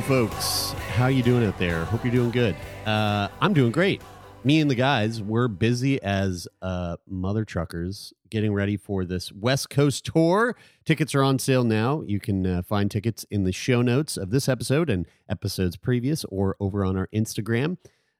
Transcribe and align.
Hello, 0.00 0.26
folks. 0.26 0.72
How 0.94 1.08
you 1.08 1.22
doing 1.22 1.44
out 1.44 1.58
there? 1.58 1.84
Hope 1.84 2.04
you're 2.04 2.12
doing 2.12 2.30
good. 2.30 2.56
Uh, 2.86 3.28
I'm 3.38 3.52
doing 3.52 3.70
great. 3.70 4.00
Me 4.44 4.58
and 4.58 4.70
the 4.70 4.74
guys, 4.74 5.20
we're 5.20 5.46
busy 5.46 6.02
as 6.02 6.48
uh, 6.62 6.96
mother 7.06 7.44
truckers 7.44 8.14
getting 8.30 8.54
ready 8.54 8.78
for 8.78 9.04
this 9.04 9.30
West 9.30 9.68
Coast 9.68 10.06
tour. 10.06 10.56
Tickets 10.86 11.14
are 11.14 11.22
on 11.22 11.38
sale 11.38 11.64
now. 11.64 12.00
You 12.06 12.18
can 12.18 12.46
uh, 12.46 12.62
find 12.62 12.90
tickets 12.90 13.26
in 13.30 13.44
the 13.44 13.52
show 13.52 13.82
notes 13.82 14.16
of 14.16 14.30
this 14.30 14.48
episode 14.48 14.88
and 14.88 15.06
episodes 15.28 15.76
previous 15.76 16.24
or 16.24 16.56
over 16.60 16.82
on 16.82 16.96
our 16.96 17.08
Instagram. 17.14 17.76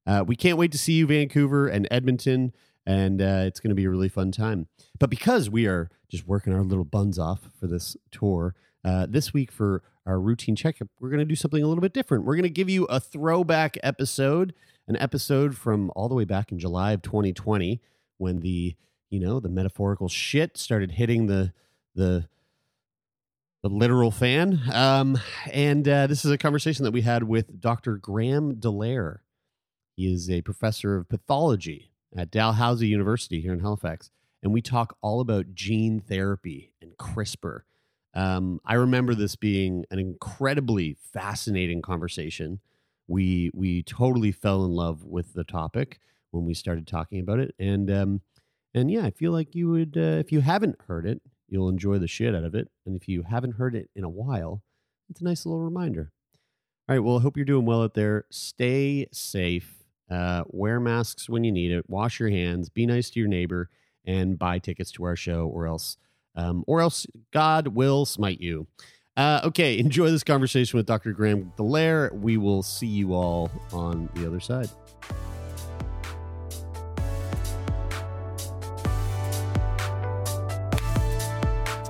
Uh, 0.06 0.22
we 0.26 0.36
can't 0.36 0.58
wait 0.58 0.72
to 0.72 0.78
see 0.78 0.92
you, 0.92 1.06
Vancouver 1.06 1.66
and 1.66 1.88
Edmonton, 1.90 2.52
and 2.84 3.22
uh, 3.22 3.44
it's 3.46 3.58
going 3.58 3.70
to 3.70 3.74
be 3.74 3.86
a 3.86 3.90
really 3.90 4.10
fun 4.10 4.32
time. 4.32 4.66
But 4.98 5.08
because 5.08 5.48
we 5.48 5.66
are 5.66 5.88
just 6.10 6.26
working 6.26 6.52
our 6.52 6.62
little 6.62 6.84
buns 6.84 7.18
off 7.18 7.48
for 7.58 7.66
this 7.66 7.96
tour, 8.10 8.54
uh, 8.84 9.06
this 9.08 9.32
week 9.32 9.52
for 9.52 9.82
our 10.06 10.20
routine 10.20 10.56
checkup, 10.56 10.88
we're 10.98 11.10
going 11.10 11.20
to 11.20 11.24
do 11.24 11.36
something 11.36 11.62
a 11.62 11.66
little 11.66 11.82
bit 11.82 11.92
different. 11.92 12.24
We're 12.24 12.36
going 12.36 12.42
to 12.44 12.50
give 12.50 12.70
you 12.70 12.84
a 12.84 13.00
throwback 13.00 13.76
episode, 13.82 14.54
an 14.88 14.96
episode 14.96 15.56
from 15.56 15.90
all 15.94 16.08
the 16.08 16.14
way 16.14 16.24
back 16.24 16.50
in 16.52 16.58
July 16.58 16.92
of 16.92 17.02
2020 17.02 17.80
when 18.18 18.40
the, 18.40 18.76
you 19.10 19.20
know, 19.20 19.40
the 19.40 19.48
metaphorical 19.48 20.08
shit 20.08 20.56
started 20.56 20.92
hitting 20.92 21.26
the, 21.26 21.52
the, 21.94 22.28
the 23.62 23.68
literal 23.68 24.10
fan. 24.10 24.60
Um, 24.72 25.18
and 25.52 25.86
uh, 25.86 26.06
this 26.06 26.24
is 26.24 26.30
a 26.30 26.38
conversation 26.38 26.84
that 26.84 26.92
we 26.92 27.02
had 27.02 27.24
with 27.24 27.60
Dr. 27.60 27.96
Graham 27.96 28.56
Dellaire. 28.56 29.18
He 29.96 30.12
is 30.12 30.30
a 30.30 30.40
professor 30.42 30.96
of 30.96 31.08
pathology 31.08 31.90
at 32.16 32.30
Dalhousie 32.30 32.88
University 32.88 33.40
here 33.40 33.52
in 33.52 33.60
Halifax. 33.60 34.10
And 34.42 34.52
we 34.52 34.62
talk 34.62 34.96
all 35.02 35.20
about 35.20 35.54
gene 35.54 36.00
therapy 36.00 36.72
and 36.80 36.96
CRISPR. 36.96 37.62
Um, 38.14 38.60
I 38.64 38.74
remember 38.74 39.14
this 39.14 39.36
being 39.36 39.84
an 39.90 39.98
incredibly 39.98 40.96
fascinating 41.12 41.82
conversation. 41.82 42.60
We 43.06 43.50
we 43.54 43.82
totally 43.82 44.32
fell 44.32 44.64
in 44.64 44.72
love 44.72 45.04
with 45.04 45.34
the 45.34 45.44
topic 45.44 45.98
when 46.30 46.44
we 46.44 46.54
started 46.54 46.86
talking 46.86 47.20
about 47.20 47.38
it, 47.38 47.54
and 47.58 47.90
um, 47.90 48.20
and 48.74 48.90
yeah, 48.90 49.04
I 49.04 49.10
feel 49.10 49.32
like 49.32 49.54
you 49.54 49.70
would 49.70 49.96
uh, 49.96 50.18
if 50.18 50.32
you 50.32 50.40
haven't 50.40 50.80
heard 50.86 51.06
it, 51.06 51.20
you'll 51.48 51.68
enjoy 51.68 51.98
the 51.98 52.08
shit 52.08 52.34
out 52.34 52.44
of 52.44 52.54
it, 52.54 52.68
and 52.86 52.96
if 52.96 53.08
you 53.08 53.22
haven't 53.22 53.52
heard 53.52 53.74
it 53.74 53.90
in 53.94 54.04
a 54.04 54.08
while, 54.08 54.62
it's 55.08 55.20
a 55.20 55.24
nice 55.24 55.46
little 55.46 55.60
reminder. 55.60 56.12
All 56.88 56.96
right, 56.96 57.00
well, 57.00 57.18
I 57.18 57.22
hope 57.22 57.36
you're 57.36 57.44
doing 57.44 57.66
well 57.66 57.82
out 57.82 57.94
there. 57.94 58.24
Stay 58.30 59.06
safe. 59.12 59.84
Uh, 60.10 60.42
wear 60.48 60.80
masks 60.80 61.28
when 61.28 61.44
you 61.44 61.52
need 61.52 61.70
it. 61.70 61.88
Wash 61.88 62.18
your 62.18 62.30
hands. 62.30 62.68
Be 62.68 62.84
nice 62.84 63.10
to 63.10 63.20
your 63.20 63.28
neighbor, 63.28 63.70
and 64.04 64.38
buy 64.38 64.58
tickets 64.58 64.90
to 64.92 65.04
our 65.04 65.14
show, 65.16 65.46
or 65.46 65.66
else 65.66 65.96
um, 66.36 66.64
or 66.66 66.80
else 66.80 67.06
God 67.32 67.68
will 67.68 68.04
smite 68.06 68.40
you. 68.40 68.66
Uh, 69.16 69.40
okay, 69.44 69.78
enjoy 69.78 70.10
this 70.10 70.24
conversation 70.24 70.76
with 70.76 70.86
Dr. 70.86 71.12
Graham 71.12 71.52
Dellaire. 71.58 72.12
We 72.12 72.36
will 72.36 72.62
see 72.62 72.86
you 72.86 73.12
all 73.14 73.50
on 73.72 74.08
the 74.14 74.26
other 74.26 74.40
side. 74.40 74.68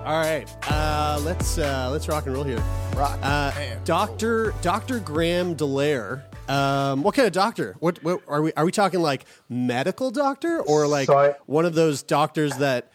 All 0.03 0.17
right, 0.19 0.45
uh, 0.69 1.21
let's 1.23 1.59
uh, 1.59 1.89
let's 1.93 2.09
rock 2.09 2.25
and 2.27 2.35
roll 2.35 2.43
here. 2.43 2.61
Rock. 2.97 3.19
Uh, 3.23 3.53
Doctor 3.85 4.55
Doctor 4.63 4.99
Graham 4.99 5.55
Dellaire. 5.55 6.23
Um, 6.51 7.03
what 7.05 7.15
kind 7.15 7.27
of 7.29 7.33
doctor? 7.33 7.77
What, 7.79 8.03
what 8.03 8.23
are 8.27 8.43
we? 8.43 8.53
Are 8.55 8.65
we 8.65 8.73
talking 8.73 9.01
like 9.01 9.25
medical 9.49 10.11
doctor 10.11 10.61
or 10.63 10.89
like 10.89 11.07
So 11.07 11.17
I- 11.19 11.35
one 11.47 11.65
of 11.65 11.75
those 11.75 12.03
doctors 12.03 12.57
that? 12.57 12.90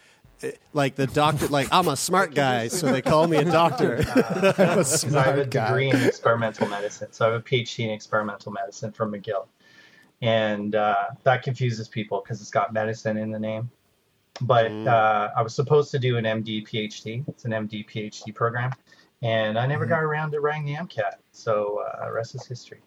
Like 0.73 0.95
the 0.95 1.07
doctor, 1.07 1.47
like 1.47 1.67
I'm 1.71 1.87
a 1.87 1.95
smart 1.95 2.35
guy, 2.35 2.67
so 2.67 2.91
they 2.91 3.01
call 3.01 3.27
me 3.27 3.37
a 3.37 3.45
doctor. 3.45 3.97
I 4.07 5.21
have 5.21 5.37
a 5.37 5.45
degree 5.45 5.89
in 5.89 5.95
experimental 5.95 6.67
medicine. 6.67 7.11
So 7.11 7.27
I 7.27 7.31
have 7.31 7.41
a 7.41 7.43
PhD 7.43 7.85
in 7.85 7.91
experimental 7.91 8.51
medicine 8.51 8.91
from 8.91 9.13
McGill. 9.13 9.47
And 10.21 10.75
uh, 10.75 10.95
that 11.23 11.43
confuses 11.43 11.87
people 11.87 12.21
because 12.21 12.41
it's 12.41 12.51
got 12.51 12.73
medicine 12.73 13.17
in 13.17 13.31
the 13.31 13.39
name. 13.39 13.69
But 14.41 14.71
uh, 14.71 15.29
I 15.35 15.41
was 15.41 15.55
supposed 15.55 15.91
to 15.91 15.99
do 15.99 16.17
an 16.17 16.25
MD 16.25 16.67
PhD. 16.67 17.27
It's 17.27 17.45
an 17.45 17.51
MD 17.51 17.87
PhD 17.87 18.33
program. 18.35 18.71
And 19.21 19.57
I 19.57 19.65
never 19.65 19.85
got 19.85 20.03
around 20.03 20.31
to 20.31 20.41
writing 20.41 20.65
the 20.65 20.75
MCAT. 20.75 21.15
So 21.31 21.81
uh, 22.01 22.11
rest 22.11 22.35
is 22.35 22.45
history. 22.45 22.81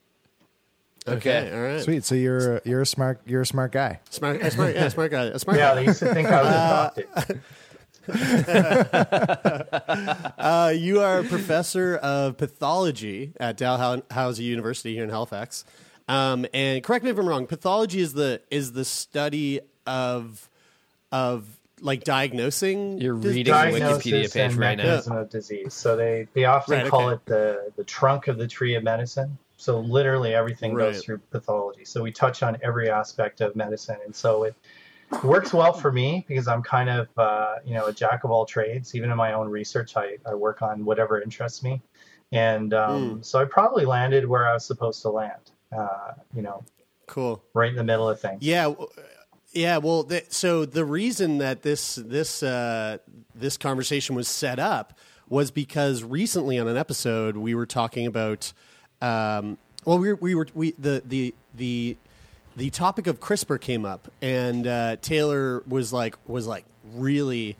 Okay, 1.16 1.52
all 1.52 1.60
right. 1.60 1.80
Sweet. 1.82 2.04
So 2.04 2.14
you're 2.14 2.60
you're 2.64 2.82
a 2.82 2.86
smart 2.86 3.20
you're 3.26 3.42
a 3.42 3.46
smart 3.46 3.72
guy. 3.72 4.00
Smart, 4.10 4.40
a 4.42 4.50
smart, 4.50 4.74
yeah, 4.74 4.88
smart 4.88 5.10
guy. 5.10 5.24
A 5.24 5.38
smart 5.38 5.58
Yeah, 5.58 5.70
guy. 5.70 5.74
they 5.76 5.84
used 5.86 5.98
to 6.00 6.12
think 6.14 6.28
I 6.28 6.42
was 6.42 7.04
adopted. 7.04 7.40
Uh, 10.38 10.72
you 10.74 11.00
are 11.00 11.20
a 11.20 11.24
professor 11.24 11.96
of 11.96 12.36
pathology 12.38 13.32
at 13.38 13.56
Dalhousie 13.56 14.44
University 14.44 14.94
here 14.94 15.04
in 15.04 15.10
Halifax. 15.10 15.64
Um, 16.08 16.46
and 16.54 16.82
correct 16.82 17.04
me 17.04 17.10
if 17.10 17.18
I'm 17.18 17.28
wrong. 17.28 17.46
Pathology 17.46 18.00
is 18.00 18.14
the 18.14 18.40
is 18.50 18.72
the 18.72 18.84
study 18.84 19.60
of 19.86 20.48
of 21.12 21.46
like 21.80 22.04
diagnosing. 22.04 22.98
You're 22.98 23.16
dis- 23.16 23.26
reading 23.34 23.44
the 23.44 23.50
Diagnosis 23.50 24.06
Wikipedia 24.06 24.32
page 24.32 24.36
and 24.36 24.54
right 24.56 24.78
now. 24.78 24.84
mechanism 24.84 25.16
of 25.16 25.30
disease. 25.30 25.74
So 25.74 25.96
they, 25.96 26.26
they 26.32 26.44
often 26.46 26.78
Right, 26.78 26.88
call 26.90 27.10
okay. 27.10 27.14
it 27.14 27.26
the, 27.26 27.72
the 27.76 27.84
trunk 27.84 28.26
of 28.28 28.38
the 28.38 28.48
tree 28.48 28.74
of 28.74 28.82
medicine. 28.82 29.36
So 29.58 29.80
literally 29.80 30.34
everything 30.34 30.72
Right. 30.72 30.92
goes 30.92 31.04
through 31.04 31.18
pathology. 31.30 31.84
So 31.84 32.02
we 32.02 32.12
touch 32.12 32.42
on 32.42 32.56
every 32.62 32.88
aspect 32.90 33.40
of 33.40 33.54
medicine, 33.56 33.98
and 34.04 34.14
so 34.14 34.44
it 34.44 34.54
works 35.24 35.52
well 35.52 35.72
for 35.72 35.90
me 35.90 36.24
because 36.28 36.46
I'm 36.46 36.62
kind 36.62 36.88
of 36.88 37.08
uh, 37.18 37.56
you 37.64 37.74
know 37.74 37.86
a 37.86 37.92
jack 37.92 38.22
of 38.24 38.30
all 38.30 38.46
trades. 38.46 38.94
Even 38.94 39.10
in 39.10 39.16
my 39.16 39.32
own 39.32 39.48
research, 39.48 39.96
I, 39.96 40.16
I 40.24 40.34
work 40.34 40.62
on 40.62 40.84
whatever 40.84 41.20
interests 41.20 41.62
me, 41.64 41.82
and 42.30 42.72
um, 42.72 43.20
so 43.22 43.40
I 43.40 43.44
probably 43.46 43.84
landed 43.84 44.26
where 44.26 44.46
I 44.46 44.52
was 44.54 44.64
supposed 44.64 45.02
to 45.02 45.10
land. 45.10 45.50
Uh, 45.76 46.12
you 46.32 46.40
know, 46.42 46.64
Cool. 47.06 47.42
right 47.52 47.70
in 47.70 47.76
the 47.76 47.84
middle 47.84 48.08
of 48.08 48.20
things. 48.20 48.42
Yeah, 48.42 48.72
yeah. 49.52 49.78
Well, 49.78 50.04
th- 50.04 50.30
so 50.30 50.64
the 50.66 50.84
reason 50.84 51.38
that 51.38 51.62
this 51.62 51.96
this 51.96 52.44
uh, 52.44 52.98
this 53.34 53.56
conversation 53.56 54.14
was 54.14 54.28
set 54.28 54.60
up 54.60 54.96
was 55.28 55.50
because 55.50 56.04
recently 56.04 56.60
on 56.60 56.68
an 56.68 56.76
episode 56.76 57.36
we 57.36 57.56
were 57.56 57.66
talking 57.66 58.06
about. 58.06 58.52
Um, 59.00 59.58
well, 59.84 59.98
we 59.98 60.08
were, 60.08 60.16
we 60.16 60.34
were 60.34 60.46
we 60.54 60.72
the 60.72 61.02
the 61.04 61.34
the 61.54 61.96
the 62.56 62.70
topic 62.70 63.06
of 63.06 63.20
CRISPR 63.20 63.60
came 63.60 63.84
up, 63.84 64.10
and 64.20 64.66
uh, 64.66 64.96
Taylor 65.00 65.62
was 65.66 65.92
like 65.92 66.16
was 66.26 66.46
like 66.46 66.64
really 66.94 67.56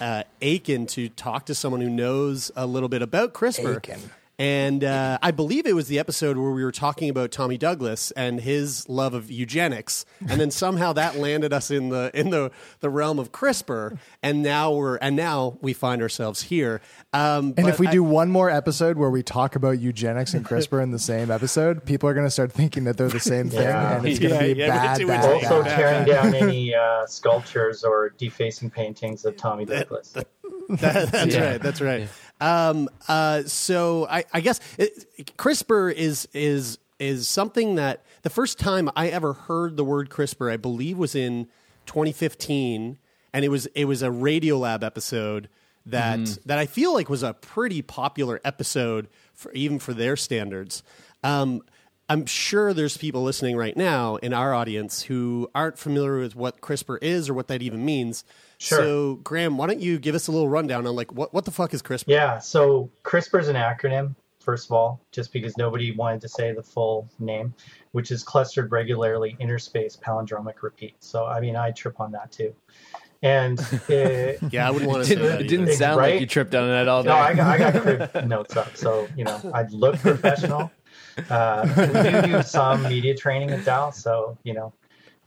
uh, 0.00 0.24
aching 0.40 0.86
to 0.86 1.08
talk 1.08 1.46
to 1.46 1.54
someone 1.54 1.80
who 1.80 1.90
knows 1.90 2.50
a 2.56 2.66
little 2.66 2.88
bit 2.88 3.02
about 3.02 3.32
CRISPR. 3.32 3.76
Aching. 3.76 4.10
And 4.38 4.82
uh, 4.82 5.18
I 5.22 5.30
believe 5.30 5.66
it 5.66 5.74
was 5.74 5.86
the 5.88 5.98
episode 5.98 6.36
where 6.36 6.50
we 6.50 6.64
were 6.64 6.72
talking 6.72 7.08
about 7.10 7.30
Tommy 7.30 7.58
Douglas 7.58 8.10
and 8.12 8.40
his 8.40 8.88
love 8.88 9.14
of 9.14 9.30
eugenics, 9.30 10.04
and 10.26 10.40
then 10.40 10.50
somehow 10.50 10.92
that 10.94 11.16
landed 11.16 11.52
us 11.52 11.70
in 11.70 11.90
the 11.90 12.10
in 12.14 12.30
the, 12.30 12.50
the 12.80 12.88
realm 12.90 13.18
of 13.18 13.30
CRISPR, 13.30 13.98
and 14.22 14.42
now 14.42 14.72
we're 14.72 14.96
and 14.96 15.14
now 15.16 15.58
we 15.60 15.72
find 15.74 16.00
ourselves 16.02 16.42
here. 16.42 16.80
Um, 17.12 17.54
And 17.58 17.68
if 17.68 17.78
we 17.78 17.86
I- 17.86 17.92
do 17.92 18.02
one 18.02 18.30
more 18.30 18.48
episode 18.50 18.96
where 18.96 19.10
we 19.10 19.22
talk 19.22 19.54
about 19.54 19.78
eugenics 19.78 20.32
and 20.34 20.44
CRISPR 20.44 20.82
in 20.82 20.90
the 20.92 20.98
same 20.98 21.30
episode, 21.30 21.84
people 21.84 22.08
are 22.08 22.14
going 22.14 22.26
to 22.26 22.30
start 22.30 22.50
thinking 22.52 22.84
that 22.84 22.96
they're 22.96 23.08
the 23.08 23.20
same 23.20 23.50
thing, 23.50 23.60
Yeah. 23.62 23.98
and 23.98 24.06
it's 24.08 24.18
going 24.18 24.30
to 24.38 24.48
Yeah, 24.48 24.54
be 24.54 24.58
yeah, 24.60 24.68
bad, 24.68 24.98
we 24.98 25.04
do 25.04 25.08
bad, 25.08 25.24
it. 25.36 25.42
bad. 25.42 25.52
Also 25.52 25.62
tearing 25.68 26.04
down 26.06 26.34
any 26.48 26.74
uh, 26.74 27.06
sculptures 27.06 27.84
or 27.84 28.10
defacing 28.16 28.70
paintings 28.70 29.24
of 29.24 29.36
Tommy 29.36 29.66
Douglas. 29.66 30.08
That- 30.12 30.26
that's 30.68 31.34
Yeah. 31.34 31.50
right. 31.52 31.62
That's 31.62 31.80
right. 31.82 32.08
Um, 32.42 32.88
uh, 33.08 33.44
so 33.44 34.06
I, 34.10 34.24
I 34.32 34.40
guess 34.40 34.60
it, 34.78 35.06
CRISPR 35.36 35.92
is 35.94 36.28
is 36.34 36.78
is 36.98 37.28
something 37.28 37.76
that 37.76 38.04
the 38.22 38.30
first 38.30 38.58
time 38.58 38.90
I 38.96 39.08
ever 39.08 39.32
heard 39.32 39.76
the 39.76 39.84
word 39.84 40.10
CRISPR, 40.10 40.50
I 40.52 40.56
believe, 40.56 40.98
was 40.98 41.14
in 41.14 41.46
2015, 41.86 42.98
and 43.32 43.44
it 43.44 43.48
was 43.48 43.66
it 43.74 43.84
was 43.86 44.02
a 44.02 44.08
Radiolab 44.08 44.82
episode 44.82 45.48
that 45.86 46.18
Mhm. 46.20 46.42
that 46.44 46.58
I 46.58 46.66
feel 46.66 46.92
like 46.94 47.08
was 47.08 47.22
a 47.22 47.32
pretty 47.34 47.82
popular 47.82 48.40
episode 48.44 49.08
for 49.34 49.52
even 49.52 49.78
for 49.78 49.94
their 49.94 50.16
standards. 50.16 50.82
Um, 51.24 51.62
I'm 52.08 52.26
sure 52.26 52.74
there's 52.74 52.96
people 52.96 53.22
listening 53.22 53.56
right 53.56 53.76
now 53.76 54.16
in 54.16 54.32
our 54.34 54.52
audience 54.54 55.02
who 55.02 55.48
aren't 55.54 55.78
familiar 55.78 56.18
with 56.18 56.36
what 56.36 56.60
CRISPR 56.60 56.98
is 57.00 57.28
or 57.30 57.34
what 57.34 57.48
that 57.48 57.62
even 57.62 57.84
means. 57.84 58.24
Sure. 58.62 58.78
So, 58.78 59.14
Graham, 59.24 59.56
why 59.58 59.66
don't 59.66 59.80
you 59.80 59.98
give 59.98 60.14
us 60.14 60.28
a 60.28 60.32
little 60.32 60.48
rundown 60.48 60.86
on 60.86 60.94
like 60.94 61.12
what 61.12 61.34
what 61.34 61.44
the 61.44 61.50
fuck 61.50 61.74
is 61.74 61.82
CRISPR? 61.82 62.04
Yeah, 62.06 62.38
so 62.38 62.90
CRISPR 63.04 63.40
is 63.40 63.48
an 63.48 63.56
acronym, 63.56 64.14
first 64.40 64.66
of 64.66 64.72
all, 64.72 65.00
just 65.10 65.32
because 65.32 65.56
nobody 65.56 65.90
wanted 65.92 66.20
to 66.20 66.28
say 66.28 66.52
the 66.52 66.62
full 66.62 67.08
name, 67.18 67.54
which 67.90 68.10
is 68.12 68.22
clustered 68.22 68.70
regularly 68.70 69.36
interspaced 69.40 70.00
palindromic 70.00 70.62
repeat. 70.62 70.94
So, 71.00 71.26
I 71.26 71.40
mean, 71.40 71.56
I 71.56 71.72
trip 71.72 71.98
on 72.00 72.12
that 72.12 72.30
too. 72.30 72.54
And 73.24 73.58
it, 73.88 74.38
Yeah, 74.50 74.66
I 74.68 74.70
wouldn't 74.70 74.90
want 74.90 75.04
to 75.04 75.08
Didn't, 75.08 75.24
say 75.24 75.28
that. 75.32 75.40
it 75.40 75.48
didn't 75.48 75.66
either. 75.68 75.74
sound 75.76 75.98
Right? 75.98 76.12
like 76.12 76.20
you 76.20 76.26
tripped 76.26 76.54
on 76.54 76.66
that 76.68 76.82
at 76.82 76.88
all 76.88 77.02
day. 77.02 77.08
no, 77.08 77.14
I 77.16 77.34
got, 77.34 77.46
I 77.46 77.58
got 77.72 77.82
crib 78.12 78.28
notes 78.28 78.56
up, 78.56 78.76
so 78.76 79.08
you 79.16 79.24
know 79.24 79.40
I'd 79.54 79.72
look 79.72 79.96
professional. 79.98 80.70
Uh, 81.30 81.68
we 81.76 82.10
do 82.10 82.22
do 82.38 82.42
some 82.42 82.82
media 82.84 83.14
training 83.16 83.50
at 83.50 83.64
Dal, 83.64 83.92
so 83.92 84.38
you 84.44 84.54
know 84.54 84.72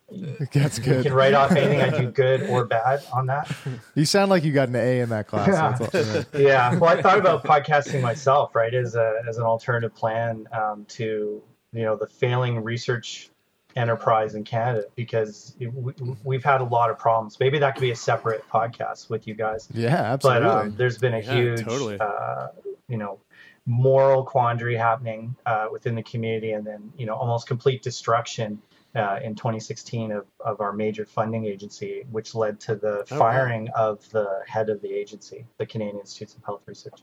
That's 0.53 0.77
good. 0.79 0.87
you 0.87 0.93
good. 0.93 1.03
can 1.05 1.13
write 1.13 1.33
off 1.33 1.51
anything 1.51 1.81
I 1.81 1.89
do 1.97 2.11
good 2.11 2.43
or 2.49 2.65
bad 2.65 3.03
on 3.11 3.25
that. 3.27 3.49
You 3.95 4.05
sound 4.05 4.29
like 4.29 4.43
you 4.43 4.51
got 4.53 4.69
an 4.69 4.75
A 4.75 4.99
in 5.01 5.09
that 5.09 5.27
class. 5.27 5.47
Yeah. 5.47 5.75
That's 5.79 5.95
all- 6.35 6.35
yeah. 6.35 6.39
yeah 6.73 6.75
well 6.77 6.97
i 6.97 7.01
thought 7.01 7.17
about 7.17 7.43
podcasting 7.43 8.01
myself 8.01 8.53
right 8.55 8.73
as 8.73 8.95
a 8.95 9.15
as 9.27 9.37
an 9.37 9.43
alternative 9.43 9.95
plan 9.95 10.47
um, 10.51 10.85
to 10.89 11.41
you 11.73 11.83
know 11.83 11.95
the 11.95 12.05
failing 12.07 12.63
research 12.63 13.29
enterprise 13.75 14.35
in 14.35 14.43
canada 14.43 14.85
because 14.95 15.55
it, 15.59 15.73
we, 15.73 15.91
we've 16.23 16.43
had 16.45 16.61
a 16.61 16.63
lot 16.63 16.89
of 16.89 16.97
problems 16.99 17.39
maybe 17.39 17.57
that 17.59 17.75
could 17.75 17.81
be 17.81 17.91
a 17.91 17.95
separate 17.95 18.47
podcast 18.47 19.09
with 19.09 19.27
you 19.27 19.33
guys 19.33 19.67
Yeah, 19.73 20.15
but 20.21 20.37
absolutely. 20.43 20.69
um, 20.71 20.75
there's 20.77 20.97
been 20.97 21.13
a 21.15 21.19
Yeah, 21.19 21.33
huge 21.35 21.63
totally. 21.65 21.97
uh, 21.99 22.47
you 22.87 22.97
know 22.97 23.19
moral 23.65 24.23
quandary 24.23 24.75
happening 24.75 25.35
uh, 25.47 25.67
within 25.71 25.95
the 25.95 26.03
community 26.03 26.51
and 26.51 26.65
then 26.65 26.93
you 26.97 27.05
know 27.07 27.15
almost 27.15 27.47
complete 27.47 27.81
destruction 27.81 28.61
uh, 28.95 29.19
in 29.23 29.35
2016 29.35 30.11
of, 30.11 30.25
of 30.39 30.61
our 30.61 30.71
major 30.71 31.05
funding 31.05 31.45
agency 31.45 32.05
which 32.11 32.33
led 32.33 32.59
to 32.61 32.75
the 32.75 33.05
Oh, 33.11 33.19
wow. 33.19 33.19
firing 33.19 33.69
of 33.75 34.09
the 34.11 34.41
head 34.47 34.69
of 34.69 34.81
the 34.81 34.91
agency 34.93 35.45
the 35.57 35.65
canadian 35.65 35.99
institutes 35.99 36.33
of 36.35 36.43
health 36.43 36.61
research. 36.65 36.99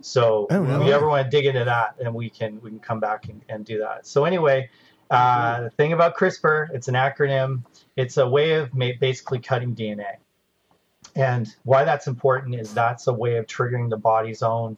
So 0.00 0.46
Oh, 0.50 0.62
if 0.64 0.86
you 0.86 0.92
ever 0.92 1.08
want 1.08 1.24
to 1.24 1.30
dig 1.30 1.46
into 1.46 1.64
that 1.64 1.96
and 1.98 2.14
we 2.14 2.28
can 2.30 2.60
we 2.60 2.70
can 2.70 2.78
come 2.80 3.00
back 3.00 3.28
and, 3.28 3.42
and 3.48 3.64
do 3.64 3.78
that. 3.78 4.06
So 4.06 4.24
anyway 4.24 4.68
uh, 5.10 5.62
the 5.62 5.70
thing 5.70 5.92
about 5.92 6.16
crispr 6.16 6.68
it's 6.72 6.88
an 6.88 6.94
acronym. 6.94 7.64
It's 7.96 8.16
a 8.18 8.28
way 8.28 8.52
of 8.52 8.74
ma- 8.74 8.96
basically 9.00 9.38
cutting 9.40 9.74
dna 9.74 10.16
and 11.16 11.48
why 11.64 11.84
that's 11.84 12.06
important 12.06 12.54
is 12.54 12.72
that's 12.72 13.06
a 13.06 13.12
way 13.12 13.36
of 13.36 13.46
triggering 13.46 13.88
the 13.90 13.96
body's 13.96 14.42
own 14.42 14.76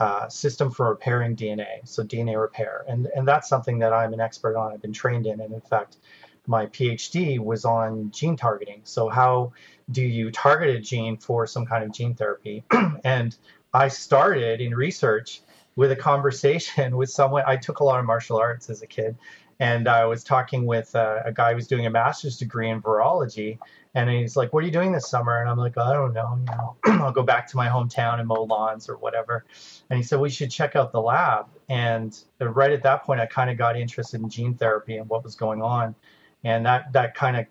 uh, 0.00 0.28
system 0.28 0.70
for 0.70 0.88
repairing 0.88 1.36
DNA, 1.36 1.86
so 1.86 2.02
DNA 2.02 2.40
repair. 2.40 2.84
And, 2.88 3.08
and 3.14 3.26
that's 3.26 3.48
something 3.48 3.78
that 3.78 3.92
I'm 3.92 4.12
an 4.12 4.20
expert 4.20 4.56
on. 4.56 4.72
I've 4.72 4.82
been 4.82 4.92
trained 4.92 5.26
in. 5.26 5.40
And 5.40 5.54
in 5.54 5.60
fact, 5.60 5.96
my 6.46 6.66
PhD 6.66 7.38
was 7.38 7.64
on 7.64 8.10
gene 8.10 8.36
targeting. 8.36 8.80
So, 8.84 9.08
how 9.08 9.52
do 9.90 10.02
you 10.02 10.30
target 10.30 10.76
a 10.76 10.80
gene 10.80 11.16
for 11.16 11.46
some 11.46 11.64
kind 11.64 11.84
of 11.84 11.92
gene 11.92 12.14
therapy? 12.14 12.64
and 13.04 13.34
I 13.72 13.88
started 13.88 14.60
in 14.60 14.74
research 14.74 15.40
with 15.76 15.90
a 15.90 15.96
conversation 15.96 16.96
with 16.98 17.10
someone. 17.10 17.44
I 17.46 17.56
took 17.56 17.80
a 17.80 17.84
lot 17.84 18.00
of 18.00 18.06
martial 18.06 18.38
arts 18.38 18.70
as 18.70 18.82
a 18.82 18.86
kid. 18.86 19.16
And 19.60 19.88
I 19.88 20.04
was 20.06 20.24
talking 20.24 20.66
with 20.66 20.94
uh, 20.96 21.20
a 21.24 21.32
guy 21.32 21.50
who 21.50 21.56
was 21.56 21.66
doing 21.68 21.86
a 21.86 21.90
master's 21.90 22.38
degree 22.38 22.68
in 22.70 22.82
virology. 22.82 23.58
And 23.94 24.10
he's 24.10 24.36
like, 24.36 24.52
What 24.52 24.62
are 24.64 24.66
you 24.66 24.72
doing 24.72 24.92
this 24.92 25.08
summer? 25.08 25.40
And 25.40 25.48
I'm 25.48 25.56
like, 25.58 25.78
I 25.78 25.92
don't 25.92 26.12
know. 26.12 26.36
You 26.40 26.44
know, 26.46 26.76
I'll 27.04 27.12
go 27.12 27.22
back 27.22 27.46
to 27.48 27.56
my 27.56 27.68
hometown 27.68 28.18
and 28.18 28.26
mow 28.26 28.42
lawns 28.42 28.88
or 28.88 28.96
whatever. 28.96 29.44
And 29.90 29.96
he 29.96 30.02
said, 30.02 30.18
We 30.20 30.30
should 30.30 30.50
check 30.50 30.74
out 30.76 30.92
the 30.92 31.00
lab. 31.00 31.46
And 31.68 32.16
right 32.40 32.72
at 32.72 32.82
that 32.82 33.04
point, 33.04 33.20
I 33.20 33.26
kind 33.26 33.50
of 33.50 33.56
got 33.56 33.76
interested 33.78 34.20
in 34.20 34.28
gene 34.28 34.54
therapy 34.54 34.96
and 34.96 35.08
what 35.08 35.22
was 35.22 35.36
going 35.36 35.62
on. 35.62 35.94
And 36.42 36.66
that, 36.66 36.92
that 36.92 37.14
kind 37.14 37.36
of 37.36 37.46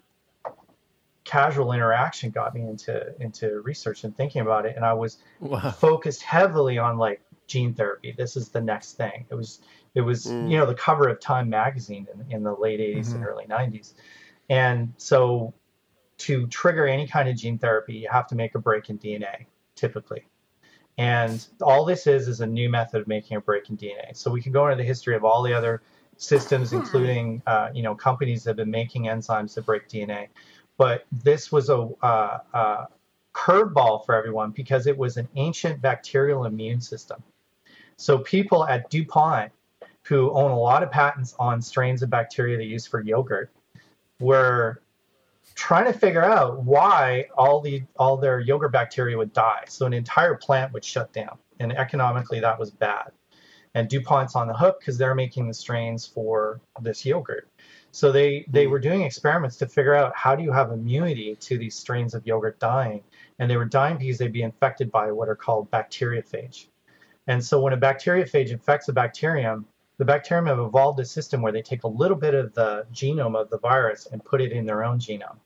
casual 1.23 1.71
interaction 1.71 2.29
got 2.31 2.53
me 2.53 2.61
into, 2.61 3.15
into 3.21 3.61
research 3.61 4.03
and 4.03 4.15
thinking 4.15 4.41
about 4.41 4.65
it. 4.65 4.75
And 4.75 4.85
I 4.85 4.93
was 4.93 5.17
Wow. 5.39 5.71
focused 5.71 6.21
heavily 6.21 6.77
on 6.77 6.97
like 6.97 7.21
gene 7.47 7.73
therapy. 7.73 8.13
This 8.17 8.35
is 8.35 8.49
the 8.49 8.61
next 8.61 8.93
thing. 8.97 9.25
It 9.29 9.35
was 9.35 9.61
it 9.95 10.01
was 10.01 10.25
Mm. 10.25 10.49
you 10.51 10.57
know 10.57 10.65
the 10.65 10.75
cover 10.75 11.07
of 11.07 11.19
Time 11.19 11.49
magazine 11.49 12.07
in, 12.13 12.31
in 12.31 12.43
the 12.43 12.53
late 12.53 12.79
80s 12.79 13.13
and 13.13 13.25
early 13.25 13.45
90s. 13.45 13.93
And 14.49 14.93
so 14.97 15.53
to 16.19 16.47
trigger 16.47 16.87
any 16.87 17.07
kind 17.07 17.27
of 17.29 17.35
gene 17.35 17.57
therapy, 17.57 17.95
you 17.95 18.09
have 18.11 18.27
to 18.27 18.35
make 18.35 18.55
a 18.55 18.59
break 18.59 18.89
in 18.89 18.97
DNA 18.97 19.45
typically. 19.75 20.25
And 20.97 21.45
all 21.61 21.85
this 21.85 22.05
is 22.05 22.27
is 22.27 22.41
a 22.41 22.45
new 22.45 22.69
method 22.69 23.01
of 23.01 23.07
making 23.07 23.37
a 23.37 23.41
break 23.41 23.69
in 23.69 23.77
DNA. 23.77 24.15
So 24.15 24.29
we 24.29 24.41
can 24.41 24.51
go 24.51 24.67
into 24.67 24.77
the 24.77 24.83
history 24.83 25.15
of 25.15 25.23
all 25.25 25.41
the 25.41 25.53
other 25.53 25.81
systems, 26.17 26.73
including 26.73 27.41
uh, 27.47 27.69
you 27.73 27.83
know 27.83 27.95
companies 27.95 28.43
that 28.43 28.51
have 28.51 28.57
been 28.57 28.71
making 28.71 29.03
enzymes 29.05 29.55
that 29.55 29.65
break 29.65 29.89
DNA. 29.89 30.27
But 30.77 31.05
this 31.11 31.51
was 31.51 31.69
a, 31.69 31.87
uh, 32.01 32.39
uh, 32.53 32.85
curveball 33.33 34.05
for 34.05 34.15
everyone 34.15 34.51
because 34.51 34.85
it 34.87 34.97
was 34.97 35.17
an 35.17 35.27
ancient 35.35 35.81
bacterial 35.81 36.45
immune 36.45 36.81
system. 36.81 37.21
So 37.97 38.19
people 38.19 38.65
at 38.65 38.89
DuPont, 38.89 39.51
who 40.03 40.31
own 40.31 40.51
a 40.51 40.59
lot 40.59 40.83
of 40.83 40.91
patents 40.91 41.35
on 41.39 41.61
strains 41.61 42.03
of 42.03 42.09
bacteria 42.09 42.57
they 42.57 42.63
use 42.63 42.85
for 42.85 43.01
yogurt, 43.01 43.51
were 44.19 44.81
trying 45.55 45.91
to 45.91 45.97
figure 45.97 46.23
out 46.23 46.63
why 46.63 47.27
all 47.37 47.61
the 47.61 47.83
all 47.97 48.17
their 48.17 48.39
yogurt 48.39 48.71
bacteria 48.71 49.17
would 49.17 49.33
die. 49.33 49.63
So 49.67 49.85
an 49.85 49.93
entire 49.93 50.35
plant 50.35 50.73
would 50.73 50.83
shut 50.83 51.11
down, 51.13 51.37
and 51.59 51.71
economically 51.73 52.39
that 52.39 52.59
was 52.59 52.71
bad. 52.71 53.11
And 53.75 53.89
DuPont's 53.89 54.35
on 54.35 54.47
the 54.47 54.53
hook 54.53 54.79
because 54.79 54.99
they're 54.99 55.15
making 55.15 55.47
the 55.47 55.53
strains 55.53 56.05
for 56.05 56.61
this 56.81 57.05
yogurt. 57.05 57.49
So 57.91 58.11
they 58.11 58.45
they 58.49 58.67
were 58.67 58.79
doing 58.79 59.03
experiments 59.03 59.57
to 59.57 59.67
figure 59.67 59.95
out 59.95 60.15
how 60.15 60.35
do 60.35 60.43
you 60.43 60.51
have 60.51 60.71
immunity 60.71 61.35
to 61.35 61.57
these 61.57 61.75
strains 61.75 62.13
of 62.13 62.25
yogurt 62.25 62.59
dying, 62.59 63.03
and 63.39 63.49
they 63.49 63.57
were 63.57 63.65
dying 63.65 63.97
because 63.97 64.17
they'd 64.17 64.33
be 64.33 64.43
infected 64.43 64.91
by 64.91 65.11
what 65.11 65.29
are 65.29 65.35
called 65.35 65.71
bacteriophage. 65.71 66.67
And 67.27 67.43
so 67.43 67.61
when 67.61 67.73
a 67.73 67.77
bacteriophage 67.77 68.49
infects 68.49 68.89
a 68.89 68.93
bacterium, 68.93 69.65
the 70.03 70.07
bacterium 70.07 70.47
have 70.47 70.59
evolved 70.59 70.99
a 70.99 71.05
system 71.05 71.41
where 71.41 71.53
they 71.53 71.61
take 71.61 71.85
a 71.85 71.87
little 71.87 72.17
bit 72.17 72.33
of 72.33 72.53
the 72.55 72.85
genome 72.91 73.39
of 73.39 73.49
the 73.49 73.57
virus 73.59 74.05
and 74.11 74.21
put 74.25 74.41
it 74.41 74.51
in 74.51 74.65
their 74.65 74.83
own 74.83 74.99
genome. 74.99 75.37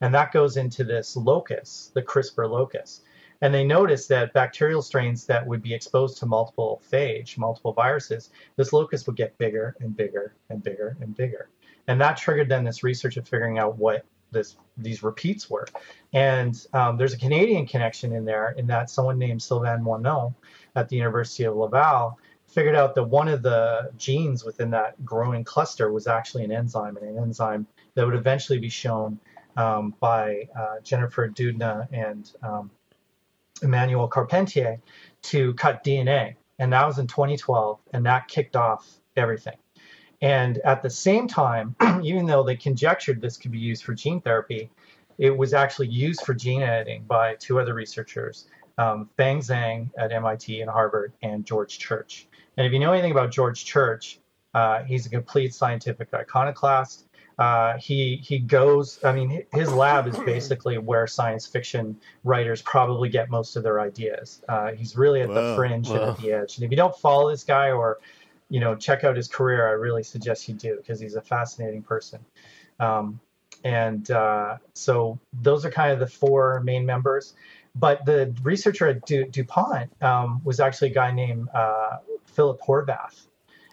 And 0.00 0.14
that 0.14 0.30
goes 0.30 0.56
into 0.56 0.84
this 0.84 1.16
locus, 1.16 1.90
the 1.94 2.02
CRISPR 2.02 2.48
locus. 2.48 3.00
And 3.40 3.52
they 3.52 3.64
noticed 3.64 4.08
that 4.10 4.32
bacterial 4.32 4.82
strains 4.82 5.26
that 5.26 5.44
would 5.44 5.62
be 5.62 5.74
exposed 5.74 6.18
to 6.18 6.26
multiple 6.26 6.80
phage, 6.88 7.36
multiple 7.38 7.72
viruses, 7.72 8.30
this 8.54 8.72
locus 8.72 9.04
would 9.08 9.16
get 9.16 9.36
bigger 9.36 9.74
and 9.80 9.96
bigger 9.96 10.36
and 10.48 10.62
bigger 10.62 10.96
and 11.00 11.16
bigger. 11.16 11.48
And 11.88 12.00
that 12.00 12.16
triggered 12.16 12.48
then 12.48 12.62
this 12.62 12.84
research 12.84 13.16
of 13.16 13.26
figuring 13.26 13.58
out 13.58 13.78
what 13.78 14.04
this 14.30 14.56
these 14.78 15.02
repeats 15.02 15.50
were. 15.50 15.66
And 16.12 16.54
um, 16.72 16.98
there's 16.98 17.14
a 17.14 17.18
Canadian 17.18 17.66
connection 17.66 18.12
in 18.12 18.24
there 18.24 18.54
in 18.56 18.68
that 18.68 18.90
someone 18.90 19.18
named 19.18 19.42
Sylvain 19.42 19.80
Moineau 19.80 20.34
at 20.76 20.88
the 20.88 20.94
University 20.94 21.42
of 21.44 21.56
Laval 21.56 22.16
figured 22.54 22.76
out 22.76 22.94
that 22.94 23.02
one 23.02 23.26
of 23.26 23.42
the 23.42 23.90
genes 23.96 24.44
within 24.44 24.70
that 24.70 25.04
growing 25.04 25.42
cluster 25.42 25.92
was 25.92 26.06
actually 26.06 26.44
an 26.44 26.52
enzyme, 26.52 26.96
and 26.96 27.08
an 27.08 27.18
enzyme 27.18 27.66
that 27.94 28.06
would 28.06 28.14
eventually 28.14 28.60
be 28.60 28.68
shown 28.68 29.18
um, 29.56 29.92
by 29.98 30.48
uh, 30.56 30.76
Jennifer 30.84 31.28
Doudna 31.28 31.88
and 31.92 32.30
um, 32.44 32.70
Emmanuelle 33.60 34.12
Charpentier 34.12 34.78
to 35.22 35.52
cut 35.54 35.82
DNA. 35.82 36.36
And 36.60 36.72
that 36.72 36.86
was 36.86 37.00
in 37.00 37.08
2012, 37.08 37.80
and 37.92 38.06
that 38.06 38.28
kicked 38.28 38.54
off 38.54 38.88
everything. 39.16 39.56
And 40.22 40.58
at 40.58 40.80
the 40.80 40.90
same 40.90 41.26
time, 41.26 41.74
even 42.04 42.24
though 42.24 42.44
they 42.44 42.56
conjectured 42.56 43.20
this 43.20 43.36
could 43.36 43.50
be 43.50 43.58
used 43.58 43.82
for 43.82 43.94
gene 43.94 44.20
therapy, 44.20 44.70
it 45.18 45.36
was 45.36 45.54
actually 45.54 45.88
used 45.88 46.22
for 46.22 46.34
gene 46.34 46.62
editing 46.62 47.02
by 47.04 47.34
two 47.34 47.58
other 47.58 47.74
researchers, 47.74 48.46
um, 48.78 49.08
Feng 49.16 49.40
Zhang 49.40 49.90
at 49.98 50.12
MIT 50.12 50.60
and 50.60 50.70
Harvard, 50.70 51.12
and 51.22 51.44
George 51.44 51.78
Church. 51.78 52.28
And 52.56 52.66
if 52.66 52.72
you 52.72 52.78
know 52.78 52.92
anything 52.92 53.12
about 53.12 53.30
George 53.30 53.64
Church, 53.64 54.18
uh, 54.54 54.82
he's 54.84 55.06
a 55.06 55.10
complete 55.10 55.52
scientific 55.54 56.12
iconoclast. 56.14 57.06
Uh, 57.36 57.76
he 57.78 58.16
he 58.22 58.38
goes. 58.38 59.00
I 59.04 59.12
mean, 59.12 59.44
his 59.52 59.72
lab 59.72 60.06
is 60.06 60.16
basically 60.18 60.78
where 60.78 61.06
science 61.08 61.46
fiction 61.48 61.96
writers 62.22 62.62
probably 62.62 63.08
get 63.08 63.28
most 63.28 63.56
of 63.56 63.64
their 63.64 63.80
ideas. 63.80 64.40
Uh, 64.48 64.70
he's 64.72 64.96
really 64.96 65.20
at 65.22 65.28
the 65.28 65.56
fringe 65.56 65.88
and 65.88 65.98
at 66.10 66.18
the 66.18 66.32
edge. 66.32 66.56
And 66.56 66.64
if 66.64 66.70
you 66.70 66.76
don't 66.76 66.96
follow 66.96 67.30
this 67.30 67.42
guy 67.42 67.72
or 67.72 67.98
you 68.50 68.60
know 68.60 68.76
check 68.76 69.02
out 69.02 69.16
his 69.16 69.26
career, 69.26 69.66
I 69.66 69.72
really 69.72 70.04
suggest 70.04 70.48
you 70.48 70.54
do 70.54 70.76
because 70.76 71.00
he's 71.00 71.16
a 71.16 71.22
fascinating 71.22 71.82
person. 71.82 72.20
Um, 72.78 73.18
and 73.64 74.08
uh, 74.12 74.58
so 74.74 75.18
those 75.42 75.64
are 75.64 75.70
kind 75.72 75.90
of 75.92 75.98
the 75.98 76.06
four 76.06 76.60
main 76.60 76.86
members. 76.86 77.34
but 77.74 78.04
the 78.04 78.32
researcher 78.44 78.86
at 78.88 79.04
du- 79.06 79.24
DuPont 79.26 79.90
um, 80.02 80.40
was 80.44 80.60
actually 80.60 80.90
a 80.92 80.94
guy 80.94 81.10
named 81.10 81.48
uh, 81.52 81.96
Philip 82.34 82.60
Horvath. 82.60 83.26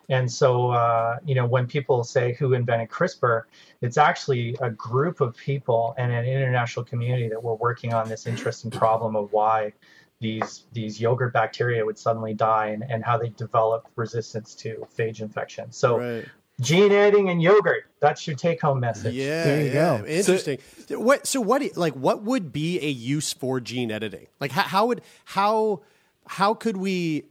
And 0.10 0.30
so, 0.30 0.72
uh, 0.72 1.20
you 1.26 1.36
know, 1.36 1.46
when 1.46 1.68
people 1.68 2.04
say 2.04 2.34
who 2.34 2.54
invented 2.54 2.90
CRISPR, 2.90 3.44
it's 3.82 3.98
actually 3.98 4.58
a 4.60 4.70
group 4.70 5.22
of 5.22 5.38
people 5.38 5.96
and 5.98 6.12
an 6.12 6.26
international 6.26 6.84
community 6.84 7.30
that 7.30 7.42
were 7.42 7.56
working 7.56 7.94
on 7.94 8.10
this 8.10 8.28
interesting 8.28 8.72
problem 8.72 9.16
of 9.16 9.32
why 9.32 9.72
these 10.20 10.66
these 10.74 11.00
yogurt 11.00 11.34
bacteria 11.34 11.84
would 11.86 11.98
suddenly 11.98 12.34
die 12.34 12.68
and, 12.68 12.84
and 12.90 13.04
how 13.04 13.18
they 13.18 13.30
develop 13.30 13.88
resistance 13.96 14.54
to 14.56 14.86
phage 14.98 15.22
infection. 15.22 15.72
So 15.72 16.00
Right. 16.00 16.26
gene 16.60 16.92
editing 16.92 17.30
and 17.30 17.42
yogurt, 17.42 17.86
that's 18.02 18.28
your 18.28 18.36
take 18.36 18.62
home 18.62 18.80
message. 18.82 19.16
Yeah, 19.16 19.44
There 19.46 19.62
you 19.62 19.68
yeah. 19.68 19.74
go. 20.02 20.06
Interesting. 20.06 20.60
what? 20.90 21.26
So 21.26 21.42
what? 21.42 21.76
Like, 21.76 21.94
what 21.94 22.22
would 22.24 22.52
be 22.52 22.80
a 22.82 22.90
use 22.90 23.34
for 23.34 23.60
gene 23.60 23.92
editing? 23.92 24.28
Like, 24.40 24.52
how, 24.52 24.64
how 24.64 24.86
would 24.88 25.02
how 25.26 25.82
how 26.28 26.54
could 26.54 26.78
we? 26.78 27.26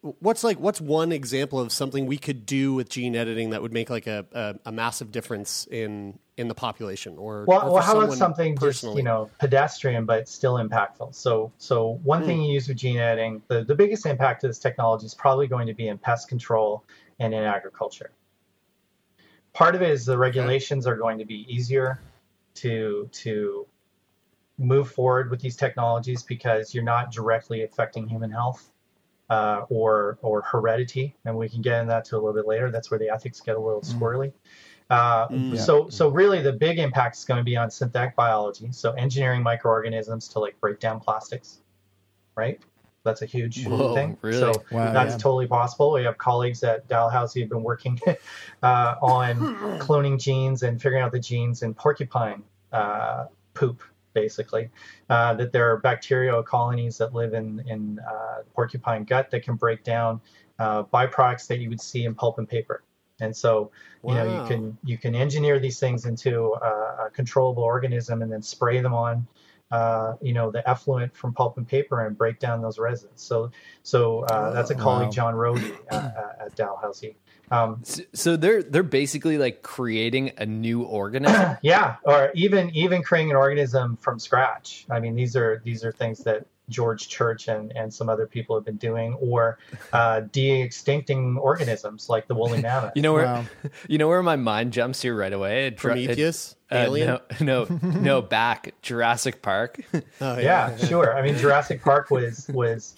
What's 0.00 0.44
like? 0.44 0.58
What's 0.58 0.80
one 0.80 1.12
example 1.12 1.58
of 1.60 1.72
something 1.72 2.06
we 2.06 2.18
could 2.18 2.46
do 2.46 2.74
with 2.74 2.88
gene 2.88 3.16
editing 3.16 3.50
that 3.50 3.62
would 3.62 3.72
make 3.72 3.90
like 3.90 4.06
a 4.06 4.24
a, 4.32 4.54
a 4.66 4.72
massive 4.72 5.10
difference 5.10 5.66
in 5.70 6.18
in 6.36 6.48
the 6.48 6.54
population? 6.54 7.18
Or 7.18 7.44
Well, 7.46 7.68
or 7.68 7.72
well 7.74 7.82
how 7.82 8.00
about 8.00 8.16
something 8.16 8.56
just 8.58 8.84
you 8.84 9.02
know 9.02 9.30
pedestrian 9.38 10.04
but 10.04 10.28
still 10.28 10.54
impactful? 10.54 11.14
So, 11.14 11.52
so 11.58 12.00
one 12.02 12.20
hmm. 12.20 12.26
thing 12.26 12.42
you 12.42 12.54
use 12.54 12.68
with 12.68 12.76
gene 12.76 12.98
editing, 12.98 13.42
the, 13.48 13.64
the 13.64 13.74
biggest 13.74 14.06
impact 14.06 14.44
of 14.44 14.50
this 14.50 14.58
technology 14.58 15.06
is 15.06 15.14
probably 15.14 15.46
going 15.46 15.66
to 15.66 15.74
be 15.74 15.88
in 15.88 15.98
pest 15.98 16.28
control 16.28 16.84
and 17.18 17.34
in 17.34 17.42
agriculture. 17.42 18.12
Part 19.52 19.74
of 19.74 19.82
it 19.82 19.90
is 19.90 20.06
the 20.06 20.18
regulations 20.18 20.86
are 20.86 20.96
going 20.96 21.18
to 21.18 21.24
be 21.24 21.46
easier 21.52 22.00
to 22.54 23.08
to 23.12 23.66
move 24.58 24.90
forward 24.90 25.30
with 25.30 25.40
these 25.40 25.56
technologies 25.56 26.22
because 26.22 26.74
you're 26.74 26.84
not 26.84 27.10
directly 27.10 27.62
affecting 27.62 28.06
human 28.06 28.30
health 28.30 28.71
uh, 29.32 29.64
or 29.78 30.18
or 30.22 30.42
heredity, 30.42 31.06
and 31.24 31.32
we 31.36 31.48
can 31.48 31.62
get 31.62 31.74
into 31.80 31.88
that 31.94 32.04
to 32.06 32.16
a 32.16 32.18
little 32.18 32.34
bit 32.40 32.46
later. 32.46 32.70
That's 32.70 32.90
where 32.90 32.98
the 33.04 33.08
ethics 33.16 33.40
get 33.40 33.56
a 33.56 33.60
little 33.68 33.80
squirrely. 33.94 34.32
Uh, 34.90 35.26
Mm. 35.28 35.56
So 35.58 35.88
so 35.88 36.04
really 36.10 36.42
the 36.42 36.52
big 36.52 36.78
impact 36.78 37.16
is 37.16 37.24
going 37.24 37.38
to 37.38 37.44
be 37.52 37.56
on 37.56 37.70
synthetic 37.70 38.14
biology. 38.14 38.68
So 38.72 38.92
engineering 38.92 39.42
microorganisms 39.42 40.28
to 40.32 40.38
like 40.38 40.54
break 40.60 40.78
down 40.80 41.00
plastics, 41.00 41.60
right? 42.36 42.60
That's 43.04 43.22
a 43.22 43.26
huge 43.26 43.64
Whoa, 43.66 43.94
thing. 43.94 44.18
really? 44.22 44.38
So 44.38 44.52
Wow, 44.70 44.92
that's 44.92 45.14
yeah. 45.14 45.18
totally 45.26 45.46
possible. 45.46 45.92
We 45.92 46.04
have 46.04 46.18
colleagues 46.18 46.62
at 46.62 46.86
Dalhousie 46.88 47.40
who've 47.40 47.48
been 47.56 47.62
working 47.72 47.98
uh, 48.62 48.94
on 49.00 49.34
cloning 49.78 50.18
genes 50.20 50.62
and 50.62 50.80
figuring 50.82 51.02
out 51.02 51.12
the 51.12 51.20
genes 51.30 51.62
in 51.62 51.72
porcupine 51.74 52.42
uh, 52.72 53.26
poop, 53.54 53.82
basically. 54.14 54.70
Uh, 55.08 55.34
that 55.34 55.52
there 55.52 55.70
are 55.70 55.78
bacterial 55.78 56.42
colonies 56.42 56.98
that 56.98 57.14
live 57.14 57.34
in 57.34 57.60
in 57.66 57.98
uh, 58.00 58.42
porcupine 58.54 59.04
gut 59.04 59.30
that 59.30 59.42
can 59.42 59.56
break 59.56 59.84
down 59.84 60.20
uh, 60.58 60.82
byproducts 60.84 61.46
that 61.46 61.58
you 61.58 61.68
would 61.68 61.80
see 61.80 62.04
in 62.04 62.14
pulp 62.14 62.38
and 62.38 62.48
paper. 62.48 62.82
And 63.20 63.36
so, 63.36 63.70
you 64.04 64.14
know, 64.14 64.24
you 64.24 64.48
can 64.48 64.78
you 64.84 64.98
can 64.98 65.14
engineer 65.14 65.58
these 65.58 65.78
things 65.78 66.06
into 66.06 66.54
a, 66.54 67.06
a 67.06 67.10
controllable 67.12 67.62
organism 67.62 68.22
and 68.22 68.32
then 68.32 68.42
spray 68.42 68.80
them 68.80 68.94
on 68.94 69.26
uh, 69.72 70.16
you 70.20 70.34
know, 70.34 70.50
the 70.50 70.68
effluent 70.68 71.16
from 71.16 71.32
pulp 71.32 71.56
and 71.56 71.66
paper 71.66 72.06
and 72.06 72.16
break 72.16 72.38
down 72.38 72.60
those 72.60 72.78
resins. 72.78 73.22
So, 73.22 73.50
so 73.82 74.20
uh, 74.24 74.52
that's 74.52 74.70
a 74.70 74.74
colleague, 74.74 75.06
Wow. 75.06 75.12
John 75.12 75.34
Rohde, 75.34 75.78
uh, 75.90 75.94
uh, 75.94 76.44
at 76.44 76.54
Dalhousie. 76.54 77.16
Um, 77.50 77.80
So, 77.82 78.02
so 78.14 78.36
they're 78.36 78.62
they're 78.62 78.82
basically 78.82 79.36
like 79.38 79.62
creating 79.62 80.32
a 80.38 80.46
new 80.46 80.82
organism. 80.82 81.56
yeah, 81.62 81.96
or 82.04 82.30
even 82.34 82.70
even 82.74 83.02
creating 83.02 83.30
an 83.30 83.36
organism 83.36 83.96
from 83.96 84.18
scratch. 84.18 84.86
I 84.90 85.00
mean, 85.00 85.14
these 85.14 85.36
are 85.36 85.60
these 85.64 85.84
are 85.84 85.92
things 85.92 86.20
that 86.24 86.46
George 86.68 87.08
Church 87.08 87.48
and, 87.48 87.72
and 87.76 87.92
some 87.92 88.08
other 88.08 88.26
people 88.26 88.56
have 88.56 88.64
been 88.64 88.76
doing, 88.76 89.12
or 89.14 89.58
uh, 89.92 90.20
de-extincting 90.20 91.36
organisms 91.36 92.08
like 92.08 92.26
the 92.28 92.34
woolly 92.34 92.62
mammoth. 92.62 92.92
You 92.94 93.02
know 93.02 93.12
where 93.12 93.24
Wow. 93.26 93.44
you 93.88 93.98
know 93.98 94.08
where 94.08 94.22
my 94.22 94.36
mind 94.36 94.72
jumps 94.72 95.02
here 95.02 95.14
right 95.14 95.32
away. 95.32 95.66
It 95.66 95.76
dr- 95.76 95.96
it- 95.98 96.04
Prometheus, 96.04 96.56
uh, 96.70 96.76
Alien. 96.76 97.18
no, 97.40 97.64
no, 97.64 97.78
no, 97.82 98.22
back 98.22 98.74
Jurassic 98.80 99.42
Park. 99.42 99.80
Oh, 100.20 100.38
yeah, 100.38 100.74
sure. 100.76 101.14
I 101.16 101.20
mean, 101.22 101.36
Jurassic 101.36 101.82
Park 101.82 102.10
was 102.10 102.48
was 102.48 102.94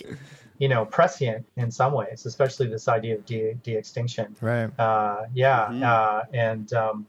you 0.59 0.69
know 0.69 0.85
prescient 0.85 1.47
in 1.57 1.71
some 1.71 1.93
ways, 1.93 2.27
especially 2.27 2.69
this 2.69 2.89
idea 2.89 3.17
of 3.17 3.25
de 3.27 3.55
de 3.63 3.75
extinction. 3.77 4.35
Right. 4.41 4.71
Uh, 4.79 5.23
yeah, 5.35 5.67
Mhm. 5.71 5.83
uh, 5.83 6.23
and 6.33 6.73
um, 6.73 7.07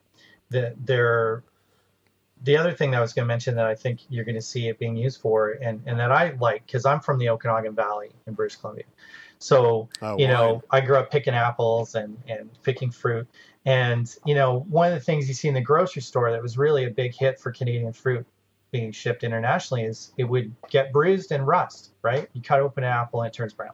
the 0.50 0.74
there. 0.84 1.44
The 2.44 2.58
other 2.58 2.74
thing 2.74 2.92
that 2.92 2.98
I 2.98 3.02
was 3.02 3.14
going 3.14 3.24
to 3.24 3.28
mention 3.28 3.56
that 3.56 3.66
I 3.66 3.74
think 3.74 4.02
you're 4.10 4.26
going 4.26 4.36
to 4.36 4.42
see 4.42 4.68
it 4.68 4.78
being 4.78 4.96
used 4.96 5.20
for, 5.22 5.52
and, 5.52 5.82
and 5.88 5.98
that 6.00 6.12
I 6.12 6.36
like, 6.40 6.66
because 6.68 6.86
I'm 6.86 7.00
from 7.00 7.18
the 7.18 7.30
Okanagan 7.30 7.74
Valley 7.74 8.12
in 8.28 8.34
British 8.34 8.58
Columbia, 8.58 8.84
so 9.40 9.90
Oh, 10.02 10.18
you 10.18 10.28
know 10.28 10.54
wine. 10.54 10.62
I 10.70 10.82
grew 10.82 10.98
up 10.98 11.10
picking 11.10 11.34
apples 11.34 11.96
and 11.96 12.18
and 12.28 12.50
picking 12.62 12.92
fruit, 12.92 13.28
and 13.66 14.14
you 14.26 14.36
know 14.36 14.60
one 14.70 14.92
of 14.92 14.94
the 14.94 15.04
things 15.04 15.28
you 15.28 15.34
see 15.34 15.48
in 15.48 15.54
the 15.56 15.62
grocery 15.62 16.02
store 16.04 16.30
that 16.32 16.42
was 16.42 16.58
really 16.58 16.84
a 16.86 16.92
big 16.92 17.16
hit 17.16 17.40
for 17.40 17.52
Canadian 17.52 17.94
fruit 17.94 18.28
being 18.72 18.92
shipped 18.92 19.24
internationally 19.24 19.84
is 19.84 20.12
it 20.18 20.24
would 20.24 20.54
get 20.70 20.92
bruised 20.92 21.32
and 21.32 21.46
rust. 21.46 21.92
Right? 22.02 22.30
You 22.34 22.42
cut 22.42 22.60
open 22.60 22.84
an 22.84 22.92
apple 22.92 23.22
and 23.22 23.28
it 23.28 23.34
turns 23.36 23.54
brown. 23.54 23.74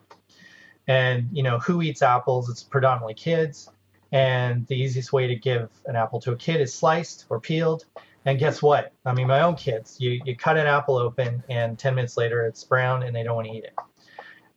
And 0.88 1.28
you 1.32 1.42
know 1.42 1.58
who 1.58 1.82
eats 1.82 2.02
apples? 2.02 2.48
It's 2.50 2.62
predominantly 2.62 3.14
kids. 3.14 3.70
And 4.10 4.66
the 4.66 4.74
easiest 4.74 5.12
way 5.12 5.26
to 5.26 5.34
give 5.34 5.70
an 5.86 5.96
apple 5.96 6.20
to 6.20 6.32
a 6.32 6.36
kid 6.36 6.60
is 6.60 6.74
sliced 6.74 7.26
or 7.30 7.40
peeled. 7.40 7.86
And 8.24 8.38
guess 8.38 8.62
what? 8.62 8.92
I 9.04 9.12
mean, 9.14 9.26
my 9.26 9.40
own 9.40 9.56
kids, 9.56 9.96
you, 9.98 10.20
you 10.24 10.36
cut 10.36 10.56
an 10.56 10.66
apple 10.66 10.96
open, 10.96 11.42
and 11.48 11.78
10 11.78 11.94
minutes 11.94 12.16
later 12.16 12.46
it's 12.46 12.62
brown 12.62 13.02
and 13.02 13.16
they 13.16 13.22
don't 13.22 13.34
want 13.34 13.48
to 13.48 13.54
eat 13.54 13.64
it. 13.64 13.74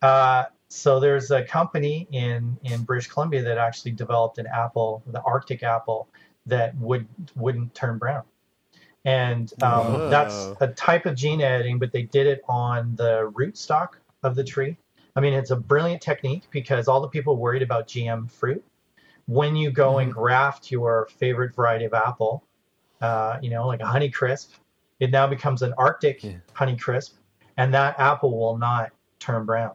Uh, 0.01 0.45
so 0.67 0.99
there's 0.99 1.31
a 1.31 1.43
company 1.43 2.07
in, 2.11 2.57
in 2.63 2.83
British 2.83 3.07
Columbia 3.07 3.41
that 3.43 3.57
actually 3.57 3.91
developed 3.91 4.37
an 4.37 4.47
apple, 4.47 5.01
the 5.07 5.21
Arctic 5.21 5.63
apple, 5.63 6.09
that 6.45 6.75
would, 6.77 7.07
wouldn't 7.35 7.73
turn 7.73 7.97
brown. 7.97 8.23
And 9.05 9.53
um, 9.61 10.09
that's 10.09 10.51
a 10.61 10.67
type 10.67 11.05
of 11.05 11.15
gene 11.15 11.41
editing, 11.41 11.77
but 11.77 11.91
they 11.91 12.01
did 12.03 12.25
it 12.25 12.41
on 12.49 12.95
the 12.95 13.31
rootstock 13.35 13.89
of 14.23 14.35
the 14.35 14.43
tree. 14.43 14.77
I 15.15 15.21
mean, 15.21 15.33
it's 15.33 15.51
a 15.51 15.55
brilliant 15.55 16.01
technique 16.01 16.43
because 16.49 16.87
all 16.87 16.99
the 16.99 17.07
people 17.07 17.37
worried 17.37 17.61
about 17.61 17.87
GM 17.87 18.29
fruit, 18.29 18.63
when 19.27 19.55
you 19.55 19.71
go 19.71 19.99
and 19.99 20.11
graft 20.11 20.71
your 20.71 21.07
favorite 21.17 21.55
variety 21.55 21.85
of 21.85 21.93
apple, 21.93 22.43
uh, 23.01 23.37
you 23.41 23.49
know, 23.49 23.67
like 23.67 23.79
a 23.79 23.85
Honey 23.85 24.09
Crisp, 24.09 24.53
it 24.99 25.11
now 25.11 25.27
becomes 25.27 25.61
an 25.61 25.73
Arctic 25.77 26.23
Yeah. 26.23 26.37
Honey 26.53 26.75
Crisp, 26.75 27.15
and 27.57 27.73
that 27.73 27.99
apple 27.99 28.37
will 28.37 28.57
not 28.57 28.91
turn 29.19 29.45
brown. 29.45 29.73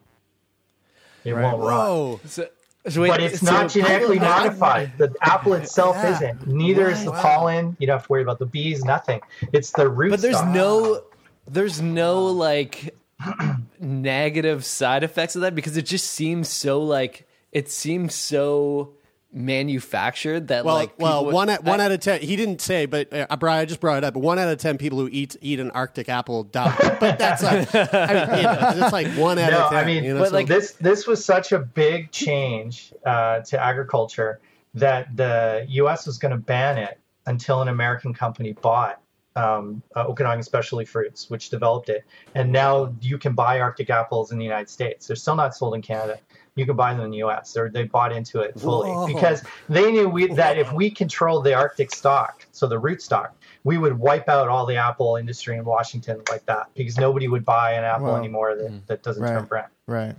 It 1.25 1.33
Right. 1.33 1.43
won't 1.43 1.59
rot. 1.59 1.89
Whoa. 1.89 2.21
So, 2.27 2.49
so 2.89 3.03
wait, 3.03 3.09
But 3.09 3.21
it's 3.21 3.41
so- 3.41 3.51
not 3.53 3.71
genetically 3.71 4.19
I- 4.19 4.25
I- 4.25 4.45
modified. 4.45 4.93
The 4.99 5.15
apple 5.23 5.53
itself 5.55 5.97
Yeah. 5.97 6.15
isn't. 6.17 6.47
Neither 6.47 6.89
is 6.91 7.05
the 7.05 7.11
Wow. 7.11 7.21
pollen. 7.23 7.77
You 7.79 7.87
don't 7.87 7.97
have 7.99 8.07
to 8.07 8.13
worry 8.13 8.23
about 8.23 8.39
the 8.39 8.47
bees. 8.47 8.85
Nothing. 8.85 9.21
It's 9.53 9.71
the 9.73 9.89
root. 9.89 10.11
But 10.11 10.23
there's 10.23 10.37
stock. 10.37 10.49
no 10.55 11.03
there's 11.47 11.81
no 11.83 12.27
like 12.27 12.95
negative 13.81 14.65
side 14.65 15.03
effects 15.03 15.35
of 15.37 15.43
that 15.43 15.55
because 15.55 15.77
it 15.77 15.87
just 15.87 16.07
seems 16.11 16.49
so 16.49 16.83
like 16.83 17.27
it 17.53 17.71
seems 17.71 18.15
so 18.15 18.91
manufactured 19.33 20.49
that 20.49 20.65
Well, 20.65 20.75
like 20.75 20.99
well, 20.99 21.25
one 21.31 21.49
out, 21.51 21.65
one 21.65 21.81
I- 21.81 21.85
out 21.87 21.93
of 21.93 22.01
ten. 22.01 22.21
He 22.21 22.37
didn't 22.37 22.61
say, 22.61 22.87
but 22.87 23.13
uh, 23.13 23.37
Brian, 23.39 23.61
I 23.61 23.65
just 23.65 23.81
brought 23.81 23.99
it 23.99 24.05
up. 24.05 24.15
But 24.15 24.21
one 24.21 24.39
out 24.39 24.49
of 24.49 24.59
ten 24.59 24.79
people 24.79 24.99
who 24.99 25.09
eat 25.13 25.37
eat 25.41 25.61
an 25.61 25.71
Arctic 25.71 26.09
apple 26.09 26.45
die. 26.45 26.75
But 27.01 27.19
that's 27.19 27.43
like, 27.43 27.75
I 27.75 28.27
mean, 28.27 28.37
you 28.37 28.43
know, 28.43 28.85
it's 28.85 28.93
like 28.93 29.09
one 29.17 29.39
out 29.39 29.51
No, 29.53 29.65
of 29.65 29.71
ten. 29.71 29.79
I 29.79 29.87
mean, 29.87 30.05
you 30.05 30.15
know, 30.15 30.21
but 30.21 30.29
so- 30.31 30.35
like- 30.35 30.47
this 30.47 30.73
this 30.73 31.07
was 31.07 31.25
such 31.25 31.53
a 31.53 31.59
big 31.59 32.11
change 32.11 32.93
uh, 33.05 33.41
to 33.41 33.63
agriculture 33.63 34.41
that 34.75 35.17
the 35.17 35.67
U.S. 35.69 36.07
was 36.07 36.19
going 36.19 36.33
to 36.33 36.39
ban 36.39 36.79
it 36.79 36.99
until 37.27 37.61
an 37.63 37.69
American 37.69 38.15
company 38.15 38.53
bought 38.53 39.01
um, 39.37 39.83
uh, 39.97 40.05
Okanagan 40.07 40.43
Specialty 40.43 40.85
Fruits, 40.85 41.31
which 41.31 41.51
developed 41.51 41.89
it, 41.89 42.05
and 42.35 42.51
now 42.51 42.93
you 43.01 43.17
can 43.19 43.33
buy 43.33 43.61
Arctic 43.61 43.89
apples 43.91 44.33
in 44.33 44.39
the 44.39 44.45
United 44.45 44.69
States. 44.69 45.07
They're 45.07 45.17
still 45.17 45.37
not 45.37 45.55
sold 45.57 45.75
in 45.75 45.83
Canada. 45.83 46.19
You 46.61 46.67
can 46.67 46.76
buy 46.76 46.93
them 46.93 47.02
in 47.05 47.11
the 47.11 47.17
U.S. 47.19 47.55
They're, 47.55 47.71
they 47.71 47.85
bought 47.85 48.12
into 48.12 48.40
it 48.40 48.61
fully 48.61 48.90
Whoa. 48.90 49.07
because 49.07 49.43
they 49.71 49.90
knew 49.90 50.11
we, 50.11 50.26
that 50.35 50.59
if 50.59 50.71
we 50.75 50.90
controlled 50.90 51.45
the 51.45 51.55
Arctic 51.55 51.90
stock, 51.90 52.47
so 52.52 52.67
the 52.67 52.79
root 52.79 53.00
stock, 53.00 53.35
we 53.64 53.79
would 53.79 53.99
wipe 53.99 54.29
out 54.29 54.49
all 54.49 54.67
the 54.67 54.76
apple 54.76 55.17
industry 55.17 55.57
in 55.57 55.64
Washington 55.64 56.21
like 56.31 56.45
that 56.45 56.69
because 56.75 56.99
nobody 56.99 57.29
would 57.29 57.47
buy 57.47 57.73
an 57.73 57.85
apple 57.85 58.09
Wow. 58.09 58.17
anymore 58.17 58.57
that, 58.57 58.87
that 58.88 59.02
doesn't 59.02 59.23
Right. 59.23 59.31
turn 59.33 59.45
brown. 59.47 59.69
Right. 59.87 60.14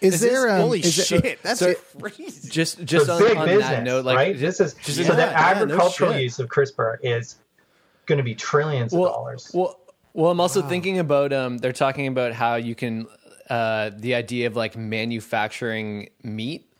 Is, 0.00 0.14
Is 0.14 0.20
there 0.22 0.42
this- 0.44 0.50
um, 0.52 0.60
holy 0.62 0.80
is 0.80 0.98
it- 0.98 1.04
shit, 1.06 1.42
that's 1.42 1.60
so- 1.60 1.74
crazy. 2.00 2.48
just 2.48 2.82
just 2.84 3.04
so 3.04 3.16
on, 3.16 3.22
big 3.22 3.36
on 3.36 3.46
business, 3.46 3.68
that 3.68 3.82
note 3.82 4.06
like 4.06 4.16
right? 4.16 4.38
This 4.38 4.58
is 4.60 4.72
just- 4.72 4.96
so 4.96 5.02
Yeah, 5.02 5.10
the 5.12 5.16
yeah, 5.24 5.30
no 5.30 5.62
agricultural 5.62 6.12
shit. 6.14 6.22
use 6.22 6.38
of 6.38 6.48
CRISPR 6.48 6.96
is 7.02 7.36
going 8.06 8.16
to 8.16 8.24
be 8.24 8.34
trillions 8.34 8.94
of 8.94 9.00
dollars. 9.02 9.50
Well, 9.52 9.78
well, 10.14 10.30
I'm 10.32 10.40
also 10.40 10.62
thinking 10.62 10.98
about 10.98 11.32
um, 11.34 11.58
they're 11.58 11.72
talking 11.72 12.06
about 12.08 12.32
how 12.32 12.54
you 12.56 12.74
can 12.74 13.06
uh, 13.50 13.90
the 13.96 14.14
idea 14.14 14.46
of 14.46 14.56
like 14.56 14.76
manufacturing 14.76 16.08
meat, 16.22 16.72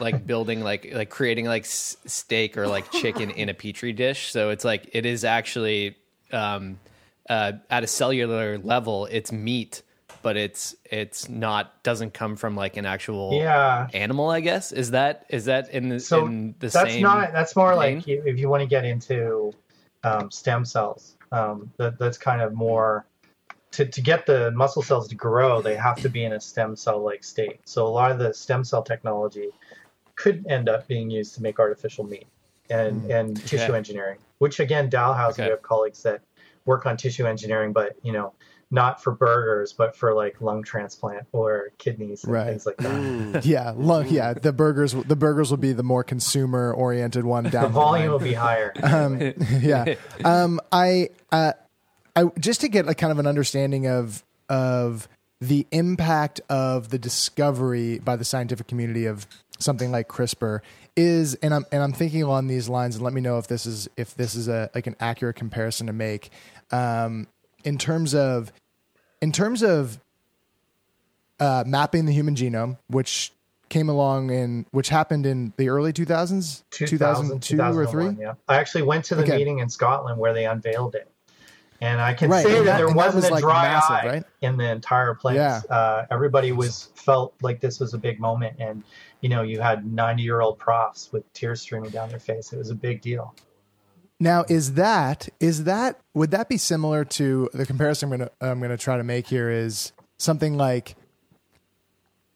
like 0.00 0.26
building 0.32 0.62
like 0.62 0.90
like 0.94 1.10
creating 1.10 1.46
like 1.46 1.64
s- 1.64 1.96
steak 2.06 2.56
or 2.56 2.66
like 2.66 2.90
chicken 2.92 3.30
in 3.30 3.48
a 3.48 3.54
petri 3.54 3.92
dish. 3.92 4.30
So 4.32 4.50
it's 4.50 4.64
like 4.64 4.88
it 4.92 5.04
is 5.04 5.24
actually 5.24 5.96
um, 6.32 6.78
uh, 7.28 7.52
at 7.68 7.82
a 7.84 7.86
cellular 7.86 8.58
level, 8.58 9.06
it's 9.06 9.32
meat, 9.32 9.82
but 10.22 10.36
it's 10.36 10.74
it's 10.84 11.28
not 11.28 11.82
doesn't 11.82 12.14
come 12.14 12.36
from 12.36 12.54
like 12.56 12.76
an 12.76 12.86
actual 12.86 13.32
Yeah. 13.32 13.88
animal. 13.92 14.30
I 14.30 14.40
guess 14.40 14.72
is 14.72 14.92
that 14.92 15.26
is 15.28 15.46
that 15.46 15.70
in 15.70 15.88
the 15.88 16.00
So 16.00 16.26
in 16.26 16.54
the 16.60 16.68
that's 16.68 16.92
same 16.92 17.02
not. 17.02 17.32
That's 17.32 17.56
more 17.56 17.74
like 17.74 18.06
if 18.06 18.38
you 18.38 18.48
want 18.48 18.60
to 18.62 18.66
get 18.66 18.84
into 18.84 19.52
um, 20.04 20.30
stem 20.30 20.64
cells. 20.64 21.16
Um, 21.32 21.72
that 21.78 21.98
that's 21.98 22.18
kind 22.18 22.40
of 22.42 22.52
more. 22.54 23.06
To, 23.72 23.86
to 23.86 24.00
get 24.02 24.26
the 24.26 24.50
muscle 24.52 24.82
cells 24.82 25.08
to 25.08 25.14
grow, 25.14 25.62
they 25.62 25.74
have 25.76 25.96
to 26.02 26.08
be 26.08 26.24
in 26.24 26.32
a 26.34 26.40
stem 26.40 26.76
cell 26.76 27.02
like 27.02 27.24
state. 27.24 27.60
So 27.64 27.86
a 27.86 27.88
lot 27.88 28.10
of 28.10 28.18
the 28.18 28.32
stem 28.34 28.64
cell 28.64 28.82
technology 28.82 29.48
could 30.14 30.46
end 30.46 30.68
up 30.68 30.86
being 30.88 31.10
used 31.10 31.34
to 31.36 31.42
make 31.42 31.58
artificial 31.58 32.04
meat 32.04 32.26
and, 32.70 33.10
and 33.10 33.36
tissue 33.46 33.72
engineering, 33.72 34.18
which 34.38 34.60
again, 34.60 34.88
Dalhousie, 34.90 35.40
Okay. 35.42 35.48
we 35.48 35.50
have 35.52 35.62
colleagues 35.62 36.02
that 36.02 36.20
work 36.66 36.84
on 36.86 36.96
tissue 36.96 37.26
engineering, 37.26 37.72
but 37.72 37.96
you 38.02 38.12
know, 38.12 38.34
not 38.70 39.02
for 39.02 39.12
burgers, 39.12 39.72
but 39.72 39.94
for 39.96 40.14
like 40.14 40.40
lung 40.40 40.62
transplant 40.62 41.26
or 41.32 41.70
kidneys 41.78 42.24
and 42.24 42.32
Right. 42.32 42.46
things 42.46 42.64
like 42.66 42.76
that. 42.78 43.40
yeah, 43.44 43.72
lo- 43.76 44.00
yeah. 44.00 44.32
The 44.34 44.52
burgers, 44.52 44.92
the 44.92 45.16
burgers 45.16 45.50
will 45.50 45.58
be 45.58 45.72
the 45.72 45.82
more 45.82 46.04
consumer 46.04 46.72
oriented 46.72 47.24
one. 47.24 47.44
Down 47.44 47.64
The 47.64 47.68
volume 47.68 48.10
will 48.12 48.18
line. 48.18 48.28
be 48.28 48.34
higher. 48.34 48.72
Um, 48.82 49.18
yeah. 49.60 49.94
Um, 50.24 50.60
I, 50.70 51.10
uh, 51.30 51.52
I 52.14 52.24
just 52.38 52.60
to 52.62 52.68
get 52.68 52.86
like 52.86 52.98
kind 52.98 53.10
of 53.10 53.18
an 53.18 53.26
understanding 53.26 53.86
of 53.86 54.24
of 54.48 55.08
the 55.40 55.66
impact 55.72 56.40
of 56.48 56.90
the 56.90 56.98
discovery 56.98 57.98
by 57.98 58.16
the 58.16 58.24
scientific 58.24 58.68
community 58.68 59.06
of 59.06 59.26
something 59.58 59.90
like 59.90 60.08
CRISPR 60.08 60.60
is, 60.96 61.34
and 61.36 61.54
I'm 61.54 61.64
and 61.72 61.82
I'm 61.82 61.92
thinking 61.92 62.22
along 62.22 62.48
these 62.48 62.68
lines, 62.68 62.96
and 62.96 63.04
let 63.04 63.12
me 63.12 63.20
know 63.20 63.38
if 63.38 63.46
this 63.46 63.66
is 63.66 63.88
if 63.96 64.14
this 64.14 64.34
is 64.34 64.48
a 64.48 64.70
like 64.74 64.86
an 64.86 64.96
accurate 65.00 65.36
comparison 65.36 65.86
to 65.86 65.92
make 65.92 66.30
um, 66.70 67.26
in 67.64 67.78
terms 67.78 68.14
of 68.14 68.52
in 69.20 69.32
terms 69.32 69.62
of 69.62 69.98
uh, 71.40 71.64
mapping 71.66 72.06
the 72.06 72.12
human 72.12 72.34
genome, 72.34 72.78
which 72.88 73.32
came 73.68 73.88
along 73.88 74.30
in 74.30 74.66
which 74.70 74.90
happened 74.90 75.24
in 75.24 75.54
the 75.56 75.70
early 75.70 75.92
2000s, 75.94 76.62
2000, 76.70 77.40
2002 77.42 77.78
or 77.78 77.86
3. 77.86 78.22
Yeah, 78.22 78.34
I 78.46 78.56
actually 78.56 78.82
went 78.82 79.06
to 79.06 79.14
the 79.14 79.22
Okay. 79.22 79.38
meeting 79.38 79.60
in 79.60 79.70
Scotland 79.70 80.20
where 80.20 80.34
they 80.34 80.44
unveiled 80.44 80.94
it, 80.94 81.10
and 81.82 82.00
I 82.00 82.14
can 82.14 82.30
Right, 82.30 82.44
say 82.44 82.58
and 82.58 82.66
that, 82.68 82.78
that- 82.78 82.86
there 82.86 82.94
wasn't 82.94 83.16
was, 83.22 83.28
a 83.28 83.32
like, 83.32 83.42
dry 83.42 83.62
massive, 83.64 83.90
eye 83.90 84.06
right? 84.06 84.24
in 84.40 84.56
the 84.56 84.70
entire 84.70 85.14
place. 85.14 85.34
Yeah. 85.36 85.60
Uh, 85.68 86.06
everybody 86.12 86.52
was 86.52 86.90
felt 86.94 87.34
like 87.42 87.60
this 87.60 87.80
was 87.80 87.92
a 87.92 87.98
big 87.98 88.20
moment, 88.20 88.56
and 88.60 88.84
you 89.20 89.28
know, 89.28 89.42
you 89.42 89.60
had 89.60 89.84
90 89.92 90.22
year 90.22 90.40
old 90.40 90.58
profs 90.58 91.10
with 91.12 91.30
tears 91.32 91.60
streaming 91.60 91.90
down 91.90 92.08
their 92.08 92.20
face. 92.20 92.52
It 92.52 92.58
was 92.58 92.70
a 92.70 92.74
big 92.74 93.00
deal. 93.02 93.34
Now, 94.20 94.44
is 94.48 94.74
that 94.74 95.28
is 95.40 95.64
that 95.64 95.98
would 96.14 96.30
that 96.30 96.48
be 96.48 96.56
similar 96.56 97.04
to 97.04 97.50
the 97.52 97.66
comparison 97.66 98.12
I'm 98.12 98.18
going 98.18 98.28
to 98.30 98.46
I'm 98.46 98.58
going 98.60 98.70
to 98.70 98.78
try 98.78 98.96
to 98.96 99.02
make 99.04 99.26
here 99.26 99.50
is 99.50 99.92
something 100.18 100.56
like 100.56 100.94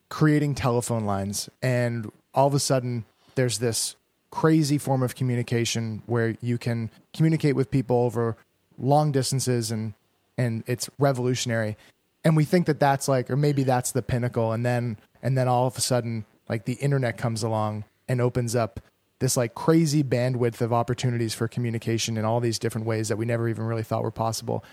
creating 0.08 0.54
telephone 0.56 1.04
lines 1.04 1.48
and 1.62 2.10
all 2.34 2.46
of 2.46 2.54
a 2.54 2.58
sudden 2.60 3.04
there's 3.34 3.58
this 3.58 3.96
crazy 4.30 4.78
form 4.78 5.02
of 5.02 5.14
communication 5.14 6.02
where 6.06 6.36
you 6.40 6.58
can 6.58 6.90
communicate 7.14 7.54
with 7.56 7.70
people 7.70 7.96
over 7.96 8.36
long 8.78 9.12
distances 9.12 9.70
and 9.70 9.94
and 10.38 10.64
it's 10.66 10.90
revolutionary. 10.98 11.76
And 12.24 12.36
we 12.36 12.44
think 12.44 12.66
that 12.66 12.80
that's 12.80 13.08
like 13.08 13.30
or 13.30 13.36
maybe 13.36 13.62
that's 13.62 13.92
the 13.92 14.02
pinnacle. 14.02 14.52
And 14.52 14.64
then 14.64 14.98
and 15.22 15.36
then 15.36 15.48
all 15.48 15.66
of 15.66 15.76
a 15.76 15.80
sudden 15.80 16.24
like 16.48 16.64
the 16.64 16.74
internet 16.74 17.16
comes 17.16 17.42
along 17.42 17.84
and 18.08 18.20
opens 18.20 18.54
up 18.54 18.80
this 19.18 19.36
like 19.36 19.54
crazy 19.54 20.04
bandwidth 20.04 20.60
of 20.60 20.72
opportunities 20.72 21.34
for 21.34 21.48
communication 21.48 22.16
in 22.16 22.24
all 22.24 22.40
these 22.40 22.58
different 22.58 22.86
ways 22.86 23.08
that 23.08 23.16
we 23.16 23.24
never 23.24 23.48
even 23.48 23.64
really 23.64 23.82
thought 23.82 24.02
were 24.02 24.10
possible. 24.10 24.64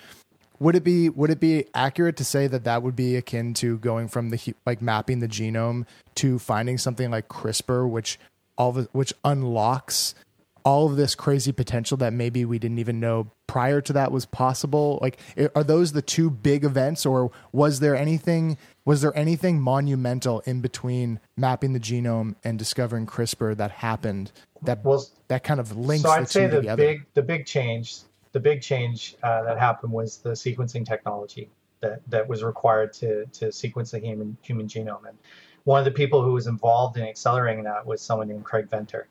Would 0.60 0.76
it 0.76 0.84
be 0.84 1.10
would 1.10 1.30
it 1.30 1.40
be 1.40 1.66
accurate 1.74 2.18
to 2.18 2.26
say 2.26 2.48
that 2.48 2.64
that 2.66 2.84
would 2.84 2.96
be 2.96 3.16
akin 3.16 3.54
to 3.56 3.78
going 3.80 4.08
from 4.08 4.30
the 4.30 4.54
like 4.66 4.82
mapping 4.82 5.20
the 5.20 5.28
genome 5.28 5.86
to 6.16 6.40
finding 6.40 6.78
something 6.78 7.10
like 7.10 7.28
CRISPR, 7.28 7.90
which 7.90 8.20
all 8.58 8.78
of 8.78 8.88
which 8.92 9.14
unlocks 9.24 10.14
all 10.66 10.88
of 10.88 10.96
this 10.96 11.16
crazy 11.16 11.52
potential 11.52 11.98
that 11.98 12.14
maybe 12.14 12.46
we 12.46 12.60
didn't 12.60 12.80
even 12.80 13.00
know 13.00 13.32
prior 13.48 13.82
to 13.82 13.94
that 13.94 14.12
was 14.12 14.26
possible? 14.26 15.00
Like, 15.02 15.20
are 15.56 15.64
those 15.64 15.92
the 15.92 16.02
two 16.02 16.30
big 16.30 16.64
events, 16.64 17.06
or 17.06 17.32
was 17.52 17.80
there 17.80 17.96
anything 17.96 18.58
was 18.86 19.02
there 19.02 19.16
anything 19.18 19.62
monumental 19.62 20.42
in 20.42 20.62
between 20.62 21.20
mapping 21.38 21.74
the 21.74 21.80
genome 21.80 22.36
and 22.44 22.60
discovering 22.60 23.06
CRISPR 23.06 23.56
that 23.58 23.72
happened 23.72 24.32
that 24.62 24.84
was 24.84 25.12
that 25.28 25.44
kind 25.44 25.60
of 25.60 25.76
links 25.78 26.04
so 26.04 26.10
the 26.10 26.16
I'd 26.16 26.30
say 26.30 26.44
two 26.46 26.52
the 26.52 26.58
together? 26.58 26.84
big 26.84 27.06
the 27.14 27.22
big 27.22 27.46
change 27.46 28.00
the 28.32 28.40
big 28.40 28.62
change 28.62 29.16
uh, 29.24 29.44
that 29.44 29.58
happened 29.58 29.92
was 29.92 30.18
the 30.18 30.32
sequencing 30.32 30.86
technology 30.86 31.50
that 31.82 32.02
that 32.10 32.28
was 32.28 32.44
required 32.44 32.94
to 32.94 33.26
to 33.28 33.52
sequence 33.52 33.92
the 33.92 34.00
human 34.00 34.38
human 34.42 34.68
genome 34.68 35.08
and 35.08 35.18
one 35.66 35.80
of 35.80 35.86
the 35.86 35.92
people 35.92 36.22
who 36.22 36.34
was 36.34 36.48
involved 36.48 36.98
in 36.98 37.04
accelerating 37.04 37.64
that 37.64 37.86
was 37.86 38.02
someone 38.02 38.28
named 38.28 38.44
Craig 38.44 38.70
Venter 38.70 39.08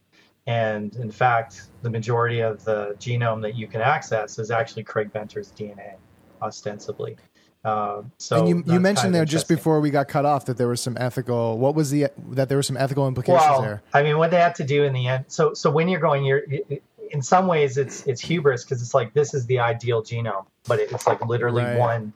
and 0.47 0.97
in 0.97 1.11
fact 1.11 1.63
the 1.83 1.91
majority 1.91 2.41
of 2.41 2.63
the 2.65 2.95
genome 2.99 3.41
that 3.43 3.55
you 3.55 3.67
can 3.67 3.81
access 3.81 4.39
is 4.39 4.51
actually 4.51 4.83
Craig 4.83 5.13
Venter's 5.13 5.53
DNA 5.53 5.95
ostensibly 6.41 7.17
uh, 7.65 8.03
so 8.19 8.39
and 8.39 8.49
you, 8.49 8.75
you 8.75 8.81
mentioned 8.81 9.15
there 9.15 9.25
just 9.25 9.47
before 9.47 9.81
we 9.81 9.91
got 9.91 10.09
cut 10.09 10.25
off 10.25 10.47
that 10.47 10.57
there 10.57 10.67
was 10.67 10.81
some 10.81 10.97
ethical. 10.99 11.59
What 11.59 11.77
was 11.77 11.91
the 11.91 12.09
that 12.31 12.49
there 12.49 12.59
were 12.59 12.63
some 12.63 12.77
ethical 12.77 13.07
implications 13.07 13.41
well, 13.41 13.63
there? 13.63 13.83
I 13.93 14.03
mean, 14.03 14.19
what 14.19 14.33
they 14.33 14.41
had 14.41 14.57
to 14.57 14.65
do 14.65 14.83
in 14.83 14.93
the 14.93 15.07
end. 15.07 15.27
So, 15.29 15.55
so 15.55 15.71
when 15.71 15.89
you're 15.89 16.01
going, 16.01 16.25
you're 16.25 16.43
in 17.13 17.23
some 17.23 17.47
ways 17.47 17.77
it's 17.77 18.05
it's 18.07 18.21
hubris 18.21 18.65
because 18.65 18.83
it's 18.83 18.95
like 18.95 19.15
this 19.15 19.33
is 19.33 19.47
the 19.47 19.61
ideal 19.61 20.03
genome, 20.03 20.47
but 20.67 20.81
it, 20.81 20.91
it's 20.91 21.07
like 21.07 21.25
literally 21.25 21.63
Right. 21.63 21.79
one, 21.79 22.13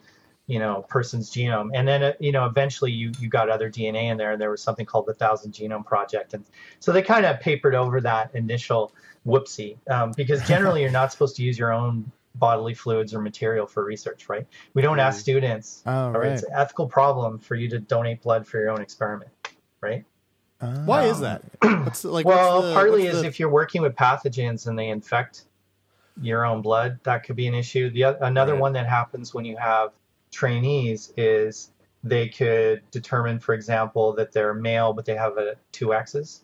you 0.46 0.58
know, 0.58 0.84
person's 0.88 1.30
genome. 1.30 1.70
And 1.74 1.86
then 1.88 2.02
uh, 2.02 2.12
you 2.20 2.32
know, 2.32 2.46
eventually 2.46 2.92
you 2.92 3.12
you 3.18 3.28
got 3.28 3.48
other 3.50 3.70
DNA 3.70 4.04
in 4.10 4.16
there, 4.16 4.32
and 4.32 4.40
there 4.40 4.50
was 4.50 4.62
something 4.62 4.86
called 4.86 5.06
the 5.06 5.14
Thousand 5.14 5.52
Genome 5.52 5.84
Project, 5.84 6.34
and 6.34 6.44
so 6.80 6.92
they 6.92 7.02
kind 7.02 7.26
of 7.26 7.40
papered 7.40 7.74
over 7.74 8.00
that 8.00 8.30
initial 8.34 8.92
whoopsie 9.26 9.76
um, 9.90 10.12
because 10.12 10.46
generally 10.48 10.82
you're 10.82 10.90
not 10.90 11.10
supposed 11.12 11.36
to 11.36 11.42
use 11.42 11.58
your 11.58 11.72
own 11.72 12.10
bodily 12.36 12.74
fluids 12.74 13.14
or 13.14 13.20
material 13.20 13.66
for 13.66 13.82
research, 13.84 14.28
right? 14.28 14.46
We 14.74 14.82
don't 14.82 15.00
ask 15.00 15.18
students, 15.20 15.82
Oh, 15.86 16.12
or 16.12 16.22
it's 16.24 16.42
an 16.42 16.50
ethical 16.54 16.86
problem 16.86 17.38
for 17.38 17.54
you 17.54 17.68
to 17.70 17.78
donate 17.78 18.20
blood 18.22 18.46
for 18.46 18.58
your 18.60 18.68
own 18.70 18.82
experiment, 18.82 19.30
right? 19.80 20.04
Why 20.84 21.04
is 21.04 21.16
Um, 21.16 21.22
that? 21.22 21.42
What's 21.84 22.04
like? 22.04 22.24
well, 22.26 22.56
what's 22.56 22.68
the, 22.68 22.74
partly 22.74 23.02
what's 23.04 23.14
is 23.14 23.20
the- 23.22 23.26
if 23.28 23.40
you're 23.40 23.48
working 23.50 23.82
with 23.82 23.94
pathogens 23.96 24.66
and 24.68 24.78
they 24.78 24.88
infect 24.90 25.44
your 26.20 26.44
own 26.46 26.62
blood, 26.62 26.98
that 27.04 27.24
could 27.24 27.36
be 27.36 27.46
an 27.46 27.54
issue. 27.54 27.90
The 27.90 28.04
oth- 28.04 28.18
another 28.20 28.52
Right. 28.52 28.60
one 28.60 28.72
that 28.74 28.86
happens 28.86 29.34
when 29.34 29.44
you 29.44 29.56
have 29.56 29.90
trainees 30.30 31.12
is 31.16 31.70
they 32.04 32.28
could 32.28 32.82
determine, 32.90 33.38
for 33.40 33.54
example, 33.54 34.12
that 34.14 34.32
they're 34.32 34.54
male 34.54 34.92
but 34.92 35.04
they 35.04 35.14
have 35.16 35.36
a 35.38 35.56
two 35.72 35.94
X's, 35.94 36.42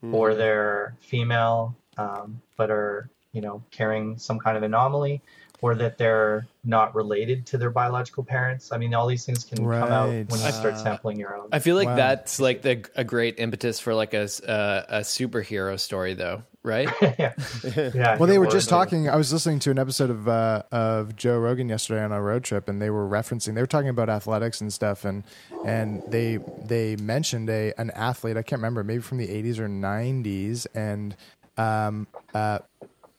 Hmm. 0.00 0.14
or 0.14 0.34
they're 0.34 0.96
female 1.00 1.76
um, 1.98 2.40
but 2.56 2.70
are 2.70 3.10
you 3.32 3.40
know 3.42 3.62
carrying 3.70 4.16
some 4.18 4.38
kind 4.38 4.56
of 4.56 4.62
anomaly, 4.62 5.20
or 5.62 5.74
that 5.74 5.98
they're 5.98 6.46
not 6.64 6.94
related 6.94 7.46
to 7.46 7.58
their 7.58 7.70
biological 7.70 8.22
parents. 8.24 8.70
I 8.72 8.78
mean, 8.78 8.94
all 8.94 9.06
these 9.06 9.24
things 9.24 9.44
can 9.44 9.58
come 9.58 9.92
out 9.92 10.08
when 10.08 10.26
you 10.28 10.52
start 10.52 10.74
Uh, 10.74 10.76
sampling 10.82 11.18
your 11.18 11.34
own. 11.36 11.48
I 11.52 11.58
feel 11.58 11.76
like 11.76 11.86
Wow. 11.88 11.96
that's 11.96 12.38
like 12.40 12.62
the 12.62 12.84
a 12.96 13.04
great 13.04 13.38
impetus 13.38 13.80
for 13.80 13.94
like 13.94 14.14
a 14.14 14.22
s- 14.22 14.40
uh, 14.42 14.84
a 14.88 14.98
superhero 15.00 15.78
story, 15.80 16.14
though, 16.14 16.42
right? 16.62 16.88
yeah. 17.18 17.32
yeah. 17.94 18.16
Well, 18.18 18.26
they 18.26 18.38
were 18.38 18.46
just 18.46 18.68
talking. 18.68 19.08
I 19.08 19.16
was 19.16 19.32
listening 19.32 19.58
to 19.60 19.70
an 19.70 19.78
episode 19.78 20.10
of 20.10 20.28
uh, 20.28 20.62
of 20.70 21.16
Joe 21.16 21.38
Rogan 21.38 21.68
yesterday 21.68 22.02
on 22.02 22.12
a 22.12 22.20
road 22.20 22.44
trip, 22.44 22.68
and 22.68 22.80
they 22.80 22.90
were 22.90 23.08
referencing. 23.08 23.54
They 23.54 23.62
were 23.62 23.66
talking 23.66 23.88
about 23.88 24.08
athletics 24.10 24.60
and 24.60 24.72
stuff, 24.72 25.04
and 25.04 25.24
and 25.64 26.02
they 26.06 26.40
they 26.62 26.96
mentioned 26.96 27.48
a 27.50 27.72
an 27.78 27.90
athlete. 27.92 28.36
I 28.36 28.42
can't 28.42 28.60
remember, 28.60 28.84
maybe 28.84 29.02
from 29.02 29.18
the 29.18 29.28
'80s 29.28 29.58
or 29.58 29.68
'90s, 29.68 30.66
and 30.74 31.16
um 31.56 32.06
uh 32.34 32.58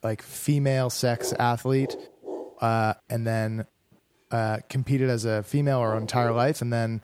like 0.04 0.22
female 0.24 0.90
sex 0.90 1.32
athlete, 1.38 1.96
uh, 2.62 2.94
and 3.10 3.26
then 3.26 3.66
uh, 4.32 4.60
competed 4.70 5.10
as 5.10 5.26
a 5.26 5.44
female 5.44 5.82
her 5.82 5.98
entire 5.98 6.32
life, 6.32 6.62
and 6.62 6.72
then 6.72 7.02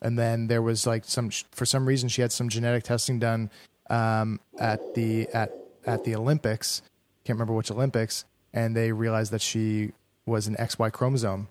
and 0.00 0.18
then 0.18 0.46
there 0.46 0.62
was 0.62 0.86
like 0.86 1.04
some 1.04 1.30
for 1.50 1.66
some 1.66 1.86
reason 1.86 2.08
she 2.08 2.22
had 2.22 2.30
some 2.30 2.48
genetic 2.48 2.84
testing 2.84 3.18
done 3.18 3.50
um, 3.90 4.40
at 4.58 4.94
the 4.94 5.28
at 5.32 5.50
at 5.86 6.04
the 6.04 6.14
Olympics. 6.14 6.82
Can't 7.24 7.36
remember 7.36 7.54
which 7.54 7.70
Olympics, 7.70 8.24
and 8.52 8.76
they 8.76 8.92
realized 8.92 9.32
that 9.32 9.42
she 9.42 9.92
was 10.26 10.46
an 10.46 10.56
XY 10.56 10.92
chromosome, 10.92 11.48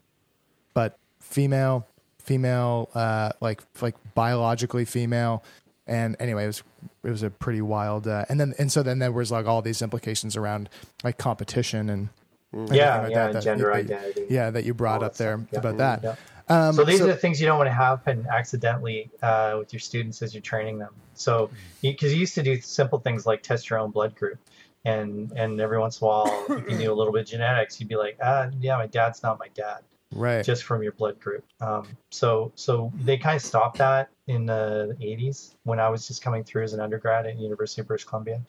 but 0.74 0.98
female, 1.20 1.88
female, 2.20 2.90
uh, 2.94 3.32
like 3.42 3.62
like 3.82 3.96
biologically 4.14 4.86
female. 4.86 5.44
And 5.86 6.18
anyway, 6.20 6.44
it 6.44 6.48
was 6.48 6.64
it 7.04 7.10
was 7.10 7.24
a 7.24 7.30
pretty 7.30 7.62
wild. 7.62 8.08
Uh, 8.08 8.26
and 8.30 8.40
then 8.40 8.54
and 8.60 8.72
so 8.72 8.84
then 8.84 9.00
there 9.00 9.12
was 9.12 9.32
like 9.32 9.46
all 9.46 9.62
these 9.62 9.82
implications 9.82 10.36
around 10.36 10.70
like 11.04 11.18
competition 11.18 11.90
and 11.90 12.10
everything 12.54 12.78
Yeah, 12.78 13.02
like 13.02 13.12
yeah, 13.12 13.26
that, 13.28 13.34
that 13.34 13.44
gender 13.44 13.66
that- 13.66 13.76
identity. 13.76 14.26
Yeah, 14.30 14.50
that 14.52 14.66
you 14.66 14.74
brought 14.74 15.04
up 15.04 15.16
there 15.16 15.38
stuff. 15.38 15.50
Yeah. 15.52 15.60
about 15.60 15.78
that. 15.78 16.04
Yeah. 16.04 16.16
Um, 16.50 16.74
so 16.76 16.86
these 16.86 17.00
so- 17.00 17.06
are 17.06 17.08
the 17.10 17.16
things 17.18 17.42
you 17.42 17.48
don't 17.48 17.58
want 17.58 17.68
to 17.68 17.74
happen 17.74 18.26
accidentally 18.32 19.10
uh, 19.22 19.56
with 19.60 19.74
your 19.74 19.80
students 19.82 20.22
as 20.22 20.34
you're 20.34 20.42
training 20.42 20.78
them. 20.80 20.94
So 21.14 21.50
because 21.82 22.14
you, 22.14 22.20
used 22.22 22.36
to 22.36 22.44
do 22.44 22.60
simple 22.62 23.00
things 23.00 23.26
like 23.26 23.44
test 23.44 23.70
your 23.70 23.80
own 23.80 23.92
blood 23.92 24.16
group, 24.16 24.40
and 24.86 25.32
and 25.34 25.60
every 25.60 25.78
once 25.80 26.00
in 26.00 26.06
a 26.06 26.08
while, 26.08 26.46
if 26.50 26.70
you 26.70 26.78
knew 26.78 26.92
a 26.92 26.96
little 26.96 27.12
bit 27.12 27.24
of 27.24 27.28
genetics, 27.28 27.80
you'd 27.80 27.90
be 27.90 27.96
like, 27.98 28.18
ah, 28.24 28.50
yeah, 28.62 28.78
my 28.78 28.88
dad's 28.88 29.24
not 29.24 29.40
my 29.40 29.48
dad, 29.56 29.80
Right. 30.14 30.46
just 30.46 30.64
from 30.64 30.82
your 30.84 30.94
blood 30.94 31.20
group. 31.20 31.44
Um, 31.60 31.88
so 32.12 32.52
so 32.56 32.94
they 33.04 33.18
kind 33.18 33.36
of 33.36 33.42
stopped 33.42 33.80
that 33.80 34.10
in 34.28 34.46
the 34.46 34.96
80s 35.02 35.56
when 35.64 35.80
I 35.82 35.90
was 35.90 36.08
just 36.08 36.22
coming 36.22 36.44
through 36.46 36.64
as 36.64 36.74
an 36.74 36.80
undergrad 36.80 37.26
at 37.26 37.38
University 37.38 37.82
of 37.82 37.88
British 37.88 38.06
Columbia. 38.06 38.40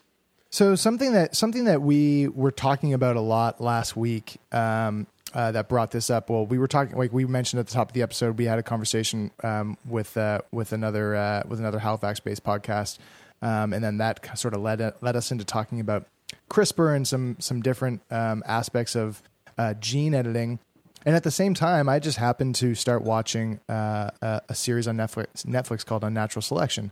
So 0.50 0.74
something 0.74 1.12
that 1.12 1.36
something 1.36 1.64
that 1.64 1.82
we 1.82 2.28
were 2.28 2.50
talking 2.50 2.94
about 2.94 3.16
a 3.16 3.20
lot 3.20 3.60
last 3.60 3.96
week 3.96 4.38
um, 4.50 5.06
uh, 5.34 5.52
that 5.52 5.68
brought 5.68 5.90
this 5.90 6.08
up. 6.08 6.30
Well, 6.30 6.46
we 6.46 6.58
were 6.58 6.68
talking 6.68 6.96
like 6.96 7.12
we 7.12 7.26
mentioned 7.26 7.60
at 7.60 7.66
the 7.66 7.72
top 7.72 7.88
of 7.88 7.92
the 7.92 8.02
episode. 8.02 8.38
We 8.38 8.46
had 8.46 8.58
a 8.58 8.62
conversation 8.62 9.30
um, 9.42 9.76
with 9.86 10.16
uh, 10.16 10.40
with 10.50 10.72
another 10.72 11.14
uh, 11.14 11.42
with 11.46 11.58
another 11.58 11.78
Halifax 11.78 12.20
based 12.20 12.44
podcast, 12.44 12.98
um, 13.42 13.72
and 13.72 13.84
then 13.84 13.98
that 13.98 14.38
sort 14.38 14.54
of 14.54 14.60
led 14.60 14.80
led 15.02 15.16
us 15.16 15.30
into 15.30 15.44
talking 15.44 15.80
about 15.80 16.06
CRISPR 16.48 16.96
and 16.96 17.06
some 17.06 17.36
some 17.40 17.60
different 17.60 18.00
um, 18.10 18.42
aspects 18.46 18.96
of 18.96 19.22
uh, 19.58 19.74
gene 19.74 20.14
editing. 20.14 20.60
And 21.06 21.14
at 21.14 21.22
the 21.22 21.30
same 21.30 21.54
time, 21.54 21.88
I 21.88 22.00
just 22.00 22.18
happened 22.18 22.56
to 22.56 22.74
start 22.74 23.02
watching 23.02 23.60
uh, 23.68 24.10
a, 24.20 24.42
a 24.48 24.54
series 24.54 24.88
on 24.88 24.96
Netflix 24.96 25.44
Netflix 25.44 25.84
called 25.84 26.04
Unnatural 26.04 26.42
Selection. 26.42 26.90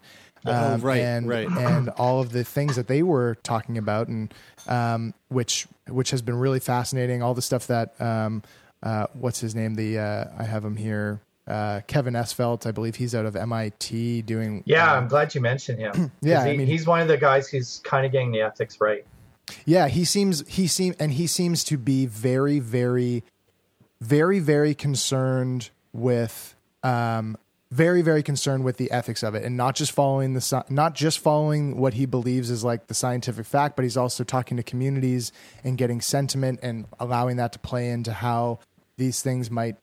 Oh, 0.49 0.77
right, 0.79 1.01
and, 1.01 1.29
right. 1.29 1.49
and 1.49 1.89
all 1.91 2.21
of 2.21 2.33
the 2.33 2.45
things 2.45 2.77
that 2.77 2.87
they 2.89 3.03
were 3.03 3.37
talking 3.43 3.79
about, 3.79 4.09
and 4.09 4.33
um, 4.67 5.15
which 5.29 5.67
which 5.89 6.11
has 6.11 6.23
been 6.23 6.37
really 6.37 6.61
fascinating. 6.61 7.23
All 7.23 7.35
the 7.35 7.43
stuff 7.43 7.67
that 7.69 8.01
um, 8.01 8.43
uh, 8.83 9.07
what's 9.15 9.41
his 9.41 9.55
name? 9.55 9.75
The 9.75 9.99
uh, 9.99 10.25
I 10.39 10.45
have 10.45 10.65
him 10.65 10.77
here. 10.77 11.21
Uh, 11.47 11.81
Kevin 11.87 12.15
Esvelt, 12.15 12.67
I 12.67 12.73
believe 12.73 12.97
he's 12.97 13.15
out 13.15 13.25
of 13.25 13.37
MIT 13.37 14.23
doing. 14.23 14.65
Yeah, 14.67 14.93
uh, 14.93 14.97
I'm 14.97 15.07
glad 15.07 15.35
you 15.35 15.41
mentioned 15.41 15.79
him. 15.79 16.11
Yeah, 16.21 16.43
I 16.43 16.57
mean- 16.57 16.67
he's 16.67 16.87
one 16.87 17.01
of 17.01 17.09
the 17.09 17.17
guys 17.17 17.49
who's 17.49 17.81
kind 17.85 18.05
of 18.05 18.11
getting 18.13 18.33
the 18.33 18.41
ethics 18.41 18.81
right. 18.81 19.07
Yeah, 19.65 19.87
he 19.87 20.05
seems 20.05 20.47
he 20.49 20.67
seem 20.67 20.95
and 20.99 21.13
he 21.13 21.29
seems 21.29 21.63
to 21.65 21.79
be 21.79 22.07
very 22.07 22.59
very 22.59 23.23
very 24.01 24.41
very 24.41 24.75
concerned 24.75 25.71
with 25.93 26.57
um 26.83 27.39
very 27.71 28.01
very 28.01 28.23
concerned 28.23 28.65
with 28.65 28.77
the 28.77 28.91
ethics 28.93 29.23
of 29.25 29.35
it 29.35 29.45
and 29.45 29.57
not 29.57 29.75
just 29.75 29.91
following 29.91 30.35
the 30.35 30.65
not 30.71 30.95
just 30.95 31.19
following 31.19 31.77
what 31.77 31.95
he 31.95 32.07
believes 32.07 32.49
is 32.49 32.63
like 32.63 32.87
the 32.87 32.95
scientific 32.95 33.45
fact 33.45 33.75
but 33.75 33.83
he's 33.83 33.97
also 33.97 34.23
talking 34.23 34.57
to 34.57 34.63
communities 34.63 35.33
and 35.65 35.77
getting 35.77 36.01
sentiment 36.01 36.61
and 36.63 36.87
allowing 37.01 37.37
that 37.37 37.53
to 37.53 37.59
play 37.59 37.91
into 37.91 38.13
how 38.13 38.59
these 38.97 39.21
things 39.21 39.51
might 39.51 39.77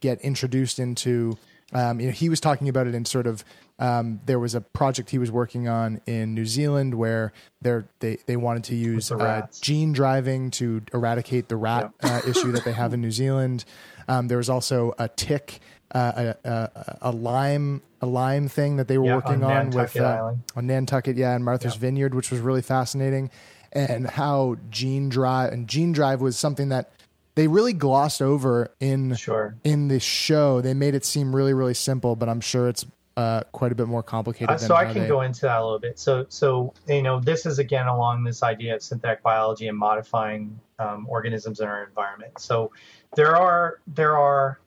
get 0.00 0.20
introduced 0.22 0.80
into 0.80 1.38
um, 1.72 2.00
you 2.00 2.06
know 2.06 2.12
he 2.12 2.28
was 2.28 2.40
talking 2.40 2.68
about 2.68 2.88
it 2.88 2.94
in 2.96 3.04
sort 3.04 3.28
of 3.28 3.44
um, 3.78 4.20
there 4.26 4.38
was 4.38 4.54
a 4.54 4.60
project 4.60 5.10
he 5.10 5.18
was 5.18 5.32
working 5.32 5.66
on 5.66 6.00
in 6.06 6.34
New 6.34 6.46
Zealand 6.46 6.94
where 6.94 7.32
they're, 7.60 7.86
they 7.98 8.18
they 8.26 8.36
wanted 8.36 8.64
to 8.64 8.76
use 8.76 9.10
uh, 9.10 9.46
gene 9.60 9.92
driving 9.92 10.52
to 10.52 10.82
eradicate 10.92 11.48
the 11.48 11.56
rat 11.56 11.92
uh, 12.02 12.20
issue 12.26 12.52
that 12.52 12.64
they 12.64 12.72
have 12.72 12.94
in 12.94 13.00
New 13.00 13.10
Zealand. 13.10 13.64
Um, 14.06 14.28
there 14.28 14.38
was 14.38 14.48
also 14.48 14.94
a 14.98 15.08
tick, 15.08 15.60
uh, 15.94 16.34
a, 16.44 16.48
a, 16.48 16.98
a 17.02 17.12
Lyme 17.12 17.82
a 18.00 18.06
Lyme 18.06 18.48
thing 18.48 18.76
that 18.76 18.88
they 18.88 18.98
were 18.98 19.06
Yeah, 19.06 19.14
working 19.16 19.42
on 19.42 19.52
on, 19.52 19.66
with 19.70 19.94
Nantucket 19.94 20.02
uh, 20.02 20.32
on 20.56 20.66
Nantucket, 20.66 21.16
yeah, 21.16 21.34
and 21.34 21.44
Martha's 21.44 21.76
Vineyard, 21.76 22.14
which 22.14 22.30
was 22.30 22.40
really 22.40 22.62
fascinating, 22.62 23.30
and 23.72 24.06
how 24.08 24.56
gene 24.70 25.08
drive 25.08 25.52
and 25.52 25.66
gene 25.68 25.92
drive 25.92 26.20
was 26.20 26.36
something 26.38 26.68
that 26.68 26.90
they 27.36 27.48
really 27.48 27.72
glossed 27.72 28.20
over 28.22 28.70
in 28.80 29.14
Sure. 29.14 29.56
in 29.64 29.88
the 29.88 30.00
show. 30.00 30.60
They 30.60 30.74
made 30.74 30.94
it 30.94 31.04
seem 31.04 31.34
really 31.34 31.54
really 31.54 31.74
simple, 31.74 32.14
but 32.16 32.28
I'm 32.28 32.40
sure 32.40 32.68
it's 32.68 32.84
uh, 33.16 33.42
quite 33.52 33.70
a 33.70 33.74
bit 33.76 33.86
more 33.86 34.02
complicated. 34.02 34.50
Uh, 34.50 34.58
so 34.58 34.74
I 34.74 34.84
can 34.92 35.02
they- 35.02 35.08
go 35.08 35.20
into 35.22 35.42
that 35.42 35.60
a 35.60 35.64
little 35.64 35.78
bit. 35.78 35.98
So, 36.00 36.26
so 36.28 36.74
you 36.88 37.00
know, 37.02 37.20
this 37.20 37.46
is 37.46 37.58
again 37.60 37.86
along 37.86 38.24
this 38.24 38.42
idea 38.42 38.74
of 38.74 38.82
synthetic 38.82 39.22
biology 39.22 39.68
and 39.68 39.78
modifying 39.78 40.58
um, 40.80 41.06
organisms 41.08 41.60
in 41.60 41.68
our 41.68 41.84
environment. 41.84 42.38
So, 42.40 42.72
there 43.14 43.36
are 43.36 43.78
there 43.86 44.16
are 44.18 44.58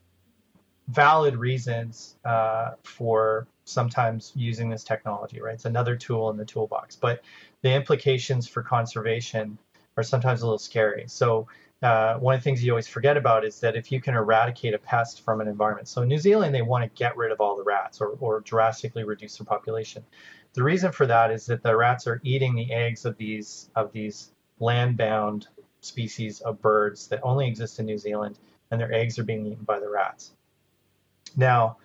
valid 0.89 1.35
reasons 1.35 2.15
uh, 2.25 2.71
for 2.83 3.47
sometimes 3.65 4.31
using 4.35 4.69
this 4.69 4.83
technology. 4.83 5.41
Right, 5.41 5.55
it's 5.55 5.65
another 5.65 5.95
tool 5.95 6.29
in 6.29 6.37
the 6.37 6.45
toolbox, 6.45 6.95
but 6.95 7.23
the 7.61 7.73
implications 7.73 8.47
for 8.47 8.61
conservation 8.61 9.57
are 9.97 10.03
sometimes 10.03 10.41
a 10.41 10.45
little 10.45 10.59
scary. 10.59 11.05
So. 11.07 11.47
Uh, 11.83 12.17
one 12.17 12.33
of 12.33 12.41
the 12.41 12.43
things 12.43 12.63
you 12.63 12.71
always 12.71 12.87
forget 12.87 13.17
about 13.17 13.45
is 13.45 13.59
that 13.59 13.75
if 13.75 13.91
you 13.91 14.01
can 14.01 14.15
eradicate 14.15 14.73
a 14.73 14.79
pest 14.79 15.23
from 15.23 15.41
an 15.41 15.47
environment. 15.47 15.87
So 15.87 16.01
in 16.01 16.07
New 16.07 16.17
Zealand, 16.17 16.55
they 16.55 16.63
want 16.63 16.83
to 16.83 16.89
get 16.97 17.15
rid 17.15 17.31
of 17.31 17.39
all 17.39 17.55
the 17.55 17.63
rats 17.63 18.01
or, 18.01 18.17
or 18.19 18.39
drastically 18.39 19.03
reduce 19.03 19.37
their 19.37 19.45
population. 19.45 20.03
The 20.53 20.63
reason 20.63 20.91
for 20.91 21.05
that 21.05 21.29
is 21.29 21.45
that 21.45 21.61
the 21.61 21.77
rats 21.77 22.07
are 22.07 22.19
eating 22.23 22.55
the 22.55 22.73
eggs 22.73 23.05
of 23.05 23.15
these 23.17 23.69
of 23.75 23.91
these 23.91 24.31
land-bound 24.59 25.49
species 25.81 26.41
of 26.41 26.59
birds 26.63 27.07
that 27.09 27.19
only 27.21 27.47
exist 27.47 27.77
in 27.77 27.85
New 27.85 27.99
Zealand, 27.99 28.39
and 28.71 28.81
their 28.81 28.91
eggs 28.91 29.19
are 29.19 29.23
being 29.23 29.45
eaten 29.45 29.63
by 29.63 29.79
the 29.79 29.87
rats. 29.87 30.31
Now, 31.35 31.77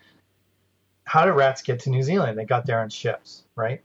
how 1.05 1.25
do 1.25 1.33
rats 1.33 1.63
get 1.63 1.81
to 1.81 1.91
New 1.91 2.03
Zealand? 2.03 2.39
They 2.39 2.45
got 2.45 2.67
there 2.67 2.81
on 2.81 2.89
ships, 2.89 3.45
right? 3.57 3.83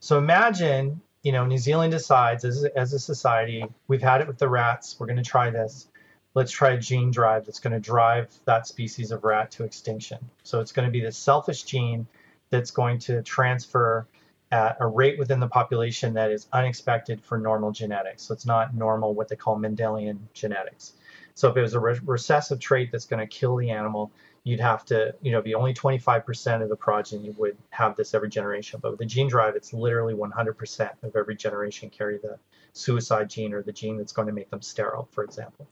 So 0.00 0.18
imagine, 0.18 1.00
you 1.22 1.32
know, 1.32 1.44
New 1.44 1.58
Zealand 1.58 1.92
decides 1.92 2.44
as 2.44 2.64
a, 2.64 2.78
as 2.78 2.92
a 2.92 2.98
society, 2.98 3.64
we've 3.88 4.02
had 4.02 4.20
it 4.20 4.26
with 4.26 4.38
the 4.38 4.48
rats. 4.48 4.96
We're 4.98 5.06
going 5.06 5.16
to 5.16 5.22
try 5.22 5.50
this. 5.50 5.88
Let's 6.34 6.52
try 6.52 6.70
a 6.72 6.78
gene 6.78 7.10
drive 7.10 7.46
that's 7.46 7.58
going 7.58 7.72
to 7.72 7.80
drive 7.80 8.28
that 8.44 8.66
species 8.66 9.10
of 9.10 9.24
rat 9.24 9.50
to 9.52 9.64
extinction. 9.64 10.18
So 10.44 10.60
it's 10.60 10.72
going 10.72 10.86
to 10.86 10.92
be 10.92 11.00
this 11.00 11.16
selfish 11.16 11.62
gene 11.64 12.06
that's 12.50 12.70
going 12.70 12.98
to 13.00 13.22
transfer 13.22 14.06
at 14.50 14.76
a 14.80 14.86
rate 14.86 15.18
within 15.18 15.40
the 15.40 15.48
population 15.48 16.14
that 16.14 16.30
is 16.30 16.46
unexpected 16.52 17.20
for 17.22 17.38
normal 17.38 17.70
genetics. 17.70 18.22
So 18.22 18.34
it's 18.34 18.46
not 18.46 18.74
normal, 18.74 19.14
what 19.14 19.28
they 19.28 19.36
call 19.36 19.58
Mendelian 19.58 20.18
genetics. 20.32 20.92
So 21.34 21.50
if 21.50 21.56
it 21.56 21.60
was 21.60 21.74
a 21.74 21.80
re- 21.80 22.00
recessive 22.04 22.58
trait 22.58 22.90
that's 22.90 23.04
going 23.04 23.20
to 23.20 23.26
kill 23.26 23.56
the 23.56 23.70
animal, 23.70 24.10
you'd 24.48 24.60
have 24.60 24.82
to, 24.82 25.14
you 25.20 25.30
know, 25.30 25.42
be 25.42 25.54
only 25.54 25.74
25% 25.74 26.62
of 26.62 26.70
the 26.70 26.76
progeny 26.76 27.28
would 27.36 27.54
have 27.68 27.94
this 27.96 28.14
every 28.14 28.30
generation. 28.30 28.80
But 28.82 28.92
with 28.92 28.98
the 28.98 29.04
gene 29.04 29.28
drive, 29.28 29.56
it's 29.56 29.74
literally 29.74 30.14
100% 30.14 30.90
of 31.02 31.14
every 31.14 31.36
generation 31.36 31.90
carry 31.90 32.16
the 32.16 32.38
suicide 32.72 33.28
gene 33.28 33.52
or 33.52 33.62
the 33.62 33.72
gene 33.72 33.98
that's 33.98 34.12
going 34.12 34.26
to 34.26 34.32
make 34.32 34.48
them 34.48 34.62
sterile, 34.62 35.06
for 35.12 35.22
example. 35.22 35.68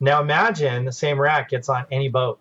Now 0.00 0.20
imagine 0.20 0.84
the 0.84 0.92
same 0.92 1.18
rat 1.18 1.48
gets 1.48 1.70
on 1.70 1.86
any 1.90 2.10
boat. 2.10 2.40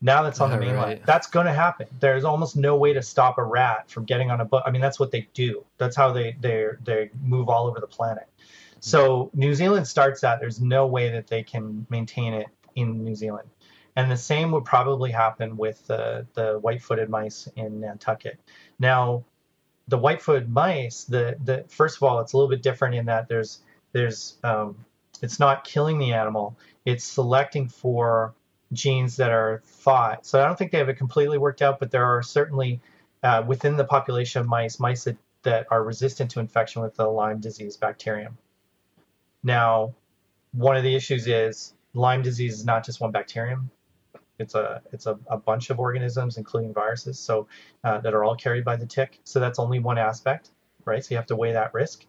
Now 0.00 0.22
that's 0.22 0.40
on 0.40 0.50
the 0.52 0.56
mainland. 0.56 0.78
right. 0.78 1.04
That's 1.04 1.26
going 1.26 1.44
to 1.44 1.52
happen. 1.52 1.86
There's 2.00 2.24
almost 2.24 2.56
no 2.56 2.76
way 2.76 2.94
to 2.94 3.02
stop 3.02 3.36
a 3.36 3.44
rat 3.44 3.90
from 3.90 4.06
getting 4.06 4.30
on 4.30 4.40
a 4.40 4.44
boat. 4.46 4.62
I 4.64 4.70
mean, 4.70 4.80
that's 4.80 4.98
what 4.98 5.10
they 5.10 5.28
do. 5.34 5.66
That's 5.76 5.96
how 5.96 6.12
they 6.12 6.34
they 6.40 6.68
they 6.82 7.10
move 7.22 7.50
all 7.50 7.66
over 7.66 7.78
the 7.78 7.86
planet. 7.86 8.26
So 8.80 9.30
New 9.34 9.54
Zealand 9.54 9.86
starts 9.86 10.22
that. 10.22 10.40
There's 10.40 10.62
no 10.62 10.86
way 10.86 11.10
that 11.10 11.26
they 11.26 11.42
can 11.42 11.84
maintain 11.90 12.32
it 12.32 12.46
in 12.76 13.04
New 13.04 13.14
Zealand. 13.14 13.48
And 13.98 14.08
the 14.08 14.16
same 14.16 14.52
would 14.52 14.64
probably 14.64 15.10
happen 15.10 15.56
with 15.56 15.84
the, 15.88 16.24
the 16.34 16.60
white-footed 16.60 17.08
mice 17.10 17.48
in 17.56 17.80
Nantucket. 17.80 18.38
Now, 18.78 19.24
the 19.88 19.98
white-footed 19.98 20.48
mice, 20.48 21.02
the, 21.02 21.36
the 21.42 21.64
first 21.66 21.96
of 21.96 22.04
all, 22.04 22.20
it's 22.20 22.32
a 22.32 22.36
little 22.36 22.48
bit 22.48 22.62
different 22.62 22.94
in 22.94 23.06
that 23.06 23.26
there's 23.26 23.60
there's 23.90 24.38
um, 24.44 24.76
it's 25.20 25.40
not 25.40 25.64
killing 25.64 25.98
the 25.98 26.12
animal. 26.12 26.56
It's 26.84 27.02
selecting 27.02 27.68
for 27.68 28.34
genes 28.72 29.16
that 29.16 29.32
are 29.32 29.62
thought. 29.64 30.24
So 30.24 30.40
I 30.40 30.46
don't 30.46 30.56
think 30.56 30.70
they 30.70 30.78
have 30.78 30.88
it 30.88 30.94
completely 30.96 31.38
worked 31.38 31.60
out, 31.60 31.80
but 31.80 31.90
there 31.90 32.04
are 32.04 32.22
certainly 32.22 32.80
uh, 33.24 33.42
within 33.48 33.76
the 33.76 33.84
population 33.84 34.40
of 34.40 34.46
mice, 34.46 34.78
mice 34.78 35.02
that, 35.04 35.16
that 35.42 35.66
are 35.72 35.82
resistant 35.82 36.30
to 36.32 36.38
infection 36.38 36.82
with 36.82 36.94
the 36.94 37.08
Lyme 37.08 37.40
disease 37.40 37.76
bacterium. 37.76 38.38
Now, 39.42 39.94
one 40.52 40.76
of 40.76 40.84
the 40.84 40.94
issues 40.94 41.26
is 41.26 41.74
Lyme 41.94 42.22
disease 42.22 42.54
is 42.54 42.64
not 42.64 42.86
just 42.86 43.00
one 43.00 43.10
bacterium. 43.10 43.72
It's 44.38 44.54
a 44.54 44.82
it's 44.92 45.06
a, 45.06 45.18
a 45.26 45.36
bunch 45.36 45.70
of 45.70 45.78
organisms, 45.78 46.36
including 46.36 46.72
viruses, 46.72 47.18
so 47.18 47.48
uh, 47.84 47.98
that 47.98 48.14
are 48.14 48.24
all 48.24 48.36
carried 48.36 48.64
by 48.64 48.76
the 48.76 48.86
tick. 48.86 49.20
So 49.24 49.40
that's 49.40 49.58
only 49.58 49.78
one 49.78 49.98
aspect, 49.98 50.50
right? 50.84 51.04
So 51.04 51.14
you 51.14 51.16
have 51.16 51.26
to 51.26 51.36
weigh 51.36 51.52
that 51.52 51.74
risk 51.74 52.04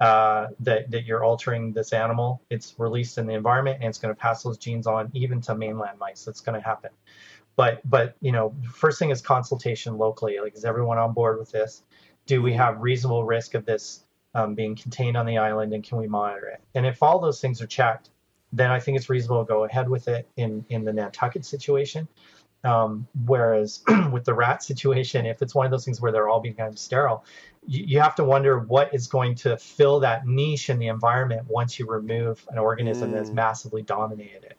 uh, 0.00 0.48
that 0.60 0.90
that 0.90 1.04
you're 1.04 1.22
altering 1.22 1.72
this 1.72 1.92
animal. 1.92 2.42
It's 2.50 2.74
released 2.78 3.18
in 3.18 3.26
the 3.26 3.34
environment, 3.34 3.78
and 3.80 3.88
it's 3.88 3.98
going 3.98 4.14
to 4.14 4.18
pass 4.18 4.42
those 4.42 4.58
genes 4.58 4.86
on 4.86 5.10
even 5.12 5.40
to 5.42 5.54
mainland 5.54 5.98
mice. 5.98 6.24
That's 6.24 6.40
going 6.40 6.58
to 6.58 6.66
happen. 6.66 6.90
But 7.54 7.80
but 7.88 8.16
you 8.20 8.32
know, 8.32 8.54
first 8.72 8.98
thing 8.98 9.10
is 9.10 9.20
consultation 9.20 9.98
locally. 9.98 10.38
Like, 10.42 10.54
is 10.54 10.64
everyone 10.64 10.98
on 10.98 11.12
board 11.12 11.38
with 11.38 11.50
this? 11.50 11.82
Do 12.26 12.40
we 12.40 12.54
have 12.54 12.80
reasonable 12.80 13.24
risk 13.24 13.54
of 13.54 13.66
this 13.66 14.04
um, 14.34 14.54
being 14.54 14.74
contained 14.74 15.16
on 15.16 15.26
the 15.26 15.36
island, 15.36 15.74
and 15.74 15.84
can 15.84 15.98
we 15.98 16.08
monitor 16.08 16.46
it? 16.46 16.60
And 16.74 16.86
if 16.86 17.02
all 17.02 17.18
those 17.18 17.40
things 17.40 17.60
are 17.60 17.66
checked, 17.66 18.08
then 18.52 18.70
I 18.70 18.80
think 18.80 18.96
it's 18.96 19.08
reasonable 19.10 19.44
to 19.44 19.48
go 19.48 19.64
ahead 19.64 19.88
with 19.88 20.08
it 20.08 20.28
in 20.36 20.64
in 20.68 20.84
the 20.84 20.92
Nantucket 20.92 21.44
situation. 21.44 22.08
Um, 22.62 23.06
whereas 23.24 23.82
with 24.12 24.24
the 24.24 24.34
rat 24.34 24.62
situation, 24.62 25.24
if 25.24 25.40
it's 25.40 25.54
one 25.54 25.64
of 25.64 25.70
those 25.72 25.84
things 25.84 26.00
where 26.00 26.12
they're 26.12 26.28
all 26.28 26.40
becoming 26.40 26.76
sterile, 26.76 27.24
you, 27.66 27.84
you 27.86 28.00
have 28.00 28.14
to 28.16 28.24
wonder 28.24 28.58
what 28.58 28.92
is 28.92 29.06
going 29.06 29.34
to 29.36 29.56
fill 29.56 30.00
that 30.00 30.26
niche 30.26 30.68
in 30.68 30.78
the 30.78 30.88
environment 30.88 31.46
once 31.48 31.78
you 31.78 31.86
remove 31.86 32.44
an 32.50 32.58
organism 32.58 33.12
that's 33.12 33.30
Mm. 33.30 33.34
massively 33.34 33.82
dominated 33.82 34.44
it. 34.44 34.58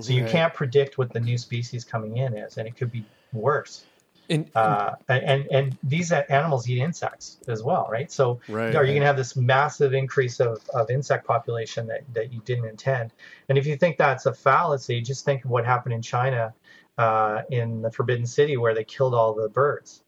So 0.00 0.12
you 0.14 0.24
can't 0.24 0.54
predict 0.54 0.96
what 0.96 1.12
the 1.12 1.20
new 1.20 1.36
species 1.36 1.84
coming 1.84 2.16
in 2.16 2.34
is, 2.36 2.56
and 2.56 2.66
it 2.66 2.76
could 2.76 2.90
be 2.90 3.04
worse. 3.32 3.84
And, 4.30 4.50
uh, 4.54 4.92
and 5.08 5.46
and 5.50 5.78
these 5.82 6.12
animals 6.12 6.68
eat 6.68 6.78
insects 6.78 7.38
as 7.48 7.62
well, 7.62 7.88
right? 7.90 8.10
So 8.10 8.40
Right, 8.48 8.74
are 8.74 8.84
you 8.84 8.92
going 8.92 9.00
to 9.00 9.06
have 9.06 9.16
this 9.16 9.36
massive 9.36 9.94
increase 9.94 10.40
of, 10.40 10.58
of 10.74 10.90
insect 10.90 11.26
population 11.26 11.86
that, 11.88 12.02
that 12.14 12.32
you 12.32 12.40
didn't 12.44 12.66
intend? 12.66 13.12
And 13.48 13.58
if 13.58 13.66
you 13.66 13.76
think 13.76 13.98
that's 13.98 14.26
a 14.26 14.32
fallacy, 14.32 15.00
just 15.00 15.24
think 15.24 15.44
of 15.44 15.50
what 15.50 15.64
happened 15.64 15.94
in 15.94 16.02
China 16.02 16.54
uh, 16.98 17.42
in 17.50 17.82
the 17.82 17.90
Forbidden 17.90 18.26
City 18.26 18.56
where 18.56 18.74
they 18.74 18.84
killed 18.84 19.14
all 19.14 19.34
the 19.34 19.48
birds 19.48 20.02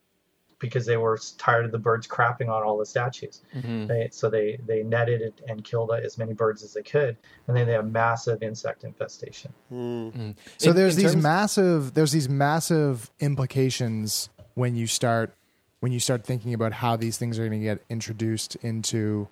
because 0.65 0.87
they 0.87 0.97
were 0.97 1.19
tired 1.39 1.65
of 1.65 1.73
the 1.73 1.79
birds 1.79 2.07
crapping 2.07 2.49
on 2.49 2.63
all 2.63 2.79
the 2.79 2.87
statues. 2.87 3.43
Mhm. 3.55 3.87
They, 3.87 4.09
so 4.11 4.31
they, 4.31 4.59
they 4.67 4.83
netted 4.83 5.21
it 5.21 5.41
and 5.49 5.63
killed 5.63 5.91
as 5.93 6.17
many 6.19 6.33
birds 6.33 6.63
as 6.63 6.73
they 6.73 6.83
could, 6.83 7.17
and 7.47 7.57
then 7.57 7.67
they 7.67 7.73
have 7.75 7.91
massive 7.91 8.43
insect 8.43 8.85
infestation. 8.85 9.53
So 9.71 9.77
In- 9.77 10.35
there's 10.77 10.97
in 10.97 11.03
these 11.03 11.13
terms- 11.13 11.23
massive 11.23 11.95
there's 11.95 12.13
these 12.13 12.29
massive 12.29 13.11
implications 13.21 14.29
when 14.55 14.75
you 14.77 14.87
start 14.87 15.35
when 15.81 15.93
you 15.93 16.01
start 16.01 16.25
thinking 16.25 16.55
about 16.55 16.73
how 16.73 16.97
these 16.97 17.19
things 17.19 17.39
are 17.39 17.47
going 17.47 17.61
to 17.61 17.65
get 17.65 17.83
introduced 17.91 18.57
into 18.57 19.29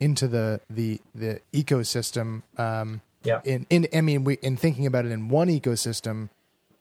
into 0.00 0.26
the 0.28 0.60
the 0.70 1.00
the 1.14 1.40
ecosystem. 1.52 2.42
Um, 2.56 3.02
Yeah. 3.24 3.40
In 3.44 3.66
in 3.68 3.86
I 3.92 4.00
mean, 4.00 4.24
we 4.24 4.34
in 4.42 4.56
thinking 4.56 4.86
about 4.86 5.04
it 5.04 5.10
in 5.12 5.28
one 5.28 5.48
ecosystem, 5.48 6.30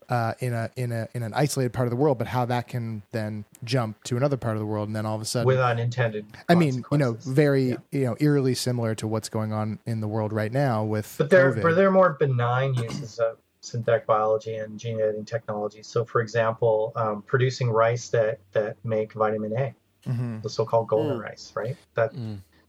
uh, 0.10 0.34
in 0.40 0.54
a 0.54 0.70
in 0.76 0.92
a 0.92 1.08
in 1.14 1.24
an 1.24 1.34
isolated 1.34 1.74
part 1.74 1.86
of 1.88 1.90
the 1.92 1.96
world, 1.98 2.18
but 2.18 2.28
how 2.28 2.46
that 2.46 2.68
can 2.68 3.04
then 3.12 3.44
jump 3.64 4.02
to 4.06 4.18
another 4.18 4.38
part 4.38 4.56
of 4.56 4.60
the 4.60 4.66
world, 4.66 4.88
and 4.88 4.96
then 4.96 5.06
all 5.06 5.16
of 5.16 5.22
a 5.22 5.26
sudden, 5.26 5.48
with 5.48 5.60
unintended. 5.60 6.26
I 6.48 6.56
mean, 6.56 6.84
you 6.92 6.98
know, 6.98 7.14
consequences. 7.14 7.34
very 7.34 7.78
you 7.92 8.06
know 8.06 8.16
eerily 8.20 8.56
similar 8.56 8.96
to 8.96 9.08
what's 9.08 9.30
going 9.30 9.52
on 9.54 9.80
in 9.86 10.00
the 10.00 10.08
world 10.08 10.32
right 10.34 10.52
now 10.52 10.84
with 10.84 11.16
But 11.18 11.30
there, 11.30 11.52
COVID. 11.54 11.62
but 11.62 11.76
there 11.76 11.88
are 11.88 11.92
more 11.92 12.14
benign 12.14 12.74
uses 12.74 13.20
of 13.20 13.38
synthetic 13.62 14.06
biology 14.06 14.56
and 14.56 14.80
gene 14.80 15.02
editing 15.02 15.26
technology. 15.26 15.84
So, 15.84 16.06
for 16.06 16.22
example, 16.22 16.94
um, 16.96 17.22
producing 17.24 17.70
rice 17.70 18.08
that 18.10 18.40
that 18.54 18.78
make 18.86 19.14
vitamin 19.14 19.52
A, 19.58 19.76
Mhm. 20.10 20.42
the 20.42 20.50
so-called 20.50 20.88
golden 20.88 21.18
rice, 21.20 21.52
right? 21.56 21.76
That 21.96 22.14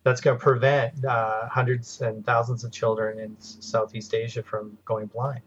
that's 0.03 0.21
going 0.21 0.39
to 0.39 0.43
prevent 0.43 1.05
uh, 1.05 1.49
hundreds 1.49 2.01
and 2.01 2.25
thousands 2.25 2.65
of 2.65 2.73
children 2.73 3.19
in 3.19 3.37
Southeast 3.41 4.15
Asia 4.15 4.43
from 4.43 4.77
going 4.85 5.07
blind. 5.07 5.43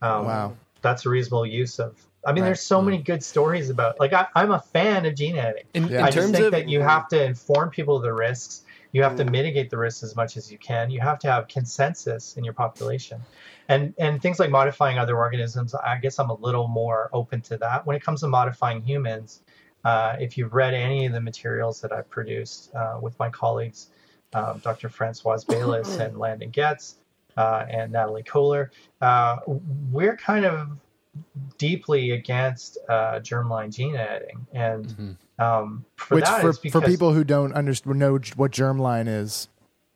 Um, 0.00 0.24
Wow. 0.24 0.56
That's 0.82 1.06
a 1.06 1.08
reasonable 1.08 1.46
use 1.46 1.78
of. 1.78 1.96
I 2.26 2.32
mean, 2.32 2.42
Right. 2.42 2.48
there's 2.48 2.60
so 2.60 2.82
many 2.82 2.98
good 2.98 3.22
stories 3.22 3.70
about. 3.70 3.98
Like, 4.00 4.12
I, 4.12 4.26
I'm 4.34 4.50
a 4.50 4.58
fan 4.60 5.06
of 5.06 5.14
gene 5.14 5.36
editing. 5.36 5.64
In, 5.74 5.84
Yeah. 5.88 5.98
in 6.00 6.04
I 6.04 6.06
just 6.10 6.16
terms 6.16 6.32
think 6.32 6.46
of 6.46 6.52
that 6.52 6.68
you 6.68 6.80
have 6.80 7.08
to 7.08 7.22
inform 7.22 7.70
people 7.70 7.96
of 7.96 8.02
the 8.02 8.12
risks. 8.12 8.64
You 8.92 9.02
have 9.02 9.16
to 9.16 9.24
mitigate 9.24 9.68
the 9.70 9.76
risks 9.76 10.02
as 10.02 10.16
much 10.16 10.36
as 10.36 10.50
you 10.50 10.58
can. 10.58 10.90
You 10.90 11.00
have 11.00 11.18
to 11.20 11.30
have 11.30 11.46
consensus 11.46 12.36
in 12.38 12.44
your 12.44 12.54
population, 12.54 13.20
and 13.68 13.92
and 13.98 14.20
things 14.22 14.38
like 14.40 14.50
modifying 14.50 14.98
other 14.98 15.16
organisms. 15.16 15.74
I 15.74 15.98
guess 15.98 16.18
I'm 16.18 16.30
a 16.30 16.34
little 16.34 16.68
more 16.68 17.10
open 17.12 17.40
to 17.42 17.58
that. 17.58 17.86
When 17.86 17.94
it 17.96 18.02
comes 18.02 18.20
to 18.22 18.28
modifying 18.28 18.80
humans, 18.82 19.42
uh, 19.84 20.16
if 20.18 20.38
you've 20.38 20.54
read 20.54 20.72
any 20.74 21.04
of 21.06 21.12
the 21.12 21.20
materials 21.20 21.80
that 21.82 21.92
I've 21.92 22.08
produced 22.08 22.74
uh, 22.74 22.98
with 23.00 23.16
my 23.18 23.28
colleagues, 23.28 23.88
um, 24.32 24.58
Dr. 24.64 24.88
Francoise 24.88 25.44
Baylis 25.44 26.00
and 26.04 26.18
Landon 26.18 26.50
Getz 26.50 26.96
uh, 27.36 27.66
and 27.68 27.92
Natalie 27.92 28.22
Kohler, 28.22 28.70
uh, 29.00 29.36
we're 29.46 30.16
kind 30.16 30.44
of 30.44 30.70
deeply 31.56 32.12
against 32.12 32.78
uh, 32.88 33.20
germline 33.20 33.74
gene 33.74 33.96
editing, 33.96 34.46
and 34.52 35.16
um, 35.38 35.84
for 35.96 36.16
which 36.16 36.24
that 36.24 36.40
for, 36.40 36.50
is 36.50 36.58
for 36.58 36.80
people 36.80 37.12
who 37.12 37.24
don't 37.24 37.52
understand 37.52 37.98
know 37.98 38.18
what 38.36 38.52
germline 38.52 39.08
is. 39.08 39.48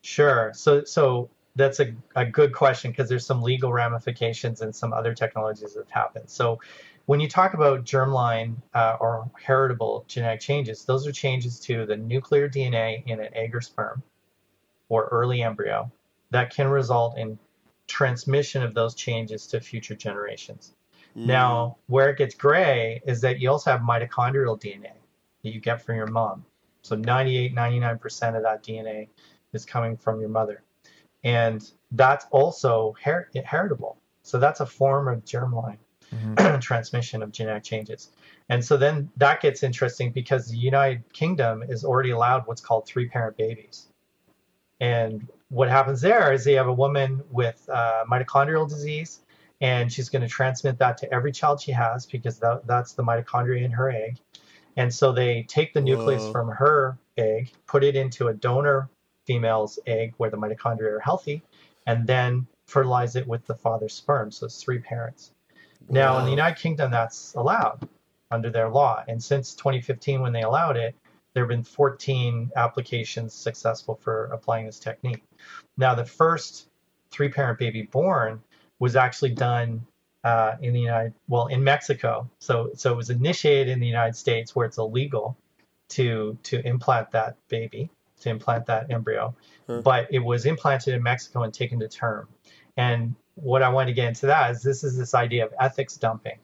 Sure. 0.03 0.53
So 0.55 0.85
so 0.85 1.31
that's 1.57 1.81
a, 1.81 1.95
a 2.17 2.25
good 2.25 2.53
question 2.53 2.91
because 2.91 3.09
there's 3.09 3.27
some 3.27 3.43
legal 3.43 3.73
ramifications 3.73 4.63
and 4.63 4.75
some 4.75 4.93
other 4.93 5.15
technologies 5.15 5.75
that 5.75 5.81
have 5.81 5.91
happened. 5.91 6.31
So 6.31 6.59
when 7.07 7.21
you 7.21 7.29
talk 7.29 7.55
about 7.55 7.85
germline 7.85 8.55
uh, 8.75 8.97
or 9.01 9.31
heritable 9.41 10.05
genetic 10.09 10.41
changes, 10.41 10.85
those 10.85 11.07
are 11.07 11.13
changes 11.13 11.61
to 11.61 11.85
the 11.85 11.97
nuclear 11.97 12.49
DNA 12.49 13.05
in 13.07 13.21
an 13.21 13.29
egg 13.35 13.55
or 13.55 13.61
sperm 13.61 14.03
or 14.89 15.07
early 15.07 15.43
embryo 15.43 15.91
that 16.33 16.55
can 16.55 16.69
result 16.69 17.17
in 17.17 17.39
transmission 17.87 18.63
of 18.63 18.75
those 18.75 18.95
changes 18.95 19.47
to 19.49 19.61
future 19.61 19.95
generations. 19.95 20.75
Mm. 21.17 21.27
Now, 21.27 21.77
where 21.87 22.11
it 22.11 22.19
gets 22.19 22.35
gray 22.35 23.03
is 23.07 23.21
that 23.21 23.39
you 23.39 23.51
also 23.51 23.71
have 23.71 23.81
mitochondrial 23.81 24.61
DNA 24.61 24.95
that 25.43 25.55
you 25.55 25.61
get 25.61 25.83
from 25.83 25.97
your 25.97 26.07
mom. 26.07 26.45
So 26.83 26.97
98, 26.97 27.55
99% 27.55 28.37
of 28.37 28.43
that 28.43 28.65
DNA 28.65 29.09
is 29.53 29.65
coming 29.65 29.97
from 29.97 30.21
your 30.21 30.31
mother. 30.31 30.63
And 31.23 31.71
that's 31.93 32.27
also 32.31 32.95
her- 33.03 33.31
heritable. 33.45 33.99
So 34.23 34.39
that's 34.39 34.61
a 34.61 34.67
form 34.67 35.09
of 35.09 35.25
germline 35.25 35.79
mm-hmm. 36.13 36.59
transmission 36.61 37.23
of 37.23 37.33
genetic 37.33 37.65
changes. 37.65 38.11
And 38.49 38.65
so 38.65 38.77
then 38.77 39.11
that 39.17 39.41
gets 39.41 39.63
interesting 39.63 40.13
because 40.13 40.49
the 40.49 40.57
United 40.57 41.13
Kingdom 41.13 41.63
is 41.63 41.85
already 41.85 42.11
allowed 42.11 42.47
what's 42.47 42.61
called 42.61 42.87
three 42.87 43.09
parent 43.09 43.37
babies. 43.37 43.89
And 44.81 45.29
what 45.53 45.69
happens 45.69 46.01
there 46.01 46.33
is 46.33 46.45
they 46.45 46.55
have 46.55 46.67
a 46.67 46.73
woman 46.73 47.23
with 47.31 47.69
uh, 47.71 48.05
mitochondrial 48.11 48.67
disease, 48.67 49.21
and 49.61 49.93
she's 49.93 50.09
going 50.09 50.23
to 50.23 50.29
transmit 50.29 50.79
that 50.79 50.97
to 50.97 51.13
every 51.13 51.31
child 51.31 51.61
she 51.61 51.73
has 51.73 52.07
because 52.07 52.39
that, 52.39 52.67
that's 52.67 52.95
the 52.95 53.03
mitochondria 53.03 53.63
in 53.63 53.71
her 53.71 53.91
egg. 53.91 54.17
And 54.79 54.93
so 54.93 55.13
they 55.13 55.43
take 55.43 55.75
the 55.75 55.83
nucleus 55.83 56.31
from 56.33 56.49
her 56.49 56.97
egg, 57.19 57.53
put 57.67 57.85
it 57.85 57.95
into 57.97 58.29
a 58.29 58.35
donor 58.35 58.89
female's 59.27 59.79
egg 59.87 60.15
where 60.17 60.31
the 60.31 60.39
mitochondria 60.39 60.93
are 60.93 61.01
healthy, 61.01 61.43
and 61.87 62.07
then 62.07 62.47
fertilize 62.67 63.15
it 63.15 63.27
with 63.27 63.47
the 63.47 63.55
father's 63.55 63.93
sperm. 63.93 64.31
So 64.31 64.47
it's 64.47 64.63
three 64.63 64.79
parents. 64.79 65.33
Now, 65.91 66.19
in 66.19 66.25
the 66.25 66.31
United 66.31 66.59
Kingdom, 66.59 66.91
that's 66.91 67.35
allowed 67.35 67.87
under 68.31 68.49
their 68.49 68.71
law. 68.71 69.05
And 69.07 69.23
since 69.23 69.55
2015, 69.55 70.23
when 70.23 70.33
they 70.33 70.43
allowed 70.43 70.79
it, 70.79 70.95
there 71.35 71.45
have 71.45 71.49
been 71.49 71.65
14 71.65 72.51
applications 72.57 73.33
successful 73.33 73.99
for 74.03 74.27
applying 74.27 74.67
this 74.67 74.79
technique. 74.79 75.23
Now, 75.77 75.95
the 75.95 76.05
first 76.05 76.69
three 77.11 77.29
parent 77.29 77.59
baby 77.59 77.83
born 77.83 78.43
was 78.79 78.97
actually 78.97 79.31
done 79.31 79.87
uh, 80.25 80.57
in 80.61 80.73
the 80.73 80.81
United, 80.81 81.15
well, 81.29 81.47
in 81.47 81.63
Mexico. 81.65 82.29
So, 82.39 82.71
so 82.75 82.93
it 82.93 82.97
was 82.97 83.11
initiated 83.11 83.69
in 83.69 83.81
the 83.81 83.87
United 83.87 84.17
States 84.17 84.55
where 84.55 84.67
it's 84.67 84.79
illegal 84.79 85.37
to 85.91 86.39
to 86.45 86.67
implant 86.67 87.11
that 87.11 87.37
baby, 87.49 87.91
to 88.21 88.31
implant 88.31 88.67
that 88.67 88.91
embryo, 88.91 89.35
but 89.83 90.09
it 90.11 90.21
was 90.21 90.47
implanted 90.47 90.95
in 90.95 91.03
Mexico 91.03 91.43
and 91.43 91.53
taken 91.53 91.81
to 91.81 91.89
term. 91.89 92.29
And 92.77 93.15
what 93.35 93.63
I 93.63 93.69
want 93.69 93.89
to 93.89 93.93
get 93.93 94.09
into 94.09 94.27
that 94.27 94.51
is 94.53 94.63
this 94.63 94.85
is 94.85 94.97
this 94.97 95.15
idea 95.15 95.45
of 95.45 95.53
ethics 95.61 95.97
dumping. 95.97 96.39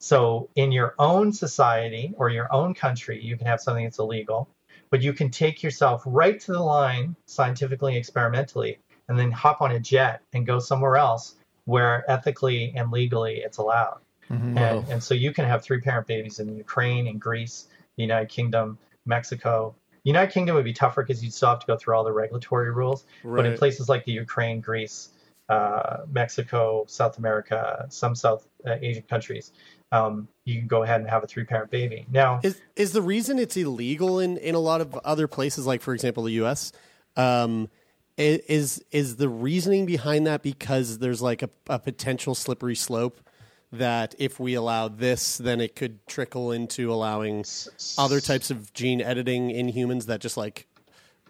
So 0.00 0.48
in 0.56 0.72
your 0.72 0.94
own 0.98 1.30
society 1.32 2.14
or 2.16 2.30
your 2.30 2.52
own 2.52 2.72
country, 2.74 3.22
you 3.22 3.36
can 3.36 3.46
have 3.46 3.60
something 3.60 3.84
that's 3.84 3.98
illegal, 3.98 4.48
but 4.88 5.02
you 5.02 5.12
can 5.12 5.30
take 5.30 5.62
yourself 5.62 6.02
right 6.06 6.40
to 6.40 6.52
the 6.52 6.60
line 6.60 7.14
scientifically, 7.26 7.96
experimentally, 7.96 8.78
and 9.08 9.18
then 9.18 9.30
hop 9.30 9.60
on 9.60 9.72
a 9.72 9.78
jet 9.78 10.22
and 10.32 10.46
go 10.46 10.58
somewhere 10.58 10.96
else 10.96 11.34
where 11.66 12.10
ethically 12.10 12.72
and 12.76 12.90
legally 12.90 13.42
it's 13.44 13.58
allowed. 13.58 14.00
Mm-hmm. 14.30 14.56
And, 14.56 14.88
and 14.88 15.02
so 15.02 15.12
you 15.12 15.34
can 15.34 15.44
have 15.44 15.62
three 15.62 15.80
parent 15.80 16.06
babies 16.06 16.38
in 16.38 16.56
Ukraine, 16.56 17.06
in 17.06 17.18
Greece, 17.18 17.66
the 17.96 18.02
United 18.02 18.30
Kingdom, 18.30 18.78
Mexico. 19.04 19.74
United 20.04 20.32
Kingdom 20.32 20.54
would 20.56 20.64
be 20.64 20.72
tougher 20.72 21.02
because 21.02 21.22
you'd 21.22 21.34
still 21.34 21.50
have 21.50 21.60
to 21.60 21.66
go 21.66 21.76
through 21.76 21.94
all 21.94 22.04
the 22.04 22.12
regulatory 22.12 22.70
rules. 22.70 23.04
But 23.22 23.44
in 23.44 23.58
places 23.58 23.90
like 23.90 24.06
the 24.06 24.12
Ukraine, 24.12 24.60
Greece, 24.60 25.10
uh, 25.50 26.06
Mexico, 26.10 26.86
South 26.88 27.18
America, 27.18 27.86
some 27.90 28.14
South 28.14 28.46
uh, 28.64 28.76
Asian 28.80 29.02
countries, 29.02 29.52
um, 29.92 30.28
you 30.44 30.58
can 30.58 30.68
go 30.68 30.82
ahead 30.82 31.00
and 31.00 31.10
have 31.10 31.24
a 31.24 31.26
three 31.26 31.44
parent 31.44 31.70
baby. 31.70 32.06
Now, 32.10 32.40
Is 32.42 32.60
is 32.76 32.92
the 32.92 33.02
reason 33.02 33.38
it's 33.38 33.56
illegal 33.56 34.20
in, 34.20 34.36
in 34.38 34.54
a 34.54 34.60
lot 34.60 34.80
of 34.80 34.94
other 34.98 35.26
places, 35.26 35.66
like 35.66 35.82
for 35.82 35.94
example 35.94 36.24
the 36.24 36.32
U.S. 36.32 36.72
Um, 37.16 37.68
is 38.16 38.84
is 38.90 39.16
the 39.16 39.28
reasoning 39.28 39.86
behind 39.86 40.26
that 40.26 40.42
because 40.42 40.98
there's 40.98 41.22
like 41.22 41.42
a, 41.42 41.50
a 41.68 41.78
potential 41.78 42.34
slippery 42.34 42.76
slope 42.76 43.20
that 43.72 44.14
if 44.18 44.40
we 44.40 44.54
allow 44.54 44.88
this, 44.88 45.38
then 45.38 45.60
it 45.60 45.76
could 45.76 46.06
trickle 46.06 46.50
into 46.50 46.92
allowing 46.92 47.44
other 47.96 48.20
types 48.20 48.50
of 48.50 48.72
gene 48.74 49.00
editing 49.00 49.50
in 49.50 49.68
humans 49.68 50.06
that 50.06 50.20
just 50.20 50.36
like 50.36 50.66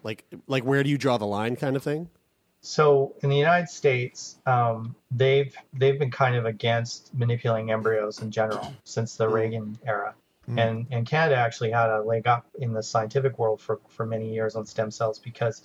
like 0.03 0.25
like 0.47 0.63
where 0.63 0.83
do 0.83 0.89
you 0.89 0.97
draw 0.97 1.17
the 1.17 1.25
line 1.25 1.55
kind 1.55 1.75
of 1.75 1.83
thing? 1.83 2.09
So 2.61 3.15
in 3.23 3.29
the 3.29 3.35
United 3.35 3.69
States, 3.69 4.37
um, 4.45 4.95
they've 5.09 5.55
they've 5.73 5.97
been 5.97 6.11
kind 6.11 6.35
of 6.35 6.45
against 6.45 7.13
manipulating 7.13 7.71
embryos 7.71 8.21
in 8.21 8.29
general 8.29 8.71
since 8.83 9.15
the 9.15 9.27
Reagan 9.27 9.79
era, 9.85 10.13
and 10.59 10.85
and 10.91 11.07
Canada 11.07 11.35
actually 11.37 11.71
had 11.71 11.89
a 11.89 12.03
leg 12.03 12.27
up 12.27 12.45
in 12.59 12.71
the 12.71 12.83
scientific 12.83 13.39
world 13.39 13.61
for 13.61 13.79
for 13.89 14.05
many 14.05 14.31
years 14.31 14.55
on 14.55 14.65
stem 14.65 14.91
cells 14.91 15.19
because. 15.19 15.63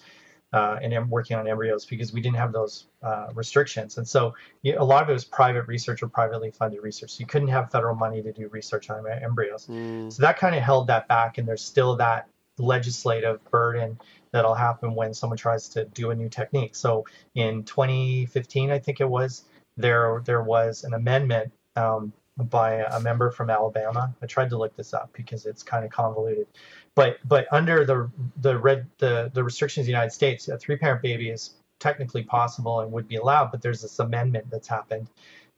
Uh, 0.53 0.79
and 0.81 1.11
working 1.11 1.37
on 1.37 1.47
embryos 1.49 1.85
because 1.85 2.13
we 2.13 2.21
didn't 2.21 2.37
have 2.37 2.53
those 2.53 2.87
uh, 3.03 3.27
restrictions, 3.35 3.99
and 3.99 4.07
so 4.09 4.33
a 4.65 4.85
lot 4.85 5.03
of 5.03 5.11
it 5.11 5.13
was 5.13 5.25
private 5.25 5.67
research 5.67 6.03
or 6.05 6.09
privately 6.09 6.53
funded 6.53 6.81
research. 6.83 7.11
So 7.11 7.21
you 7.21 7.27
couldn't 7.27 7.49
have 7.49 7.71
federal 7.71 7.97
money 7.97 8.23
to 8.23 8.33
do 8.33 8.49
research 8.49 8.89
on 8.89 8.99
em- 9.01 9.23
embryos. 9.25 9.67
So 10.09 10.23
that 10.23 10.39
kind 10.39 10.55
of 10.55 10.63
held 10.63 10.87
that 10.87 11.09
back, 11.09 11.39
and 11.39 11.49
there's 11.49 11.65
still 11.65 11.97
that 11.97 12.29
legislative 12.59 13.45
burden 13.51 13.99
that'll 14.33 14.55
happen 14.55 14.95
when 14.95 15.15
someone 15.15 15.37
tries 15.37 15.69
to 15.71 15.85
do 15.87 16.11
a 16.11 16.15
new 16.15 16.29
technique. 16.29 16.75
So 16.75 17.05
in 17.35 17.65
2015, 17.65 18.71
I 18.71 18.79
think 18.79 19.01
it 19.01 19.09
was, 19.09 19.45
there 19.77 20.23
there 20.25 20.43
was 20.43 20.85
an 20.85 20.95
amendment 20.95 21.53
um, 21.77 22.13
by 22.37 22.85
a 22.85 23.01
member 23.01 23.31
from 23.31 23.51
Alabama. 23.51 24.15
I 24.23 24.27
tried 24.27 24.51
to 24.51 24.59
look 24.59 24.77
this 24.77 24.95
up 24.95 25.11
because 25.13 25.47
it's 25.47 25.63
kind 25.63 25.85
of 25.85 25.91
convoluted, 25.91 26.47
but 26.95 27.19
but 27.27 27.47
under 27.53 27.85
the 27.85 28.11
the 28.41 28.59
red 28.59 28.87
the 28.99 29.31
the 29.35 29.45
restrictions 29.45 29.85
of 29.85 29.87
the 29.87 29.93
United 29.93 30.13
States, 30.13 30.49
a 30.49 30.59
three 30.59 30.77
parent 30.77 31.03
baby 31.03 31.31
is 31.31 31.55
technically 31.79 32.23
possible 32.23 32.81
and 32.81 32.91
would 32.93 33.09
be 33.09 33.17
allowed, 33.17 33.51
but 33.51 33.61
there's 33.61 33.83
this 33.83 33.99
amendment 33.99 34.47
that's 34.51 34.69
happened, 34.69 35.09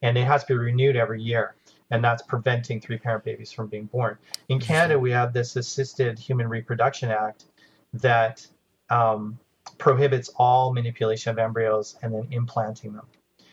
and 0.02 0.18
it 0.18 0.24
has 0.24 0.42
to 0.44 0.54
be 0.54 0.58
renewed 0.58 0.96
every 0.96 1.22
year. 1.22 1.54
And 1.90 2.04
that's 2.04 2.22
preventing 2.22 2.80
three 2.80 2.98
parent 2.98 3.24
babies 3.24 3.50
from 3.50 3.68
being 3.68 3.86
born. 3.86 4.18
In 4.48 4.60
Canada, 4.60 4.98
we 4.98 5.10
have 5.10 5.32
this 5.32 5.56
Assisted 5.56 6.18
Human 6.18 6.48
Reproduction 6.48 7.10
Act 7.10 7.46
that 7.94 8.46
um, 8.90 9.38
prohibits 9.78 10.28
all 10.36 10.72
manipulation 10.72 11.30
of 11.30 11.38
embryos 11.38 11.96
and 12.02 12.14
then 12.14 12.28
implanting 12.30 12.92
them. 12.92 13.06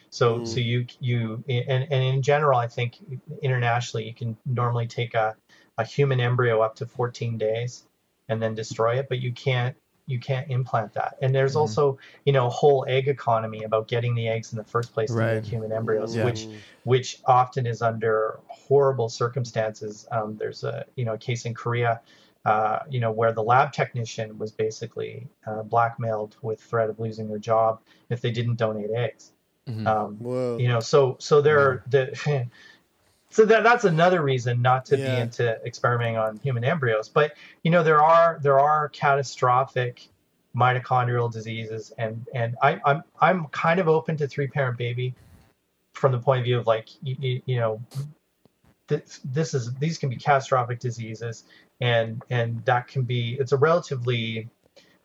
So, 0.10 0.40
Mm. 0.40 0.48
so 0.48 0.60
you 0.60 0.86
you 1.00 1.44
and, 1.50 1.88
and 1.92 2.04
in 2.04 2.22
general, 2.22 2.58
I 2.60 2.68
think 2.68 2.98
internationally, 3.42 4.06
you 4.08 4.14
can 4.14 4.38
normally 4.46 4.88
take 4.88 5.14
a, 5.14 5.36
a 5.78 5.84
human 5.84 6.20
embryo 6.20 6.62
up 6.62 6.76
to 6.78 6.86
14 6.86 7.38
days 7.38 7.86
and 8.30 8.42
then 8.42 8.56
destroy 8.56 8.98
it, 8.98 9.08
but 9.10 9.20
you 9.20 9.32
can't 9.34 9.76
you 10.08 10.20
can't 10.20 10.50
implant 10.50 10.94
that. 10.94 11.18
And 11.22 11.34
there's 11.34 11.54
Mhm. 11.56 11.62
also 11.62 11.98
you 12.26 12.34
know 12.34 12.50
whole 12.50 12.86
egg 12.88 13.08
economy 13.08 13.64
about 13.64 13.88
getting 13.88 14.16
the 14.16 14.28
eggs 14.28 14.52
in 14.54 14.58
the 14.58 14.64
first 14.64 14.94
place 14.94 15.10
to 15.12 15.16
Right. 15.18 15.36
make 15.36 15.46
human 15.46 15.72
embryos, 15.72 16.16
Yeah. 16.16 16.26
which 16.26 16.48
which 16.84 17.22
often 17.26 17.66
is 17.66 17.82
under 17.82 18.40
horrible 18.48 19.10
circumstances. 19.10 20.08
Um, 20.12 20.38
there's 20.38 20.64
a 20.64 20.86
you 20.96 21.06
know 21.06 21.14
a 21.14 21.18
case 21.18 21.46
in 21.46 21.54
Korea. 21.54 22.02
Uh, 22.46 22.78
you 22.88 23.00
know, 23.00 23.12
where 23.12 23.32
the 23.32 23.42
lab 23.42 23.72
technician 23.74 24.38
was 24.38 24.52
basically 24.52 25.28
uh, 25.48 25.64
blackmailed 25.64 26.36
with 26.44 26.62
threat 26.62 26.92
of 26.92 27.00
losing 27.00 27.28
their 27.28 27.40
job 27.40 27.80
if 28.10 28.22
they 28.22 28.30
didn't 28.30 28.58
donate 28.58 28.92
eggs. 28.92 29.32
Mhm. 29.68 29.88
Um, 29.88 30.18
Whoa. 30.18 30.58
you 30.58 30.68
know, 30.68 30.80
so 30.80 31.18
so 31.20 31.42
there 31.42 31.58
are 31.60 31.84
the 31.90 32.48
so 33.36 33.44
that 33.44 33.64
that's 33.64 33.84
another 33.84 34.22
reason 34.22 34.62
not 34.62 34.86
to 34.86 34.98
Yeah. 34.98 35.04
be 35.04 35.20
into 35.20 35.62
experimenting 35.66 36.16
on 36.16 36.38
human 36.38 36.64
embryos. 36.64 37.10
But 37.10 37.34
you 37.64 37.72
know, 37.72 37.84
there 37.84 38.02
are 38.02 38.40
there 38.42 38.62
are 38.62 38.88
catastrophic 38.90 40.08
mitochondrial 40.56 41.30
diseases, 41.30 41.92
and 41.98 42.26
and 42.34 42.56
I, 42.62 42.80
I'm 42.86 43.04
I'm 43.20 43.48
kind 43.48 43.82
of 43.82 43.90
open 43.90 44.16
to 44.18 44.28
three 44.30 44.48
parent 44.48 44.78
baby 44.78 45.16
from 45.92 46.14
the 46.14 46.18
point 46.20 46.40
of 46.40 46.46
view 46.46 46.58
of 46.58 46.66
like 46.66 46.88
you, 47.04 47.42
you, 47.46 47.60
know 47.60 47.82
this, 48.88 49.20
this 49.26 49.54
is 49.54 49.74
these 49.76 49.98
can 49.98 50.10
be 50.10 50.16
catastrophic 50.16 50.80
diseases 50.80 51.44
and 51.82 52.24
and 52.30 52.64
that 52.64 52.88
can 52.88 53.04
be 53.04 53.36
it's 53.38 53.52
a 53.52 53.58
relatively 53.58 54.48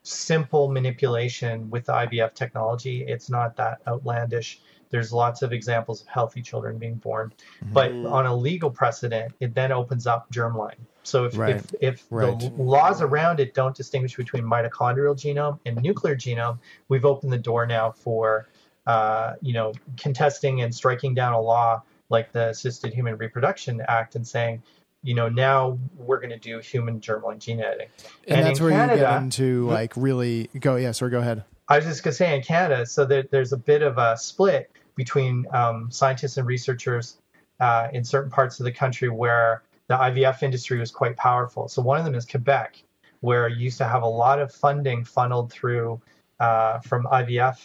simple 0.02 0.70
manipulation 0.70 1.68
with 1.70 1.86
the 1.86 1.92
IVF 1.92 2.34
technology 2.34 3.04
it's 3.06 3.30
not 3.30 3.56
that 3.56 3.80
outlandish 3.86 4.60
there's 4.90 5.12
lots 5.12 5.42
of 5.42 5.52
examples 5.52 6.00
of 6.02 6.08
healthy 6.08 6.42
children 6.42 6.78
being 6.78 6.94
born 6.96 7.32
but 7.72 7.92
Mhm. 7.92 8.10
on 8.10 8.26
a 8.26 8.34
legal 8.34 8.70
precedent 8.70 9.32
it 9.40 9.54
then 9.54 9.72
opens 9.72 10.06
up 10.06 10.30
germline 10.32 10.74
so 11.02 11.24
if 11.24 11.36
Right. 11.36 11.56
if, 11.56 11.74
if 11.80 12.06
Right. 12.10 12.38
the 12.38 12.50
laws 12.62 13.00
around 13.00 13.40
it 13.40 13.54
don't 13.54 13.74
distinguish 13.74 14.16
between 14.16 14.44
mitochondrial 14.44 15.14
genome 15.16 15.58
and 15.66 15.80
nuclear 15.80 16.16
genome 16.16 16.58
we've 16.88 17.04
opened 17.04 17.32
the 17.32 17.38
door 17.38 17.66
now 17.66 17.90
for 17.92 18.48
uh, 18.86 19.34
you 19.40 19.52
know 19.52 19.72
contesting 19.96 20.62
and 20.62 20.74
striking 20.74 21.14
down 21.14 21.32
a 21.32 21.40
law 21.40 21.82
like 22.08 22.32
the 22.32 22.48
Assisted 22.48 22.92
Human 22.92 23.16
Reproduction 23.16 23.80
Act 23.86 24.16
and 24.16 24.26
saying, 24.26 24.60
you 25.04 25.14
know, 25.14 25.28
now 25.28 25.78
we're 25.96 26.16
going 26.18 26.30
to 26.30 26.38
do 26.38 26.58
human 26.58 27.00
germline 27.00 27.38
gene 27.38 27.60
editing. 27.60 27.86
And, 28.26 28.44
that's 28.46 28.58
in 28.58 28.64
where 28.64 28.72
you 28.72 28.78
Canada, 28.78 29.00
get 29.02 29.22
into 29.22 29.68
like 29.68 29.92
really 29.96 30.50
go. 30.58 30.74
Yeah, 30.74 30.92
or 31.00 31.08
go 31.08 31.20
ahead. 31.20 31.44
I 31.68 31.76
was 31.76 31.84
just 31.84 32.02
going 32.02 32.10
to 32.10 32.16
say 32.16 32.34
in 32.34 32.42
Canada, 32.42 32.84
so 32.84 33.04
there, 33.04 33.22
there's 33.30 33.52
a 33.52 33.56
bit 33.56 33.82
of 33.82 33.96
a 33.98 34.16
split 34.16 34.72
between 35.04 35.46
um, 35.60 35.90
scientists 35.90 36.36
and 36.36 36.46
researchers 36.46 37.16
uh, 37.58 37.88
in 37.94 38.04
certain 38.04 38.30
parts 38.30 38.60
of 38.60 38.64
the 38.64 38.72
country 38.82 39.08
where 39.08 39.62
the 39.86 39.96
IVF 39.96 40.42
industry 40.42 40.78
was 40.78 40.90
quite 40.90 41.16
powerful. 41.16 41.68
So 41.68 41.80
one 41.80 41.98
of 41.98 42.04
them 42.04 42.14
is 42.14 42.26
Quebec, 42.26 42.82
where 43.20 43.48
you 43.48 43.64
used 43.68 43.78
to 43.78 43.86
have 43.86 44.02
a 44.02 44.12
lot 44.24 44.38
of 44.42 44.52
funding 44.52 45.04
funneled 45.04 45.50
through 45.50 46.02
uh, 46.38 46.80
from 46.80 47.06
IVF 47.20 47.58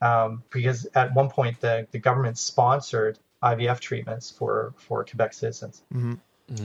um, 0.00 0.42
because 0.50 0.88
at 0.96 1.14
one 1.14 1.28
point 1.30 1.60
the, 1.60 1.86
the 1.92 2.00
government 2.00 2.36
sponsored 2.38 3.20
IVF 3.40 3.78
treatments 3.78 4.28
for, 4.28 4.74
for 4.76 5.04
Quebec 5.04 5.32
citizens. 5.32 5.82
hmm 5.92 6.14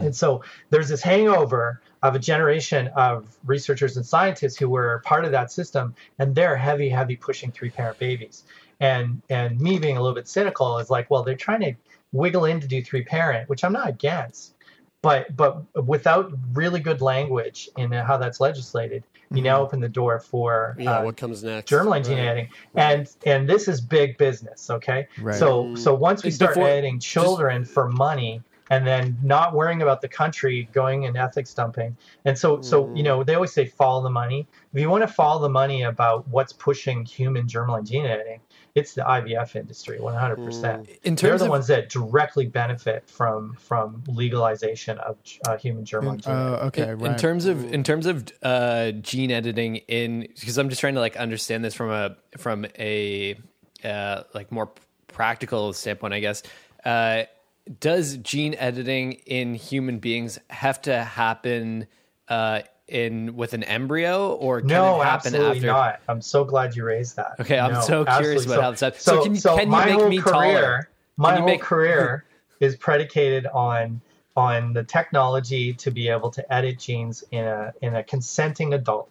And 0.02 0.16
so 0.16 0.44
there's 0.72 0.90
this 0.90 1.04
hangover 1.04 1.82
of 2.02 2.16
a 2.16 2.20
generation 2.20 2.88
of 2.96 3.38
researchers 3.46 3.98
and 3.98 4.06
scientists 4.06 4.58
who 4.58 4.68
were 4.68 5.04
part 5.06 5.26
of 5.26 5.32
that 5.32 5.52
system, 5.52 5.94
and 6.18 6.34
they're 6.34 6.58
heavy, 6.58 6.90
heavy 6.90 7.16
pushing 7.16 7.52
three 7.52 7.70
parent 7.70 8.00
babies. 8.00 8.44
And 8.80 9.22
and 9.30 9.60
me 9.60 9.80
being 9.80 9.98
a 9.98 10.02
little 10.02 10.16
bit 10.16 10.28
cynical 10.28 10.78
is 10.80 10.90
like, 10.90 11.10
well, 11.10 11.24
they're 11.24 11.36
trying 11.36 11.62
to 11.62 11.74
wiggle 12.12 12.46
in 12.46 12.60
to 12.60 12.68
do 12.68 12.84
three 12.84 13.04
parent, 13.04 13.50
which 13.50 13.64
I'm 13.64 13.74
not 13.74 13.90
against, 13.90 14.56
but 15.02 15.36
but 15.36 15.86
without 15.86 16.34
really 16.54 16.80
good 16.80 17.02
language 17.02 17.70
in 17.78 17.92
how 17.92 18.18
that's 18.18 18.40
legislated, 18.40 19.04
you 19.32 19.42
now 19.42 19.56
mm-hmm. 19.56 19.64
open 19.64 19.80
the 19.80 19.90
door 19.90 20.20
for 20.20 20.76
Yeah, 20.80 21.00
uh, 21.00 21.04
what 21.04 21.18
comes 21.18 21.44
next? 21.44 21.72
germline 21.72 22.06
gene 22.06 22.18
Right. 22.18 22.28
editing, 22.28 22.50
and 22.76 23.10
and 23.26 23.50
this 23.50 23.68
is 23.68 23.82
big 23.82 24.18
business. 24.18 24.70
Okay, 24.70 25.08
Right. 25.22 25.36
so 25.36 25.66
mm-hmm. 25.66 25.76
so 25.76 25.94
once 25.94 26.24
we 26.24 26.32
start 26.32 26.56
Before- 26.56 26.70
editing 26.70 27.00
children 27.00 27.66
for 27.66 27.88
money 27.90 28.42
and 28.72 28.86
then 28.86 29.18
not 29.22 29.54
worrying 29.54 29.82
about 29.82 30.02
the 30.02 30.08
country 30.08 30.68
going 30.74 31.06
and 31.06 31.16
ethics 31.18 31.54
dumping 31.54 31.96
and 32.26 32.38
so 32.38 32.62
so 32.62 32.82
you 32.82 32.88
mm-hmm. 32.88 33.04
know 33.04 33.24
they 33.24 33.36
always 33.36 33.54
say 33.54 33.66
follow 33.66 34.02
the 34.02 34.10
money 34.10 34.48
if 34.74 34.82
you 34.82 34.90
want 34.90 35.04
to 35.04 35.08
follow 35.08 35.42
the 35.42 35.50
money 35.50 35.84
about 35.84 36.28
what's 36.30 36.54
pushing 36.54 37.06
human 37.06 37.46
germline 37.46 37.88
gene 37.88 38.06
editing 38.06 38.40
it's 38.76 38.94
the 38.94 39.02
ivf 39.02 39.56
industry 39.56 39.98
100% 40.00 41.00
In 41.04 41.16
they're 41.16 41.38
the 41.38 41.46
of 41.46 41.50
ones 41.50 41.68
that 41.68 41.90
directly 41.90 42.46
benefit 42.46 43.10
from 43.10 43.54
from 43.56 44.04
legalization 44.08 44.98
of 45.00 45.18
uh, 45.48 45.58
human 45.58 45.86
germline 45.86 46.24
gene 46.24 46.34
editing. 46.34 46.34
Uh, 46.34 46.68
okay, 46.68 46.90
in, 46.90 47.00
right. 47.00 47.12
in 47.12 47.18
terms 47.18 47.46
of 47.46 47.74
in 47.74 47.84
terms 47.84 48.06
of 48.06 48.28
uh, 48.44 48.92
gene 48.92 49.32
editing 49.32 49.78
in 49.88 50.28
because 50.40 50.58
I'm 50.58 50.70
just 50.70 50.82
trying 50.82 50.96
to 50.96 51.00
like 51.00 51.16
understand 51.16 51.64
this 51.64 51.74
from 51.74 51.90
a 51.90 52.18
from 52.38 52.66
a 52.78 53.36
uh, 53.84 54.24
like 54.34 54.52
more 54.52 54.72
practical 55.08 55.74
standpoint, 55.74 56.14
I 56.14 56.20
guess. 56.20 56.44
Uh, 56.84 57.24
does 57.80 58.18
gene 58.18 58.56
editing 58.56 59.14
in 59.26 59.56
human 59.56 60.00
beings 60.00 60.38
have 60.50 60.82
to 60.84 61.04
happen 61.04 61.88
uh, 62.28 62.62
in 62.88 63.36
with 63.36 63.54
an 63.54 63.64
embryo, 63.64 64.34
or 64.34 64.60
can 64.60 64.68
no, 64.68 65.02
it 65.02 65.06
happen 65.06 65.34
absolutely 65.36 65.58
after? 65.58 65.68
not. 65.68 66.00
I'm 66.08 66.22
so 66.22 66.44
glad 66.44 66.76
you 66.76 66.84
raised 66.86 67.16
that. 67.16 67.36
Okay, 67.40 67.58
I'm 67.58 67.74
No, 67.74 67.82
so 67.82 68.06
curious 68.06 68.46
about 68.46 68.62
how 68.62 68.72
this 68.72 68.80
happens. 68.82 69.04
So 69.04 69.24
can 69.24 69.34
you- 69.36 69.42
can 69.42 69.72
you 69.72 69.98
make 70.00 70.10
me 70.10 70.18
career, 70.20 70.32
taller? 70.34 70.90
My 71.18 71.36
whole 71.38 71.46
make- 71.46 71.62
career 71.62 72.26
is 72.60 72.76
predicated 72.76 73.48
on 73.48 74.02
on 74.38 74.74
the 74.74 74.84
technology 74.84 75.74
to 75.74 75.92
be 75.92 76.10
able 76.10 76.30
to 76.30 76.54
edit 76.54 76.78
genes 76.78 77.24
in 77.32 77.46
a 77.46 77.74
in 77.82 77.96
a 77.96 78.04
consenting 78.04 78.74
adult 78.74 79.10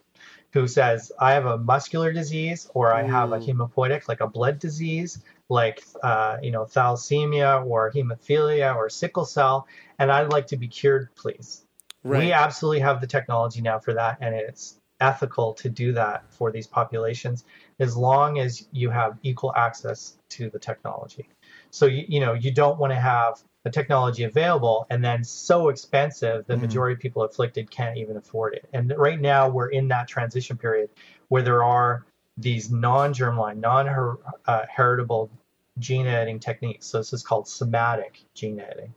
who 0.53 0.69
says 0.69 1.11
I 1.19 1.33
have 1.33 1.47
a 1.47 1.59
muscular 1.59 2.13
disease 2.13 2.71
or 2.75 2.93
I 2.95 3.03
have 3.03 3.33
a 3.33 3.39
hematopoietic 3.39 4.07
like 4.07 4.21
a 4.21 4.27
blood 4.29 4.59
disease 4.59 5.19
like 5.49 5.83
uh, 6.03 6.37
you 6.43 6.51
know 6.51 6.65
thalassemia 6.65 7.67
or 7.67 7.91
hemophilia 7.91 8.77
or 8.77 8.89
sickle 8.91 9.25
cell 9.25 9.67
and 9.99 10.13
I'd 10.13 10.31
like 10.31 10.47
to 10.49 10.57
be 10.57 10.69
cured 10.69 11.09
please. 11.17 11.64
Right. 12.05 12.27
We 12.27 12.33
absolutely 12.33 12.81
have 12.81 13.01
the 13.01 13.07
technology 13.07 13.63
now 13.63 13.79
for 13.79 13.95
that, 13.95 14.19
and 14.21 14.35
it's 14.35 14.79
ethical 15.01 15.55
to 15.55 15.69
do 15.69 15.93
that 15.93 16.25
for 16.31 16.53
these 16.53 16.67
populations 16.67 17.45
as 17.81 17.97
long 17.97 18.39
as 18.39 18.67
you 18.71 18.91
have 18.91 19.19
equal 19.23 19.53
access 19.57 20.17
to 20.29 20.51
the 20.51 20.59
technology. 20.59 21.29
So 21.71 21.87
you, 21.87 22.05
you 22.09 22.21
know 22.21 22.35
you 22.35 22.53
don't 22.53 22.79
want 22.79 22.93
to 22.93 23.01
have 23.01 23.43
the 23.65 23.71
technology 23.71 24.25
available 24.25 24.87
and 24.91 25.03
then 25.03 25.25
so 25.25 25.69
expensive 25.69 26.47
the 26.47 26.55
mm. 26.55 26.61
majority 26.61 26.95
of 26.95 27.01
people 27.01 27.23
afflicted 27.23 27.71
can't 27.71 27.97
even 27.97 28.17
afford 28.17 28.55
it. 28.55 28.69
And 28.73 28.95
right 28.97 29.21
now 29.21 29.49
we're 29.49 29.71
in 29.71 29.89
that 29.89 30.07
transition 30.07 30.57
period 30.57 30.91
where 31.29 31.43
there 31.43 31.65
are 31.65 32.05
these 32.37 32.71
non-germline, 32.71 33.57
non-heritable 33.57 35.31
uh, 35.33 35.37
gene 35.79 36.07
editing 36.07 36.39
techniques. 36.39 36.87
So 36.87 36.99
this 36.99 37.13
is 37.13 37.23
called 37.23 37.49
somatic 37.49 38.23
gene 38.35 38.61
editing, 38.61 38.95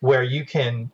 where 0.00 0.22
you 0.22 0.44
can 0.44 0.90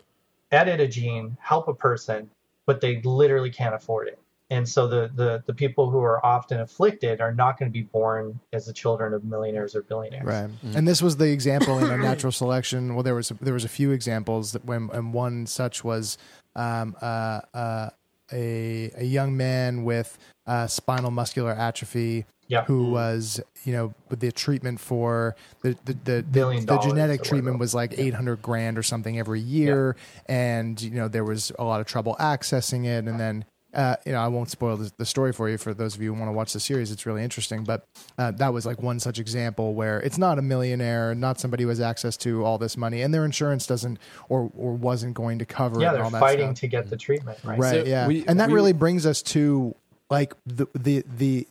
edit 0.53 0.81
a 0.81 0.89
gene, 0.89 1.37
help 1.41 1.69
a 1.69 1.75
person, 1.75 2.31
but 2.67 2.81
they 2.81 3.01
literally 3.03 3.51
can't 3.51 3.75
afford 3.75 4.09
it. 4.09 4.19
And 4.49 4.69
so 4.69 4.87
the, 4.87 5.11
the, 5.15 5.43
the 5.47 5.55
people 5.55 5.91
who 5.91 5.99
are 5.99 6.25
often 6.25 6.61
afflicted 6.61 7.21
are 7.21 7.35
not 7.35 7.59
going 7.59 7.69
to 7.69 7.73
be 7.73 7.83
born 7.83 8.39
as 8.53 8.67
the 8.67 8.73
children 8.73 9.13
of 9.13 9.25
millionaires 9.25 9.75
or 9.75 9.83
billionaires. 9.83 10.25
Right, 10.25 10.49
and 10.75 10.87
this 10.87 11.03
was 11.03 11.17
the 11.17 11.33
example 11.33 11.79
in 11.79 11.91
a 11.91 11.97
natural 11.97 12.31
selection. 12.31 12.95
Well, 12.95 13.03
there 13.03 13.17
was 13.17 13.33
a, 13.33 13.35
there 13.35 13.55
was 13.55 13.65
a 13.65 13.69
few 13.69 13.91
examples 13.91 14.53
that 14.53 14.65
when 14.65 14.89
and 14.93 15.13
one 15.13 15.47
such 15.47 15.83
was 15.83 16.17
um, 16.55 16.95
uh, 17.03 17.41
uh, 17.55 17.91
a 18.33 18.93
a 18.97 19.05
young 19.05 19.37
man 19.37 19.83
with 19.83 20.17
uh, 20.47 20.69
spinal 20.69 21.11
muscular 21.11 21.53
atrophy. 21.53 22.25
Yeah. 22.49 22.65
Who 22.65 22.91
was 22.91 23.41
you 23.65 23.73
know 23.73 23.95
with 24.09 24.21
the 24.21 24.31
treatment 24.33 24.81
for 24.81 25.35
the 25.63 25.77
the 25.85 25.93
the, 25.93 26.25
the, 26.31 26.65
the 26.65 26.79
genetic 26.79 27.23
treatment 27.23 27.59
was 27.59 27.75
like 27.75 27.99
eight 27.99 28.15
hundred 28.15 28.43
grand 28.43 28.79
or 28.79 28.83
something 28.83 29.19
every 29.19 29.41
year, 29.41 29.97
and 30.27 30.81
you 30.81 30.91
know 30.91 31.09
there 31.09 31.25
was 31.25 31.53
a 31.59 31.65
lot 31.65 31.81
of 31.81 31.87
trouble 31.87 32.17
accessing 32.21 32.85
it, 32.85 33.09
and 33.09 33.19
then 33.19 33.45
uh, 33.77 33.95
you 34.07 34.13
know, 34.13 34.21
I 34.21 34.29
won't 34.29 34.49
spoil 34.49 34.79
the, 34.79 34.91
the, 34.97 35.05
story 35.05 35.35
for 35.35 35.51
you 35.51 35.59
for 35.59 35.75
those 35.75 35.95
of 35.95 36.01
you 36.01 36.15
who 36.15 36.19
want 36.19 36.31
to 36.31 36.33
watch 36.33 36.55
the 36.55 36.61
series. 36.61 36.91
It's 36.91 37.05
really 37.05 37.23
interesting, 37.23 37.63
but 37.63 37.85
uh, 38.17 38.31
that 38.33 38.55
was 38.55 38.65
like 38.65 38.81
one 38.81 38.99
such 38.99 39.19
example 39.19 39.75
where 39.75 40.01
it's 40.01 40.17
not 40.17 40.39
a 40.39 40.43
millionaire, 40.43 41.15
not 41.15 41.39
somebody 41.39 41.65
who 41.65 41.69
has 41.69 41.81
access 41.81 42.17
to 42.19 42.43
all 42.43 42.57
this 42.57 42.79
money, 42.79 43.03
and 43.03 43.13
their 43.13 43.27
insurance 43.27 43.67
doesn't 43.67 43.99
or 44.31 44.51
or 44.57 44.73
wasn't 44.73 45.13
going 45.13 45.39
to 45.41 45.45
cover. 45.45 45.79
Yeah, 45.81 45.91
it 45.91 45.93
they're 45.93 46.05
and 46.05 46.15
all 46.15 46.21
fighting 46.21 46.49
that 46.49 46.57
to 46.57 46.69
get 46.69 46.89
the 46.89 46.97
treatment, 46.97 47.39
right? 47.45 47.59
Right. 47.59 47.71
So 47.71 47.85
yeah, 47.85 48.09
we- 48.09 48.25
and 48.27 48.41
that 48.41 48.49
we- 48.49 48.55
really 48.55 48.73
brings 48.73 49.05
us 49.05 49.21
to 49.23 49.75
like 50.09 50.33
the 50.47 50.67
the 50.75 51.05
the 51.19 51.47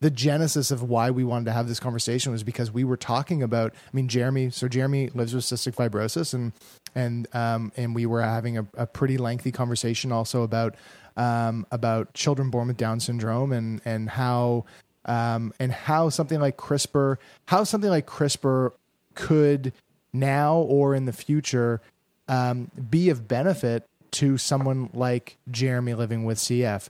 the 0.00 0.10
genesis 0.10 0.70
of 0.70 0.82
why 0.82 1.10
we 1.10 1.24
wanted 1.24 1.46
to 1.46 1.52
have 1.52 1.68
this 1.68 1.80
conversation 1.80 2.32
was 2.32 2.42
because 2.42 2.70
we 2.70 2.84
were 2.84 2.96
talking 2.96 3.42
about 3.42 3.72
i 3.74 3.90
mean 3.92 4.08
jeremy 4.08 4.50
so 4.50 4.68
jeremy 4.68 5.08
lives 5.14 5.34
with 5.34 5.44
cystic 5.44 5.74
fibrosis 5.74 6.34
and 6.34 6.52
and 6.94 7.26
um 7.34 7.72
and 7.76 7.94
we 7.94 8.06
were 8.06 8.22
having 8.22 8.58
a, 8.58 8.66
a 8.76 8.86
pretty 8.86 9.16
lengthy 9.16 9.52
conversation 9.52 10.12
also 10.12 10.42
about 10.42 10.74
um 11.16 11.66
about 11.70 12.12
children 12.14 12.50
born 12.50 12.68
with 12.68 12.76
down 12.76 13.00
syndrome 13.00 13.52
and 13.52 13.80
and 13.84 14.10
how 14.10 14.64
um 15.06 15.52
and 15.58 15.72
how 15.72 16.08
something 16.08 16.40
like 16.40 16.56
crispr 16.56 17.16
how 17.46 17.64
something 17.64 17.90
like 17.90 18.06
crispr 18.06 18.72
could 19.14 19.72
now 20.12 20.56
or 20.56 20.94
in 20.94 21.04
the 21.04 21.12
future 21.12 21.80
um, 22.28 22.70
be 22.90 23.10
of 23.10 23.28
benefit 23.28 23.84
to 24.12 24.38
someone 24.38 24.90
like 24.92 25.36
Jeremy 25.50 25.94
living 25.94 26.24
with 26.24 26.38
CF. 26.38 26.88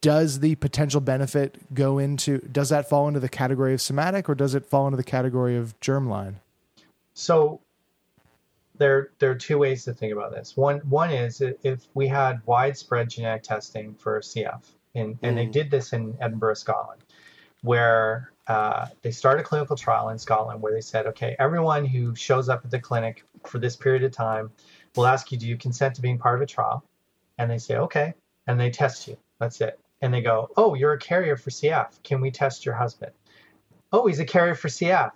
Does 0.00 0.40
the 0.40 0.54
potential 0.56 1.00
benefit 1.00 1.74
go 1.74 1.98
into, 1.98 2.38
does 2.38 2.68
that 2.68 2.88
fall 2.88 3.08
into 3.08 3.18
the 3.20 3.28
category 3.28 3.74
of 3.74 3.80
somatic 3.80 4.28
or 4.28 4.34
does 4.34 4.54
it 4.54 4.64
fall 4.64 4.86
into 4.86 4.96
the 4.96 5.02
category 5.04 5.56
of 5.56 5.78
germline? 5.80 6.34
So 7.14 7.60
there 8.76 9.10
there 9.18 9.30
are 9.30 9.34
two 9.34 9.58
ways 9.58 9.84
to 9.84 9.92
think 9.92 10.12
about 10.12 10.30
this. 10.32 10.56
One 10.56 10.78
one 10.88 11.10
is 11.10 11.40
if 11.40 11.88
we 11.94 12.06
had 12.06 12.40
widespread 12.46 13.10
genetic 13.10 13.42
testing 13.42 13.94
for 13.94 14.20
CF, 14.20 14.62
and, 14.94 15.18
and 15.22 15.36
they 15.36 15.46
Mm. 15.46 15.52
did 15.52 15.70
this 15.70 15.92
in 15.92 16.16
Edinburgh, 16.20 16.54
Scotland, 16.54 17.02
where 17.62 18.30
uh, 18.46 18.86
they 19.02 19.10
started 19.10 19.40
a 19.40 19.44
clinical 19.44 19.76
trial 19.76 20.10
in 20.10 20.18
Scotland 20.18 20.62
where 20.62 20.72
they 20.72 20.80
said, 20.80 21.06
okay, 21.06 21.34
everyone 21.40 21.84
who 21.84 22.14
shows 22.14 22.48
up 22.48 22.64
at 22.64 22.70
the 22.70 22.78
clinic 22.78 23.24
for 23.44 23.58
this 23.58 23.74
period 23.76 24.04
of 24.04 24.12
time 24.12 24.50
will 24.96 25.06
ask 25.06 25.30
you, 25.32 25.38
do 25.38 25.46
you 25.46 25.56
consent 25.56 25.94
to 25.96 26.00
being 26.00 26.16
part 26.18 26.36
of 26.36 26.40
a 26.40 26.46
trial? 26.46 26.82
And 27.36 27.50
they 27.50 27.58
say, 27.58 27.76
okay, 27.76 28.14
and 28.46 28.58
they 28.58 28.70
test 28.70 29.06
you. 29.08 29.16
That's 29.38 29.60
it. 29.60 29.78
And 30.00 30.14
they 30.14 30.20
go, 30.20 30.50
oh, 30.56 30.74
you're 30.74 30.92
a 30.92 30.98
carrier 30.98 31.36
for 31.36 31.50
CF. 31.50 32.02
Can 32.04 32.20
we 32.20 32.30
test 32.30 32.64
your 32.64 32.74
husband? 32.74 33.12
Oh, 33.92 34.06
he's 34.06 34.20
a 34.20 34.24
carrier 34.24 34.54
for 34.54 34.68
CF. 34.68 35.10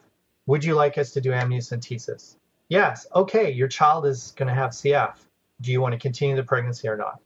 Would 0.47 0.65
you 0.65 0.75
like 0.75 0.99
us 0.99 1.13
to 1.13 1.21
do 1.21 1.31
amniocentesis? 1.31 2.37
Yes. 2.69 3.07
Okay, 3.15 3.51
your 3.51 3.69
child 3.69 4.07
is 4.07 4.33
going 4.37 4.49
to 4.49 4.55
have 4.55 4.71
CF. 4.71 5.15
Do 5.61 5.71
you 5.71 5.81
want 5.81 5.93
to 5.93 5.99
continue 5.99 6.35
the 6.35 6.43
pregnancy 6.43 6.89
or 6.89 6.97
not? 6.97 7.21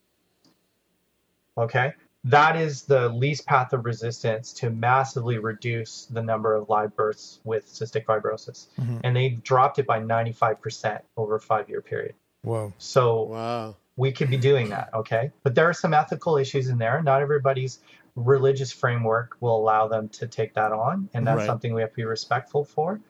Okay. 1.57 1.95
That 2.25 2.57
is 2.57 2.83
the 2.83 3.09
least 3.11 3.47
path 3.47 3.73
of 3.73 3.85
resistance 3.85 4.53
to 4.55 4.69
massively 4.71 5.39
reduce 5.39 6.07
the 6.07 6.21
number 6.21 6.55
of 6.55 6.69
live 6.69 6.95
births 6.97 7.39
with 7.45 7.67
cystic 7.67 8.05
fibrosis. 8.05 8.67
Mhm. 8.79 9.01
And 9.05 9.17
they 9.17 9.29
dropped 9.31 9.79
it 9.79 9.87
by 9.87 10.01
95% 10.01 11.05
over 11.17 11.37
a 11.37 11.41
five 11.41 11.69
year 11.71 11.81
period. 11.81 12.15
Whoa. 12.43 12.73
So 12.79 13.23
Wow. 13.23 13.77
We 13.97 14.13
could 14.13 14.31
be 14.31 14.37
doing 14.37 14.69
that, 14.71 14.91
okay? 14.95 15.31
But 15.43 15.55
there 15.55 15.69
are 15.69 15.73
some 15.73 15.95
ethical 15.95 16.37
issues 16.37 16.69
in 16.69 16.79
there. 16.79 17.03
Not 17.03 17.23
everybody's 17.23 17.81
religious 18.15 18.73
framework 18.73 19.37
will 19.41 19.57
allow 19.57 19.89
them 19.89 20.09
to 20.11 20.27
take 20.27 20.55
that 20.55 20.73
on, 20.73 21.09
and 21.15 21.27
that's 21.27 21.39
Right. 21.39 21.47
something 21.47 21.75
we 21.75 21.81
have 21.81 21.91
to 21.91 21.97
be 21.97 22.05
respectful 22.05 22.65
for. 22.65 23.01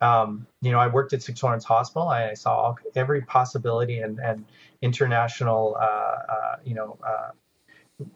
Um, 0.00 0.46
you 0.60 0.70
know, 0.72 0.78
I 0.78 0.86
worked 0.88 1.12
at 1.14 1.22
St. 1.22 1.42
Lawrence 1.42 1.64
Hospital. 1.64 2.08
I, 2.08 2.30
I 2.30 2.34
saw 2.34 2.54
all, 2.56 2.78
every 2.94 3.22
possibility 3.22 4.00
and, 4.00 4.18
and 4.20 4.44
international, 4.82 5.76
uh, 5.80 5.84
uh, 5.84 6.56
you 6.64 6.74
know, 6.74 6.98
uh, 7.06 7.30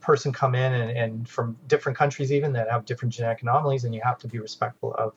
person 0.00 0.32
come 0.32 0.54
in 0.54 0.72
and, 0.72 0.90
and 0.90 1.28
from 1.28 1.56
different 1.68 1.96
countries 1.96 2.32
even 2.32 2.52
that 2.52 2.68
have 2.70 2.84
different 2.84 3.14
genetic 3.14 3.42
anomalies, 3.42 3.84
and 3.84 3.94
you 3.94 4.00
have 4.04 4.18
to 4.18 4.28
be 4.28 4.38
respectful 4.38 4.94
of 4.94 5.14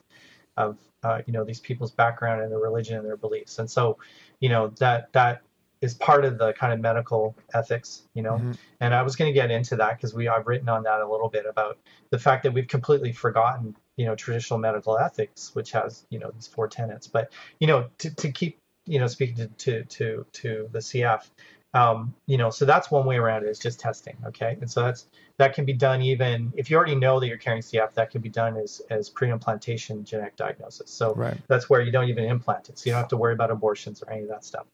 of 0.56 0.78
uh, 1.02 1.20
you 1.26 1.32
know 1.32 1.44
these 1.44 1.60
people's 1.60 1.90
background 1.90 2.42
and 2.42 2.52
their 2.52 2.60
religion 2.60 2.96
and 2.96 3.04
their 3.06 3.16
beliefs. 3.16 3.58
And 3.58 3.70
so, 3.70 3.98
you 4.40 4.48
know 4.48 4.68
that 4.78 5.12
that 5.12 5.42
is 5.82 5.94
part 5.94 6.24
of 6.24 6.38
the 6.38 6.52
kind 6.54 6.72
of 6.72 6.80
medical 6.80 7.34
ethics, 7.52 8.02
you 8.14 8.22
know. 8.22 8.38
Mhm. 8.38 8.56
And 8.80 8.94
I 8.94 9.02
was 9.02 9.16
going 9.16 9.28
to 9.28 9.34
get 9.34 9.50
into 9.50 9.76
that 9.76 9.96
because 9.96 10.14
we 10.14 10.28
I've 10.28 10.46
written 10.46 10.68
on 10.68 10.84
that 10.84 11.00
a 11.00 11.06
little 11.10 11.28
bit 11.28 11.44
about 11.44 11.76
the 12.10 12.18
fact 12.18 12.44
that 12.44 12.52
we've 12.52 12.68
completely 12.68 13.12
forgotten, 13.12 13.76
you 13.96 14.06
know, 14.06 14.14
traditional 14.14 14.58
medical 14.58 14.96
ethics, 14.98 15.54
which 15.54 15.72
has 15.72 16.06
you 16.08 16.18
know 16.18 16.30
these 16.30 16.46
four 16.46 16.68
tenets. 16.68 17.06
But 17.06 17.32
you 17.58 17.66
know, 17.66 17.88
to, 17.98 18.14
to 18.14 18.32
keep 18.32 18.58
you 18.86 18.98
know 19.00 19.08
speaking 19.08 19.36
to 19.36 19.48
to 19.48 19.84
to, 19.84 20.26
to 20.32 20.68
the 20.72 20.78
CF, 20.78 21.28
um, 21.74 22.14
you 22.26 22.36
know, 22.36 22.50
so 22.50 22.64
that's 22.64 22.90
one 22.90 23.06
way 23.06 23.16
around 23.16 23.44
it 23.44 23.48
is 23.48 23.58
just 23.58 23.80
testing, 23.80 24.16
okay? 24.26 24.58
And 24.60 24.70
so 24.70 24.82
that's 24.82 25.06
that 25.38 25.54
can 25.54 25.64
be 25.64 25.72
done 25.72 26.02
even 26.02 26.52
if 26.56 26.70
you 26.70 26.76
already 26.76 26.94
know 26.94 27.18
that 27.18 27.26
you're 27.26 27.38
carrying 27.38 27.62
CF. 27.62 27.94
That 27.94 28.10
can 28.10 28.20
be 28.20 28.28
done 28.28 28.56
as 28.56 28.82
as 28.90 29.08
pre-implantation 29.08 30.04
genetic 30.04 30.36
diagnosis. 30.36 30.90
So 30.90 31.14
Right. 31.14 31.36
that's 31.48 31.68
where 31.70 31.80
you 31.80 31.90
don't 31.90 32.08
even 32.08 32.24
implant 32.24 32.68
it, 32.68 32.78
so 32.78 32.86
you 32.86 32.92
don't 32.92 33.00
have 33.00 33.08
to 33.08 33.16
worry 33.16 33.32
about 33.32 33.50
abortions 33.50 34.02
or 34.02 34.10
any 34.12 34.22
of 34.22 34.28
that 34.28 34.44
stuff. 34.44 34.66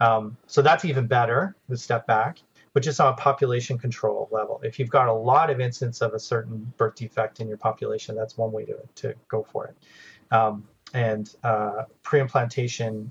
Um, 0.00 0.36
so 0.46 0.62
that's 0.62 0.84
even 0.84 1.06
better. 1.06 1.56
The 1.68 1.76
step 1.76 2.06
back, 2.06 2.38
but 2.72 2.82
just 2.82 3.00
on 3.00 3.12
a 3.12 3.16
population 3.16 3.78
control 3.78 4.28
level. 4.30 4.60
If 4.62 4.78
you've 4.78 4.90
got 4.90 5.08
a 5.08 5.12
lot 5.12 5.50
of 5.50 5.60
incidents 5.60 6.00
of 6.00 6.14
a 6.14 6.18
certain 6.18 6.72
birth 6.76 6.94
defect 6.94 7.40
in 7.40 7.48
your 7.48 7.56
population, 7.56 8.14
that's 8.14 8.36
one 8.36 8.52
way 8.52 8.64
to 8.66 8.78
to 8.96 9.14
go 9.28 9.42
for 9.42 9.66
it. 9.66 9.76
Um, 10.34 10.68
and 10.94 11.34
uh, 11.42 11.84
pre-implantation 12.02 13.10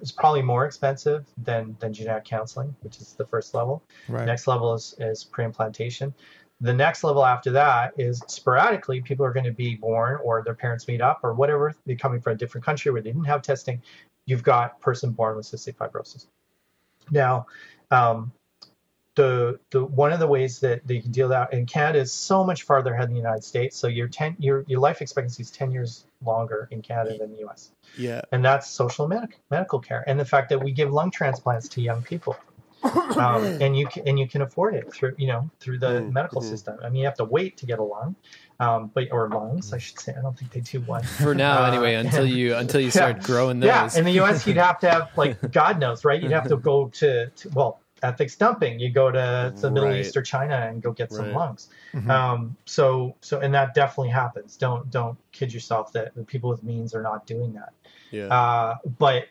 is 0.00 0.12
probably 0.12 0.42
more 0.42 0.64
expensive 0.66 1.26
than 1.38 1.76
than 1.80 1.92
genetic 1.92 2.24
counseling, 2.24 2.74
which 2.80 2.98
is 2.98 3.14
the 3.14 3.26
first 3.26 3.54
level. 3.54 3.82
Right. 4.08 4.24
Next 4.24 4.46
level 4.46 4.74
is, 4.74 4.94
is 4.98 5.24
pre-implantation. 5.24 6.14
The 6.60 6.72
next 6.72 7.02
level 7.02 7.24
after 7.24 7.50
that 7.50 7.94
is 7.98 8.22
sporadically 8.28 9.02
people 9.02 9.26
are 9.26 9.32
going 9.32 9.44
to 9.44 9.52
be 9.52 9.74
born 9.74 10.20
or 10.22 10.42
their 10.44 10.54
parents 10.54 10.86
meet 10.86 11.00
up 11.00 11.20
or 11.22 11.34
whatever. 11.34 11.74
They're 11.84 11.96
coming 11.96 12.20
from 12.20 12.34
a 12.34 12.36
different 12.36 12.64
country 12.64 12.92
where 12.92 13.02
they 13.02 13.10
didn't 13.10 13.24
have 13.24 13.42
testing. 13.42 13.82
You've 14.26 14.42
got 14.42 14.80
person 14.80 15.10
born 15.10 15.36
with 15.36 15.46
cystic 15.46 15.76
fibrosis. 15.76 16.26
Now, 17.10 17.46
um, 17.90 18.32
the 19.14 19.60
the 19.70 19.84
one 19.84 20.12
of 20.12 20.18
the 20.18 20.26
ways 20.26 20.60
that, 20.60 20.86
that 20.86 20.94
you 20.94 21.02
can 21.02 21.12
deal 21.12 21.28
that 21.28 21.52
in 21.52 21.66
Canada 21.66 22.00
is 22.00 22.12
so 22.12 22.44
much 22.44 22.64
farther 22.64 22.92
ahead 22.92 23.08
than 23.08 23.14
the 23.14 23.20
United 23.20 23.44
States. 23.44 23.76
So 23.76 23.86
your 23.86 24.08
ten 24.08 24.34
your 24.38 24.64
your 24.66 24.80
life 24.80 25.00
expectancy 25.00 25.42
is 25.42 25.50
ten 25.50 25.70
years 25.70 26.04
longer 26.24 26.68
in 26.70 26.82
Canada 26.82 27.18
than 27.18 27.32
the 27.32 27.38
U.S. 27.40 27.70
Yeah. 27.96 28.22
And 28.32 28.44
that's 28.44 28.68
social 28.68 29.06
medic- 29.06 29.38
medical 29.50 29.78
care, 29.78 30.04
and 30.06 30.18
the 30.18 30.24
fact 30.24 30.48
that 30.48 30.62
we 30.62 30.72
give 30.72 30.92
lung 30.92 31.10
transplants 31.10 31.68
to 31.70 31.80
young 31.80 32.02
people, 32.02 32.36
um, 32.82 33.44
and 33.60 33.76
you 33.76 33.86
can, 33.86 34.08
and 34.08 34.18
you 34.18 34.26
can 34.26 34.42
afford 34.42 34.74
it 34.74 34.92
through 34.92 35.14
you 35.16 35.28
know 35.28 35.48
through 35.60 35.78
the 35.78 36.00
medical 36.02 36.40
system. 36.40 36.78
I 36.82 36.88
mean, 36.88 37.00
you 37.00 37.04
have 37.04 37.16
to 37.16 37.24
wait 37.24 37.56
to 37.58 37.66
get 37.66 37.78
a 37.78 37.84
lung, 37.84 38.16
um, 38.60 38.90
but 38.94 39.10
or 39.12 39.28
lungs, 39.28 39.72
I 39.72 39.78
should 39.78 39.98
say. 39.98 40.14
I 40.16 40.22
don't 40.22 40.38
think 40.38 40.52
they 40.52 40.60
do 40.60 40.80
one 40.82 41.02
For 41.02 41.34
now, 41.34 41.64
Uh, 41.64 41.68
anyway, 41.70 41.94
until 41.94 42.26
you 42.26 42.54
until 42.54 42.80
you 42.80 42.90
start 43.00 43.22
growing 43.22 43.60
those. 43.60 43.68
yeah, 43.68 43.98
in 43.98 44.04
the 44.04 44.12
U.S., 44.12 44.46
you'd 44.46 44.56
have 44.56 44.78
to 44.80 44.88
have 44.90 45.10
like 45.16 45.52
God 45.52 45.78
knows, 45.80 46.04
right? 46.04 46.22
You'd 46.22 46.32
have 46.32 46.48
to 46.48 46.56
go 46.56 46.88
to, 46.88 47.28
to 47.30 47.48
well, 47.50 47.80
ethics 48.02 48.36
dumping. 48.36 48.78
You 48.78 48.90
go 48.90 49.10
to, 49.10 49.52
to 49.56 49.62
the 49.62 49.70
Middle 49.70 49.88
Right. 49.88 50.00
East 50.00 50.16
or 50.16 50.22
China 50.22 50.54
and 50.56 50.82
go 50.82 50.92
get 50.92 51.10
some 51.12 51.26
Right. 51.26 51.34
lungs. 51.34 51.68
Mhm. 51.94 52.08
Um, 52.10 52.56
so 52.66 53.16
so 53.20 53.40
and 53.40 53.52
that 53.54 53.74
definitely 53.74 54.10
happens. 54.10 54.56
Don't 54.56 54.90
don't 54.90 55.16
kid 55.32 55.52
yourself 55.52 55.92
that 55.92 56.14
the 56.14 56.22
people 56.24 56.50
with 56.50 56.62
means 56.62 56.94
are 56.94 57.02
not 57.02 57.26
doing 57.26 57.52
that. 57.54 57.72
Yeah. 58.10 58.26
Uh, 58.26 58.76
but 58.98 59.24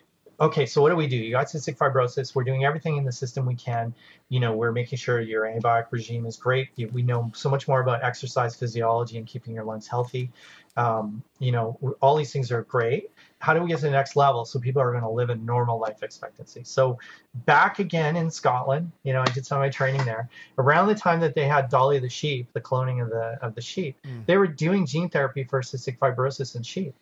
okay, 0.44 0.66
so 0.66 0.82
what 0.82 0.90
do 0.90 0.96
we 0.96 1.08
do? 1.08 1.16
You 1.16 1.32
got 1.32 1.48
cystic 1.48 1.78
fibrosis. 1.78 2.36
We're 2.36 2.44
doing 2.44 2.66
everything 2.66 2.98
in 2.98 3.06
the 3.06 3.12
system 3.12 3.46
we 3.46 3.56
can. 3.56 3.94
You 4.30 4.40
know, 4.42 4.54
we're 4.54 4.72
making 4.72 4.98
sure 4.98 5.22
your 5.22 5.44
antibiotic 5.44 5.88
regime 5.92 6.26
is 6.26 6.36
great. 6.38 6.70
We 6.92 7.02
know 7.02 7.32
so 7.34 7.50
much 7.50 7.68
more 7.68 7.82
about 7.82 8.04
exercise 8.04 8.56
physiology 8.56 9.18
and 9.18 9.26
keeping 9.26 9.54
your 9.54 9.64
lungs 9.64 9.88
healthy. 9.88 10.32
Um, 10.76 11.24
you 11.40 11.52
know, 11.52 11.78
all 12.02 12.16
these 12.16 12.32
things 12.34 12.52
are 12.52 12.64
great. 12.64 13.12
How 13.40 13.54
do 13.54 13.62
we 13.62 13.68
get 13.70 13.78
to 13.80 13.86
the 13.86 13.92
next 13.92 14.16
level 14.16 14.44
so 14.44 14.60
people 14.60 14.82
are 14.82 14.90
going 14.92 15.04
to 15.04 15.10
live 15.10 15.30
a 15.30 15.36
normal 15.36 15.80
life 15.80 16.02
expectancy? 16.02 16.64
So, 16.64 16.98
back 17.46 17.80
again 17.80 18.16
in 18.16 18.32
Scotland, 18.32 18.92
you 19.04 19.14
know, 19.14 19.22
I 19.22 19.26
did 19.26 19.46
some 19.46 19.58
of 19.60 19.62
my 19.62 19.70
training 19.70 20.04
there. 20.06 20.30
Around 20.58 20.88
the 20.88 20.96
time 20.96 21.20
that 21.20 21.36
they 21.36 21.46
had 21.46 21.70
Dolly 21.70 22.00
the 22.00 22.10
sheep, 22.10 22.52
the 22.54 22.62
cloning 22.62 23.04
of 23.04 23.10
the 23.10 23.38
of 23.42 23.54
the 23.56 23.62
sheep, 23.62 23.98
Mm. 24.04 24.26
they 24.26 24.38
were 24.38 24.48
doing 24.48 24.86
gene 24.86 25.10
therapy 25.10 25.44
for 25.44 25.62
cystic 25.62 26.00
fibrosis 26.00 26.56
in 26.56 26.64
sheep, 26.64 26.96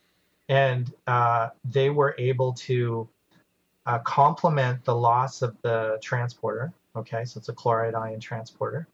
and 0.50 0.94
uh, 1.08 1.50
they 1.64 1.90
were 1.90 2.14
able 2.18 2.54
to 2.54 3.08
uh, 3.86 4.00
complement 4.00 4.84
the 4.86 4.96
loss 4.96 5.42
of 5.42 5.56
the 5.62 5.98
transporter. 6.02 6.72
Okay, 6.96 7.26
so 7.26 7.38
it's 7.38 7.50
a 7.50 7.54
chloride 7.54 7.96
ion 7.96 8.20
transporter, 8.20 8.88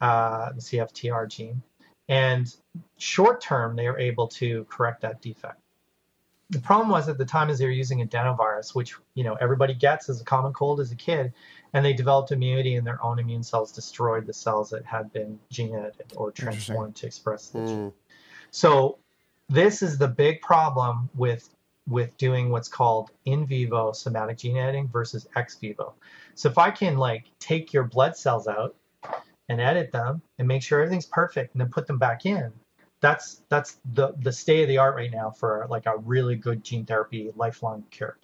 uh, 0.00 0.52
the 0.52 0.60
CFTR 0.60 1.28
gene, 1.28 1.62
and 2.08 2.54
short 2.98 3.40
term 3.40 3.76
they 3.76 3.88
were 3.88 3.98
able 3.98 4.28
to 4.28 4.66
correct 4.68 5.00
that 5.02 5.22
defect. 5.22 5.58
The 6.50 6.60
problem 6.60 6.88
was 6.88 7.08
at 7.08 7.16
the 7.16 7.24
time 7.24 7.48
is 7.48 7.58
they 7.58 7.64
were 7.64 7.70
using 7.70 8.06
adenovirus, 8.06 8.74
which 8.74 8.94
you 9.14 9.24
know 9.24 9.34
everybody 9.40 9.72
gets 9.72 10.08
as 10.08 10.20
a 10.20 10.24
common 10.24 10.52
cold 10.52 10.80
as 10.80 10.92
a 10.92 10.96
kid, 10.96 11.32
and 11.72 11.84
they 11.84 11.92
developed 11.92 12.32
immunity, 12.32 12.76
and 12.76 12.86
their 12.86 13.02
own 13.02 13.18
immune 13.18 13.42
cells 13.42 13.72
destroyed 13.72 14.26
the 14.26 14.32
cells 14.32 14.70
that 14.70 14.84
had 14.84 15.12
been 15.12 15.38
gene 15.50 15.74
edited 15.74 16.12
or 16.16 16.30
transformed 16.30 16.96
to 16.96 17.06
express 17.06 17.48
the 17.48 17.66
gene. 17.66 17.92
So 18.50 18.98
this 19.48 19.82
is 19.82 19.96
the 19.96 20.08
big 20.08 20.42
problem 20.42 21.08
with 21.14 21.48
with 21.88 22.16
doing 22.18 22.50
what's 22.50 22.68
called 22.68 23.10
in 23.24 23.46
vivo 23.46 23.92
somatic 23.92 24.38
gene 24.38 24.56
editing 24.56 24.88
versus 24.88 25.26
ex 25.36 25.56
vivo. 25.56 25.94
So 26.34 26.48
if 26.48 26.58
I 26.58 26.70
can 26.70 26.96
like 26.96 27.24
take 27.38 27.72
your 27.72 27.84
blood 27.84 28.16
cells 28.16 28.46
out 28.46 28.76
and 29.48 29.60
edit 29.60 29.92
them 29.92 30.22
and 30.38 30.46
make 30.46 30.62
sure 30.62 30.80
everything's 30.80 31.06
perfect 31.06 31.54
and 31.54 31.60
then 31.60 31.70
put 31.70 31.86
them 31.86 31.98
back 31.98 32.26
in 32.26 32.52
that's 33.00 33.42
that's 33.48 33.78
the 33.94 34.14
the 34.18 34.32
state 34.32 34.62
of 34.62 34.68
the 34.68 34.78
art 34.78 34.94
right 34.94 35.10
now 35.10 35.30
for 35.30 35.66
like 35.70 35.86
a 35.86 35.96
really 35.98 36.36
good 36.36 36.62
gene 36.62 36.84
therapy 36.84 37.30
lifelong 37.34 37.84
cure 37.90 38.18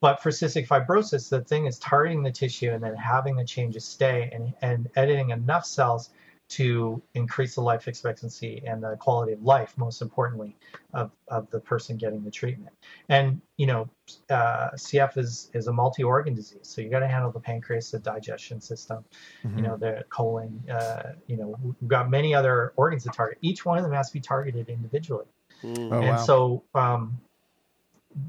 but 0.00 0.22
for 0.22 0.30
cystic 0.30 0.66
fibrosis 0.66 1.28
the 1.28 1.42
thing 1.42 1.66
is 1.66 1.78
targeting 1.78 2.22
the 2.22 2.32
tissue 2.32 2.70
and 2.70 2.82
then 2.82 2.96
having 2.96 3.36
the 3.36 3.44
changes 3.44 3.84
stay 3.84 4.30
and, 4.32 4.52
and 4.62 4.90
editing 4.96 5.30
enough 5.30 5.64
cells 5.64 6.10
to 6.50 7.00
increase 7.14 7.54
the 7.54 7.60
life 7.60 7.86
expectancy 7.86 8.60
and 8.66 8.82
the 8.82 8.96
quality 8.96 9.32
of 9.32 9.42
life, 9.42 9.72
most 9.78 10.02
importantly, 10.02 10.56
of, 10.92 11.12
of 11.28 11.48
the 11.50 11.60
person 11.60 11.96
getting 11.96 12.24
the 12.24 12.30
treatment. 12.30 12.74
And 13.08 13.40
you 13.56 13.66
know, 13.66 13.88
uh, 14.28 14.70
CF 14.74 15.16
is 15.16 15.50
is 15.54 15.68
a 15.68 15.72
multi-organ 15.72 16.34
disease, 16.34 16.58
so 16.62 16.80
you 16.80 16.90
got 16.90 17.00
to 17.00 17.08
handle 17.08 17.30
the 17.30 17.38
pancreas, 17.38 17.92
the 17.92 18.00
digestion 18.00 18.60
system, 18.60 19.04
mm-hmm. 19.44 19.58
you 19.58 19.62
know, 19.62 19.76
the 19.76 20.04
colon. 20.10 20.60
Uh, 20.68 21.12
you 21.28 21.36
know, 21.36 21.56
we've 21.62 21.88
got 21.88 22.10
many 22.10 22.34
other 22.34 22.72
organs 22.76 23.04
to 23.04 23.10
target. 23.10 23.38
Each 23.42 23.64
one 23.64 23.78
of 23.78 23.84
them 23.84 23.92
has 23.92 24.08
to 24.08 24.14
be 24.14 24.20
targeted 24.20 24.68
individually. 24.68 25.26
Mm. 25.62 25.92
Oh, 25.92 26.00
and 26.00 26.08
wow. 26.08 26.16
so 26.16 26.64
um, 26.74 27.20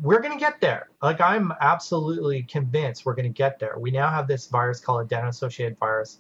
we're 0.04 0.20
going 0.20 0.38
to 0.38 0.40
get 0.40 0.62
there. 0.62 0.90
Like 1.02 1.20
I'm 1.22 1.52
absolutely 1.60 2.44
convinced 2.44 3.04
we're 3.04 3.16
going 3.16 3.32
to 3.32 3.36
get 3.36 3.58
there. 3.58 3.80
We 3.80 3.90
now 3.90 4.10
have 4.10 4.28
this 4.28 4.46
virus 4.46 4.80
called 4.80 5.02
adeno-associated 5.02 5.80
virus 5.80 6.20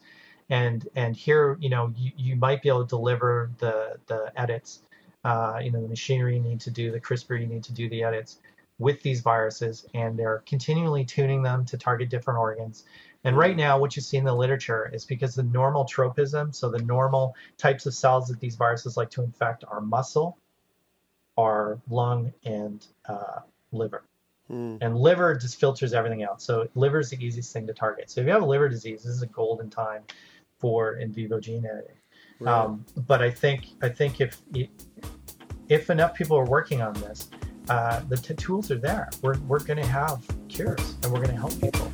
and 0.52 0.88
and 0.96 1.16
here 1.16 1.58
you 1.60 1.70
know 1.70 1.92
you, 1.98 2.12
you 2.16 2.36
might 2.36 2.62
be 2.62 2.70
able 2.70 2.84
to 2.84 2.88
deliver 2.88 3.50
the 3.58 3.98
the 4.06 4.32
edits 4.36 4.84
uh, 5.24 5.60
you 5.64 5.72
know 5.72 5.82
the 5.82 5.88
machinery 5.88 6.36
you 6.36 6.42
need 6.42 6.60
to 6.60 6.70
do 6.70 6.92
the 6.92 7.00
CRISPR 7.00 7.40
you 7.40 7.48
need 7.48 7.64
to 7.64 7.74
do 7.74 7.90
the 7.90 8.04
edits 8.04 8.40
with 8.78 9.02
these 9.02 9.22
viruses 9.22 9.86
and 9.94 10.18
they're 10.18 10.44
continually 10.46 11.06
tuning 11.06 11.42
them 11.42 11.66
to 11.66 11.78
target 11.78 12.10
different 12.10 12.40
organs 12.40 12.84
and 13.24 13.38
right 13.38 13.56
now 13.56 13.80
what 13.80 13.96
you 13.96 14.02
see 14.02 14.18
in 14.18 14.26
the 14.26 14.34
literature 14.34 14.90
is 14.94 15.06
because 15.06 15.34
the 15.34 15.44
normal 15.44 15.86
tropism 15.86 16.52
so 16.52 16.70
the 16.70 16.80
normal 16.84 17.36
types 17.58 17.86
of 17.86 17.94
cells 17.94 18.28
that 18.28 18.40
these 18.40 18.56
viruses 18.56 18.98
like 18.98 19.10
to 19.10 19.24
infect 19.24 19.64
are 19.68 19.82
muscle 19.82 20.38
are 21.38 21.80
lung 21.90 22.34
and 22.46 22.88
uh, 23.08 23.40
liver 23.72 24.04
Mm. 24.52 24.80
And 24.82 24.98
liver 24.98 25.34
just 25.34 25.62
filters 25.62 25.94
everything 25.94 26.24
out. 26.24 26.42
So 26.42 26.68
liver 26.76 27.00
is 27.00 27.12
the 27.12 27.24
easiest 27.24 27.54
thing 27.54 27.68
to 27.68 27.74
target. 27.74 28.12
So 28.12 28.20
if 28.20 28.28
you 28.28 28.34
have 28.34 28.42
a 28.42 28.46
liver 28.46 28.68
disease, 28.68 29.04
this 29.04 29.14
is 29.14 29.22
a 29.22 29.28
golden 29.28 29.70
time 29.70 30.02
for 30.62 30.94
in 30.94 31.12
vivo 31.12 31.40
gene 31.40 31.66
editing. 31.66 31.96
Right. 32.40 32.54
Um, 32.54 32.86
but 32.96 33.22
I 33.22 33.30
think 33.32 33.66
I 33.82 33.90
think 33.90 34.22
if 34.22 34.42
if 35.68 35.90
enough 35.90 36.14
people 36.14 36.38
are 36.38 36.46
working 36.46 36.82
on 36.82 36.94
this, 36.94 37.30
uh, 37.70 38.02
the 38.08 38.18
t- 38.18 38.34
tools 38.36 38.72
are 38.72 38.78
there. 38.78 39.10
We're 39.22 39.38
we're 39.40 39.60
going 39.60 39.82
to 39.82 39.86
have 39.88 40.24
cures, 40.48 40.96
and 41.04 41.12
we're 41.12 41.24
going 41.24 41.36
to 41.36 41.38
help 41.38 41.60
people. 41.60 41.92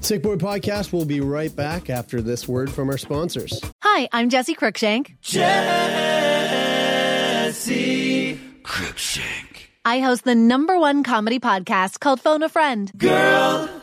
Sick 0.00 0.22
Boy 0.22 0.36
Podcast 0.36 0.92
will 0.92 1.06
be 1.06 1.20
right 1.20 1.54
back 1.56 1.88
after 1.88 2.20
this 2.20 2.46
word 2.46 2.70
from 2.70 2.90
our 2.90 2.98
sponsors. 2.98 3.58
Hi, 3.82 4.06
I'm 4.12 4.28
Jesse 4.28 4.54
Cruikshank. 4.54 5.18
Jesse 5.22 5.48
Cruikshank. 8.62 9.62
I 9.86 10.00
host 10.00 10.24
the 10.24 10.34
number 10.34 10.78
one 10.78 11.04
comedy 11.04 11.38
podcast 11.38 12.00
called 12.00 12.20
Phone 12.20 12.42
a 12.42 12.48
Friend. 12.50 12.92
Girl. 12.96 13.82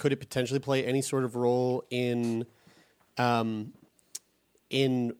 could 0.00 0.12
it 0.12 0.18
potentially 0.18 0.58
play 0.58 0.84
any 0.84 1.02
sort 1.02 1.24
of 1.24 1.36
role 1.36 1.84
in 1.90 2.46
um, 3.18 3.74
in 4.70 5.14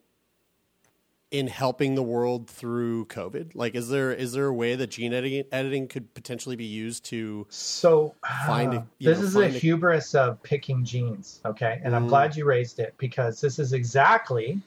in 1.31 1.47
helping 1.47 1.95
the 1.95 2.03
world 2.03 2.49
through 2.49 3.05
COVID? 3.05 3.55
Like, 3.55 3.75
is 3.75 3.91
there 3.91 4.11
is 4.11 4.33
there 4.33 4.47
a 4.47 4.55
way 4.55 4.75
that 4.75 4.89
gene 4.89 5.13
editing, 5.13 5.45
editing 5.53 5.87
could 5.87 6.13
potentially 6.15 6.57
be 6.57 6.65
used 6.65 7.05
to 7.07 7.47
so 7.51 8.15
find? 8.47 8.75
Uh, 8.81 8.83
this 9.01 9.19
know, 9.19 9.25
is 9.25 9.37
a, 9.37 9.41
a 9.41 9.49
hubris 9.49 10.15
of 10.15 10.43
picking 10.43 10.85
genes. 10.85 11.41
Okay, 11.45 11.81
and 11.85 11.93
mm. 11.93 11.97
I'm 11.97 12.09
glad 12.09 12.35
you 12.35 12.47
raised 12.47 12.79
it 12.79 12.95
because 12.97 13.41
this 13.41 13.59
is 13.59 13.73
exactly 13.75 14.61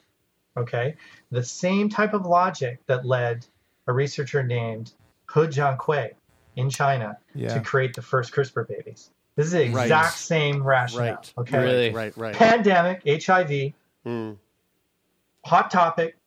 okay 0.55 0.95
the 1.31 1.43
same 1.43 1.89
type 1.89 2.13
of 2.13 2.27
logic 2.27 2.79
that 2.85 3.03
led 3.03 3.43
a 3.87 3.93
researcher 3.93 4.43
named 4.43 4.93
He 5.33 5.39
Jiankui 5.39 6.11
in 6.55 6.69
China 6.69 7.17
yeah. 7.33 7.51
to 7.51 7.59
create 7.59 7.95
the 7.95 8.01
first 8.03 8.31
CRISPR 8.31 8.67
babies. 8.67 9.09
This 9.35 9.47
is 9.47 9.51
the 9.53 9.63
exact 9.63 9.91
right. 9.91 10.13
same 10.13 10.63
rationale. 10.63 11.15
Right. 11.15 11.33
Okay. 11.39 11.59
Really? 11.59 11.91
Right. 11.91 12.15
Right. 12.15 12.35
Pandemic, 12.35 13.01
HIV, 13.05 13.73
mm. 14.05 14.37
hot 15.43 15.71
topic. 15.71 16.17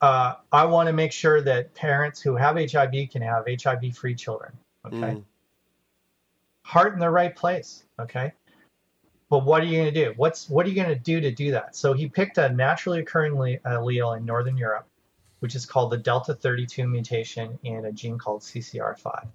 Uh, 0.00 0.34
I 0.50 0.64
want 0.64 0.88
to 0.88 0.92
make 0.92 1.12
sure 1.12 1.40
that 1.42 1.74
parents 1.74 2.20
who 2.20 2.36
have 2.36 2.56
HIV 2.56 3.10
can 3.10 3.22
have 3.22 3.44
HIV-free 3.46 4.14
children. 4.14 4.52
Okay. 4.86 4.96
Mm. 4.96 5.24
Heart 6.62 6.94
in 6.94 7.00
the 7.00 7.10
right 7.10 7.34
place. 7.34 7.84
Okay. 8.00 8.32
But 9.28 9.44
what 9.44 9.62
are 9.62 9.64
you 9.64 9.78
going 9.80 9.94
to 9.94 10.04
do? 10.04 10.12
What's 10.16 10.48
what 10.50 10.66
are 10.66 10.68
you 10.68 10.74
going 10.74 10.88
to 10.88 10.94
do 10.94 11.20
to 11.20 11.30
do 11.30 11.52
that? 11.52 11.74
So 11.74 11.94
he 11.94 12.08
picked 12.08 12.38
a 12.38 12.50
naturally 12.50 13.00
occurring 13.00 13.32
allele 13.32 14.16
in 14.16 14.24
Northern 14.24 14.56
Europe, 14.56 14.86
which 15.40 15.54
is 15.54 15.64
called 15.64 15.90
the 15.90 15.96
delta 15.96 16.34
32 16.34 16.86
mutation 16.86 17.58
in 17.62 17.86
a 17.86 17.92
gene 17.92 18.18
called 18.18 18.42
CCR5. 18.42 19.26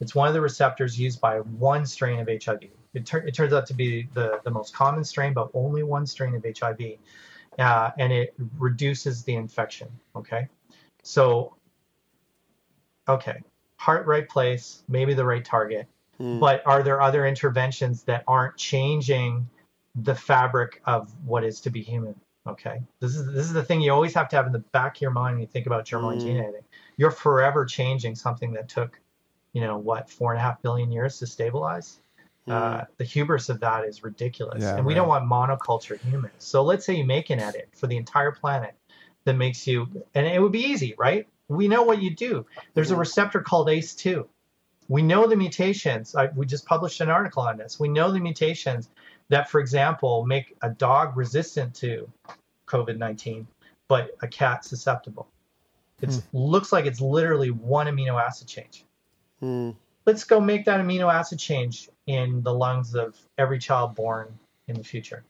It's 0.00 0.14
one 0.14 0.28
of 0.28 0.34
the 0.34 0.40
receptors 0.40 0.98
used 0.98 1.20
by 1.20 1.38
one 1.38 1.86
strain 1.86 2.20
of 2.20 2.28
HIV. 2.28 2.64
It, 2.94 3.12
it 3.14 3.34
turns 3.34 3.52
out 3.52 3.66
to 3.66 3.74
be 3.74 4.08
the, 4.14 4.40
the 4.44 4.50
most 4.50 4.74
common 4.74 5.04
strain, 5.04 5.32
but 5.32 5.50
only 5.54 5.82
one 5.82 6.06
strain 6.06 6.34
of 6.34 6.44
HIV. 6.44 6.80
Uh, 7.58 7.90
and 7.98 8.12
it 8.12 8.34
reduces 8.58 9.22
the 9.24 9.34
infection. 9.34 9.88
Okay. 10.14 10.48
So, 11.02 11.54
okay, 13.08 13.40
heart 13.76 14.06
right 14.06 14.28
place, 14.28 14.82
maybe 14.88 15.14
the 15.14 15.24
right 15.24 15.44
target. 15.44 15.88
Hmm. 16.18 16.38
But 16.38 16.62
are 16.66 16.82
there 16.82 17.00
other 17.00 17.26
interventions 17.26 18.02
that 18.04 18.24
aren't 18.26 18.56
changing 18.56 19.48
the 19.94 20.14
fabric 20.14 20.82
of 20.84 21.10
what 21.24 21.44
is 21.44 21.60
to 21.62 21.70
be 21.70 21.82
human? 21.82 22.14
Okay. 22.46 22.80
This 23.00 23.16
is 23.16 23.26
this 23.26 23.46
is 23.46 23.52
the 23.52 23.62
thing 23.62 23.80
you 23.80 23.92
always 23.92 24.14
have 24.14 24.28
to 24.28 24.36
have 24.36 24.46
in 24.46 24.52
the 24.52 24.60
back 24.60 24.96
of 24.96 25.02
your 25.02 25.10
mind 25.10 25.34
when 25.34 25.40
you 25.40 25.46
think 25.46 25.66
about 25.66 25.84
germline 25.84 26.20
gene 26.20 26.36
editing. 26.36 26.62
You're 26.96 27.10
forever 27.10 27.64
changing 27.64 28.14
something 28.14 28.52
that 28.52 28.68
took 28.68 29.00
you 29.56 29.62
know 29.62 29.78
what 29.78 30.10
four 30.10 30.32
and 30.32 30.38
a 30.38 30.42
half 30.42 30.60
billion 30.62 30.92
years 30.92 31.18
to 31.20 31.26
stabilize? 31.26 31.98
Mm. 32.48 32.52
uh, 32.52 32.84
the 32.98 33.04
hubris 33.04 33.48
of 33.48 33.58
that 33.60 33.84
is 33.84 34.04
ridiculous. 34.04 34.62
Yeah, 34.62 34.76
and 34.76 34.86
we 34.86 34.92
right. 34.92 35.00
don't 35.00 35.08
want 35.08 35.24
monoculture 35.28 35.98
humans. 35.98 36.34
So 36.38 36.62
let's 36.62 36.86
say 36.86 36.94
you 36.94 37.04
make 37.04 37.30
an 37.30 37.40
edit 37.40 37.68
for 37.74 37.88
the 37.88 37.96
entire 37.96 38.30
planet 38.30 38.74
that 39.24 39.34
makes 39.34 39.66
you 39.66 39.88
and 40.14 40.26
it 40.26 40.40
would 40.40 40.52
be 40.52 40.64
easy 40.72 40.94
right? 40.98 41.26
We 41.48 41.68
know 41.68 41.82
what 41.82 42.02
you 42.02 42.14
do. 42.14 42.46
There's 42.74 42.92
a 42.92 42.96
receptor 42.96 43.40
called 43.40 43.68
ace2 43.68 44.26
we 44.88 45.02
know 45.02 45.26
the 45.26 45.36
mutations. 45.36 46.14
I, 46.14 46.26
we 46.26 46.46
just 46.46 46.64
published 46.66 47.00
an 47.00 47.10
article 47.10 47.42
on 47.42 47.56
this. 47.56 47.80
We 47.80 47.88
know 47.88 48.12
the 48.12 48.20
mutations 48.20 48.88
that 49.28 49.50
for 49.50 49.60
example 49.60 50.24
make 50.24 50.56
a 50.62 50.70
dog 50.70 51.16
resistant 51.16 51.74
to 51.74 52.08
covid-19 52.66 53.46
but 53.88 54.16
a 54.20 54.28
cat 54.28 54.64
susceptible. 54.64 55.28
It 56.00 56.12
hmm. 56.12 56.20
looks 56.32 56.72
like 56.72 56.86
it's 56.86 57.00
literally 57.00 57.50
one 57.50 57.86
amino 57.86 58.20
acid 58.20 58.48
change 58.48 58.85
Hmm. 59.40 59.70
Let's 60.04 60.24
go 60.24 60.40
make 60.40 60.64
that 60.66 60.80
amino 60.80 61.12
acid 61.12 61.38
change 61.38 61.88
in 62.06 62.42
the 62.42 62.54
lungs 62.54 62.94
of 62.94 63.16
every 63.38 63.58
child 63.58 63.94
born 63.94 64.38
in 64.68 64.76
the 64.76 64.84
future. 64.84 65.24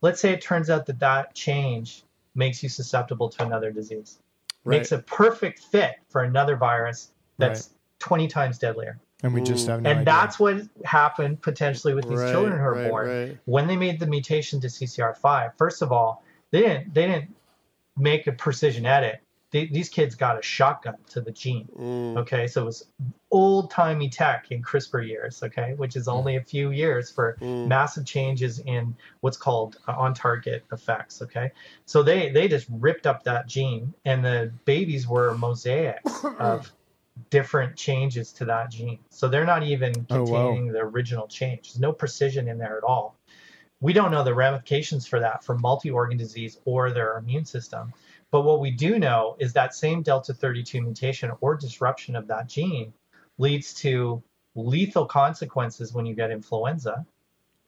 Let's 0.00 0.20
say 0.20 0.32
it 0.32 0.42
turns 0.42 0.70
out 0.70 0.86
that 0.86 0.98
that 1.00 1.34
change 1.34 2.04
makes 2.34 2.62
you 2.62 2.68
susceptible 2.68 3.28
to 3.30 3.44
another 3.44 3.70
disease, 3.72 4.20
right. 4.64 4.78
makes 4.78 4.92
a 4.92 4.98
perfect 4.98 5.60
fit 5.64 5.96
for 6.08 6.22
another 6.22 6.56
virus 6.56 7.10
that's 7.38 7.68
right. 7.68 7.74
20 8.00 8.28
times 8.28 8.58
deadlier. 8.58 8.98
And 9.22 9.34
we 9.34 9.40
just 9.40 9.66
have 9.66 9.82
no 9.82 9.90
And 9.90 10.00
idea. 10.00 10.04
that's 10.04 10.38
what 10.38 10.62
happened 10.84 11.42
potentially 11.42 11.94
with 11.94 12.08
these 12.08 12.20
right, 12.20 12.30
children 12.30 12.56
who 12.56 12.64
are 12.64 12.88
born 12.88 13.40
when 13.46 13.66
they 13.66 13.76
made 13.76 13.98
the 13.98 14.06
mutation 14.06 14.60
to 14.60 14.68
CCR5. 14.68 15.52
First 15.58 15.82
of 15.82 15.90
all, 15.90 16.22
they 16.52 16.60
didn't 16.60 16.94
they 16.94 17.06
didn't 17.06 17.34
make 17.96 18.28
a 18.28 18.32
precision 18.32 18.86
edit 18.86 19.20
they, 19.50 19.66
these 19.66 19.88
kids 19.88 20.14
got 20.14 20.38
a 20.38 20.42
shotgun 20.42 20.96
to 21.10 21.20
the 21.20 21.30
gene. 21.30 21.68
Mm. 21.78 22.18
Okay, 22.18 22.46
so 22.46 22.62
it 22.62 22.66
was 22.66 22.86
old 23.30 23.70
timey 23.70 24.08
tech 24.08 24.50
in 24.50 24.62
CRISPR 24.62 25.06
years. 25.06 25.42
Okay, 25.42 25.74
which 25.76 25.96
is 25.96 26.06
only 26.06 26.36
a 26.36 26.42
few 26.42 26.70
years 26.70 27.10
for 27.10 27.36
mm. 27.40 27.66
massive 27.66 28.04
changes 28.04 28.58
in 28.58 28.94
what's 29.20 29.38
called 29.38 29.78
uh, 29.88 29.92
on 29.92 30.12
target 30.12 30.64
effects. 30.72 31.22
Okay, 31.22 31.50
so 31.86 32.02
they 32.02 32.30
they 32.30 32.46
just 32.48 32.66
ripped 32.70 33.06
up 33.06 33.24
that 33.24 33.46
gene, 33.46 33.94
and 34.04 34.24
the 34.24 34.52
babies 34.66 35.08
were 35.08 35.34
mosaics 35.34 36.24
of 36.38 36.70
different 37.30 37.74
changes 37.74 38.32
to 38.32 38.44
that 38.44 38.70
gene. 38.70 38.98
So 39.08 39.28
they're 39.28 39.46
not 39.46 39.62
even 39.62 39.94
containing 39.94 40.28
oh, 40.28 40.66
wow. 40.66 40.72
the 40.72 40.78
original 40.80 41.26
change. 41.26 41.72
There's 41.72 41.80
no 41.80 41.92
precision 41.92 42.48
in 42.48 42.58
there 42.58 42.76
at 42.76 42.84
all. 42.84 43.16
we 43.80 43.92
don't 43.92 44.10
know 44.10 44.24
the 44.24 44.34
ramifications 44.34 45.06
for 45.06 45.20
that 45.20 45.44
for 45.44 45.56
multi-organ 45.58 46.18
disease 46.18 46.58
or 46.64 46.90
their 46.90 47.18
immune 47.18 47.44
system. 47.44 47.92
But 48.30 48.42
what 48.42 48.60
we 48.60 48.70
do 48.70 48.98
know 48.98 49.36
is 49.38 49.52
that 49.54 49.74
same 49.74 50.02
delta 50.02 50.34
32 50.34 50.82
mutation 50.82 51.32
or 51.40 51.56
disruption 51.56 52.14
of 52.14 52.26
that 52.28 52.48
gene 52.48 52.92
leads 53.38 53.72
to 53.74 54.22
lethal 54.54 55.06
consequences 55.06 55.92
when 55.92 56.04
you 56.04 56.14
get 56.14 56.30
influenza. 56.30 57.06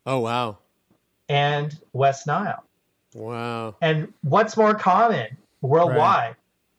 Oh 0.06 0.18
wow. 0.18 0.58
And 1.28 1.78
West 1.92 2.26
Nile. 2.26 2.64
Wow. 3.14 3.76
And 3.80 4.12
what's 4.22 4.56
more 4.56 4.74
common 4.74 5.36
worldwide? 5.62 5.96
Right. 6.28 6.36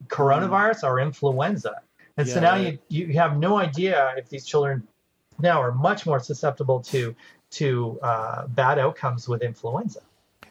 Coronavirus 0.08 0.84
or 0.84 1.00
influenza. 1.00 1.82
And 2.18 2.28
yeah, 2.28 2.34
so 2.34 2.40
now 2.40 2.56
you 2.56 2.78
you 2.90 3.14
have 3.14 3.38
no 3.38 3.58
idea 3.58 4.14
if 4.18 4.30
these 4.30 4.46
children 4.46 4.88
now 5.40 5.62
are 5.62 5.72
much 5.72 6.06
more 6.06 6.20
susceptible 6.20 6.82
to 6.82 7.16
to 7.52 8.00
uh, 8.02 8.48
bad 8.48 8.80
outcomes 8.80 9.28
with 9.28 9.42
influenza. 9.42 10.02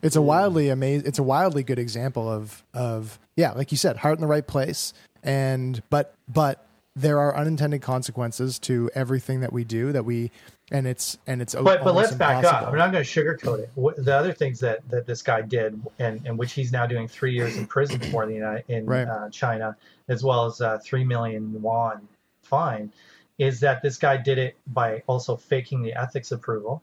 It's 0.02 0.16
a 0.16 0.22
wildly 0.22 0.68
amazing. 0.68 1.06
It's 1.06 1.18
a 1.18 1.22
wildly 1.22 1.62
good 1.62 1.78
example 1.78 2.28
of 2.28 2.62
of 2.74 3.18
yeah, 3.36 3.52
like 3.52 3.70
you 3.70 3.76
said, 3.76 3.98
heart 3.98 4.16
in 4.16 4.20
the 4.20 4.26
right 4.26 4.46
place, 4.46 4.92
and 5.22 5.82
but 5.90 6.14
but 6.28 6.66
there 6.96 7.18
are 7.18 7.36
unintended 7.36 7.82
consequences 7.82 8.58
to 8.58 8.90
everything 8.94 9.40
that 9.40 9.52
we 9.52 9.64
do 9.64 9.92
that 9.92 10.04
we 10.04 10.30
and 10.72 10.86
it's 10.86 11.18
and 11.26 11.40
it's 11.40 11.54
but 11.54 11.84
but 11.84 11.94
let's 11.94 12.12
back 12.12 12.44
up. 12.44 12.66
i'm 12.66 12.76
not 12.76 12.92
going 12.92 13.04
to 13.04 13.08
sugarcoat 13.10 13.60
it. 13.60 14.04
The 14.04 14.14
other 14.14 14.32
things 14.32 14.60
that 14.60 14.88
that 14.88 15.06
this 15.06 15.22
guy 15.22 15.42
did 15.42 15.80
and 15.98 16.20
and 16.26 16.38
which 16.38 16.52
he's 16.52 16.72
now 16.72 16.86
doing 16.86 17.08
three 17.08 17.32
years 17.32 17.56
in 17.56 17.66
prison 17.66 18.00
for 18.10 18.22
in 18.24 18.28
the 18.28 18.34
United, 18.34 18.64
in 18.68 18.86
right. 18.86 19.06
uh, 19.06 19.30
china 19.30 19.76
as 20.08 20.24
well 20.24 20.46
as 20.46 20.60
uh, 20.60 20.78
three 20.82 21.04
million 21.04 21.52
yuan 21.52 22.06
fine 22.42 22.92
is 23.38 23.60
that 23.60 23.82
this 23.82 23.96
guy 23.96 24.16
did 24.16 24.38
it 24.38 24.56
by 24.66 25.02
also 25.06 25.36
faking 25.36 25.82
the 25.82 25.94
ethics 25.94 26.32
approval 26.32 26.82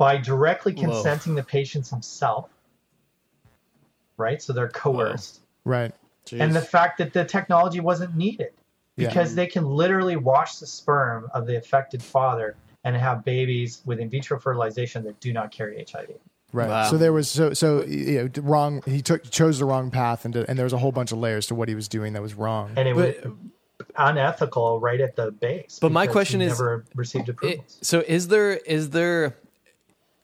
by 0.00 0.16
directly 0.16 0.72
consenting 0.72 1.34
Whoa. 1.34 1.42
the 1.42 1.46
patients 1.46 1.90
himself 1.90 2.48
right 4.16 4.40
so 4.40 4.54
they're 4.54 4.68
coerced 4.68 5.40
Whoa. 5.64 5.72
right 5.72 5.92
Jeez. 6.24 6.40
and 6.40 6.56
the 6.56 6.62
fact 6.62 6.96
that 6.98 7.12
the 7.12 7.24
technology 7.24 7.80
wasn't 7.80 8.16
needed 8.16 8.52
because 8.96 9.32
yeah. 9.32 9.36
they 9.36 9.46
can 9.46 9.66
literally 9.66 10.16
wash 10.16 10.56
the 10.56 10.66
sperm 10.66 11.28
of 11.34 11.46
the 11.46 11.56
affected 11.56 12.02
father 12.02 12.56
and 12.84 12.96
have 12.96 13.24
babies 13.24 13.82
with 13.84 14.00
in 14.00 14.08
vitro 14.08 14.38
fertilization 14.38 15.04
that 15.04 15.20
do 15.20 15.32
not 15.32 15.50
carry 15.50 15.84
HIV. 15.90 16.10
Right. 16.52 16.68
Wow. 16.68 16.90
So 16.90 16.98
there 16.98 17.12
was 17.12 17.28
so 17.28 17.52
so 17.52 17.84
you 17.84 18.24
know 18.34 18.42
wrong. 18.42 18.82
He 18.84 19.02
took 19.02 19.30
chose 19.30 19.60
the 19.60 19.64
wrong 19.64 19.90
path, 19.90 20.24
and 20.24 20.34
and 20.34 20.58
there 20.58 20.64
was 20.64 20.72
a 20.72 20.78
whole 20.78 20.90
bunch 20.90 21.12
of 21.12 21.18
layers 21.18 21.46
to 21.46 21.54
what 21.54 21.68
he 21.68 21.76
was 21.76 21.86
doing 21.86 22.12
that 22.14 22.22
was 22.22 22.34
wrong. 22.34 22.72
And 22.74 22.88
it 22.88 22.96
but, 22.96 23.24
was 23.24 23.34
unethical 23.96 24.80
right 24.80 25.00
at 25.00 25.14
the 25.14 25.30
base. 25.30 25.78
But 25.80 25.92
my 25.92 26.08
question 26.08 26.42
is, 26.42 26.50
never 26.50 26.84
received 26.96 27.28
approval. 27.28 27.64
So 27.82 28.00
is 28.00 28.28
there 28.28 28.54
is 28.56 28.90
there 28.90 29.36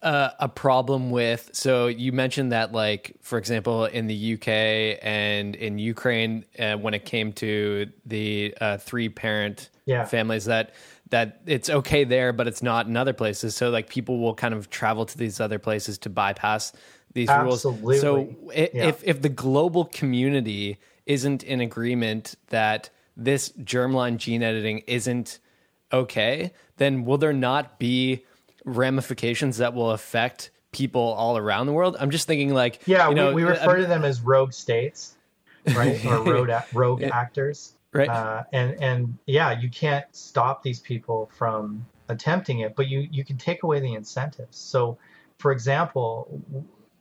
uh, 0.06 0.30
a 0.38 0.48
problem 0.48 1.10
with 1.10 1.50
so 1.52 1.88
you 1.88 2.12
mentioned 2.12 2.52
that 2.52 2.70
like 2.70 3.16
for 3.22 3.38
example 3.38 3.86
in 3.86 4.06
the 4.06 4.34
UK 4.34 5.00
and 5.02 5.56
in 5.56 5.78
Ukraine 5.80 6.44
uh, 6.60 6.76
when 6.76 6.94
it 6.94 7.04
came 7.04 7.32
to 7.32 7.90
the 8.04 8.54
uh, 8.60 8.76
three 8.78 9.08
parent 9.08 9.68
yeah. 9.84 10.04
families 10.04 10.44
that 10.44 10.74
that 11.10 11.40
it's 11.46 11.68
okay 11.68 12.04
there 12.04 12.32
but 12.32 12.46
it's 12.46 12.62
not 12.62 12.86
in 12.86 12.96
other 12.96 13.12
places 13.12 13.56
so 13.56 13.70
like 13.70 13.88
people 13.88 14.20
will 14.20 14.32
kind 14.32 14.54
of 14.54 14.70
travel 14.70 15.04
to 15.06 15.18
these 15.18 15.40
other 15.40 15.58
places 15.58 15.98
to 15.98 16.08
bypass 16.08 16.72
these 17.14 17.28
Absolutely. 17.28 17.98
rules 17.98 18.00
so 18.00 18.28
yeah. 18.54 18.68
if 18.86 19.02
if 19.02 19.20
the 19.22 19.28
global 19.28 19.86
community 19.86 20.78
isn't 21.04 21.42
in 21.42 21.60
agreement 21.60 22.36
that 22.50 22.90
this 23.16 23.48
germline 23.60 24.18
gene 24.18 24.44
editing 24.44 24.84
isn't 24.86 25.40
okay 25.92 26.52
then 26.76 27.04
will 27.04 27.18
there 27.18 27.32
not 27.32 27.80
be 27.80 28.24
ramifications 28.66 29.58
that 29.58 29.72
will 29.72 29.92
affect 29.92 30.50
people 30.72 31.00
all 31.00 31.38
around 31.38 31.66
the 31.66 31.72
world. 31.72 31.96
I'm 31.98 32.10
just 32.10 32.26
thinking 32.26 32.52
like 32.52 32.86
yeah, 32.86 33.08
you 33.08 33.14
know, 33.14 33.28
we, 33.28 33.44
we 33.44 33.50
refer 33.50 33.78
to 33.78 33.86
them 33.86 34.04
as 34.04 34.20
rogue 34.20 34.52
states, 34.52 35.16
right, 35.74 36.04
or 36.04 36.22
rogue 36.22 36.50
rogue 36.74 37.02
actors, 37.02 37.74
right? 37.92 38.08
Uh, 38.08 38.42
and 38.52 38.76
and 38.82 39.18
yeah, 39.26 39.58
you 39.58 39.70
can't 39.70 40.04
stop 40.14 40.62
these 40.62 40.80
people 40.80 41.30
from 41.34 41.86
attempting 42.08 42.60
it, 42.60 42.76
but 42.76 42.88
you 42.88 43.08
you 43.10 43.24
can 43.24 43.38
take 43.38 43.62
away 43.62 43.80
the 43.80 43.94
incentives. 43.94 44.58
So, 44.58 44.98
for 45.38 45.52
example, 45.52 46.42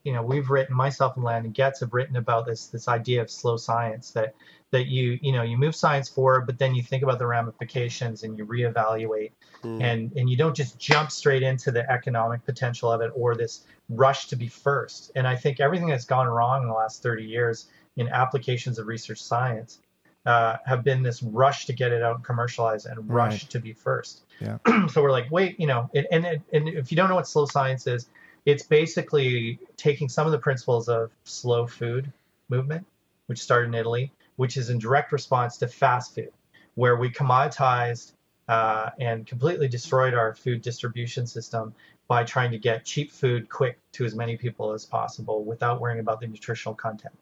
you 0.03 0.13
know, 0.13 0.21
we've 0.21 0.49
written 0.49 0.75
myself 0.75 1.15
and 1.15 1.25
Landon 1.25 1.51
Getz 1.51 1.79
have 1.81 1.93
written 1.93 2.15
about 2.15 2.45
this 2.45 2.67
this 2.67 2.87
idea 2.87 3.21
of 3.21 3.29
slow 3.29 3.57
science 3.57 4.11
that 4.11 4.35
that 4.71 4.85
you 4.85 5.19
you 5.21 5.31
know 5.31 5.41
you 5.41 5.57
move 5.57 5.75
science 5.75 6.07
forward, 6.07 6.45
but 6.45 6.59
then 6.59 6.75
you 6.75 6.83
think 6.83 7.03
about 7.03 7.19
the 7.19 7.27
ramifications 7.27 8.23
and 8.23 8.37
you 8.37 8.45
reevaluate, 8.45 9.31
mm. 9.65 9.81
and 9.83 10.11
and 10.15 10.29
you 10.29 10.37
don't 10.37 10.55
just 10.55 10.79
jump 10.79 11.11
straight 11.11 11.43
into 11.43 11.71
the 11.71 11.89
economic 11.91 12.45
potential 12.45 12.91
of 12.91 13.01
it 13.01 13.11
or 13.15 13.35
this 13.35 13.65
rush 13.89 14.27
to 14.27 14.35
be 14.35 14.47
first. 14.47 15.11
And 15.15 15.27
I 15.27 15.35
think 15.35 15.59
everything 15.59 15.89
that's 15.89 16.05
gone 16.05 16.27
wrong 16.27 16.63
in 16.63 16.67
the 16.67 16.73
last 16.73 17.03
30 17.03 17.23
years 17.23 17.67
in 17.97 18.07
applications 18.09 18.79
of 18.79 18.87
research 18.87 19.21
science 19.21 19.79
uh, 20.25 20.57
have 20.65 20.83
been 20.83 21.03
this 21.03 21.21
rush 21.21 21.65
to 21.67 21.73
get 21.73 21.91
it 21.91 22.01
out 22.01 22.15
and 22.15 22.25
commercialize 22.25 22.85
and 22.85 23.09
rush 23.09 23.43
right. 23.43 23.49
to 23.51 23.59
be 23.59 23.73
first. 23.73 24.21
Yeah. 24.39 24.57
so 24.87 25.01
we're 25.01 25.11
like, 25.11 25.29
wait, 25.31 25.59
you 25.59 25.67
know, 25.67 25.89
and, 25.93 26.07
and 26.11 26.25
and 26.51 26.69
if 26.69 26.91
you 26.91 26.97
don't 26.97 27.09
know 27.09 27.15
what 27.15 27.27
slow 27.27 27.45
science 27.45 27.85
is, 27.87 28.07
it's 28.45 28.63
basically 28.63 29.59
taking 29.77 30.09
some 30.09 30.25
of 30.25 30.31
the 30.31 30.39
principles 30.39 30.89
of 30.89 31.11
slow 31.23 31.67
food 31.67 32.11
movement, 32.49 32.85
which 33.27 33.39
started 33.39 33.67
in 33.67 33.75
Italy, 33.75 34.11
which 34.35 34.57
is 34.57 34.69
in 34.69 34.79
direct 34.79 35.11
response 35.11 35.57
to 35.57 35.67
fast 35.67 36.15
food, 36.15 36.31
where 36.73 36.95
we 36.95 37.09
commoditized 37.09 38.13
uh, 38.47 38.89
and 38.99 39.25
completely 39.25 39.67
destroyed 39.67 40.13
our 40.13 40.35
food 40.35 40.61
distribution 40.61 41.25
system 41.25 41.73
by 42.07 42.23
trying 42.23 42.51
to 42.51 42.57
get 42.57 42.85
cheap 42.85 43.11
food 43.11 43.49
quick 43.49 43.79
to 43.91 44.05
as 44.05 44.15
many 44.15 44.37
people 44.37 44.73
as 44.73 44.85
possible 44.85 45.43
without 45.43 45.81
worrying 45.81 45.99
about 45.99 46.19
the 46.19 46.27
nutritional 46.27 46.75
content 46.75 47.17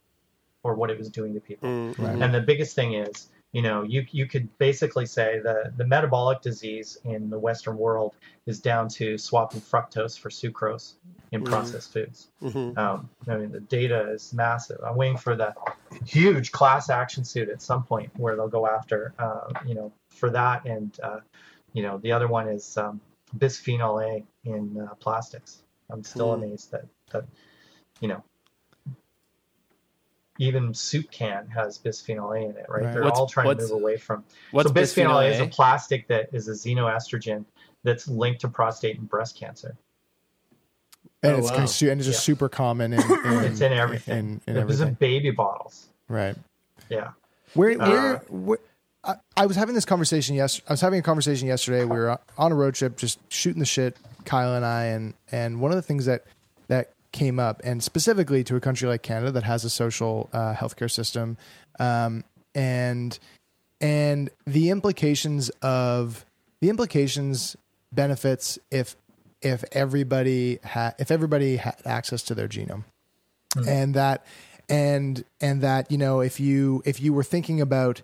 or 0.64 0.76
what 0.76 0.90
it 0.90 0.98
was 0.98 1.10
doing 1.10 1.34
to 1.34 1.40
people. 1.40 1.70
Mm-hmm. 1.70 2.22
And 2.22 2.34
the 2.34 2.42
biggest 2.42 2.76
thing 2.76 2.94
is 2.94 3.30
you 3.54 3.62
know, 3.62 3.84
you 3.84 4.06
you 4.12 4.26
could 4.26 4.50
basically 4.58 5.06
say 5.06 5.40
the 5.40 5.72
the 5.78 5.86
metabolic 5.86 6.42
disease 6.42 6.98
in 7.06 7.30
the 7.30 7.38
Western 7.38 7.78
world 7.78 8.16
is 8.48 8.60
down 8.60 8.90
to 8.90 9.18
swapping 9.18 9.62
fructose 9.62 10.20
for 10.20 10.30
sucrose 10.30 10.96
in 11.32 11.42
mm-hmm. 11.42 11.54
processed 11.54 11.94
foods. 11.94 12.30
Mm-hmm. 12.42 12.78
Um, 12.78 13.10
I 13.28 13.38
mean, 13.38 13.52
the 13.52 13.60
data 13.60 14.10
is 14.12 14.34
massive. 14.34 14.80
I'm 14.84 14.96
waiting 14.96 15.18
for 15.18 15.36
the 15.36 15.54
huge 16.04 16.52
class 16.52 16.90
action 16.90 17.24
suit 17.24 17.48
at 17.50 17.62
some 17.62 17.84
point 17.84 18.10
where 18.18 18.36
they'll 18.36 18.48
go 18.48 18.68
after, 18.68 19.14
uh, 19.20 19.54
you 19.68 19.76
know, 19.76 19.92
for 20.24 20.30
that. 20.30 20.64
And 20.64 20.98
uh, 21.04 21.20
you 21.74 21.84
know, 21.84 21.98
the 21.98 22.14
other 22.14 22.30
one 22.30 22.48
is 22.48 22.78
um, 22.78 23.02
bisphenol 23.38 24.02
A 24.02 24.24
in 24.50 24.80
uh, 24.80 24.94
plastics. 24.96 25.64
I'm 25.90 26.02
still 26.02 26.30
mm. 26.30 26.36
amazed 26.36 26.72
that 26.72 26.86
that 27.12 27.26
you 28.00 28.08
know 28.08 28.24
even 30.40 30.74
soup 30.74 31.12
can 31.12 31.46
has 31.48 31.78
bisphenol 31.78 32.40
A 32.40 32.50
in 32.50 32.56
it, 32.56 32.68
right? 32.70 32.86
right. 32.86 32.94
They're 32.94 33.04
what's, 33.04 33.20
all 33.20 33.28
trying 33.28 33.58
to 33.58 33.62
move 33.64 33.72
away 33.72 33.98
from. 33.98 34.24
What's 34.52 34.70
so 34.70 34.74
bisphenol, 34.74 35.10
bisphenol 35.10 35.30
A 35.30 35.34
is 35.34 35.40
a 35.42 35.48
plastic 35.48 36.08
that 36.08 36.30
is 36.32 36.48
a 36.48 36.54
xenoestrogen 36.54 37.44
that's 37.84 38.08
linked 38.08 38.40
to 38.42 38.48
prostate 38.48 38.98
and 38.98 39.10
breast 39.10 39.38
cancer. 39.38 39.76
And 41.22 41.34
oh, 41.34 41.40
it's 41.40 41.50
wow. 41.50 41.58
and 41.58 42.00
it's 42.00 42.06
just 42.08 42.20
yeah. 42.20 42.34
super 42.34 42.48
common. 42.48 42.94
In, 42.94 43.02
in, 43.26 43.44
it's 43.44 43.60
in 43.60 43.74
everything. 43.74 44.42
In, 44.48 44.56
in 44.56 44.62
it 44.62 44.66
was 44.66 44.80
in 44.80 44.94
baby 44.94 45.32
bottles. 45.32 45.90
Right. 46.08 46.38
Yeah. 46.88 47.10
Where 47.56 47.78
where, 47.78 48.16
uh, 48.16 48.20
where 48.30 48.60
I, 49.04 49.16
I, 49.36 49.46
was 49.46 49.58
having 49.58 49.76
this 49.76 49.86
conversation 49.86 50.36
yes 50.36 50.62
I 50.68 50.74
was 50.74 50.82
having 50.82 51.00
a 51.00 51.04
conversation 51.04 51.48
yesterday. 51.48 51.84
We 51.84 51.98
were 51.98 52.18
on 52.38 52.52
a 52.52 52.56
road 52.56 52.76
trip, 52.76 52.98
just 52.98 53.20
shooting 53.32 53.60
the 53.60 53.66
shit, 53.66 53.98
Kyle 54.26 54.56
and 54.56 54.66
I, 54.66 54.86
and 54.86 55.14
and 55.32 55.60
one 55.60 55.72
of 55.72 55.76
the 55.76 55.82
things 55.82 56.06
that 56.06 56.26
that 56.68 56.94
came 57.12 57.40
up, 57.40 57.62
and 57.64 57.84
specifically 57.84 58.44
to 58.46 58.56
a 58.56 58.60
country 58.60 58.88
like 58.88 59.04
Canada 59.04 59.32
that 59.32 59.44
has 59.44 59.64
a 59.64 59.70
social 59.70 60.30
uh, 60.34 60.54
healthcare 60.54 60.92
system, 60.92 61.38
um, 61.80 62.24
and 62.56 63.18
and 63.82 64.30
the 64.46 64.70
implications 64.70 65.50
of 65.62 66.26
the 66.62 66.70
implications 66.70 67.56
benefits 67.92 68.58
if 68.72 68.96
if 69.42 69.64
everybody 69.72 70.60
had 70.64 70.96
if 71.00 71.12
everybody 71.12 71.58
had 71.58 71.76
access 71.86 72.24
to 72.24 72.36
their 72.36 72.48
genome, 72.48 72.86
mm-hmm. 73.56 73.68
and 73.68 73.94
that 73.94 74.26
and 74.70 75.24
and 75.42 75.62
that 75.62 75.92
you 75.92 75.98
know 75.98 76.22
if 76.22 76.40
you 76.40 76.82
if 76.86 77.02
you 77.02 77.14
were 77.14 77.24
thinking 77.24 77.62
about 77.62 78.02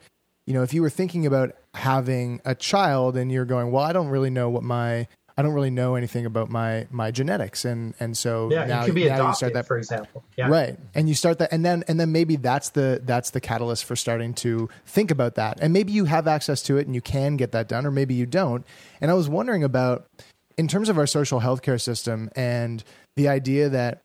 you 0.49 0.53
know 0.53 0.63
if 0.63 0.73
you 0.73 0.81
were 0.81 0.89
thinking 0.89 1.25
about 1.25 1.55
having 1.75 2.41
a 2.43 2.53
child 2.53 3.15
and 3.15 3.31
you're 3.31 3.45
going 3.45 3.71
well 3.71 3.83
I 3.83 3.93
don't 3.93 4.09
really 4.09 4.29
know 4.29 4.49
what 4.49 4.63
my 4.63 5.07
I 5.39 5.41
don't 5.41 5.53
really 5.53 5.69
know 5.69 5.95
anything 5.95 6.25
about 6.25 6.49
my 6.49 6.85
my 6.91 7.11
genetics, 7.11 7.63
and 7.63 7.93
and 7.97 8.17
so 8.17 8.49
yeah, 8.51 8.65
now, 8.65 8.81
you 8.81 8.87
could 8.87 8.95
be 8.95 9.05
adopted, 9.05 9.27
you 9.27 9.33
start 9.35 9.53
that 9.53 9.67
for 9.67 9.77
example, 9.77 10.25
yeah. 10.37 10.49
right? 10.49 10.77
And 10.93 11.07
you 11.07 11.15
start 11.15 11.39
that, 11.39 11.53
and 11.53 11.63
then 11.63 11.85
and 11.87 11.97
then 11.97 12.11
maybe 12.11 12.35
that's 12.35 12.71
the 12.71 13.01
that's 13.05 13.29
the 13.29 13.39
catalyst 13.39 13.85
for 13.85 13.95
starting 13.95 14.33
to 14.33 14.67
think 14.85 15.11
about 15.11 15.35
that, 15.35 15.57
and 15.61 15.71
maybe 15.71 15.93
you 15.93 16.03
have 16.03 16.27
access 16.27 16.61
to 16.63 16.77
it 16.77 16.87
and 16.87 16.93
you 16.93 16.99
can 16.99 17.37
get 17.37 17.53
that 17.53 17.69
done, 17.69 17.85
or 17.85 17.91
maybe 17.91 18.15
you 18.15 18.25
don't. 18.25 18.65
And 18.99 19.09
I 19.09 19.13
was 19.13 19.29
wondering 19.29 19.63
about 19.63 20.07
in 20.57 20.67
terms 20.67 20.89
of 20.89 20.97
our 20.97 21.07
social 21.07 21.39
healthcare 21.39 21.79
system 21.79 22.29
and 22.35 22.83
the 23.15 23.29
idea 23.29 23.69
that 23.69 24.01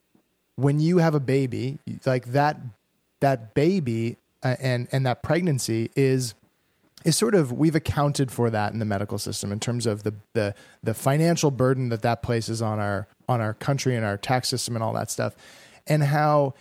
when 0.55 0.79
you 0.79 0.99
have 0.99 1.17
a 1.17 1.21
baby, 1.21 1.81
like 2.07 2.27
that 2.27 2.61
that 3.23 3.55
baby 3.55 4.19
uh, 4.45 4.57
and 4.61 4.87
and 4.93 5.05
that 5.07 5.23
pregnancy 5.23 5.91
is 5.97 6.35
is 7.05 7.17
sort 7.17 7.35
of 7.35 7.53
we've 7.53 7.75
accounted 7.75 8.31
for 8.31 8.51
that 8.51 8.73
in 8.73 8.79
the 8.79 8.85
medical 8.85 9.19
system 9.19 9.51
in 9.53 9.59
terms 9.59 9.87
of 9.87 10.03
the 10.03 10.15
the 10.35 10.55
the 10.83 10.95
financial 10.95 11.51
burden 11.51 11.89
that 11.89 12.03
that 12.03 12.23
places 12.23 12.63
on 12.63 12.79
our 12.79 13.07
on 13.29 13.41
our 13.41 13.55
country 13.55 13.97
and 13.97 14.05
our 14.05 14.17
tax 14.17 14.49
system 14.49 14.77
and 14.77 14.83
all 14.83 14.93
that 14.93 15.11
stuff. 15.11 15.35
And 15.87 16.03
how 16.03 16.55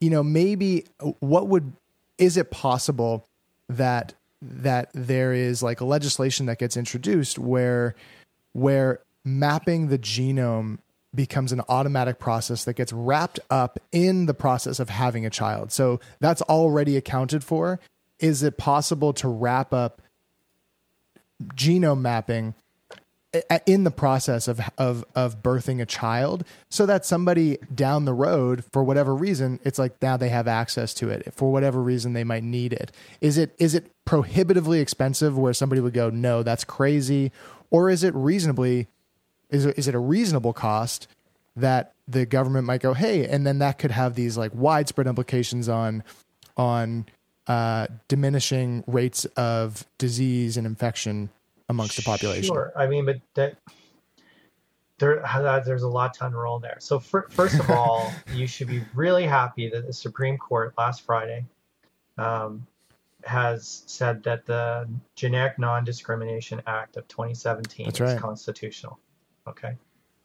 you 0.00 0.10
know 0.10 0.22
maybe 0.22 0.84
what 1.20 1.48
would 1.48 1.72
is 2.18 2.36
it 2.36 2.50
possible 2.50 3.26
that 3.68 4.14
that 4.42 4.90
there 4.94 5.32
is 5.32 5.62
like 5.62 5.80
a 5.80 5.84
legislation 5.84 6.46
that 6.46 6.58
gets 6.58 6.76
introduced 6.76 7.38
where 7.38 7.94
where 8.52 9.00
mapping 9.24 9.88
the 9.88 9.98
genome 9.98 10.78
becomes 11.14 11.52
an 11.52 11.60
automatic 11.68 12.18
process 12.18 12.64
that 12.64 12.74
gets 12.74 12.92
wrapped 12.92 13.40
up 13.50 13.78
in 13.92 14.26
the 14.26 14.34
process 14.34 14.78
of 14.78 14.88
having 14.88 15.26
a 15.26 15.30
child. 15.30 15.72
So 15.72 16.00
that's 16.20 16.42
already 16.42 16.96
accounted 16.96 17.42
for. 17.42 17.80
Is 18.18 18.42
it 18.42 18.58
possible 18.58 19.12
to 19.14 19.28
wrap 19.28 19.72
up 19.72 20.02
genome 21.54 22.00
mapping 22.00 22.54
uh, 23.32 23.60
in 23.64 23.84
the 23.84 23.90
process 23.90 24.48
of 24.48 24.60
of 24.76 25.04
of 25.14 25.40
birthing 25.40 25.80
a 25.80 25.86
child 25.86 26.44
so 26.68 26.84
that 26.84 27.06
somebody 27.06 27.58
down 27.72 28.04
the 28.04 28.12
road 28.12 28.64
for 28.72 28.82
whatever 28.82 29.14
reason 29.14 29.60
it's 29.62 29.78
like 29.78 30.02
now 30.02 30.16
they 30.16 30.28
have 30.28 30.48
access 30.48 30.92
to 30.92 31.08
it 31.08 31.32
for 31.32 31.52
whatever 31.52 31.80
reason 31.80 32.12
they 32.12 32.24
might 32.24 32.42
need 32.42 32.72
it 32.72 32.90
is 33.20 33.38
it 33.38 33.54
is 33.58 33.72
it 33.74 33.90
prohibitively 34.04 34.80
expensive 34.80 35.38
where 35.38 35.52
somebody 35.52 35.80
would 35.80 35.94
go 35.94 36.10
no 36.10 36.42
that's 36.42 36.64
crazy 36.64 37.30
or 37.70 37.88
is 37.88 38.02
it 38.02 38.12
reasonably 38.16 38.88
is 39.50 39.66
it, 39.66 39.78
is 39.78 39.88
it 39.88 39.94
a 39.94 39.98
reasonable 39.98 40.52
cost 40.52 41.08
that 41.56 41.94
the 42.06 42.24
government 42.26 42.66
might 42.66 42.80
go 42.80 42.94
hey 42.94 43.26
and 43.26 43.46
then 43.46 43.58
that 43.58 43.78
could 43.78 43.90
have 43.90 44.14
these 44.14 44.36
like 44.36 44.52
widespread 44.54 45.06
implications 45.06 45.68
on 45.68 46.02
on 46.56 47.06
uh, 47.46 47.86
diminishing 48.06 48.84
rates 48.86 49.24
of 49.36 49.84
disease 49.98 50.56
and 50.56 50.66
infection 50.66 51.30
amongst 51.68 51.96
the 51.96 52.02
population 52.02 52.44
Sure. 52.44 52.72
I 52.76 52.86
mean, 52.86 53.04
but 53.06 53.20
that 53.34 53.56
there 54.98 55.26
uh, 55.26 55.60
there's 55.60 55.82
a 55.82 55.88
lot 55.88 56.14
to 56.14 56.26
unroll 56.26 56.60
there. 56.60 56.76
So 56.78 57.00
fir- 57.00 57.28
first 57.30 57.58
of 57.58 57.70
all, 57.70 58.12
you 58.34 58.46
should 58.46 58.68
be 58.68 58.84
really 58.94 59.26
happy 59.26 59.68
that 59.70 59.86
the 59.86 59.92
Supreme 59.92 60.36
Court 60.36 60.74
last 60.78 61.02
Friday 61.02 61.44
um, 62.18 62.66
has 63.24 63.82
said 63.86 64.22
that 64.24 64.46
the 64.46 64.88
Generic 65.16 65.58
Non-Discrimination 65.58 66.62
Act 66.66 66.96
of 66.96 67.08
2017 67.08 67.86
That's 67.86 67.96
is 67.96 68.00
right. 68.00 68.18
constitutional. 68.18 68.98
Okay. 69.48 69.76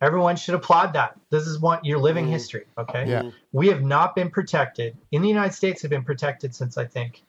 Everyone 0.02 0.36
should 0.36 0.56
applaud 0.56 0.94
that. 0.94 1.18
This 1.30 1.48
is 1.48 1.60
what 1.60 1.86
your 1.86 2.00
living 2.00 2.28
Mhm. 2.28 2.32
history. 2.32 2.66
Okay. 2.78 3.10
Yeah. 3.10 3.32
We 3.54 3.68
have 3.70 3.82
not 3.82 4.14
been 4.16 4.30
protected 4.30 4.98
in 5.12 5.22
the 5.22 5.28
United 5.30 5.54
States. 5.54 5.82
Have 5.82 5.90
been 5.90 6.04
protected 6.04 6.54
since 6.54 6.78
I 6.78 6.86
think 6.86 7.24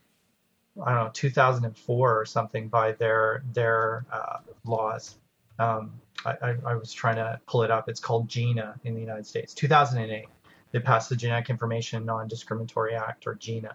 I 0.84 0.92
don't 0.94 1.04
know 1.04 1.10
2004 1.12 2.20
or 2.20 2.26
something 2.26 2.68
by 2.68 2.92
their 2.92 3.42
their 3.54 4.04
uh, 4.12 4.38
laws. 4.64 5.16
Um, 5.58 5.92
I, 6.24 6.36
I, 6.42 6.56
I 6.66 6.74
was 6.74 6.92
trying 6.92 7.16
to 7.16 7.40
pull 7.46 7.62
it 7.62 7.70
up. 7.70 7.88
It's 7.88 8.00
called 8.00 8.28
GINA 8.28 8.78
in 8.84 8.94
the 8.94 9.00
United 9.00 9.26
States. 9.26 9.54
2008, 9.54 10.26
they 10.72 10.80
passed 10.80 11.08
the 11.08 11.16
Genetic 11.16 11.48
Information 11.48 12.04
Non-Discriminatory 12.04 12.94
Act, 12.94 13.26
or 13.26 13.34
GINA. 13.36 13.74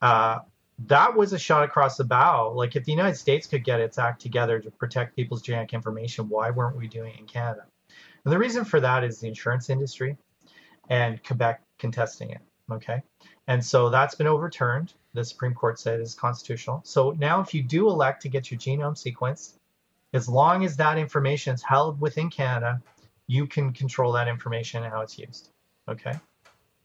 Uh, 0.00 0.40
that 0.78 1.16
was 1.16 1.32
a 1.32 1.38
shot 1.38 1.64
across 1.64 1.96
the 1.96 2.04
bow. 2.04 2.52
Like 2.52 2.76
if 2.76 2.84
the 2.84 2.92
United 2.92 3.16
States 3.16 3.46
could 3.46 3.64
get 3.64 3.80
its 3.80 3.98
act 3.98 4.20
together 4.20 4.60
to 4.60 4.70
protect 4.70 5.16
people's 5.16 5.42
genetic 5.42 5.72
information, 5.72 6.28
why 6.28 6.50
weren't 6.50 6.76
we 6.76 6.86
doing 6.86 7.14
it 7.14 7.20
in 7.20 7.26
Canada? 7.26 7.64
And 8.24 8.32
the 8.32 8.38
reason 8.38 8.64
for 8.64 8.80
that 8.80 9.04
is 9.04 9.20
the 9.20 9.28
insurance 9.28 9.70
industry 9.70 10.16
and 10.88 11.22
Quebec 11.24 11.62
contesting 11.78 12.30
it. 12.30 12.40
Okay. 12.70 13.02
And 13.46 13.64
so 13.64 13.88
that's 13.90 14.14
been 14.14 14.26
overturned. 14.26 14.92
The 15.14 15.24
Supreme 15.24 15.54
Court 15.54 15.78
said 15.78 16.00
is 16.00 16.14
constitutional. 16.14 16.82
So 16.84 17.12
now, 17.12 17.40
if 17.40 17.54
you 17.54 17.62
do 17.62 17.88
elect 17.88 18.22
to 18.22 18.28
get 18.28 18.50
your 18.50 18.58
genome 18.58 18.96
sequenced, 18.96 19.54
as 20.12 20.28
long 20.28 20.64
as 20.64 20.76
that 20.76 20.98
information 20.98 21.54
is 21.54 21.62
held 21.62 22.00
within 22.00 22.28
Canada, 22.28 22.82
you 23.26 23.46
can 23.46 23.72
control 23.72 24.12
that 24.12 24.28
information 24.28 24.82
and 24.82 24.92
how 24.92 25.00
it's 25.00 25.18
used. 25.18 25.50
Okay. 25.88 26.12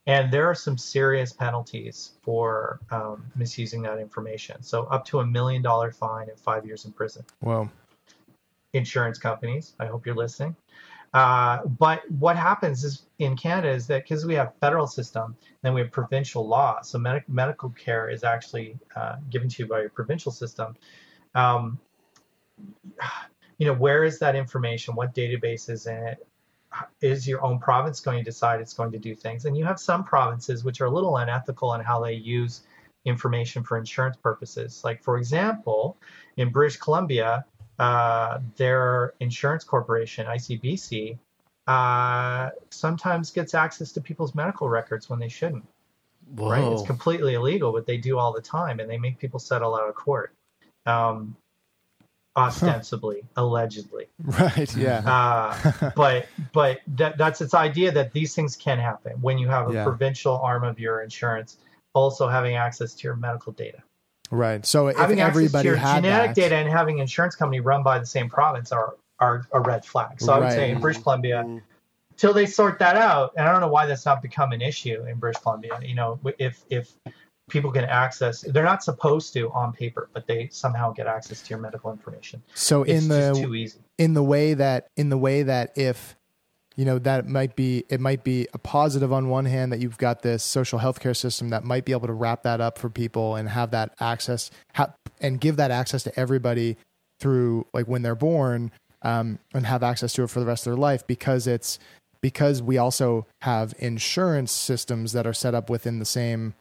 And 0.08 0.32
there 0.32 0.48
are 0.50 0.56
some 0.56 0.78
serious 0.78 1.32
penalties 1.32 2.14
for 2.24 2.80
um, 2.90 3.24
misusing 3.36 3.84
that 3.84 4.00
information. 4.00 4.64
So 4.64 4.84
up 4.86 5.06
to 5.06 5.20
a 5.20 5.26
million 5.26 5.62
dollar 5.62 5.92
fine 5.92 6.30
and 6.30 6.40
five 6.40 6.66
years 6.66 6.86
in 6.86 6.92
prison 6.92 7.24
well 7.42 7.70
insurance 8.74 9.18
companies. 9.18 9.74
I 9.80 9.86
hope 9.86 10.06
you're 10.06 10.16
listening. 10.16 10.56
Uh, 11.14 11.66
but 11.66 12.10
what 12.12 12.38
happens 12.38 12.84
is 12.86 13.04
in 13.20 13.36
Canada 13.36 13.70
is 13.70 13.86
that 13.88 14.04
because 14.04 14.26
we 14.26 14.34
have 14.36 14.54
federal 14.62 14.88
system, 14.88 15.36
then 15.62 15.74
we 15.74 15.82
have 15.82 15.92
provincial 15.92 16.48
law. 16.48 16.82
So 16.82 16.98
medic- 16.98 17.28
medical 17.28 17.70
care 17.72 18.10
is 18.10 18.24
actually 18.24 18.78
uh, 18.96 19.18
given 19.30 19.50
to 19.50 19.64
you 19.64 19.70
by 19.70 19.82
your 19.82 19.90
provincial 19.90 20.32
system. 20.32 20.76
Um, 21.36 21.80
you 23.58 23.68
know, 23.68 23.74
where 23.74 24.06
is 24.06 24.20
that 24.20 24.36
information? 24.36 24.96
What 24.96 25.14
database 25.14 25.70
is 25.70 25.86
in 25.86 25.98
it? 25.98 26.26
Is 27.02 27.28
your 27.28 27.44
own 27.44 27.60
province 27.60 28.00
going 28.00 28.18
to 28.20 28.24
decide 28.24 28.62
it's 28.62 28.74
going 28.74 28.92
to 28.92 29.00
do 29.00 29.16
things? 29.16 29.46
And 29.46 29.58
you 29.58 29.66
have 29.66 29.80
some 29.80 30.04
provinces 30.04 30.64
which 30.64 30.82
are 30.82 30.86
a 30.86 30.90
little 30.90 31.18
unethical 31.18 31.74
in 31.74 31.82
how 31.82 32.02
they 32.02 32.14
use 32.14 32.62
information 33.06 33.64
for 33.64 33.78
insurance 33.78 34.18
purposes. 34.18 34.82
Like, 34.84 35.04
for 35.04 35.18
example, 35.18 35.98
in 36.38 36.50
British 36.50 36.78
Columbia, 36.78 37.46
uh, 37.80 38.40
their 38.58 39.14
insurance 39.20 39.64
corporation, 39.64 40.28
ICBC, 40.28 41.18
uh, 41.68 42.50
sometimes 42.70 43.32
gets 43.32 43.54
access 43.54 43.92
to 43.94 44.02
people's 44.02 44.36
medical 44.36 44.70
records 44.70 45.10
when 45.10 45.20
they 45.20 45.30
shouldn't. 45.30 45.66
Right? 46.36 46.64
It's 46.64 46.84
completely 46.84 47.34
illegal, 47.34 47.72
but 47.72 47.86
they 47.86 47.98
do 47.98 48.18
all 48.18 48.32
the 48.32 48.42
time, 48.42 48.80
and 48.80 48.90
they 48.90 48.98
make 48.98 49.18
people 49.20 49.40
settle 49.40 49.76
out 49.76 49.90
of 49.90 49.96
court, 49.96 50.34
um, 50.86 51.36
ostensibly, 52.36 53.24
allegedly. 53.36 54.08
right 54.24 54.76
yeah 54.78 55.02
Uh, 55.06 55.92
but 55.96 56.28
but 56.54 56.80
that, 56.96 57.18
that's 57.18 57.42
its 57.42 57.54
idea 57.54 57.92
that 57.92 58.14
these 58.14 58.34
things 58.36 58.56
can 58.56 58.80
happen 58.80 59.14
when 59.22 59.38
you 59.38 59.48
have 59.50 59.70
a 59.70 59.74
Yeah. 59.74 59.84
provincial 59.84 60.38
arm 60.38 60.64
of 60.64 60.80
your 60.80 61.02
insurance 61.02 61.58
also 61.94 62.28
having 62.28 62.56
access 62.56 62.94
to 62.96 63.04
your 63.08 63.16
medical 63.16 63.52
data 63.52 63.84
right 64.30 64.66
so 64.66 64.88
if 64.88 64.96
having 64.98 65.20
access 65.20 65.52
to 65.52 65.64
your 65.68 65.76
had 65.76 65.96
genetic 66.04 66.30
that, 66.30 66.36
data 66.36 66.56
and 66.56 66.70
having 66.70 66.96
an 66.96 67.02
insurance 67.02 67.36
company 67.36 67.60
run 67.60 67.84
by 67.84 68.00
the 68.00 68.06
same 68.06 68.30
province 68.30 68.72
are 68.72 68.96
are 69.20 69.46
a 69.52 69.60
red 69.60 69.86
flag. 69.86 70.20
So 70.20 70.34
I 70.34 70.38
would 70.40 70.46
Right. 70.46 70.56
say 70.56 70.72
in 70.72 70.80
British 70.80 71.04
Columbia, 71.04 71.46
till 72.18 72.34
they 72.34 72.48
sort 72.48 72.80
that 72.80 72.96
out, 72.96 73.34
and 73.38 73.48
I 73.48 73.52
don't 73.52 73.62
know 73.62 73.68
why 73.68 73.86
that's 73.86 74.04
not 74.06 74.22
become 74.22 74.52
an 74.52 74.62
issue 74.62 75.06
in 75.06 75.20
British 75.20 75.42
Columbia. 75.42 75.78
You 75.84 75.94
know, 75.94 76.20
if 76.40 76.64
if 76.72 76.92
people 77.52 77.72
can 77.72 77.84
access, 77.86 78.42
they're 78.42 78.64
not 78.64 78.84
supposed 78.84 79.34
to 79.34 79.52
on 79.52 79.74
paper, 79.74 80.10
but 80.14 80.26
they 80.26 80.48
somehow 80.52 80.92
get 80.92 81.06
access 81.06 81.42
to 81.44 81.50
your 81.52 81.60
medical 81.60 81.92
information. 81.92 82.42
so 82.56 82.82
It's 82.84 83.04
in 83.04 83.10
the 83.10 83.34
too 83.40 83.54
easy. 83.54 83.80
in 84.00 84.14
the 84.16 84.24
way 84.24 84.56
that 84.56 84.88
in 84.98 85.10
the 85.10 85.18
way 85.18 85.44
that 85.44 85.78
if 85.78 86.16
you 86.78 86.86
know 86.86 86.98
that 87.00 87.28
might 87.28 87.56
be 87.56 87.84
it 87.90 88.00
might 88.00 88.24
be 88.24 88.48
a 88.54 88.58
positive 88.58 89.12
on 89.14 89.28
one 89.28 89.46
hand 89.46 89.72
that 89.74 89.80
you've 89.80 89.98
got 89.98 90.22
this 90.22 90.42
social 90.44 90.80
healthcare 90.80 91.16
system 91.16 91.50
that 91.50 91.64
might 91.64 91.84
be 91.86 91.92
able 91.92 92.08
to 92.08 92.14
wrap 92.14 92.44
that 92.44 92.62
up 92.62 92.78
for 92.80 92.90
people 92.90 93.36
and 93.36 93.50
have 93.50 93.72
that 93.72 93.94
access 94.00 94.50
ha- 94.74 94.94
and 95.20 95.40
give 95.42 95.58
that 95.58 95.70
access 95.70 96.02
to 96.04 96.18
everybody 96.20 96.78
through 97.20 97.68
like 97.74 97.88
when 97.88 98.02
they're 98.02 98.16
born 98.16 98.72
um, 99.04 99.38
and 99.54 99.66
have 99.66 99.84
access 99.84 100.14
to 100.14 100.24
it 100.24 100.30
for 100.30 100.40
the 100.40 100.46
rest 100.46 100.66
of 100.66 100.72
their 100.72 100.80
life 100.80 101.06
because 101.06 101.46
it's 101.46 101.78
because 102.22 102.62
we 102.62 102.78
also 102.78 103.26
have 103.42 103.74
insurance 103.80 104.52
systems 104.52 105.12
that 105.12 105.28
are 105.28 105.34
set 105.34 105.54
up 105.54 105.70
within 105.70 106.00
the 106.00 106.06
same 106.06 106.54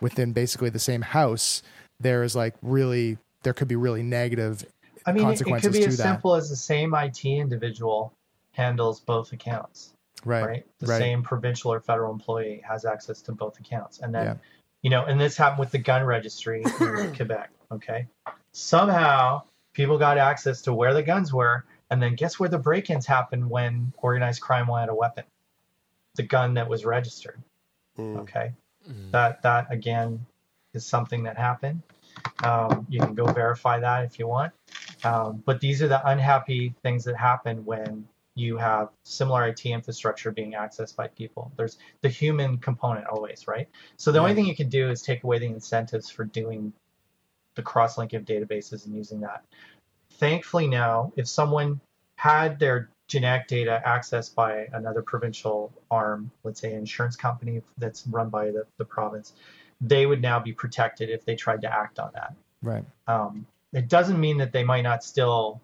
within 0.00 0.32
basically 0.32 0.70
the 0.70 0.78
same 0.78 1.02
house 1.02 1.62
there 2.00 2.22
is 2.22 2.36
like 2.36 2.54
really 2.62 3.18
there 3.42 3.52
could 3.52 3.68
be 3.68 3.76
really 3.76 4.02
negative 4.02 4.64
I 5.06 5.12
mean, 5.12 5.26
it, 5.30 5.40
it 5.40 5.62
could 5.62 5.72
be 5.72 5.84
as 5.84 5.96
that 5.96 6.02
simple 6.02 6.34
as 6.34 6.50
the 6.50 6.56
same 6.56 6.94
IT 6.94 7.24
individual 7.24 8.12
handles 8.52 9.00
both 9.00 9.32
accounts. 9.32 9.94
right 10.24 10.44
Right. 10.44 10.66
The 10.80 10.86
right 10.86 10.98
same 10.98 11.22
provincial 11.22 11.72
or 11.72 11.80
federal 11.80 12.12
employee 12.12 12.60
has 12.68 12.84
access 12.84 13.22
to 13.22 13.32
both 13.32 13.58
accounts. 13.58 14.00
And 14.00 14.14
then, 14.14 14.26
Yeah. 14.26 14.34
you 14.82 14.90
know, 14.90 15.06
and 15.06 15.18
this 15.18 15.36
happened 15.36 15.60
with 15.60 15.70
the 15.70 15.78
gun 15.78 16.04
registry 16.04 16.62
in 16.62 17.14
Quebec. 17.16 17.50
Okay. 17.70 18.06
Somehow 18.52 19.42
people 19.72 19.96
got 19.96 20.18
access 20.18 20.60
to 20.62 20.74
where 20.74 20.92
the 20.92 21.02
guns 21.02 21.32
were. 21.32 21.64
And 21.90 22.02
then 22.02 22.14
guess 22.14 22.38
where 22.38 22.50
the 22.50 22.58
break 22.58 22.90
ins 22.90 23.06
happened 23.06 23.48
when 23.48 23.92
organized 23.96 24.42
crime 24.42 24.66
wanted 24.66 24.90
a 24.90 24.94
weapon? 24.94 25.24
The 26.16 26.24
gun 26.24 26.52
that 26.54 26.68
was 26.68 26.84
registered. 26.84 27.40
Hmm. 27.96 28.18
Okay. 28.18 28.52
That, 29.12 29.42
that 29.42 29.66
again 29.70 30.24
is 30.74 30.86
something 30.86 31.22
that 31.24 31.36
happened. 31.36 31.82
Um, 32.42 32.86
you 32.88 33.00
can 33.00 33.14
go 33.14 33.26
verify 33.26 33.80
that 33.80 34.04
if 34.04 34.18
you 34.18 34.26
want. 34.26 34.52
Um, 35.04 35.42
but 35.44 35.60
these 35.60 35.82
are 35.82 35.88
the 35.88 36.06
unhappy 36.08 36.74
things 36.82 37.04
that 37.04 37.16
happen 37.16 37.64
when 37.64 38.06
you 38.34 38.56
have 38.56 38.90
similar 39.04 39.48
IT 39.48 39.66
infrastructure 39.66 40.30
being 40.30 40.52
accessed 40.52 40.94
by 40.94 41.08
people. 41.08 41.50
There's 41.56 41.78
the 42.02 42.08
human 42.08 42.58
component 42.58 43.06
always, 43.06 43.48
right? 43.48 43.68
So 43.96 44.12
the 44.12 44.20
only 44.20 44.34
thing 44.34 44.46
you 44.46 44.54
can 44.54 44.68
do 44.68 44.90
is 44.90 45.02
take 45.02 45.24
away 45.24 45.38
the 45.38 45.46
incentives 45.46 46.08
for 46.08 46.24
doing 46.24 46.72
the 47.56 47.62
cross-linking 47.62 48.20
of 48.20 48.24
databases 48.24 48.86
and 48.86 48.94
using 48.94 49.20
that. 49.20 49.44
Thankfully 50.12 50.68
now, 50.68 51.12
if 51.16 51.26
someone 51.26 51.80
had 52.14 52.58
their 52.60 52.90
genetic 53.08 53.48
data 53.48 53.82
accessed 53.84 54.34
by 54.34 54.68
another 54.72 55.02
provincial 55.02 55.72
arm, 55.90 56.30
let's 56.44 56.60
say 56.60 56.72
an 56.72 56.78
insurance 56.78 57.16
company 57.16 57.62
that's 57.78 58.06
run 58.06 58.28
by 58.28 58.50
the, 58.50 58.66
the 58.76 58.84
province, 58.84 59.32
they 59.80 60.06
would 60.06 60.20
now 60.20 60.38
be 60.38 60.52
protected 60.52 61.08
if 61.08 61.24
they 61.24 61.34
tried 61.34 61.62
to 61.62 61.72
act 61.72 61.98
on 61.98 62.10
that. 62.14 62.34
Right. 62.62 62.84
Um, 63.06 63.46
it 63.72 63.88
doesn't 63.88 64.20
mean 64.20 64.38
that 64.38 64.52
they 64.52 64.62
might 64.62 64.82
not 64.82 65.02
still 65.02 65.60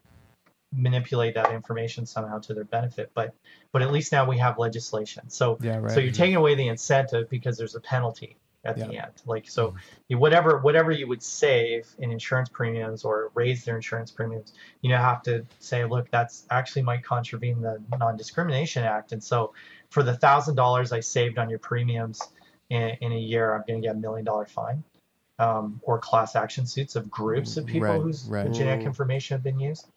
manipulate 0.73 1.35
that 1.35 1.53
information 1.53 2.05
somehow 2.07 2.39
to 2.39 2.55
their 2.55 2.65
benefit, 2.65 3.11
but 3.15 3.35
but 3.73 3.83
at 3.83 3.93
least 3.93 4.11
now 4.11 4.29
we 4.29 4.39
have 4.39 4.59
legislation. 4.59 5.29
So 5.29 5.59
Yeah, 5.61 5.79
right. 5.79 5.93
so 5.93 6.01
you're 6.01 6.13
taking 6.13 6.37
away 6.37 6.55
the 6.55 6.69
incentive 6.69 7.29
because 7.29 7.57
there's 7.57 7.75
a 7.75 7.81
penalty 7.81 8.37
at 8.65 8.77
the 8.77 8.97
end. 8.97 9.13
Like 9.27 9.49
so, 9.49 9.75
you, 10.09 10.19
whatever 10.19 10.59
whatever 10.59 10.91
you 10.91 11.07
would 11.09 11.23
save 11.23 11.87
in 11.99 12.11
insurance 12.11 12.49
premiums 12.49 13.05
or 13.05 13.31
raise 13.35 13.65
their 13.65 13.77
insurance 13.77 14.11
premiums, 14.11 14.53
you 14.83 14.91
know 14.91 14.99
have 14.99 15.23
to 15.25 15.45
say, 15.59 15.85
look, 15.85 16.11
that's 16.11 16.45
actually 16.51 16.83
might 16.83 17.05
contravene 17.05 17.61
the 17.61 17.83
Non-Discrimination 17.99 18.85
Act, 18.85 19.13
and 19.13 19.23
so 19.23 19.53
for 19.91 20.03
the 20.03 20.17
thousand 20.17 20.57
dollars 20.57 20.93
I 20.93 21.01
saved 21.01 21.39
on 21.39 21.51
your 21.51 21.59
premiums 21.59 22.21
in, 22.71 22.97
in 23.01 23.13
a 23.13 23.19
year, 23.19 23.55
I'm 23.55 23.63
going 23.67 23.81
to 23.81 23.87
get 23.87 23.97
a 23.97 23.99
million 23.99 24.25
dollar 24.25 24.47
fine. 24.47 24.83
Um, 25.37 25.81
or 25.83 25.99
class 25.99 26.37
action 26.37 26.65
suits 26.65 26.95
of 26.95 27.11
groups 27.11 27.57
of 27.57 27.67
people 27.67 27.89
Right, 27.89 28.01
whose 28.01 28.27
right. 28.27 28.53
genetic 28.53 28.87
information 28.87 29.35
have 29.35 29.43
been 29.43 29.59
used. 29.59 29.89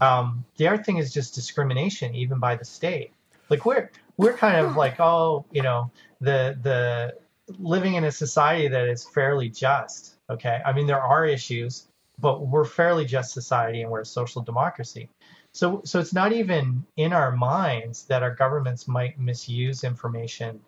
Um, 0.00 0.44
the 0.58 0.68
other 0.68 0.80
thing 0.80 0.98
is 0.98 1.12
just 1.12 1.34
discrimination, 1.34 2.14
even 2.14 2.38
by 2.38 2.54
the 2.54 2.64
state. 2.64 3.10
Like 3.50 3.64
we're 3.66 3.90
we're 4.16 4.34
kind 4.34 4.64
of 4.64 4.76
like, 4.76 5.00
oh, 5.00 5.44
you 5.50 5.62
know, 5.62 5.90
the 6.20 6.56
the 6.62 7.16
living 7.58 7.94
in 7.94 8.04
a 8.04 8.12
society 8.12 8.68
that 8.68 8.88
is 8.88 9.04
fairly 9.04 9.48
just. 9.48 10.16
Okay, 10.30 10.60
I 10.64 10.72
mean 10.72 10.86
there 10.86 11.02
are 11.02 11.24
issues, 11.26 11.86
but 12.18 12.46
we're 12.46 12.64
fairly 12.64 13.04
just 13.04 13.32
society 13.32 13.82
and 13.82 13.90
we're 13.90 14.00
a 14.00 14.06
social 14.06 14.42
democracy. 14.42 15.08
So 15.52 15.82
so 15.84 16.00
it's 16.00 16.12
not 16.12 16.32
even 16.32 16.84
in 16.96 17.12
our 17.12 17.32
minds 17.32 18.04
that 18.06 18.22
our 18.22 18.34
governments 18.34 18.88
might 18.88 19.18
misuse 19.18 19.84
information. 19.84 20.60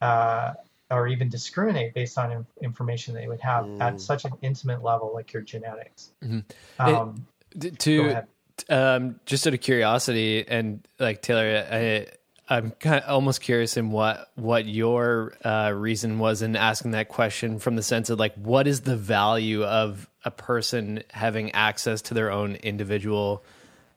Uh, 0.00 0.54
or 0.90 1.08
even 1.08 1.28
discriminate 1.28 1.94
based 1.94 2.16
on 2.18 2.30
in- 2.30 2.46
information 2.62 3.12
they 3.14 3.26
would 3.26 3.40
have 3.40 3.68
at 3.80 4.00
such 4.00 4.24
an 4.24 4.30
intimate 4.42 4.84
level, 4.84 5.10
like 5.12 5.32
your 5.32 5.42
genetics. 5.42 6.12
Mhm. 6.22 6.44
Um, 6.78 7.26
D- 7.58 7.70
go 7.70 7.76
to 7.76 8.06
ahead. 8.08 8.26
um, 8.68 9.18
just 9.26 9.46
out 9.46 9.54
of 9.54 9.60
curiosity 9.60 10.46
and 10.46 10.86
like 11.00 11.22
Taylor, 11.22 11.66
I, 11.68 12.06
I'm 12.48 12.72
kind 12.72 13.02
of 13.02 13.08
almost 13.08 13.40
curious 13.40 13.76
in 13.76 13.90
what 13.90 14.30
what 14.34 14.66
your 14.66 15.32
uh, 15.44 15.72
reason 15.74 16.18
was 16.18 16.42
in 16.42 16.56
asking 16.56 16.90
that 16.90 17.08
question 17.08 17.58
from 17.58 17.76
the 17.76 17.82
sense 17.82 18.10
of 18.10 18.18
like 18.18 18.34
what 18.34 18.66
is 18.66 18.82
the 18.82 18.96
value 18.96 19.64
of 19.64 20.08
a 20.24 20.30
person 20.30 21.02
having 21.10 21.52
access 21.52 22.02
to 22.02 22.14
their 22.14 22.30
own 22.30 22.56
individual 22.56 23.42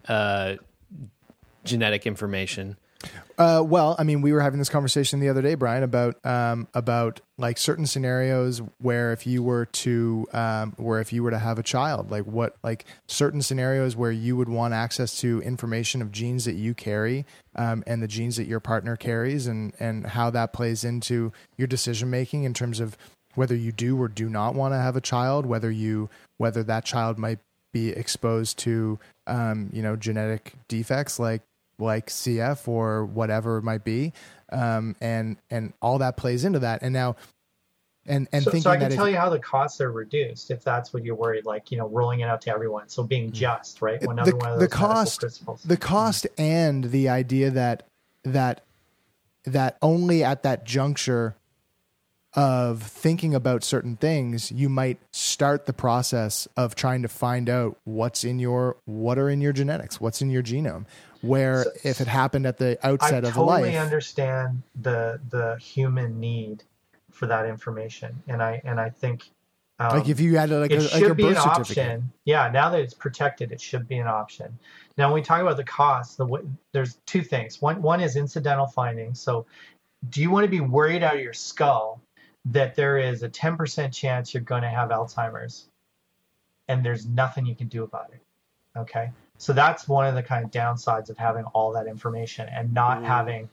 uh, 0.08 0.56
genetic 1.66 2.08
information. 2.08 2.78
Uh, 3.38 3.62
well, 3.64 3.96
I 4.00 4.04
mean, 4.04 4.22
we 4.22 4.34
were 4.34 4.42
having 4.42 4.58
this 4.58 4.70
conversation 4.70 5.20
the 5.20 5.30
other 5.30 5.44
day, 5.44 5.54
Brian, 5.54 5.84
about 5.84 6.26
um, 6.26 6.68
about 6.74 7.22
like 7.38 7.60
certain 7.60 7.86
scenarios 7.86 8.64
where 8.80 9.14
if 9.14 9.28
you 9.28 9.44
were 9.44 9.66
to 9.66 10.26
um, 10.34 10.74
where 10.78 11.00
if 11.00 11.14
you 11.14 11.22
were 11.22 11.30
to 11.30 11.38
have 11.38 11.60
a 11.60 11.64
child, 11.64 12.10
like 12.10 12.24
what 12.24 12.58
like 12.64 12.86
certain 13.06 13.44
scenarios 13.44 13.96
where 13.96 14.12
you 14.12 14.36
would 14.36 14.50
want 14.50 14.74
access 14.74 15.20
to 15.20 15.40
information 15.44 16.02
of 16.02 16.12
genes 16.12 16.46
that 16.46 16.56
you 16.56 16.74
carry 16.74 17.28
um, 17.58 17.84
and 17.88 18.02
the 18.02 18.08
genes 18.08 18.38
that 18.38 18.48
your 18.48 18.60
partner 18.60 18.96
carries, 18.96 19.48
and 19.48 19.74
and 19.80 20.08
how 20.08 20.30
that 20.30 20.54
plays 20.54 20.84
into 20.84 21.32
your 21.58 21.68
decision 21.68 22.10
making 22.10 22.44
in 22.44 22.54
terms 22.54 22.80
of 22.80 22.98
whether 23.36 23.56
you 23.56 23.72
do 23.72 24.00
or 24.02 24.08
do 24.08 24.30
not 24.30 24.56
want 24.56 24.74
to 24.74 24.78
have 24.80 24.96
a 24.96 25.02
child, 25.02 25.46
whether 25.46 25.70
you 25.70 26.10
whether 26.38 26.64
that 26.64 26.86
child 26.86 27.18
might 27.18 27.40
be 27.72 27.90
exposed 27.90 28.58
to 28.60 29.00
um, 29.28 29.70
you 29.74 29.82
know 29.82 29.96
genetic 29.96 30.54
defects 30.68 31.20
like 31.20 31.42
like 31.80 32.08
CF 32.08 32.68
or 32.68 33.06
whatever 33.06 33.58
it 33.58 33.64
might 33.64 33.84
be, 33.84 34.14
um, 34.52 34.96
and 35.00 35.38
and 35.50 35.74
all 35.82 36.00
that 36.00 36.18
plays 36.18 36.44
into 36.46 36.60
that. 36.60 36.82
And 36.82 36.94
now, 36.94 37.16
and 38.08 38.28
and 38.32 38.44
so, 38.44 38.52
thinking 38.52 38.64
so 38.64 38.72
I 38.72 38.78
can 38.78 38.92
if- 38.92 38.96
tell 38.96 39.10
you 39.10 39.18
how 39.18 39.30
the 39.30 39.40
costs 39.40 39.82
are 39.82 39.92
reduced 39.92 40.50
if 40.50 40.64
that's 40.64 40.94
what 40.94 41.04
you're 41.04 41.16
worried, 41.16 41.46
like 41.46 41.72
you 41.72 41.78
know, 41.78 41.88
rolling 41.88 42.22
it 42.22 42.30
out 42.30 42.42
to 42.42 42.52
everyone. 42.52 42.88
So 42.88 43.04
being 43.04 43.30
mm. 43.30 43.34
just 43.34 43.82
right, 43.82 44.00
the, 44.00 44.10
another 44.10 44.36
one 44.36 44.54
of 44.54 44.60
the 44.60 44.68
cost 44.68 45.24
the 45.68 45.78
cost 45.78 46.28
and 46.38 46.86
the 46.86 47.10
idea 47.10 47.52
that 47.52 47.84
that 48.24 48.62
that 49.46 49.78
only 49.82 50.24
at 50.24 50.44
that 50.44 50.66
juncture 50.66 51.36
of 52.34 52.84
thinking 52.84 53.34
about 53.34 53.64
certain 53.64 53.96
things 53.96 54.52
you 54.52 54.70
might 54.70 55.00
start 55.12 55.66
the 55.66 55.74
process 55.74 56.48
of 56.56 56.76
trying 56.76 57.02
to 57.02 57.08
find 57.08 57.50
out 57.50 57.78
what's 57.84 58.24
in 58.24 58.38
your 58.38 58.78
what 58.86 59.18
are 59.18 59.30
in 59.30 59.42
your 59.42 59.54
genetics 59.54 60.00
what's 60.00 60.22
in 60.22 60.30
your 60.30 60.44
genome. 60.44 60.86
Where 61.22 61.66
if 61.84 62.00
it 62.00 62.08
happened 62.08 62.46
at 62.46 62.58
the 62.58 62.78
outset 62.84 63.26
I 63.26 63.30
of 63.30 63.34
totally 63.34 63.72
life 63.72 63.82
understand 63.82 64.62
the 64.80 65.20
the 65.30 65.58
human 65.60 66.20
need 66.20 66.64
for 67.18 67.26
that 67.28 67.46
information, 67.46 68.22
and 68.28 68.42
I 68.42 68.62
and 68.64 68.80
I 68.80 68.90
think 68.90 69.30
um, 69.80 70.00
Like 70.00 70.10
if 70.10 70.20
you 70.20 70.38
had, 70.38 70.50
like, 70.50 70.72
it 70.72 70.80
a- 70.80 70.82
like 70.82 70.90
should 70.92 71.02
your 71.02 71.14
be 71.14 71.24
birth 71.24 71.38
an 71.38 71.50
option. 71.50 72.12
Yeah, 72.26 72.50
now 72.50 72.70
that 72.72 72.80
it's 72.80 72.94
protected, 72.96 73.52
it 73.52 73.62
should 73.62 73.88
be 73.88 73.98
an 74.00 74.08
option. 74.08 74.58
Now, 74.98 75.08
when 75.10 75.16
we 75.16 75.22
talk 75.22 75.42
about 75.42 75.58
the 75.58 75.64
cost, 75.64 76.18
the 76.18 76.26
w- 76.26 76.50
there's 76.74 76.96
two 77.06 77.22
things. 77.22 77.62
One 77.62 77.82
one 77.82 78.02
is 78.02 78.16
incidental 78.16 78.66
findings. 78.68 79.20
So, 79.20 79.46
do 80.10 80.22
you 80.22 80.32
want 80.32 80.46
to 80.46 80.50
be 80.50 80.62
worried 80.62 81.04
out 81.04 81.16
of 81.16 81.22
your 81.22 81.34
skull 81.34 82.02
that 82.46 82.76
there 82.76 82.98
is 82.98 83.24
a 83.24 83.30
10% 83.30 83.94
chance 83.94 84.34
you're 84.34 84.42
going 84.42 84.62
to 84.64 84.70
have 84.70 84.90
Alzheimer's, 84.90 85.68
and 86.68 86.84
there's 86.84 87.06
nothing 87.06 87.46
you 87.46 87.56
can 87.56 87.68
do 87.68 87.84
about 87.84 88.10
it? 88.12 88.22
Okay, 88.80 89.12
so 89.38 89.54
that's 89.54 89.88
one 89.88 90.08
of 90.08 90.16
the 90.16 90.24
kind 90.24 90.44
of 90.44 90.50
downsides 90.50 91.10
of 91.12 91.18
having 91.18 91.46
all 91.54 91.72
that 91.74 91.86
information 91.88 92.48
and 92.50 92.74
not 92.74 93.04
having 93.04 93.48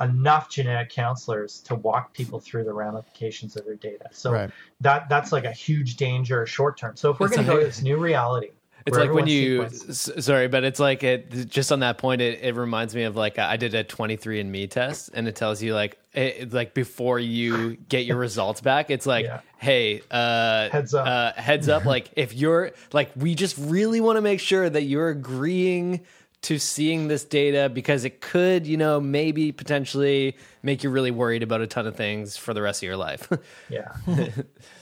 enough 0.00 0.48
genetic 0.48 0.90
counselors 0.90 1.60
to 1.60 1.74
walk 1.74 2.12
people 2.12 2.38
through 2.38 2.64
the 2.64 2.72
ramifications 2.72 3.56
of 3.56 3.64
their 3.64 3.74
data. 3.74 4.06
So 4.12 4.32
Right. 4.32 4.50
that 4.80 5.08
that's 5.08 5.32
like 5.32 5.44
a 5.44 5.52
huge 5.52 5.96
danger 5.96 6.46
short 6.46 6.76
term. 6.78 6.96
So 6.96 7.10
if 7.10 7.18
we're 7.20 7.28
going 7.28 7.44
to 7.46 7.52
go 7.52 7.58
to 7.58 7.64
this 7.66 7.82
new 7.82 7.96
reality, 7.96 8.50
It's 8.86 8.96
like 8.96 9.12
when 9.12 9.26
you, 9.26 9.62
sequenced- 9.64 10.22
sorry, 10.22 10.46
but 10.48 10.62
it's 10.64 10.78
like 10.80 11.02
it, 11.02 11.48
just 11.48 11.72
on 11.72 11.80
that 11.80 11.98
point, 11.98 12.20
it, 12.22 12.38
it 12.42 12.54
reminds 12.54 12.94
me 12.94 13.02
of 13.02 13.16
like 13.16 13.38
I 13.38 13.56
did 13.56 13.74
a 13.74 13.82
23andMe 13.84 14.70
test 14.70 15.10
and 15.14 15.26
it 15.28 15.34
tells 15.36 15.60
you 15.62 15.74
like, 15.74 15.98
it, 16.14 16.52
like 16.52 16.74
before 16.74 17.18
you 17.18 17.76
get 17.88 18.06
your 18.06 18.16
results 18.16 18.60
back, 18.60 18.90
it's 18.90 19.04
like, 19.04 19.26
hey, 19.58 20.00
uh, 20.10 20.68
heads 20.70 20.94
up, 20.94 21.06
uh, 21.06 21.32
heads 21.40 21.68
up. 21.68 21.84
like 21.84 22.10
if 22.16 22.32
you're 22.34 22.70
like, 22.92 23.10
we 23.16 23.34
just 23.34 23.56
really 23.58 24.00
want 24.00 24.16
to 24.16 24.22
make 24.22 24.40
sure 24.40 24.70
that 24.70 24.84
you're 24.84 25.08
agreeing 25.10 26.00
to 26.42 26.58
seeing 26.58 27.08
this 27.08 27.24
data 27.24 27.68
because 27.68 28.04
it 28.04 28.20
could, 28.20 28.66
you 28.66 28.76
know, 28.76 29.00
maybe 29.00 29.50
potentially 29.52 30.36
make 30.62 30.84
you 30.84 30.90
really 30.90 31.10
worried 31.10 31.42
about 31.42 31.60
a 31.60 31.66
ton 31.66 31.86
of 31.86 31.96
things 31.96 32.36
for 32.36 32.54
the 32.54 32.62
rest 32.62 32.82
of 32.82 32.86
your 32.86 32.96
life. 32.96 33.28
Yeah. 33.68 33.92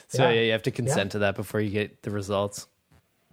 so 0.09 0.23
Yeah. 0.25 0.31
yeah, 0.31 0.41
you 0.43 0.53
have 0.53 0.63
to 0.65 0.71
consent 0.71 1.09
Yeah. 1.09 1.13
to 1.13 1.19
that 1.21 1.35
before 1.37 1.61
you 1.61 1.71
get 1.71 2.03
the 2.03 2.11
results. 2.11 2.67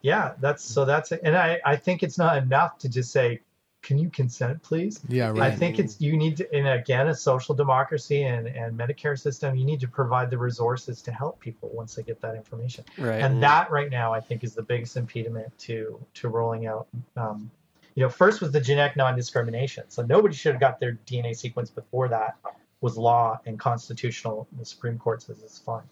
yeah, 0.02 0.34
that's 0.40 0.64
so 0.64 0.86
that's 0.86 1.12
it. 1.12 1.22
And 1.24 1.36
I 1.36 1.60
I 1.66 1.76
think 1.76 2.02
it's 2.04 2.18
not 2.18 2.38
enough 2.38 2.78
to 2.80 2.90
just 2.90 3.12
say, 3.12 3.42
can 3.82 3.98
you 3.98 4.10
consent, 4.10 4.64
please? 4.64 5.02
Yeah, 5.10 5.30
right. 5.32 5.42
I 5.42 5.52
think 5.56 5.78
it's 5.78 6.00
you 6.00 6.16
need 6.16 6.38
to, 6.38 6.54
and 6.56 6.66
again, 6.68 7.10
a 7.10 7.16
social 7.16 7.54
democracy 7.54 8.24
and 8.24 8.48
and 8.48 8.78
Medicare 8.80 9.20
system, 9.20 9.56
you 9.58 9.66
need 9.66 9.82
to 9.82 9.88
provide 9.90 10.30
the 10.30 10.38
resources 10.38 11.02
to 11.04 11.12
help 11.12 11.40
people 11.42 11.70
once 11.74 11.96
they 11.96 12.04
get 12.04 12.22
that 12.22 12.36
information. 12.36 12.86
Right. 12.98 13.22
And 13.22 13.44
that 13.44 13.70
right 13.70 13.90
now, 13.92 14.14
I 14.14 14.22
think, 14.22 14.44
is 14.46 14.54
the 14.56 14.64
biggest 14.64 14.96
impediment 14.96 15.52
to 15.68 16.00
to 16.16 16.30
rolling 16.30 16.66
out. 16.68 16.88
Um, 17.18 17.52
you 17.96 18.04
know, 18.04 18.10
first 18.10 18.42
was 18.42 18.52
the 18.52 18.62
genetic 18.62 18.98
non-discrimination. 18.98 19.86
So 19.90 20.04
nobody 20.04 20.36
should 20.36 20.54
have 20.54 20.60
got 20.60 20.80
their 20.80 21.00
DNA 21.06 21.36
sequence 21.36 21.70
before 21.70 22.08
that 22.10 22.38
was 22.82 22.98
law 22.98 23.40
and 23.46 23.60
constitutional. 23.60 24.48
The 24.58 24.66
Supreme 24.66 24.98
Court 24.98 25.22
says 25.22 25.42
it's 25.44 25.60
fine. 25.60 25.84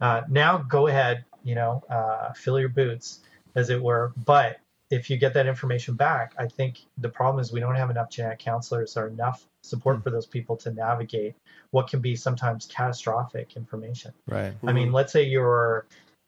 Uh, 0.00 0.22
now 0.28 0.58
go 0.58 0.86
ahead, 0.86 1.24
you 1.44 1.54
know, 1.54 1.82
uh, 1.90 2.32
fill 2.32 2.58
your 2.58 2.68
boots, 2.68 3.20
as 3.54 3.70
it 3.70 3.82
were. 3.82 4.12
But 4.24 4.58
if 4.90 5.08
you 5.08 5.16
get 5.16 5.34
that 5.34 5.46
information 5.46 5.94
back, 5.94 6.34
I 6.38 6.46
think 6.46 6.80
the 6.98 7.08
problem 7.08 7.40
is 7.40 7.52
we 7.52 7.60
don't 7.60 7.76
have 7.76 7.90
enough 7.90 8.10
genetic 8.10 8.40
counselors 8.40 8.96
or 8.96 9.08
enough 9.08 9.46
support 9.62 10.02
for 10.02 10.10
those 10.10 10.26
people 10.26 10.56
to 10.56 10.72
navigate 10.72 11.34
what 11.70 11.88
can 11.88 12.00
be 12.00 12.14
sometimes 12.14 12.66
catastrophic 12.66 13.56
information. 13.56 14.12
right 14.26 14.52
I 14.66 14.72
mean, 14.72 14.92
let's 14.92 15.12
say 15.12 15.22
you're, 15.22 15.86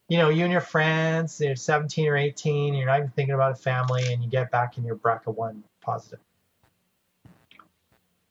you 0.09 0.19
know, 0.19 0.29
you 0.29 0.45
and 0.45 0.53
your 0.53 0.61
friends, 0.61 1.41
you're 1.41 1.57
17 1.57 2.09
or 2.09 2.17
18, 2.17 2.75
you're 2.75 2.87
not 2.87 2.99
even 2.99 3.11
thinking 3.11 3.35
about 3.35 3.53
a 3.53 3.55
family, 3.55 4.13
and 4.13 4.23
you 4.23 4.29
get 4.29 4.51
back 4.51 4.77
and 4.77 4.85
you're 4.85 4.97
BRCA1 4.97 5.63
positive. 5.81 6.21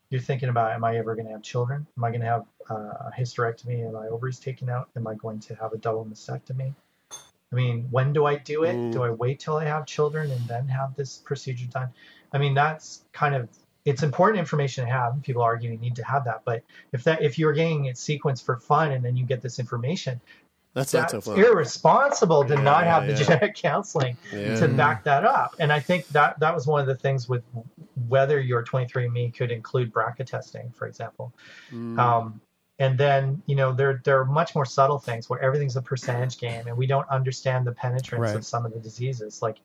You're 0.09 0.21
thinking 0.21 0.49
about, 0.49 0.71
am 0.74 0.84
I 0.84 0.97
ever 0.97 1.15
going 1.15 1.26
to 1.26 1.32
have 1.32 1.41
children? 1.41 1.88
Am 1.97 2.03
I 2.03 2.09
going 2.09 2.21
to 2.21 2.28
have 2.28 2.45
uh, 2.69 2.74
a 2.74 3.11
hysterectomy? 3.17 3.88
Am 3.88 3.95
I 3.95 4.07
ovaries 4.07 4.38
taken 4.38 4.69
out? 4.69 4.89
Am 4.95 5.07
I 5.07 5.15
going 5.15 5.39
to 5.41 5.55
have 5.55 5.74
a 5.74 5.78
double 5.78 6.05
mastectomy? 6.05 6.76
I 7.11 7.55
mean, 7.55 7.88
when 7.89 8.13
do 8.13 8.26
I 8.26 8.36
do 8.36 8.63
it? 8.63 8.91
Do 8.91 9.03
I 9.03 9.11
wait 9.11 9.39
till 9.39 9.57
I 9.57 9.65
have 9.65 9.86
children 9.86 10.32
and 10.32 10.47
then 10.47 10.67
have 10.67 10.95
this 10.95 11.17
procedure 11.17 11.67
done? 11.67 11.89
I 12.32 12.39
mean, 12.39 12.53
that's 12.53 13.03
kind 13.11 13.36
of 13.36 13.47
it's 13.86 14.01
important 14.01 14.39
information 14.39 14.86
to 14.86 14.91
have. 14.91 15.21
People 15.24 15.41
argue 15.41 15.71
you 15.71 15.78
need 15.78 15.97
to 15.97 16.05
have 16.05 16.26
that, 16.26 16.41
but 16.45 16.63
if 16.93 17.03
that 17.03 17.21
if 17.21 17.38
you're 17.38 17.53
getting 17.53 17.86
it 17.86 17.95
sequenced 17.95 18.43
for 18.43 18.57
fun 18.57 18.91
and 18.91 19.03
then 19.03 19.17
you 19.17 19.26
get 19.26 19.41
this 19.41 19.59
information, 19.59 20.21
That's 20.74 20.93
not 20.93 21.11
so 21.24 21.34
irresponsible 21.36 22.43
to 22.45 22.55
Yeah, 22.55 22.61
not 22.61 22.84
have 22.86 23.07
yeah, 23.07 23.13
the 23.13 23.24
genetic 23.24 23.55
counseling 23.55 24.17
Yeah. 24.32 24.55
to 24.59 24.67
back 24.67 25.03
that 25.03 25.24
up. 25.24 25.55
And 25.59 25.71
I 25.71 25.80
think 25.80 26.07
that 26.09 26.39
that 26.39 26.53
was 26.53 26.65
one 26.65 26.82
of 26.82 26.88
the 26.88 26.95
things 26.95 27.30
with 27.30 27.43
whether 28.07 28.39
your 28.39 28.63
23andMe 28.63 29.36
could 29.36 29.51
include 29.51 29.93
BRCA 29.93 30.26
testing, 30.26 30.71
for 30.71 30.88
example. 30.88 31.32
Mm. 31.71 31.99
Um, 31.99 32.41
and 32.80 32.97
then 32.97 33.41
you 33.45 33.55
know 33.55 33.71
there 33.71 34.01
there 34.03 34.19
are 34.19 34.26
much 34.26 34.55
more 34.55 34.65
subtle 34.65 34.97
things 34.97 35.30
where 35.30 35.39
everything's 35.39 35.76
a 35.76 35.82
percentage 35.82 36.39
game, 36.39 36.65
and 36.67 36.76
we 36.76 36.88
don't 36.88 37.07
understand 37.07 37.67
the 37.67 37.71
penetrance 37.71 38.21
Right. 38.30 38.36
of 38.36 38.43
some 38.43 38.65
of 38.65 38.74
the 38.74 38.80
diseases, 38.80 39.43
like 39.43 39.57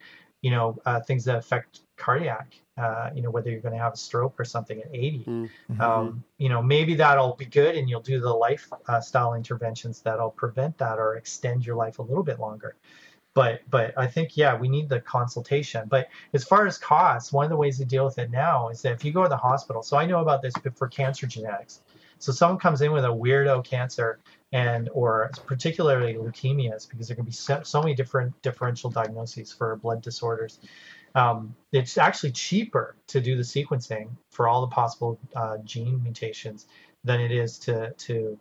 you 0.43 0.51
know 0.51 0.79
uh, 0.87 1.01
things 1.01 1.25
that 1.25 1.37
affect 1.37 1.81
cardiac. 1.97 2.55
Uh, 2.77 3.11
you 3.15 3.23
know 3.23 3.31
whether 3.31 3.51
you're 3.51 3.61
going 3.61 3.75
to 3.75 3.81
have 3.81 3.95
a 3.95 3.97
stroke 3.97 4.39
or 4.39 4.45
something 4.45 4.81
at 4.81 4.89
80. 4.93 5.25
Mm-hmm. 5.27 5.81
Um, 5.81 6.23
you 6.39 6.49
know 6.49 6.63
maybe 6.63 6.95
that'll 6.95 7.35
be 7.35 7.47
good, 7.47 7.77
and 7.77 7.89
you'll 7.89 8.01
do 8.01 8.21
the 8.21 8.33
lifestyle 8.33 9.35
interventions 9.35 10.01
that'll 10.01 10.31
prevent 10.31 10.79
that 10.79 10.99
or 10.99 11.17
extend 11.17 11.67
your 11.67 11.77
life 11.77 11.99
a 11.99 12.03
little 12.03 12.25
bit 12.25 12.39
longer 12.39 12.77
but 13.39 13.61
but 13.71 13.97
I 13.97 14.09
think 14.09 14.37
yeah, 14.37 14.57
we 14.57 14.69
need 14.69 14.89
the 14.89 15.01
consultation. 15.01 15.87
But 15.89 16.09
as 16.33 16.43
far 16.43 16.67
as 16.67 16.77
costs, 16.77 17.33
one 17.33 17.45
of 17.45 17.51
the 17.51 17.57
ways 17.57 17.79
to 17.79 17.85
deal 17.85 18.05
with 18.05 18.19
it 18.19 18.33
now 18.33 18.69
is 18.69 18.83
that 18.83 18.93
if 18.93 19.05
you 19.05 19.13
go 19.13 19.23
to 19.23 19.29
the 19.29 19.37
hospital, 19.37 19.81
so 19.81 19.97
I 19.97 20.07
know 20.07 20.21
about 20.21 20.43
this 20.43 20.55
for 20.75 20.89
cancer 20.89 21.25
genetics. 21.29 21.83
So 22.19 22.33
someone 22.33 22.59
comes 22.59 22.83
in 22.83 22.91
with 22.91 23.05
a 23.05 23.09
weirdo 23.09 23.65
cancer 23.65 24.19
and 24.53 24.89
or 24.93 25.31
particularly 25.47 26.15
leukemias 26.15 26.89
because 26.89 27.09
there 27.09 27.15
can 27.17 27.25
be 27.25 27.33
so, 27.33 27.63
so 27.63 27.81
many 27.83 27.95
different 27.95 28.41
differential 28.43 28.91
diagnoses 28.91 29.53
for 29.53 29.77
blood 29.77 30.01
disorders. 30.03 30.59
Um, 31.15 31.55
it's 31.73 31.99
actually 31.99 32.33
cheaper 32.33 32.97
to 33.09 33.21
do 33.21 33.37
the 33.37 33.43
sequencing 33.43 34.09
for 34.31 34.49
all 34.49 34.61
the 34.61 34.69
possible 34.69 35.19
uh, 35.35 35.59
gene 35.65 36.03
mutations 36.03 36.67
than 37.05 37.21
it 37.21 37.31
is 37.31 37.59
to 37.61 37.93
to 37.93 38.39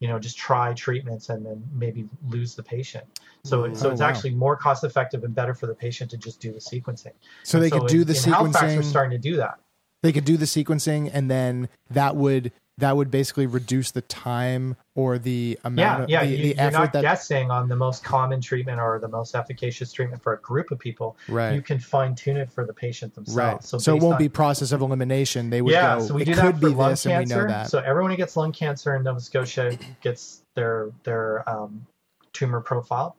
you 0.00 0.06
know 0.08 0.18
just 0.18 0.36
try 0.36 0.72
treatments 0.74 1.28
and 1.28 1.44
then 1.44 1.62
maybe 1.72 2.08
lose 2.28 2.54
the 2.54 2.62
patient. 2.62 3.04
So 3.44 3.62
Mm. 3.62 3.76
so 3.76 3.88
Oh, 3.88 3.92
it's 3.92 4.00
wow. 4.00 4.08
actually 4.08 4.34
more 4.34 4.56
cost 4.56 4.84
effective 4.84 5.24
and 5.24 5.34
better 5.34 5.54
for 5.54 5.66
the 5.66 5.74
patient 5.74 6.10
to 6.12 6.16
just 6.16 6.40
do 6.40 6.52
the 6.52 6.60
sequencing. 6.60 7.12
So 7.42 7.58
they 7.58 7.70
And 7.70 7.80
could 7.80 7.88
do 7.88 8.00
in- 8.02 8.06
the 8.06 8.16
in 8.16 8.32
Halifax, 8.32 8.76
we're 8.76 8.82
starting 8.82 9.10
to 9.20 9.30
do 9.30 9.36
that. 9.38 9.58
They 10.02 10.12
could 10.12 10.24
do 10.24 10.36
the 10.36 10.44
sequencing, 10.44 11.10
and 11.12 11.28
then 11.28 11.68
that 11.90 12.14
would 12.14 12.52
that 12.78 12.96
would 12.96 13.10
basically 13.10 13.46
reduce 13.46 13.90
the 13.90 14.00
time 14.02 14.76
or 14.94 15.18
the 15.18 15.58
amount 15.64 15.78
Yeah, 15.78 16.02
of 16.04 16.08
yeah. 16.10 16.24
the, 16.24 16.30
you, 16.30 16.36
the 16.36 16.48
you're 16.48 16.60
effort 16.60 16.72
not 16.78 16.92
that 16.94 17.02
guessing 17.02 17.50
on 17.50 17.68
the 17.68 17.76
most 17.76 18.04
common 18.04 18.40
treatment 18.40 18.80
or 18.80 18.98
the 18.98 19.08
most 19.08 19.34
efficacious 19.34 19.92
treatment 19.92 20.22
for 20.22 20.32
a 20.32 20.38
group 20.40 20.70
of 20.70 20.78
people. 20.78 21.16
Right. 21.28 21.52
You 21.54 21.60
can 21.62 21.78
fine 21.78 22.14
tune 22.14 22.36
it 22.36 22.50
for 22.50 22.64
the 22.64 22.72
patient 22.72 23.14
themselves. 23.14 23.36
right. 23.36 23.80
So, 23.80 23.94
it 23.96 24.00
won't 24.00 24.14
on- 24.14 24.18
be 24.18 24.28
process 24.28 24.72
of 24.72 24.80
elimination. 24.80 25.50
They 25.50 25.60
would 25.60 25.72
yeah, 25.72 25.98
go. 25.98 26.06
so 26.06 26.14
we 26.14 26.22
it 26.22 26.26
do 26.26 26.34
could 26.34 26.54
that 26.56 26.60
for 26.60 26.68
be 26.68 26.74
lung 26.74 26.90
this, 26.90 27.02
cancer. 27.04 27.20
and 27.20 27.28
we 27.28 27.34
know 27.34 27.48
that. 27.48 27.68
So 27.70 27.80
everyone 27.80 28.10
who 28.12 28.16
gets 28.16 28.36
lung 28.36 28.52
cancer 28.52 28.94
in 28.96 29.02
Nova 29.02 29.20
Scotia 29.20 29.76
gets 30.00 30.42
their 30.54 30.90
their 31.04 31.48
um, 31.50 31.84
tumor 32.32 32.60
profile. 32.60 33.16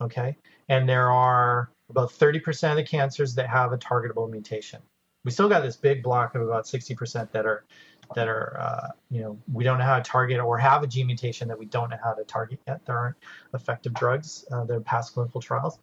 Okay, 0.00 0.36
and 0.68 0.88
there 0.88 1.10
are 1.10 1.70
about 1.90 2.10
30% 2.10 2.70
of 2.70 2.76
the 2.76 2.82
cancers 2.82 3.34
that 3.34 3.48
have 3.48 3.72
a 3.72 3.78
targetable 3.78 4.30
mutation. 4.30 4.80
We 5.24 5.30
still 5.30 5.48
got 5.48 5.60
this 5.62 5.76
big 5.76 6.02
block 6.02 6.34
of 6.34 6.42
about 6.42 6.64
60% 6.64 7.30
that 7.30 7.46
are 7.46 7.64
that 8.14 8.28
are 8.28 8.58
uh, 8.60 8.88
you 9.10 9.20
know 9.20 9.38
we 9.52 9.64
don't 9.64 9.78
know 9.78 9.84
how 9.84 9.96
to 9.96 10.02
target 10.02 10.40
or 10.40 10.58
have 10.58 10.82
a 10.82 10.86
gene 10.86 11.06
mutation 11.06 11.48
that 11.48 11.58
we 11.58 11.66
don't 11.66 11.90
know 11.90 11.98
how 12.02 12.12
to 12.12 12.24
target 12.24 12.60
yet. 12.66 12.84
There 12.86 12.98
aren't 12.98 13.16
effective 13.54 13.94
drugs 13.94 14.44
uh, 14.50 14.64
that 14.64 14.74
have 14.74 14.84
passed 14.84 15.14
clinical 15.14 15.40
trials. 15.40 15.78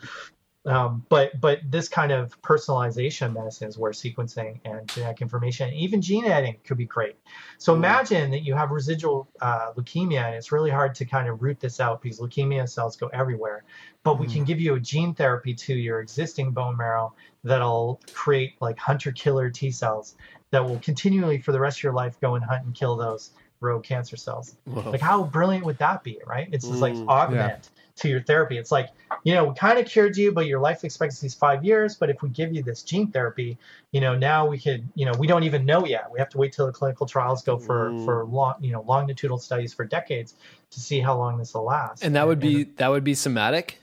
Um, 0.65 1.05
but 1.07 1.39
but 1.39 1.59
this 1.69 1.87
kind 1.87 2.11
of 2.11 2.39
personalization 2.41 3.33
medicine 3.33 3.69
is 3.69 3.77
where 3.77 3.91
sequencing 3.91 4.59
and 4.65 4.87
genetic 4.89 5.21
information, 5.21 5.73
even 5.73 6.01
gene 6.01 6.25
editing, 6.25 6.57
could 6.65 6.77
be 6.77 6.85
great. 6.85 7.15
So 7.57 7.73
imagine 7.73 8.29
that 8.31 8.41
you 8.41 8.55
have 8.55 8.71
residual 8.71 9.29
uh, 9.41 9.71
leukemia, 9.77 10.25
and 10.25 10.35
it's 10.35 10.51
really 10.51 10.69
hard 10.69 10.95
to 10.95 11.05
kind 11.05 11.29
of 11.29 11.41
root 11.41 11.61
this 11.61 11.79
out 11.79 12.01
because 12.01 12.19
leukemia 12.19 12.67
cells 12.67 12.97
go 12.97 13.07
everywhere. 13.07 13.63
But 14.03 14.19
we 14.19 14.27
can 14.27 14.43
give 14.43 14.59
you 14.59 14.75
a 14.75 14.79
gene 14.79 15.13
therapy 15.13 15.53
to 15.53 15.73
your 15.73 16.01
existing 16.01 16.51
bone 16.51 16.75
marrow 16.75 17.13
that'll 17.43 18.01
create 18.13 18.55
like 18.59 18.77
hunter 18.77 19.11
killer 19.11 19.49
T 19.49 19.71
cells 19.71 20.15
that 20.51 20.63
will 20.63 20.79
continually 20.79 21.39
for 21.39 21.51
the 21.51 21.59
rest 21.59 21.79
of 21.79 21.83
your 21.83 21.93
life 21.93 22.19
go 22.19 22.35
and 22.35 22.43
hunt 22.43 22.65
and 22.65 22.73
kill 22.75 22.95
those 22.95 23.31
rogue 23.61 23.83
cancer 23.83 24.15
cells. 24.15 24.55
Whoa. 24.65 24.89
Like 24.91 25.01
how 25.01 25.23
brilliant 25.23 25.65
would 25.65 25.77
that 25.79 26.03
be, 26.03 26.19
right? 26.25 26.47
It's 26.51 26.67
just 26.67 26.79
like 26.79 26.93
Mm. 26.93 27.07
augment 27.07 27.69
to 27.97 28.07
your 28.07 28.21
therapy. 28.21 28.57
It's 28.57 28.71
like, 28.71 28.87
you 29.25 29.33
know, 29.33 29.43
we 29.43 29.53
kind 29.55 29.77
of 29.77 29.85
cured 29.85 30.15
you, 30.15 30.31
but 30.31 30.45
your 30.47 30.61
life 30.61 30.85
expectancy 30.85 31.27
is 31.27 31.35
five 31.35 31.65
years. 31.65 31.95
But 31.97 32.09
if 32.09 32.21
we 32.21 32.29
give 32.29 32.55
you 32.55 32.63
this 32.63 32.81
gene 32.83 33.11
therapy, 33.11 33.57
you 33.91 33.99
know, 33.99 34.15
now 34.15 34.45
we 34.45 34.57
could, 34.57 34.87
you 34.95 35.05
know, 35.05 35.11
we 35.19 35.27
don't 35.27 35.43
even 35.43 35.65
know 35.65 35.85
yet. 35.85 36.09
We 36.09 36.17
have 36.19 36.29
to 36.29 36.37
wait 36.37 36.53
till 36.53 36.65
the 36.65 36.71
clinical 36.71 37.05
trials 37.05 37.43
go 37.43 37.57
for 37.57 37.91
Mm. 37.91 38.05
for 38.05 38.23
long, 38.25 38.53
you 38.61 38.71
know, 38.71 38.81
longitudinal 38.87 39.37
studies 39.39 39.73
for 39.73 39.83
decades 39.83 40.35
to 40.71 40.79
see 40.79 41.01
how 41.01 41.17
long 41.17 41.37
this 41.37 41.53
will 41.53 41.65
last. 41.65 42.01
And 42.03 42.15
that 42.15 42.25
would 42.25 42.39
be 42.39 42.63
that 42.77 42.87
would 42.87 43.03
be 43.03 43.13
somatic. 43.13 43.79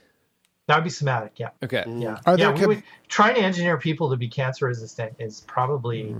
That 0.65 0.77
would 0.77 0.83
be 0.83 0.89
somatic, 0.89 1.33
yeah. 1.37 1.49
Okay. 1.63 1.83
Yeah. 1.87 2.17
Are 2.25 2.31
yeah, 2.37 2.47
there 2.47 2.51
we 2.53 2.59
com- 2.59 2.67
would, 2.69 2.83
trying 3.07 3.35
to 3.35 3.41
engineer 3.41 3.77
people 3.77 4.09
to 4.09 4.17
be 4.17 4.27
cancer 4.27 4.65
resistant 4.65 5.13
is 5.19 5.41
probably 5.41 6.15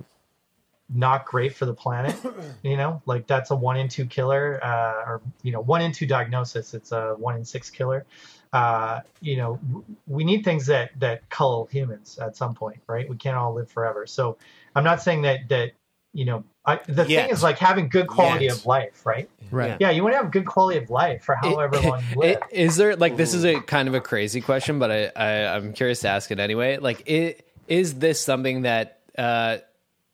not 0.93 1.25
great 1.25 1.53
for 1.55 1.65
the 1.65 1.73
planet. 1.73 2.15
You 2.63 2.75
know, 2.75 3.01
like 3.05 3.27
that's 3.27 3.51
a 3.51 3.55
one 3.55 3.77
in 3.77 3.87
two 3.87 4.05
killer, 4.05 4.59
uh, 4.63 5.03
or 5.09 5.21
you 5.43 5.51
know, 5.51 5.61
one 5.61 5.81
in 5.81 5.91
two 5.91 6.05
diagnosis. 6.07 6.73
It's 6.73 6.91
a 6.91 7.15
one 7.17 7.35
in 7.37 7.45
six 7.45 7.69
killer. 7.69 8.05
Uh, 8.51 9.01
you 9.21 9.37
know, 9.37 9.59
w- 9.67 9.83
we 10.07 10.23
need 10.23 10.43
things 10.43 10.65
that 10.65 10.91
that 10.99 11.29
cull 11.29 11.67
humans 11.71 12.17
at 12.17 12.35
some 12.35 12.53
point, 12.55 12.79
right? 12.87 13.07
We 13.09 13.15
can't 13.15 13.37
all 13.37 13.53
live 13.53 13.69
forever. 13.69 14.05
So 14.07 14.37
I'm 14.75 14.83
not 14.83 15.01
saying 15.01 15.21
that 15.21 15.47
that 15.49 15.71
you 16.13 16.25
know, 16.25 16.43
I, 16.65 16.77
the 16.87 17.05
Yet. 17.05 17.23
thing 17.25 17.29
is 17.29 17.43
like 17.43 17.59
having 17.59 17.89
good 17.89 18.07
quality 18.07 18.45
Yet. 18.45 18.55
of 18.55 18.65
life, 18.65 19.05
right? 19.05 19.29
Right. 19.51 19.77
Yeah, 19.79 19.91
you 19.91 20.01
want 20.03 20.13
to 20.13 20.17
have 20.17 20.31
good 20.31 20.45
quality 20.47 20.79
of 20.79 20.89
life 20.89 21.23
for 21.23 21.35
however 21.35 21.79
long 21.79 22.01
you 22.11 22.15
live. 22.19 22.37
I- 22.41 22.47
Is 22.51 22.75
there 22.75 22.95
like 22.95 23.17
this 23.17 23.33
is 23.33 23.45
a 23.45 23.59
kind 23.61 23.87
of 23.87 23.93
a 23.93 24.01
crazy 24.01 24.41
question, 24.41 24.79
but 24.79 24.89
I, 24.91 25.11
I 25.15 25.55
I'm 25.55 25.73
curious 25.73 25.99
to 26.01 26.09
ask 26.09 26.31
it 26.31 26.39
anyway. 26.39 26.77
Like, 26.77 27.03
i- 27.09 27.35
is 27.67 27.95
this 27.95 28.19
something 28.19 28.63
that 28.63 28.99
uh, 29.17 29.57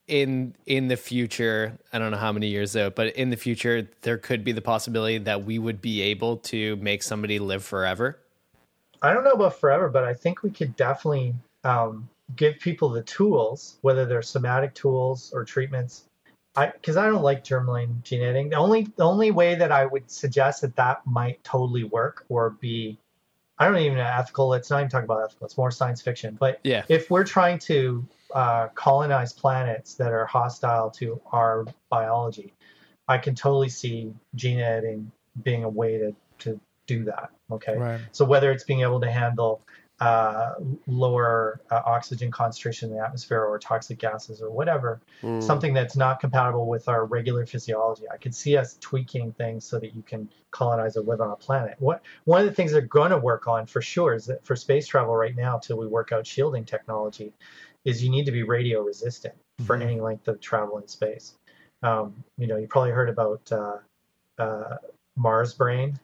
in 0.07 0.55
in 0.65 0.87
the 0.87 0.97
future? 0.97 1.77
I 1.91 1.99
don't 1.99 2.11
know 2.11 2.17
how 2.17 2.31
many 2.31 2.47
years 2.47 2.73
though, 2.73 2.89
but 2.89 3.15
in 3.15 3.29
the 3.29 3.37
future 3.37 3.87
there 4.01 4.17
could 4.17 4.43
be 4.43 4.51
the 4.51 4.61
possibility 4.61 5.17
that 5.19 5.45
we 5.45 5.59
would 5.59 5.81
be 5.81 6.01
able 6.01 6.37
to 6.37 6.75
make 6.77 7.03
somebody 7.03 7.39
live 7.39 7.63
forever. 7.63 8.19
I 9.01 9.13
don't 9.13 9.23
know 9.23 9.31
about 9.31 9.59
forever, 9.59 9.89
but 9.89 10.03
I 10.03 10.13
think 10.13 10.43
we 10.43 10.49
could 10.49 10.75
definitely 10.75 11.35
um, 11.63 12.07
give 12.35 12.57
people 12.59 12.89
the 12.89 13.03
tools, 13.03 13.77
whether 13.81 14.05
they're 14.05 14.21
somatic 14.21 14.73
tools 14.73 15.31
or 15.33 15.43
treatments. 15.43 16.05
I 16.55 16.67
because 16.67 16.97
I 16.97 17.07
don't 17.07 17.23
like 17.23 17.43
germline 17.43 18.03
gene 18.03 18.21
editing. 18.21 18.49
The 18.49 18.57
only 18.57 18.87
the 18.95 19.03
only 19.03 19.31
way 19.31 19.55
that 19.55 19.71
I 19.71 19.85
would 19.85 20.09
suggest 20.09 20.61
that 20.61 20.75
that 20.75 21.05
might 21.05 21.43
totally 21.43 21.83
work 21.83 22.25
or 22.29 22.51
be, 22.51 22.97
I 23.57 23.67
don't 23.67 23.77
even 23.77 23.97
know 23.97 24.03
ethical. 24.03 24.49
Let's 24.49 24.69
not 24.69 24.79
even 24.79 24.89
talking 24.89 25.05
about 25.05 25.23
ethical. 25.23 25.45
It's 25.45 25.57
more 25.57 25.71
science 25.71 26.01
fiction. 26.01 26.37
But 26.39 26.59
Yeah. 26.63 26.83
if 26.89 27.09
we're 27.09 27.23
trying 27.23 27.57
to 27.59 28.05
uh, 28.33 28.67
colonize 28.69 29.33
planets 29.33 29.95
that 29.95 30.11
are 30.11 30.25
hostile 30.25 30.89
to 30.91 31.21
our 31.31 31.65
biology, 31.89 32.53
I 33.07 33.17
can 33.17 33.35
totally 33.35 33.69
see 33.69 34.13
gene 34.35 34.59
editing 34.59 35.11
being 35.43 35.63
a 35.63 35.69
way 35.69 35.97
to 35.97 36.15
to 36.39 36.59
do 36.87 37.03
that. 37.05 37.29
Okay. 37.51 37.77
Right. 37.77 38.01
So 38.11 38.25
whether 38.25 38.51
it's 38.51 38.63
being 38.63 38.81
able 38.81 38.99
to 39.01 39.11
handle 39.11 39.61
uh, 39.99 40.55
lower 40.87 41.61
uh, 41.71 41.81
oxygen 41.85 42.31
concentration 42.31 42.89
in 42.89 42.97
the 42.97 43.01
atmosphere 43.01 43.41
or 43.41 43.57
toxic 43.59 43.99
gases 43.99 44.41
or 44.41 44.49
whatever, 44.49 44.99
Mm. 45.21 45.41
something 45.41 45.73
that's 45.73 45.95
not 45.95 46.19
compatible 46.19 46.67
with 46.67 46.89
our 46.89 47.05
regular 47.05 47.45
physiology. 47.45 48.03
I 48.11 48.17
could 48.17 48.35
see 48.35 48.57
us 48.57 48.77
tweaking 48.81 49.31
things 49.33 49.63
so 49.63 49.79
that 49.79 49.95
you 49.95 50.01
can 50.01 50.27
colonize 50.51 50.97
or 50.97 51.03
live 51.03 51.21
on 51.21 51.31
a 51.31 51.35
planet. 51.35 51.75
What 51.79 52.01
one 52.25 52.41
of 52.41 52.47
the 52.47 52.53
things 52.53 52.71
they're 52.73 52.81
going 52.81 53.11
to 53.11 53.17
work 53.17 53.47
on 53.47 53.65
for 53.65 53.81
sure 53.81 54.13
is 54.15 54.25
that 54.25 54.43
for 54.45 54.55
space 54.57 54.87
travel 54.87 55.15
right 55.15 55.35
now, 55.35 55.59
till 55.59 55.77
we 55.77 55.87
work 55.87 56.11
out 56.11 56.27
shielding 56.27 56.65
technology, 56.65 57.31
is 57.85 58.03
you 58.03 58.09
need 58.09 58.25
to 58.25 58.31
be 58.31 58.43
radio 58.43 58.81
resistant 58.81 59.35
for 59.65 59.75
any 59.75 59.99
length 59.99 60.27
of 60.27 60.39
travel 60.39 60.77
in 60.77 60.87
space. 60.87 61.33
Um, 61.83 62.23
you 62.37 62.47
know, 62.47 62.57
you 62.57 62.67
probably 62.67 62.91
heard 62.91 63.09
about 63.09 63.51
uh, 63.51 63.77
uh, 64.39 64.77
Mars 65.15 65.53
brain 65.53 65.99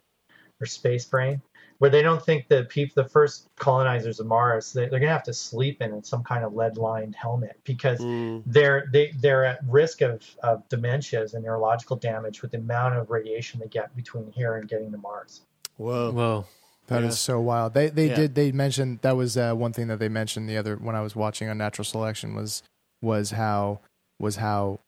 or 0.62 0.66
space 0.66 1.06
brain, 1.06 1.42
where 1.78 1.90
they 1.90 2.02
don't 2.02 2.24
think 2.24 2.50
the 2.50 2.66
people, 2.66 3.02
the 3.02 3.10
first 3.10 3.48
colonizers 3.56 4.20
of 4.20 4.28
Mars, 4.28 4.74
they, 4.74 4.82
they're 4.82 5.00
going 5.00 5.04
to 5.04 5.08
have 5.14 5.24
to 5.24 5.34
sleep 5.34 5.82
in 5.82 6.04
some 6.04 6.22
kind 6.22 6.44
of 6.44 6.54
lead-lined 6.54 7.16
helmet 7.16 7.58
because 7.64 8.00
Mm. 8.00 8.44
they're 8.46 8.90
they 8.92 9.12
they're 9.22 9.46
at 9.46 9.60
risk 9.68 10.02
of, 10.02 10.22
of 10.44 10.68
dementias 10.68 11.34
and 11.34 11.46
neurological 11.46 11.96
damage 11.96 12.42
with 12.42 12.52
the 12.52 12.58
amount 12.58 12.96
of 12.96 13.10
radiation 13.10 13.60
they 13.62 13.68
get 13.68 13.96
between 13.96 14.30
here 14.32 14.58
and 14.58 14.68
getting 14.68 14.92
to 14.92 14.98
Mars. 14.98 15.42
Whoa. 15.78 16.12
Whoa. 16.12 16.46
That 16.90 17.04
is 17.04 17.14
Yeah. 17.16 17.34
so 17.34 17.40
wild. 17.40 17.74
They 17.74 17.90
they 17.90 18.10
Yeah. 18.10 18.16
did 18.16 18.36
they 18.36 18.52
mentioned 18.52 19.00
that 19.02 19.16
was 19.16 19.38
uh, 19.38 19.54
one 19.54 19.74
thing 19.74 19.88
that 19.88 20.00
they 20.00 20.10
mentioned 20.10 20.50
the 20.50 20.58
other 20.58 20.76
when 20.76 20.96
I 20.96 21.02
was 21.02 21.16
watching 21.16 21.48
Unnatural 21.50 21.86
Selection 21.86 22.36
was 22.36 22.62
was 23.02 23.32
how 23.32 23.80
was 24.20 24.36
how 24.38 24.80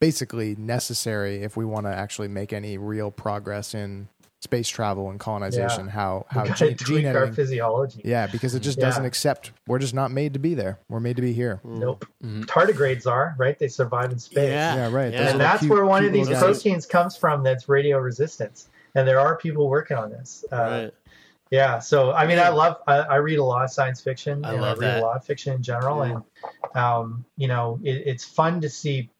basically 0.00 0.54
necessary 0.56 1.42
if 1.42 1.56
we 1.56 1.64
want 1.64 1.86
to 1.86 1.92
actually 1.94 2.28
make 2.28 2.52
any 2.52 2.78
real 2.78 3.10
progress 3.10 3.74
in 3.74 4.08
space 4.40 4.68
travel 4.68 5.10
and 5.10 5.18
colonization. 5.18 5.86
Yeah. 5.86 5.90
How 5.92 6.26
how 6.28 6.44
gotta 6.46 6.68
gene, 6.68 6.76
tweak 6.76 6.98
gene 7.02 7.06
our 7.08 7.16
editing. 7.24 7.34
physiology. 7.34 8.00
Yeah, 8.04 8.28
because 8.28 8.54
it 8.54 8.60
just 8.60 8.78
Yeah. 8.78 8.84
doesn't 8.84 9.04
accept. 9.04 9.50
We're 9.66 9.80
just 9.80 9.94
not 9.94 10.12
made 10.12 10.32
to 10.34 10.38
be 10.38 10.54
there. 10.54 10.78
We're 10.88 11.00
made 11.00 11.16
to 11.16 11.22
be 11.22 11.32
here. 11.32 11.60
Nope. 11.64 12.06
Mm-hmm. 12.24 12.42
Tardigrades 12.42 13.04
are 13.04 13.34
right; 13.36 13.58
they 13.58 13.66
survive 13.66 14.12
in 14.12 14.18
space. 14.20 14.48
Yeah. 14.48 14.76
Yeah, 14.76 14.90
right. 14.92 15.12
Yeah. 15.12 15.30
And 15.30 15.40
that's 15.40 15.58
cute- 15.60 15.72
where 15.72 15.84
one 15.84 16.04
of 16.04 16.12
these 16.12 16.28
little 16.28 16.40
guys. 16.48 16.62
proteins 16.62 16.86
comes 16.86 17.16
from. 17.16 17.42
That's 17.42 17.68
radio 17.68 17.98
resistance, 17.98 18.68
and 18.94 19.08
there 19.08 19.18
are 19.18 19.36
people 19.36 19.68
working 19.68 19.96
on 19.96 20.10
this. 20.10 20.44
Uh, 20.52 20.56
Right. 20.56 20.94
Yeah, 21.50 21.78
so 21.78 22.12
I 22.12 22.26
mean, 22.26 22.36
Yeah. 22.36 22.46
I 22.46 22.48
love. 22.50 22.76
I, 22.86 22.96
I 22.98 23.16
read 23.16 23.38
a 23.38 23.44
lot 23.44 23.64
of 23.64 23.70
science 23.70 24.00
fiction. 24.00 24.44
I 24.44 24.52
and 24.52 24.60
love 24.60 24.78
I 24.78 24.80
read 24.80 24.88
that. 24.90 24.98
a 24.98 25.00
lot 25.00 25.16
of 25.16 25.24
fiction 25.24 25.54
in 25.54 25.62
general, 25.62 26.04
Yeah. 26.06 26.20
and 26.72 26.76
um, 26.76 27.24
you 27.36 27.48
know, 27.48 27.80
it, 27.82 28.02
it's 28.06 28.24
fun 28.24 28.60
to 28.60 28.68
see 28.68 29.10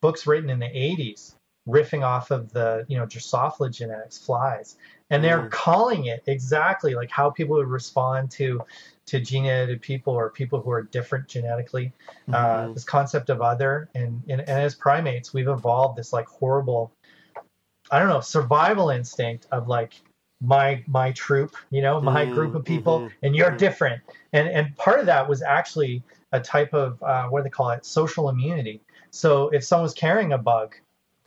books 0.00 0.26
written 0.26 0.48
in 0.50 0.58
the 0.58 0.66
'80s 0.66 1.34
riffing 1.66 2.04
off 2.04 2.30
of 2.30 2.52
the 2.52 2.84
you 2.88 2.96
know 2.98 3.06
Drosophila 3.06 3.70
genetics, 3.70 4.18
flies, 4.18 4.76
and 5.10 5.22
they're 5.24 5.42
Mm. 5.42 5.50
calling 5.50 6.06
it 6.06 6.22
exactly 6.26 6.94
like 6.94 7.10
how 7.10 7.30
people 7.30 7.56
would 7.56 7.68
respond 7.68 8.30
to 8.32 8.62
to 9.06 9.20
gene 9.20 9.44
edited 9.46 9.82
people 9.82 10.14
or 10.14 10.30
people 10.30 10.60
who 10.60 10.70
are 10.70 10.82
different 10.82 11.28
genetically. 11.28 11.92
Uh, 12.32 12.68
Mhm. 12.68 12.74
this 12.74 12.84
concept 12.84 13.28
of 13.28 13.42
other, 13.42 13.88
and, 13.94 14.22
and 14.28 14.40
and 14.40 14.48
as 14.48 14.74
primates, 14.74 15.34
we've 15.34 15.48
evolved 15.48 15.98
this 15.98 16.12
like 16.14 16.26
horrible, 16.28 16.90
I 17.90 17.98
don't 17.98 18.08
know, 18.08 18.20
survival 18.20 18.88
instinct 18.90 19.46
of 19.52 19.68
like 19.68 19.94
my 20.44 20.82
my 20.86 21.12
troop, 21.12 21.56
you 21.70 21.82
know, 21.82 22.00
my 22.00 22.26
Mm, 22.26 22.34
group 22.34 22.54
of 22.54 22.64
people, 22.64 23.00
mhm, 23.00 23.12
and 23.22 23.36
you're 23.36 23.50
mhm. 23.52 23.58
different. 23.58 24.02
And 24.32 24.48
and 24.48 24.76
part 24.76 25.00
of 25.00 25.06
that 25.06 25.28
was 25.28 25.42
actually 25.42 26.02
a 26.32 26.40
type 26.40 26.74
of 26.74 27.02
uh, 27.02 27.28
what 27.28 27.40
do 27.40 27.44
they 27.44 27.50
call 27.50 27.70
it, 27.70 27.84
social 27.86 28.28
immunity. 28.28 28.80
So 29.10 29.48
if 29.50 29.64
someone 29.64 29.84
was 29.84 29.94
carrying 29.94 30.32
a 30.32 30.38
bug, 30.38 30.76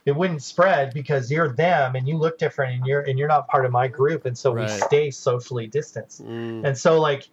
it 0.06 0.16
wouldn't 0.16 0.42
spread 0.42 0.94
because 0.94 1.30
you're 1.30 1.48
them 1.54 1.96
and 1.96 2.08
you 2.08 2.16
look 2.18 2.38
different 2.38 2.74
and 2.74 2.86
you're 2.86 3.02
and 3.02 3.18
you're 3.18 3.28
not 3.28 3.48
part 3.48 3.64
of 3.66 3.72
my 3.72 3.88
group, 3.88 4.26
and 4.26 4.36
so 4.36 4.52
we 4.52 4.66
stay 4.68 5.10
socially 5.10 5.66
distanced. 5.66 6.24
Mm. 6.24 6.66
And 6.66 6.76
so 6.78 7.00
like, 7.00 7.28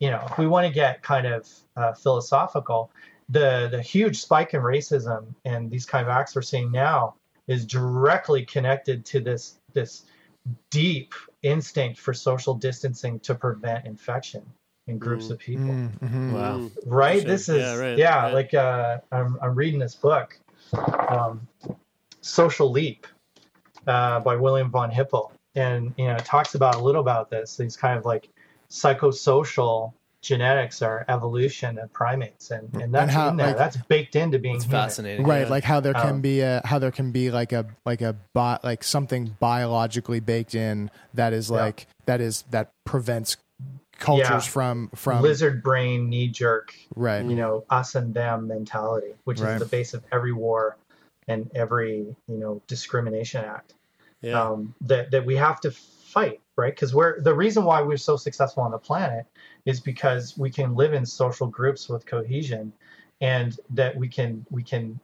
you 0.00 0.10
know, 0.10 0.24
if 0.30 0.38
we 0.38 0.46
want 0.46 0.66
to 0.66 0.72
get 0.72 1.02
kind 1.02 1.26
of 1.26 1.48
uh, 1.76 1.92
philosophical, 1.94 2.90
the 3.28 3.68
the 3.70 3.82
huge 3.82 4.20
spike 4.20 4.54
in 4.54 4.60
racism 4.62 5.34
and 5.44 5.70
these 5.70 5.86
kind 5.86 6.06
of 6.06 6.10
acts 6.10 6.34
we're 6.34 6.42
seeing 6.42 6.70
now 6.72 7.14
is 7.46 7.64
directly 7.66 8.44
connected 8.44 9.04
to 9.06 9.20
this 9.20 9.58
this 9.74 10.04
deep 10.70 11.14
instinct 11.42 11.98
for 12.00 12.12
social 12.14 12.54
distancing 12.54 13.20
to 13.20 13.34
prevent 13.34 13.86
infection 13.86 14.42
in 14.86 14.98
groups 14.98 15.30
of 15.30 15.38
people 15.38 15.70
Mm-hmm. 15.70 16.34
Wow. 16.34 16.70
right 16.86 17.18
Interesting. 17.18 17.26
this 17.26 17.48
is 17.48 17.78
Yeah, 17.80 17.96
yeah, 17.96 18.16
right, 18.16 18.24
right. 18.24 18.34
like 18.34 18.54
uh 18.54 18.98
I'm, 19.12 19.38
I'm 19.42 19.54
reading 19.54 19.78
this 19.78 19.94
book 19.94 20.38
um 21.08 21.46
social 22.20 22.70
leap 22.70 23.06
uh 23.86 24.20
by 24.20 24.36
william 24.36 24.70
von 24.70 24.90
hippel 24.90 25.32
and 25.54 25.94
you 25.96 26.06
know 26.06 26.16
it 26.16 26.24
talks 26.24 26.54
about 26.54 26.74
a 26.76 26.78
little 26.78 27.00
about 27.00 27.30
this 27.30 27.56
these 27.56 27.76
kind 27.76 27.98
of 27.98 28.04
like 28.04 28.28
psychosocial 28.70 29.92
genetics 30.20 30.82
are 30.82 31.04
evolution 31.08 31.78
of 31.78 31.92
primates 31.92 32.50
and 32.50 32.74
and 32.82 32.92
that's 32.92 33.12
how, 33.12 33.28
in 33.28 33.36
there 33.36 33.48
like- 33.48 33.56
that's 33.56 33.76
baked 33.88 34.16
into 34.16 34.38
being 34.38 34.56
human. 34.56 34.68
fascinating. 34.70 35.24
right 35.26 35.42
yeah. 35.42 35.48
like 35.48 35.62
how 35.64 35.78
there 35.80 35.94
can 35.94 36.14
Um, 36.14 36.20
be 36.20 36.40
a 36.40 36.60
how 36.64 36.78
there 36.80 36.90
can 36.90 37.12
be 37.12 37.30
like 37.30 37.52
a 37.52 37.66
like 37.86 38.00
a 38.02 38.16
bi- 38.34 38.58
like 38.64 38.82
something 38.82 39.36
biologically 39.38 40.18
baked 40.20 40.54
in 40.56 40.90
that 41.14 41.32
is 41.32 41.50
Yeah. 41.50 41.56
like 41.58 41.86
that 42.06 42.20
is 42.20 42.42
that 42.50 42.70
prevents 42.84 43.36
cultures 43.98 44.28
Yeah. 44.30 44.38
from 44.40 44.90
from 44.94 45.22
lizard 45.22 45.62
brain 45.62 46.08
knee 46.08 46.28
jerk 46.28 46.74
right 46.96 47.24
you 47.24 47.34
know 47.36 47.64
us 47.70 47.94
and 47.94 48.12
them 48.14 48.48
mentality 48.48 49.14
which 49.24 49.40
Right. 49.40 49.54
is 49.54 49.60
the 49.60 49.66
base 49.66 49.94
of 49.94 50.02
every 50.12 50.32
war 50.32 50.76
and 51.28 51.50
every 51.54 52.16
you 52.26 52.38
know 52.38 52.60
discrimination 52.66 53.44
act 53.44 53.74
Yeah. 54.20 54.40
um, 54.42 54.74
that 54.82 55.12
that 55.12 55.24
we 55.26 55.36
have 55.36 55.60
to 55.60 55.70
fight, 55.70 56.40
right? 56.58 56.74
Because 56.74 56.94
we're 56.94 57.20
the 57.20 57.34
reason 57.34 57.64
why 57.64 57.80
we're 57.80 57.96
so 57.96 58.16
successful 58.16 58.62
on 58.64 58.72
the 58.72 58.78
planet 58.78 59.24
is 59.64 59.80
because 59.80 60.36
we 60.36 60.50
can 60.50 60.74
live 60.74 60.92
in 60.92 61.06
social 61.06 61.46
groups 61.46 61.88
with 61.88 62.04
cohesion, 62.04 62.72
and 63.20 63.58
that 63.70 63.96
we 63.96 64.08
can 64.08 64.44
we 64.50 64.62
can 64.62 65.00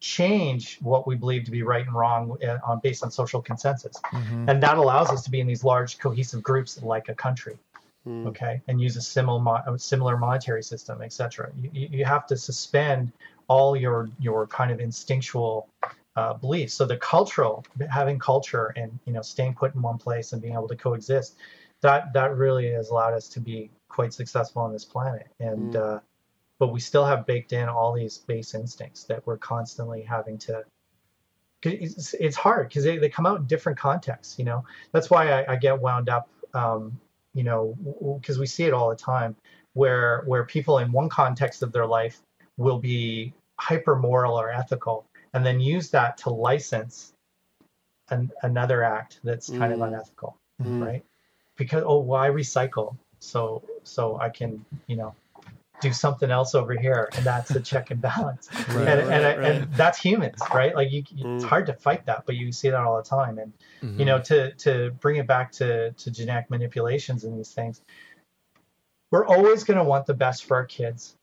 change 0.00 0.78
what 0.80 1.06
we 1.06 1.16
believe 1.16 1.44
to 1.44 1.50
be 1.50 1.62
right 1.62 1.86
and 1.86 1.94
wrong 1.94 2.36
uh, 2.46 2.58
on 2.64 2.78
based 2.80 3.02
on 3.02 3.10
social 3.10 3.42
consensus, 3.42 3.96
Mhm. 4.12 4.48
and 4.48 4.62
that 4.62 4.76
allows 4.78 5.10
us 5.10 5.22
to 5.24 5.30
be 5.30 5.40
in 5.40 5.46
these 5.46 5.64
large 5.64 5.98
cohesive 5.98 6.42
groups 6.42 6.80
like 6.82 7.08
a 7.10 7.14
country 7.14 7.58
Mm. 8.06 8.26
okay 8.26 8.60
and 8.68 8.82
use 8.82 8.96
a 8.96 9.00
similar 9.00 9.78
similar 9.78 10.18
monetary 10.18 10.62
system 10.62 11.00
etc 11.00 11.50
you 11.62 11.88
you 11.90 12.04
have 12.04 12.26
to 12.26 12.36
suspend 12.36 13.10
all 13.48 13.74
your 13.74 14.10
your 14.18 14.46
kind 14.46 14.70
of 14.70 14.78
instinctual 14.78 15.66
uh, 16.16 16.34
beliefs 16.34 16.74
so 16.74 16.84
the 16.84 16.96
cultural 16.98 17.64
having 17.90 18.18
culture 18.18 18.72
and 18.76 18.98
you 19.04 19.12
know 19.12 19.22
staying 19.22 19.54
put 19.54 19.74
in 19.74 19.82
one 19.82 19.98
place 19.98 20.32
and 20.32 20.40
being 20.40 20.54
able 20.54 20.68
to 20.68 20.76
coexist 20.76 21.36
that 21.82 22.12
that 22.12 22.36
really 22.36 22.70
has 22.70 22.90
allowed 22.90 23.14
us 23.14 23.28
to 23.28 23.40
be 23.40 23.70
quite 23.88 24.12
successful 24.12 24.62
on 24.62 24.72
this 24.72 24.84
planet 24.84 25.26
and 25.40 25.72
Mm. 25.74 25.96
uh, 25.96 26.00
but 26.60 26.68
we 26.68 26.78
still 26.80 27.04
have 27.04 27.26
baked 27.26 27.52
in 27.52 27.68
all 27.68 27.92
these 27.92 28.18
base 28.18 28.54
instincts 28.54 29.04
that 29.04 29.26
we're 29.26 29.36
constantly 29.36 30.02
having 30.02 30.38
to. 30.38 30.62
it's, 31.64 32.14
it's 32.14 32.36
hard 32.36 32.68
because 32.68 32.84
they, 32.84 32.96
they 32.98 33.08
come 33.08 33.26
out 33.26 33.38
in 33.40 33.46
different 33.46 33.78
contexts 33.78 34.38
you 34.38 34.44
know 34.44 34.64
that's 34.92 35.10
why 35.10 35.32
i, 35.32 35.52
I 35.54 35.56
get 35.56 35.80
wound 35.80 36.08
up 36.08 36.28
um, 36.54 36.98
you 37.34 37.42
know 37.42 37.74
because 38.20 38.38
we 38.38 38.46
see 38.46 38.64
it 38.64 38.72
all 38.72 38.88
the 38.90 38.96
time 38.96 39.34
where 39.72 40.22
where 40.26 40.44
people 40.44 40.78
in 40.78 40.92
one 40.92 41.08
context 41.08 41.62
of 41.62 41.72
their 41.72 41.86
life 41.86 42.20
will 42.56 42.78
be 42.78 43.32
hyper 43.58 43.96
moral 43.96 44.38
or 44.38 44.50
ethical 44.50 45.06
and 45.34 45.44
then 45.44 45.60
use 45.60 45.90
that 45.90 46.16
to 46.18 46.30
license 46.30 47.12
an, 48.10 48.30
another 48.42 48.82
act 48.82 49.20
that's 49.24 49.50
kind 49.50 49.72
of 49.72 49.80
Mm. 49.80 49.88
unethical 49.88 50.36
Mm. 50.62 50.80
right 50.80 51.04
because 51.56 51.82
oh 51.86 51.98
why 51.98 52.28
recycle 52.28 52.96
so 53.20 53.62
so 53.82 54.18
i 54.20 54.28
can 54.28 54.64
you 54.86 54.96
know 54.96 55.14
do 55.80 55.92
something 55.92 56.30
else 56.30 56.54
over 56.54 56.74
here 56.74 57.12
and 57.16 57.26
that's 57.26 57.50
the 57.50 57.60
check 57.60 57.90
and 57.90 58.00
balance 58.00 58.48
Right, 58.68 58.88
and, 58.88 59.00
and, 59.12 59.24
right, 59.24 59.38
and 59.38 59.76
that's 59.76 59.98
humans 59.98 60.40
right 60.54 60.74
like 60.74 60.90
you, 60.92 61.02
it's 61.16 61.44
Mm. 61.44 61.48
hard 61.48 61.66
to 61.66 61.74
fight 61.74 62.06
that 62.06 62.24
but 62.26 62.36
you 62.36 62.52
see 62.52 62.70
that 62.70 62.80
all 62.80 62.96
the 62.96 63.02
time 63.02 63.38
and 63.38 63.52
Mhm. 63.82 63.98
you 63.98 64.04
know 64.04 64.20
to 64.20 64.52
to 64.54 64.90
bring 65.00 65.16
it 65.16 65.26
back 65.26 65.50
to 65.52 65.92
to 65.92 66.10
genetic 66.10 66.48
manipulations 66.50 67.24
and 67.24 67.36
these 67.38 67.52
things 67.52 67.82
we're 69.10 69.26
always 69.26 69.64
going 69.64 69.78
to 69.78 69.84
want 69.84 70.06
the 70.06 70.14
best 70.14 70.44
for 70.44 70.56
our 70.56 70.64
kids 70.66 71.16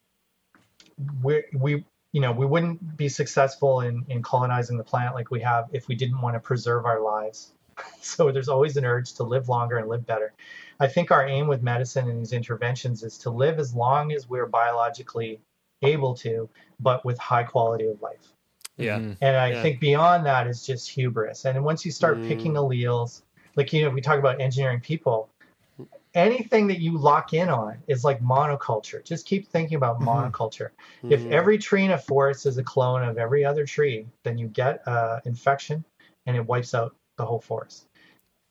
we 1.24 1.44
we 1.54 1.86
you 2.12 2.22
know 2.22 2.32
we 2.32 2.46
wouldn't 2.46 2.98
be 2.98 3.10
successful 3.10 3.82
in 3.82 4.06
in 4.10 4.22
colonizing 4.22 4.78
the 4.78 4.84
planet 4.84 5.14
like 5.16 5.32
we 5.32 5.42
have 5.42 5.70
if 5.74 5.88
we 5.88 5.96
didn't 5.96 6.22
want 6.22 6.36
to 6.36 6.40
preserve 6.40 6.86
our 6.86 7.02
lives 7.02 7.54
so 8.02 8.32
there's 8.32 8.50
always 8.50 8.78
an 8.78 8.86
urge 8.86 9.14
to 9.14 9.24
live 9.24 9.50
longer 9.50 9.78
and 9.78 9.88
live 9.88 10.06
better 10.06 10.34
i 10.80 10.88
think 10.88 11.12
our 11.12 11.26
aim 11.28 11.48
with 11.48 11.62
medicine 11.64 12.10
and 12.10 12.20
these 12.20 12.34
interventions 12.34 13.04
is 13.04 13.18
to 13.18 13.30
live 13.30 13.60
as 13.60 13.74
long 13.74 14.12
as 14.12 14.30
we're 14.30 14.48
biologically 14.48 15.40
able 15.84 16.14
to 16.14 16.50
but 16.80 17.04
with 17.06 17.18
high 17.18 17.44
quality 17.44 17.88
of 17.88 18.02
life 18.02 18.34
Yeah. 18.78 19.00
Mhm. 19.00 19.18
and 19.22 19.38
I 19.38 19.50
Yeah. 19.52 19.62
think 19.62 19.80
beyond 19.80 20.26
that 20.26 20.48
is 20.48 20.66
just 20.66 20.90
hubris. 20.90 21.46
And 21.46 21.64
once 21.64 21.86
you 21.86 21.92
start 21.92 22.18
Mm. 22.20 22.28
picking 22.28 22.54
alleles, 22.54 23.22
like 23.56 23.72
you 23.74 23.84
know, 23.84 23.90
we 23.92 24.02
talk 24.02 24.20
about 24.20 24.42
engineering 24.42 24.80
people, 24.82 25.30
anything 26.14 26.68
that 26.68 26.80
you 26.80 26.98
lock 26.98 27.34
in 27.34 27.50
on 27.50 27.78
is 27.88 28.04
like 28.04 28.22
monoculture. 28.22 29.04
Just 29.04 29.26
keep 29.26 29.48
thinking 29.48 29.76
about 29.76 30.00
Mhm. 30.00 30.06
monoculture. 30.08 30.72
If 31.10 31.26
Mhm. 31.26 31.32
every 31.32 31.58
tree 31.58 31.86
in 31.86 31.92
a 31.92 31.98
forest 31.98 32.46
is 32.46 32.58
a 32.58 32.64
clone 32.64 33.04
of 33.04 33.18
every 33.18 33.46
other 33.46 33.66
tree, 33.66 34.08
then 34.24 34.38
you 34.38 34.48
get 34.48 34.86
uh, 34.88 35.22
infection 35.26 35.84
and 36.26 36.36
it 36.36 36.46
wipes 36.46 36.74
out 36.74 36.96
the 37.18 37.26
whole 37.26 37.40
forest. 37.42 37.88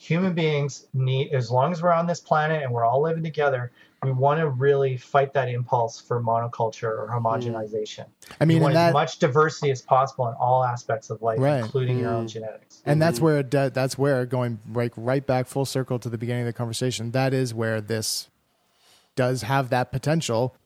Human 0.02 0.32
beings 0.32 0.86
need, 0.94 1.30
as 1.34 1.50
long 1.50 1.72
as 1.72 1.82
we're 1.82 1.92
on 1.92 2.06
this 2.06 2.20
planet 2.20 2.62
and 2.62 2.72
we're 2.72 2.86
all 2.86 3.02
living 3.02 3.22
together, 3.22 3.70
we 4.02 4.10
want 4.12 4.40
to 4.40 4.48
really 4.48 4.96
fight 4.96 5.34
that 5.34 5.50
impulse 5.50 6.00
for 6.00 6.22
monoculture 6.22 6.84
or 6.84 7.06
homogenization. 7.12 8.06
I 8.40 8.46
mean, 8.46 8.56
you 8.56 8.62
want 8.62 8.76
and 8.76 8.88
as 8.88 8.92
much 8.94 9.18
diversity 9.18 9.70
as 9.70 9.82
possible 9.82 10.26
in 10.28 10.34
all 10.40 10.64
aspects 10.64 11.10
of 11.10 11.20
life, 11.20 11.38
Right. 11.38 11.58
including 11.62 11.98
your 11.98 12.14
own 12.14 12.24
Mm. 12.24 12.30
genetics. 12.30 12.80
and 12.86 13.00
that's 13.02 13.18
Mhm. 13.18 13.22
where 13.22 13.38
it 13.40 13.50
does, 13.50 13.72
that's 13.72 13.98
where 13.98 14.24
going 14.24 14.58
right 14.72 14.90
right 14.96 15.26
back 15.26 15.46
full 15.46 15.66
circle 15.66 15.98
to 15.98 16.08
the 16.08 16.16
beginning 16.16 16.44
of 16.44 16.46
the 16.46 16.54
conversation 16.54 17.10
that 17.10 17.34
is 17.34 17.52
where 17.52 17.82
this 17.82 18.30
does 19.16 19.42
have 19.42 19.68
that 19.68 19.92
potential 19.92 20.56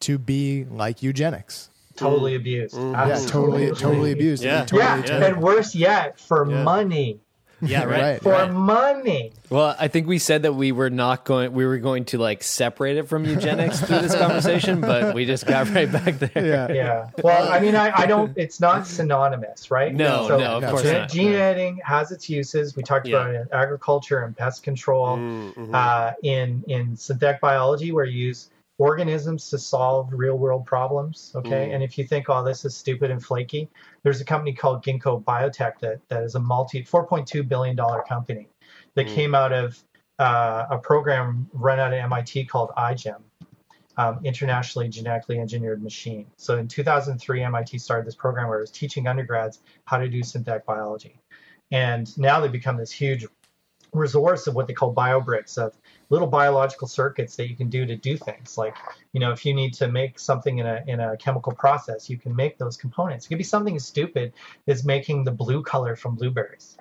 to 0.00 0.16
be 0.16 0.64
like 0.64 1.02
eugenics 1.02 1.68
Totally 1.94 2.34
abused. 2.36 2.74
Mm. 2.74 2.92
yeah 3.06 3.18
totally 3.26 3.66
totally 3.72 4.12
abused 4.12 4.42
Yeah. 4.42 4.60
totally, 4.60 4.80
yeah, 4.82 5.02
totally- 5.02 5.26
and 5.26 5.42
worse 5.42 5.74
yet, 5.74 6.18
for 6.18 6.48
Yeah. 6.50 6.62
money. 6.62 7.20
Yeah, 7.60 7.84
right. 7.84 8.00
Right. 8.00 8.22
For 8.22 8.32
right. 8.32 8.52
money. 8.52 9.32
Well, 9.50 9.74
I 9.78 9.88
think 9.88 10.06
we 10.06 10.18
said 10.18 10.42
that 10.42 10.52
we 10.52 10.72
were 10.72 10.90
not 10.90 11.24
going. 11.24 11.52
We 11.52 11.66
were 11.66 11.78
going 11.78 12.04
to 12.06 12.18
like 12.18 12.42
separate 12.42 12.96
it 12.96 13.08
from 13.08 13.24
eugenics 13.24 13.80
through 13.84 14.00
this 14.00 14.14
conversation, 14.14 14.80
but 14.80 15.14
we 15.14 15.24
just 15.24 15.46
got 15.46 15.68
right 15.70 15.90
back 15.90 16.18
there. 16.18 16.46
yeah 16.46 16.72
Yeah. 16.72 17.10
Well, 17.22 17.50
I 17.50 17.58
mean, 17.60 17.74
I, 17.74 17.92
I 17.96 18.06
don't. 18.06 18.36
It's 18.36 18.60
not 18.60 18.86
synonymous, 18.86 19.70
right? 19.70 19.94
No, 19.94 20.28
So, 20.28 20.38
no, 20.38 20.58
of 20.58 20.64
course 20.70 20.82
Gene, 20.82 20.92
not. 20.92 21.10
gene 21.10 21.32
editing 21.34 21.80
has 21.84 22.12
its 22.12 22.28
uses. 22.28 22.76
We 22.76 22.82
talked 22.82 23.06
Yeah. 23.06 23.16
about 23.22 23.34
it 23.34 23.40
in 23.40 23.48
agriculture 23.52 24.20
and 24.22 24.36
pest 24.36 24.62
control. 24.62 25.16
Mm, 25.16 25.54
mhm. 25.54 25.74
uh, 25.74 26.12
in 26.22 26.62
in 26.68 26.96
synthetic 26.96 27.40
biology 27.40 27.92
where 27.92 28.04
you 28.04 28.26
use 28.28 28.50
organisms 28.78 29.50
to 29.50 29.58
solve 29.58 30.08
real 30.12 30.38
world 30.38 30.64
problems. 30.64 31.32
Okay, 31.34 31.68
Mm. 31.68 31.74
and 31.74 31.82
if 31.82 31.98
you 31.98 32.04
think, 32.04 32.30
oh, 32.30 32.42
this 32.44 32.64
is 32.64 32.76
stupid 32.76 33.10
and 33.10 33.22
flaky, 33.24 33.68
there's 34.02 34.20
a 34.20 34.24
company 34.24 34.52
called 34.52 34.84
Ginkgo 34.84 35.22
Biotech 35.24 35.80
that 35.80 36.00
that 36.08 36.22
is 36.22 36.34
a 36.36 36.40
multi 36.40 36.82
4.2 36.84 37.42
billion 37.46 37.76
dollar 37.76 38.02
company 38.02 38.48
that 38.94 39.06
Mm. 39.06 39.14
came 39.14 39.34
out 39.34 39.52
of 39.52 39.82
uh, 40.20 40.66
a 40.70 40.78
program 40.78 41.48
run 41.52 41.78
out 41.78 41.92
of 41.92 41.98
MIT 41.98 42.44
called 42.46 42.70
iGEM. 42.76 43.22
Um, 43.96 44.20
internationally 44.22 44.88
genetically 44.88 45.40
engineered 45.40 45.82
machine. 45.82 46.26
So 46.36 46.56
in 46.56 46.68
2003, 46.68 47.42
MIT 47.42 47.78
started 47.78 48.06
this 48.06 48.14
program 48.14 48.46
where 48.46 48.58
it 48.58 48.60
was 48.60 48.70
teaching 48.70 49.08
undergrads 49.08 49.60
how 49.86 49.98
to 49.98 50.08
do 50.08 50.22
synthetic 50.22 50.64
biology, 50.64 51.18
and 51.72 52.16
now 52.16 52.38
they've 52.38 52.52
become 52.52 52.76
this 52.76 52.92
huge 52.92 53.26
resource 53.92 54.46
of 54.46 54.54
what 54.54 54.68
they 54.68 54.72
call 54.72 54.94
biobricks 54.94 55.58
of 55.58 55.76
little 56.10 56.28
biological 56.28 56.88
circuits 56.88 57.36
that 57.36 57.48
you 57.48 57.56
can 57.56 57.68
do 57.68 57.86
to 57.86 57.96
do 57.96 58.16
things. 58.16 58.56
Like 58.58 58.76
you 59.12 59.20
know 59.20 59.32
if 59.32 59.44
you 59.44 59.54
need 59.54 59.74
to 59.74 59.88
make 59.88 60.18
something 60.18 60.58
in 60.58 60.66
a 60.66 60.82
in 60.86 61.00
a 61.00 61.16
chemical 61.16 61.52
process 61.52 62.08
you 62.10 62.18
can 62.18 62.34
make 62.34 62.58
those 62.58 62.76
components. 62.76 63.26
It 63.26 63.28
could 63.30 63.38
be 63.38 63.44
something 63.44 63.76
as 63.76 63.84
stupid 63.86 64.32
as 64.66 64.84
making 64.84 65.24
the 65.24 65.32
blue 65.32 65.62
color 65.62 65.96
from 65.96 66.14
blueberries 66.14 66.78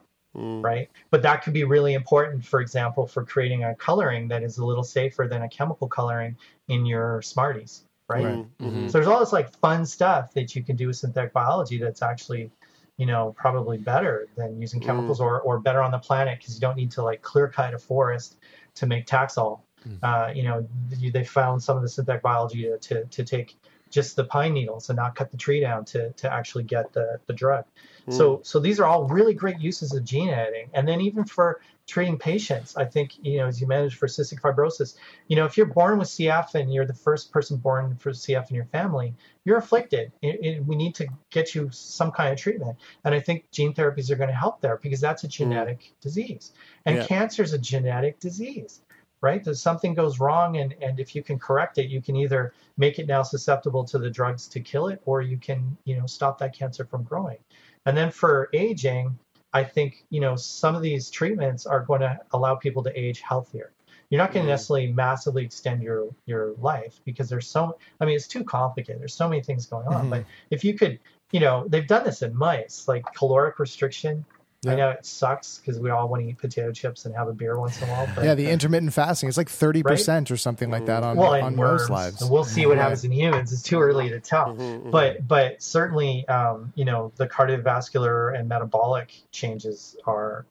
right? 0.61 0.89
But 1.11 1.21
that 1.23 1.43
could 1.43 1.53
be 1.53 1.63
really 1.63 1.93
important 1.93 2.45
for 2.45 2.61
example 2.61 3.07
for 3.07 3.23
creating 3.25 3.63
a 3.63 3.75
coloring 3.75 4.27
that 4.29 4.43
is 4.43 4.57
a 4.57 4.65
little 4.65 4.83
safer 4.83 5.27
than 5.27 5.43
a 5.43 5.49
chemical 5.49 5.87
coloring 5.87 6.35
in 6.67 6.85
your 6.85 7.21
smarties 7.21 7.83
right, 8.09 8.23
Right. 8.23 8.45
Mhm. 8.61 8.89
so 8.89 8.97
there's 8.97 9.07
all 9.07 9.19
this 9.19 9.33
like 9.33 9.53
fun 9.57 9.85
stuff 9.85 10.33
that 10.33 10.55
you 10.55 10.63
can 10.63 10.75
do 10.75 10.87
with 10.87 10.95
synthetic 10.97 11.33
biology 11.33 11.77
that's 11.77 12.01
actually 12.01 12.51
you 12.98 13.06
know 13.06 13.34
probably 13.38 13.78
better 13.78 14.28
than 14.36 14.60
using 14.60 14.82
mm. 14.82 14.86
chemicals 14.86 15.22
or, 15.22 15.41
or 15.41 15.60
better 15.60 15.82
on 15.82 15.91
the 15.91 15.99
planet 15.99 16.40
because 16.40 16.56
you 16.56 16.61
don't 16.61 16.76
need 16.76 16.91
to 16.91 17.03
like 17.03 17.22
clear 17.22 17.48
cut 17.48 17.74
a 17.74 17.80
forest 17.80 18.38
to 18.76 18.86
make 18.86 19.06
taxol 19.06 19.61
mm. 19.88 19.98
uh, 20.03 20.32
you 20.34 20.44
know 20.44 20.68
they 21.14 21.24
found 21.24 21.61
some 21.61 21.78
of 21.78 21.84
the 21.84 21.90
synthetic 21.90 22.22
biology 22.22 22.64
to, 22.64 22.78
to, 22.80 23.06
to 23.06 23.24
take 23.24 23.56
just 23.90 24.15
the 24.15 24.24
pine 24.24 24.53
needles 24.53 24.90
and 24.90 24.98
not 24.98 25.15
cut 25.15 25.32
the 25.32 25.38
tree 25.38 25.60
down 25.60 25.86
to, 25.86 26.11
to 26.14 26.32
actually 26.32 26.64
get 26.64 26.91
the, 26.94 27.19
the 27.28 27.34
drug. 27.34 27.65
So 28.10 28.38
mm. 28.38 28.45
so 28.45 28.60
these 28.60 28.80
are 28.80 28.86
all 28.86 29.06
really 29.06 29.34
great 29.34 29.60
uses 29.60 29.94
of 29.94 30.03
gene 30.03 30.30
editing. 30.30 30.69
And 30.74 30.88
then 30.88 31.02
even 31.02 31.26
for 31.26 31.61
treating 31.88 32.18
patients 32.18 32.76
i 32.76 32.84
think 32.85 33.14
you 33.22 33.38
know 33.38 33.47
as 33.47 33.59
you 33.61 33.68
manage 33.68 33.95
for 33.95 34.07
cystic 34.07 34.41
fibrosis. 34.41 34.95
You 35.27 35.38
know 35.38 35.45
if 35.45 35.57
you're 35.57 35.65
born 35.65 35.97
with 35.97 36.09
cf 36.09 36.53
and 36.55 36.72
you're 36.73 36.85
the 36.85 36.93
first 36.93 37.31
person 37.31 37.57
born 37.57 37.95
for 37.95 38.11
cf 38.11 38.49
in 38.49 38.55
your 38.55 38.65
family 38.65 39.15
you're 39.45 39.57
afflicted. 39.57 40.11
It- 40.22 40.45
it- 40.45 40.65
we 40.65 40.76
need 40.76 40.93
to 40.95 41.07
get 41.30 41.55
you 41.55 41.69
some 41.72 42.11
kind 42.11 42.34
of 42.34 42.38
treatment. 42.38 42.77
And 43.05 43.15
i 43.15 43.19
think 43.22 43.49
gene 43.51 43.73
therapies 43.73 44.11
are 44.11 44.15
going 44.15 44.30
to 44.30 44.35
help 44.35 44.59
there 44.59 44.77
because 44.77 44.99
that's 44.99 45.23
a 45.23 45.27
mm. 45.27 45.31
genetic 45.31 45.93
disease. 46.01 46.51
And 46.85 46.97
Yeah. 46.97 47.05
cancer 47.05 47.43
is 47.43 47.53
a 47.53 47.57
genetic 47.57 48.19
disease 48.19 48.81
right? 49.22 49.43
That 49.43 49.55
something 49.55 49.93
goes 49.95 50.19
wrong 50.19 50.57
and 50.57 50.76
and 50.81 50.99
if 50.99 51.15
you 51.15 51.23
can 51.23 51.39
correct 51.39 51.77
it 51.77 51.88
you 51.89 52.01
can 52.01 52.15
either 52.15 52.53
make 52.77 52.99
it 52.99 53.07
now 53.07 53.23
susceptible 53.23 53.84
to 53.85 53.97
the 53.97 54.09
drugs 54.09 54.47
to 54.49 54.59
kill 54.59 54.88
it 54.89 55.01
or 55.05 55.22
you 55.22 55.38
can 55.38 55.76
you 55.85 55.97
know 55.97 56.05
stop 56.05 56.38
that 56.39 56.53
cancer 56.53 56.85
from 56.85 57.03
growing. 57.03 57.39
And 57.85 57.95
then 57.95 58.11
for 58.11 58.49
aging 58.53 59.18
i 59.57 59.63
think 59.63 60.05
you 60.09 60.21
know 60.21 60.35
some 60.35 60.75
of 60.75 60.81
these 60.81 61.09
treatments 61.09 61.65
are 61.65 61.81
going 61.81 62.01
to 62.01 62.19
allow 62.31 62.55
people 62.55 62.84
to 62.84 62.99
age 62.99 63.21
healthier. 63.21 63.71
You're 64.09 64.19
not 64.19 64.31
going 64.31 64.45
to 64.45 64.47
mm-hmm. 64.47 64.51
necessarily 64.51 64.93
massively 64.93 65.43
extend 65.43 65.84
your 65.84 66.07
your 66.25 66.53
life 66.59 67.01
because 67.03 67.27
there's 67.29 67.47
so 67.47 67.77
i 67.99 68.05
mean 68.05 68.15
it's 68.15 68.27
too 68.27 68.43
complicated. 68.43 69.01
There's 69.01 69.13
so 69.13 69.27
many 69.27 69.41
things 69.41 69.65
going 69.65 69.88
on. 69.88 70.01
Mm-hmm. 70.01 70.09
But 70.09 70.25
if 70.49 70.63
you 70.63 70.73
could 70.75 70.99
you 71.31 71.41
know 71.41 71.65
they've 71.67 71.88
done 71.88 72.05
this 72.05 72.21
in 72.21 72.35
mice 72.35 72.88
like 72.88 73.03
caloric 73.15 73.59
restriction 73.59 74.23
i 74.68 74.76
know 74.76 74.89
it 74.89 75.06
sucks 75.06 75.60
because 75.60 75.80
we 75.80 75.89
all 75.89 76.07
want 76.07 76.22
to 76.23 76.30
eat 76.30 76.38
potato 76.38 76.72
chips 76.72 77.06
and 77.06 77.15
have 77.15 77.27
a 77.27 77.34
beer 77.34 77.57
once 77.60 77.77
in 77.81 77.88
a 77.88 77.91
while 77.91 78.07
but 78.15 78.23
yeah, 78.26 78.35
the 78.35 78.49
intermittent 78.49 78.94
fasting 78.94 79.30
is 79.30 79.38
like 79.38 79.49
thirty 79.49 79.84
percent 79.84 80.31
or 80.31 80.38
something 80.38 80.69
like 80.69 80.85
that 80.85 81.03
on 81.03 81.18
well, 81.18 81.34
on 81.34 81.44
and 81.48 81.56
most 81.56 81.81
worms. 81.81 81.89
lives. 81.89 82.22
And 82.22 82.31
we'll 82.31 82.44
see 82.44 82.65
what 82.65 82.77
Right. 82.77 82.84
happens 82.84 83.03
in 83.03 83.11
humans. 83.11 83.52
It's 83.53 83.61
too 83.61 83.80
early 83.80 84.10
to 84.10 84.19
tell. 84.19 84.56
But 84.89 85.27
but 85.27 85.61
certainly, 85.61 86.27
um, 86.27 86.72
you 86.76 86.85
know, 86.85 87.11
the 87.18 87.27
cardiovascular 87.27 88.38
and 88.38 88.48
metabolic 88.48 89.14
changes 89.31 89.95
are 90.06 90.45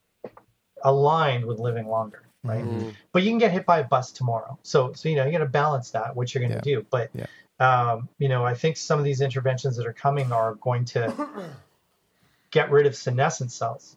aligned 0.84 1.44
with 1.44 1.58
living 1.58 1.88
longer, 1.88 2.22
right? 2.44 2.64
But 3.12 3.22
you 3.22 3.30
can 3.30 3.38
get 3.38 3.52
hit 3.52 3.66
by 3.66 3.80
a 3.80 3.84
bus 3.84 4.12
tomorrow. 4.12 4.58
So 4.62 4.92
so 4.92 5.08
you 5.08 5.16
know 5.16 5.24
you 5.24 5.32
got 5.32 5.38
to 5.38 5.46
balance 5.46 5.90
that 5.92 6.14
what 6.14 6.34
you're 6.34 6.42
going 6.46 6.54
to 6.54 6.60
do. 6.60 6.86
But 6.90 7.10
um, 7.58 8.08
you 8.18 8.28
know, 8.28 8.44
I 8.44 8.54
think 8.54 8.76
some 8.76 8.98
of 8.98 9.04
these 9.04 9.20
interventions 9.22 9.76
that 9.76 9.86
are 9.86 9.92
coming 9.92 10.30
are 10.32 10.54
going 10.56 10.84
to 10.86 11.12
get 12.50 12.70
rid 12.70 12.86
of 12.86 12.94
senescent 12.94 13.50
cells 13.50 13.96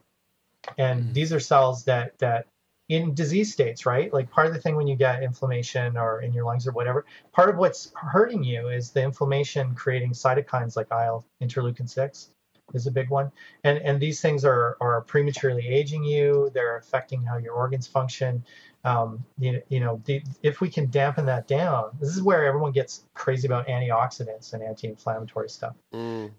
and 0.78 1.14
these 1.14 1.34
are 1.34 1.40
cells 1.40 1.84
that 1.86 2.18
that 2.20 2.48
in 2.90 3.14
disease 3.14 3.54
states 3.54 3.86
right? 3.86 4.12
Like 4.14 4.32
part 4.32 4.48
of 4.48 4.54
the 4.54 4.60
thing 4.60 4.76
when 4.76 4.88
you 4.88 4.96
get 4.96 5.24
inflammation 5.24 5.96
or 5.98 6.22
in 6.22 6.34
your 6.34 6.46
lungs 6.46 6.68
or 6.68 6.72
whatever 6.72 7.06
part 7.32 7.50
of 7.50 7.58
what's 7.58 7.92
hurting 7.96 8.44
you 8.44 8.70
is 8.70 8.92
the 8.92 9.04
inflammation 9.04 9.76
creating 9.76 10.12
cytokines 10.12 10.76
like 10.76 10.88
il 10.92 11.26
interleukin 11.42 11.88
6 11.88 12.32
is 12.74 12.88
a 12.88 12.92
big 12.92 13.10
one. 13.10 13.32
And 13.64 13.78
and 13.80 14.00
these 14.00 14.22
things 14.22 14.46
are 14.46 14.78
are 14.82 15.02
prematurely 15.02 15.68
aging 15.68 16.04
you. 16.04 16.52
They're 16.54 16.78
affecting 16.78 17.24
how 17.24 17.38
your 17.38 17.54
organs 17.54 17.88
function. 17.88 18.44
Um, 18.86 19.26
you, 19.38 19.62
you 19.68 19.82
know 19.82 20.02
the, 20.06 20.22
if 20.42 20.62
we 20.62 20.70
can 20.70 20.90
dampen 20.90 21.26
that 21.26 21.50
down 21.50 21.90
this 22.00 22.16
is 22.16 22.22
where 22.22 22.46
everyone 22.46 22.72
gets 22.72 23.04
crazy 23.14 23.46
about 23.46 23.68
antioxidants 23.68 24.54
and 24.54 24.64
anti-inflammatory 24.64 25.50
stuff. 25.50 25.76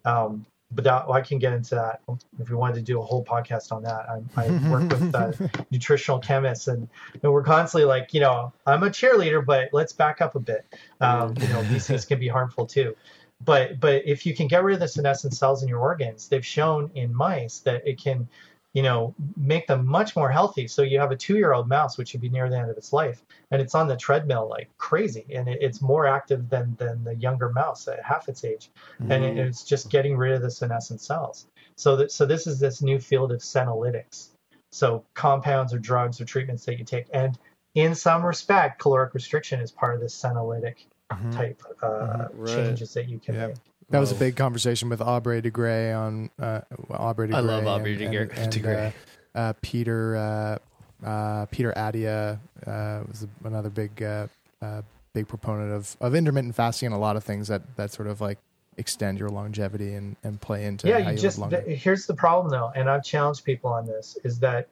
Um, 0.07 0.47
but 0.73 0.85
that, 0.85 1.09
I 1.09 1.21
can 1.21 1.39
get 1.39 1.53
into 1.53 1.75
that 1.75 2.01
if 2.39 2.49
we 2.49 2.57
wanted 2.57 2.75
to 2.77 2.83
do 2.83 3.01
a 3.01 3.03
whole 3.03 3.25
podcast 3.25 3.73
on 3.73 3.83
that. 3.83 4.07
I, 4.09 4.45
I 4.45 4.71
work 4.71 4.91
with 4.91 5.15
uh, 5.15 5.33
nutritional 5.71 6.21
chemists, 6.21 6.69
and, 6.69 6.89
and 7.23 7.33
we're 7.33 7.43
constantly 7.43 7.87
like, 7.87 8.15
you 8.15 8.21
know, 8.21 8.53
I'm 8.67 8.83
a 8.83 8.91
cheerleader, 8.91 9.45
but 9.45 9.71
let's 9.73 9.93
back 9.93 10.21
up 10.21 10.37
a 10.37 10.41
bit. 10.41 10.67
Um, 11.01 11.35
you 11.41 11.49
know, 11.49 11.63
these 11.65 11.87
things 11.87 12.05
can 12.05 12.21
be 12.21 12.29
harmful 12.29 12.67
too. 12.67 12.95
But 13.43 13.81
but 13.81 14.07
if 14.07 14.27
you 14.27 14.35
can 14.35 14.49
get 14.49 14.63
rid 14.63 14.75
of 14.75 14.81
the 14.81 14.89
senescent 14.89 15.35
cells 15.35 15.63
in 15.63 15.69
your 15.69 15.81
organs, 15.81 16.29
they've 16.29 16.45
shown 16.45 16.91
in 16.95 17.15
mice 17.15 17.61
that 17.61 17.87
it 17.87 18.01
can, 18.01 18.29
you 18.73 18.83
know, 18.83 19.15
make 19.37 19.67
them 19.67 19.85
much 19.87 20.15
more 20.15 20.31
healthy. 20.31 20.69
So 20.69 20.83
you 20.83 21.01
have 21.01 21.11
a 21.11 21.17
two-year-old 21.17 21.69
mouse, 21.69 21.99
which 21.99 22.13
would 22.13 22.21
be 22.23 22.29
near 22.29 22.49
the 22.49 22.57
end 22.59 22.71
of 22.71 22.77
its 22.77 22.93
life, 22.93 23.25
and 23.51 23.61
it's 23.61 23.75
on 23.75 23.89
the 23.89 23.97
treadmill 23.97 24.49
like 24.49 24.69
crazy, 24.79 25.27
and 25.35 25.49
it, 25.49 25.59
it's 25.61 25.83
more 25.83 26.07
active 26.07 26.49
than 26.49 26.77
than 26.77 27.03
the 27.03 27.15
younger 27.17 27.51
mouse 27.51 27.89
at 27.89 28.03
half 28.05 28.29
its 28.29 28.45
age, 28.45 28.71
and 29.01 29.25
it, 29.25 29.37
Mm. 29.37 29.39
it's 29.49 29.65
just 29.65 29.91
getting 29.91 30.17
rid 30.17 30.33
of 30.33 30.43
the 30.43 30.51
senescent 30.51 31.01
cells. 31.01 31.47
So 31.77 31.97
that 31.97 32.13
so 32.13 32.27
this 32.27 32.47
is 32.47 32.61
this 32.61 32.81
new 32.83 33.01
field 33.01 33.33
of 33.33 33.41
senolytics. 33.41 34.29
So 34.73 35.05
compounds 35.15 35.75
or 35.75 35.79
drugs 35.79 36.21
or 36.21 36.25
treatments 36.25 36.65
that 36.67 36.79
you 36.79 36.85
take, 36.85 37.07
and 37.13 37.37
in 37.75 37.95
some 37.95 38.25
respect, 38.25 38.81
caloric 38.81 39.15
restriction 39.15 39.61
is 39.61 39.73
part 39.73 39.95
of 39.95 40.01
this 40.01 40.15
senolytic 40.21 40.87
type 41.33 41.63
uh, 41.83 42.29
Right. 42.33 42.57
changes 42.57 42.95
that 42.95 43.09
you 43.09 43.19
can 43.19 43.37
make. 43.37 43.57
That 43.91 43.99
was 43.99 44.13
a 44.13 44.17
big 44.17 44.37
conversation 44.37 44.89
with 44.89 45.01
Aubrey 45.01 45.41
de 45.41 45.51
Grey 45.51 45.93
on 45.93 46.31
uh, 46.39 46.61
Aubrey 46.91 47.27
de 47.27 47.33
Grey. 47.33 47.39
I 47.39 47.43
Grey. 47.43 47.55
love 47.55 47.67
Aubrey 47.67 47.91
and, 47.93 47.99
de 47.99 48.05
and, 48.07 48.31
Grey- 48.31 48.43
and, 48.43 48.53
de 48.53 48.61
Grey. 48.61 48.95
Uh, 49.35 49.39
uh, 49.39 49.53
Peter 49.61 50.17
uh, 50.17 50.59
uh, 51.07 51.47
Peter 51.47 51.73
Attia 51.77 52.39
uh, 52.67 53.05
was 53.09 53.27
another 53.45 53.71
big 53.71 54.03
uh, 54.03 54.27
uh, 54.63 54.83
big 55.13 55.29
proponent 55.29 55.73
of, 55.73 55.97
of 56.01 56.15
intermittent 56.15 56.55
fasting 56.55 56.87
and 56.87 56.95
a 56.95 56.99
lot 56.99 57.17
of 57.17 57.25
things 57.25 57.49
that, 57.49 57.63
that 57.77 57.93
sort 57.93 58.09
of 58.09 58.21
like 58.21 58.39
extend 58.77 59.19
your 59.19 59.29
longevity 59.29 59.95
and, 59.95 60.17
and 60.23 60.41
play 60.41 60.65
into 60.65 60.89
yeah, 60.89 61.01
how 61.01 61.11
you 61.11 61.17
you 61.17 61.21
just 61.21 61.39
live 61.39 61.51
th- 61.51 61.83
here's 61.83 62.07
the 62.07 62.15
problem 62.15 62.51
though, 62.51 62.71
and 62.75 62.89
I've 62.89 63.05
challenged 63.05 63.45
people 63.45 63.71
on 63.73 63.87
this: 63.87 64.17
is 64.25 64.39
that 64.41 64.69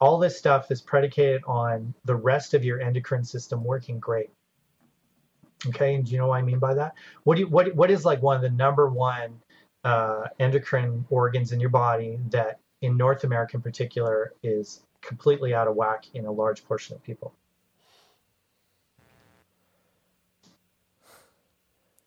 all 0.00 0.18
this 0.18 0.36
stuff 0.36 0.70
is 0.70 0.80
predicated 0.80 1.42
on 1.46 1.94
the 2.04 2.16
rest 2.16 2.54
of 2.54 2.64
your 2.64 2.80
endocrine 2.80 3.24
system 3.24 3.62
working 3.62 3.98
great. 3.98 4.30
Okay, 5.68 5.94
and 5.94 6.04
do 6.04 6.12
you 6.12 6.18
know 6.18 6.28
what 6.28 6.36
I 6.38 6.42
mean 6.42 6.58
by 6.58 6.74
that? 6.74 6.94
What 7.24 7.36
do 7.36 7.42
you, 7.42 7.48
what 7.48 7.74
what 7.74 7.90
is 7.90 8.04
like 8.04 8.22
one 8.22 8.36
of 8.36 8.42
the 8.42 8.50
number 8.50 8.88
one 8.88 9.40
uh, 9.84 10.24
endocrine 10.38 11.04
organs 11.10 11.52
in 11.52 11.60
your 11.60 11.70
body 11.70 12.18
that, 12.30 12.58
in 12.82 12.96
North 12.96 13.24
America 13.24 13.56
in 13.56 13.62
particular, 13.62 14.32
is 14.42 14.82
completely 15.00 15.54
out 15.54 15.68
of 15.68 15.76
whack 15.76 16.06
in 16.14 16.26
a 16.26 16.32
large 16.32 16.64
portion 16.64 16.94
of 16.94 17.02
people? 17.02 17.34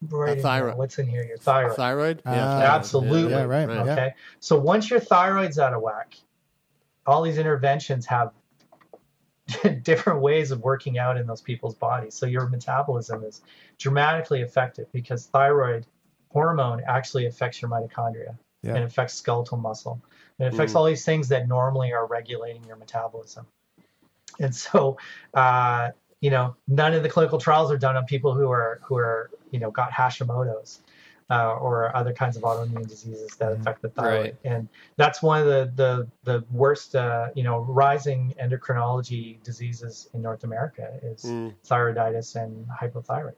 Right 0.09 0.29
in 0.29 0.35
here. 0.35 0.43
thyroid. 0.43 0.77
What's 0.77 0.99
in 0.99 1.07
here? 1.07 1.23
Your 1.23 1.37
thyroid. 1.37 1.75
Thyroid? 1.75 2.21
Yeah, 2.25 2.33
Yeah, 2.35 2.49
thyroid. 2.49 2.69
absolutely. 2.69 3.31
Yeah, 3.31 3.43
right, 3.43 3.69
Okay. 3.69 3.85
yeah. 3.95 4.09
So 4.39 4.57
once 4.59 4.89
your 4.89 4.99
thyroid's 4.99 5.57
out 5.57 5.73
of 5.73 5.81
whack, 5.81 6.15
all 7.07 7.23
these 7.23 7.37
interventions 7.39 8.05
have 8.05 8.31
different 9.83 10.21
ways 10.21 10.51
of 10.51 10.61
working 10.61 10.97
out 10.97 11.17
in 11.17 11.25
those 11.25 11.41
people's 11.41 11.75
bodies. 11.75 12.15
So 12.15 12.25
your 12.25 12.47
metabolism 12.49 13.23
is 13.23 13.41
dramatically 13.77 14.41
affected 14.41 14.87
because 14.91 15.27
thyroid 15.27 15.85
hormone 16.31 16.83
actually 16.85 17.25
affects 17.27 17.61
your 17.61 17.71
mitochondria 17.71 18.37
Yeah. 18.63 18.75
and 18.75 18.83
affects 18.83 19.13
skeletal 19.13 19.57
muscle. 19.57 20.01
And 20.39 20.47
it 20.47 20.53
affects 20.53 20.73
Mm. 20.73 20.75
all 20.75 20.85
these 20.85 21.05
things 21.05 21.29
that 21.29 21.47
normally 21.47 21.93
are 21.93 22.05
regulating 22.05 22.63
your 22.65 22.75
metabolism. 22.75 23.47
And 24.39 24.53
so, 24.53 24.97
uh, 25.33 25.91
you 26.19 26.29
know, 26.29 26.55
none 26.67 26.93
of 26.93 27.03
the 27.03 27.09
clinical 27.09 27.37
trials 27.39 27.71
are 27.71 27.77
done 27.77 27.95
on 27.95 28.05
people 28.05 28.33
who 28.33 28.51
are 28.51 28.79
who 28.83 28.97
are 28.97 29.29
you 29.51 29.59
know 29.59 29.71
got 29.71 29.91
Hashimoto's 29.91 30.81
uh, 31.29 31.55
or 31.55 31.95
other 31.95 32.13
kinds 32.13 32.37
of 32.37 32.43
autoimmune 32.43 32.87
diseases 32.87 33.35
that 33.37 33.51
affect 33.51 33.81
the 33.81 33.89
thyroid. 33.89 34.21
Right. 34.21 34.35
And 34.43 34.67
that's 34.95 35.21
one 35.21 35.41
of 35.41 35.45
the 35.45 35.71
the 35.75 36.07
the 36.23 36.45
worst 36.51 36.95
uh, 36.95 37.29
you 37.35 37.43
know 37.43 37.59
rising 37.59 38.33
endocrinology 38.41 39.41
diseases 39.43 40.09
in 40.13 40.21
North 40.21 40.43
America 40.43 40.99
is 41.03 41.23
thyroiditis 41.23 42.35
and 42.35 42.67
hypothyroid. 42.69 43.35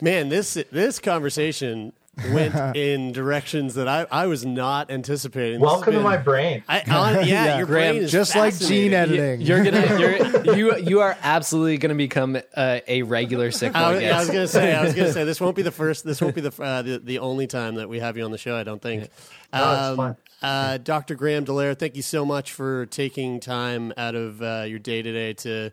Man, 0.00 0.28
this 0.28 0.54
this 0.70 0.98
conversation 0.98 1.92
went 2.32 2.54
in 2.76 3.12
directions 3.12 3.74
that 3.74 3.88
I, 3.88 4.06
I 4.10 4.26
was 4.26 4.44
not 4.44 4.90
anticipating. 4.90 5.60
This 5.60 5.68
has 5.68 5.76
Welcome 5.76 5.94
to 5.94 6.00
my 6.00 6.16
brain. 6.16 6.62
I, 6.68 6.80
on, 6.80 7.14
yeah, 7.14 7.22
Yeah. 7.24 7.58
your 7.58 7.66
Graham, 7.66 7.94
brain 7.94 8.02
is 8.04 8.12
just 8.12 8.34
like 8.36 8.58
gene 8.58 8.92
editing. 8.94 9.40
You're 9.40 9.64
gonna 9.64 9.98
you're 10.44 10.56
you 10.56 10.76
you 10.78 11.00
are 11.00 11.16
absolutely 11.22 11.78
gonna 11.78 11.94
become 11.94 12.36
uh, 12.54 12.80
a 12.86 13.02
regular 13.02 13.50
sick 13.50 13.72
boy 13.72 13.78
I 13.78 13.94
was. 13.94 14.02
I 14.04 14.18
was 14.18 14.28
gonna 14.28 14.48
say, 14.48 14.74
I 14.74 14.84
was 14.84 14.94
gonna 14.94 15.12
say, 15.12 15.24
this 15.24 15.40
won't 15.40 15.56
be 15.56 15.62
the 15.62 15.70
first. 15.70 16.04
This 16.04 16.20
won't 16.20 16.34
be 16.34 16.40
the 16.40 16.62
uh, 16.62 16.82
the, 16.82 16.98
the 16.98 17.18
only 17.20 17.46
time 17.46 17.76
that 17.76 17.88
we 17.88 18.00
have 18.00 18.16
you 18.16 18.24
on 18.24 18.30
the 18.30 18.38
show. 18.38 18.56
I 18.56 18.64
don't 18.64 18.82
think. 18.82 19.08
No, 19.52 19.88
it's 19.90 19.96
fun. 19.96 20.16
Uh, 20.40 20.78
Dr. 20.78 21.14
Graham 21.16 21.44
Dellaire, 21.44 21.76
thank 21.76 21.96
you 21.96 22.02
so 22.02 22.24
much 22.24 22.52
for 22.52 22.86
taking 22.86 23.40
time 23.40 23.92
out 23.96 24.14
of 24.14 24.40
uh, 24.40 24.64
your 24.68 24.78
day 24.78 25.02
today 25.02 25.32
to 25.32 25.70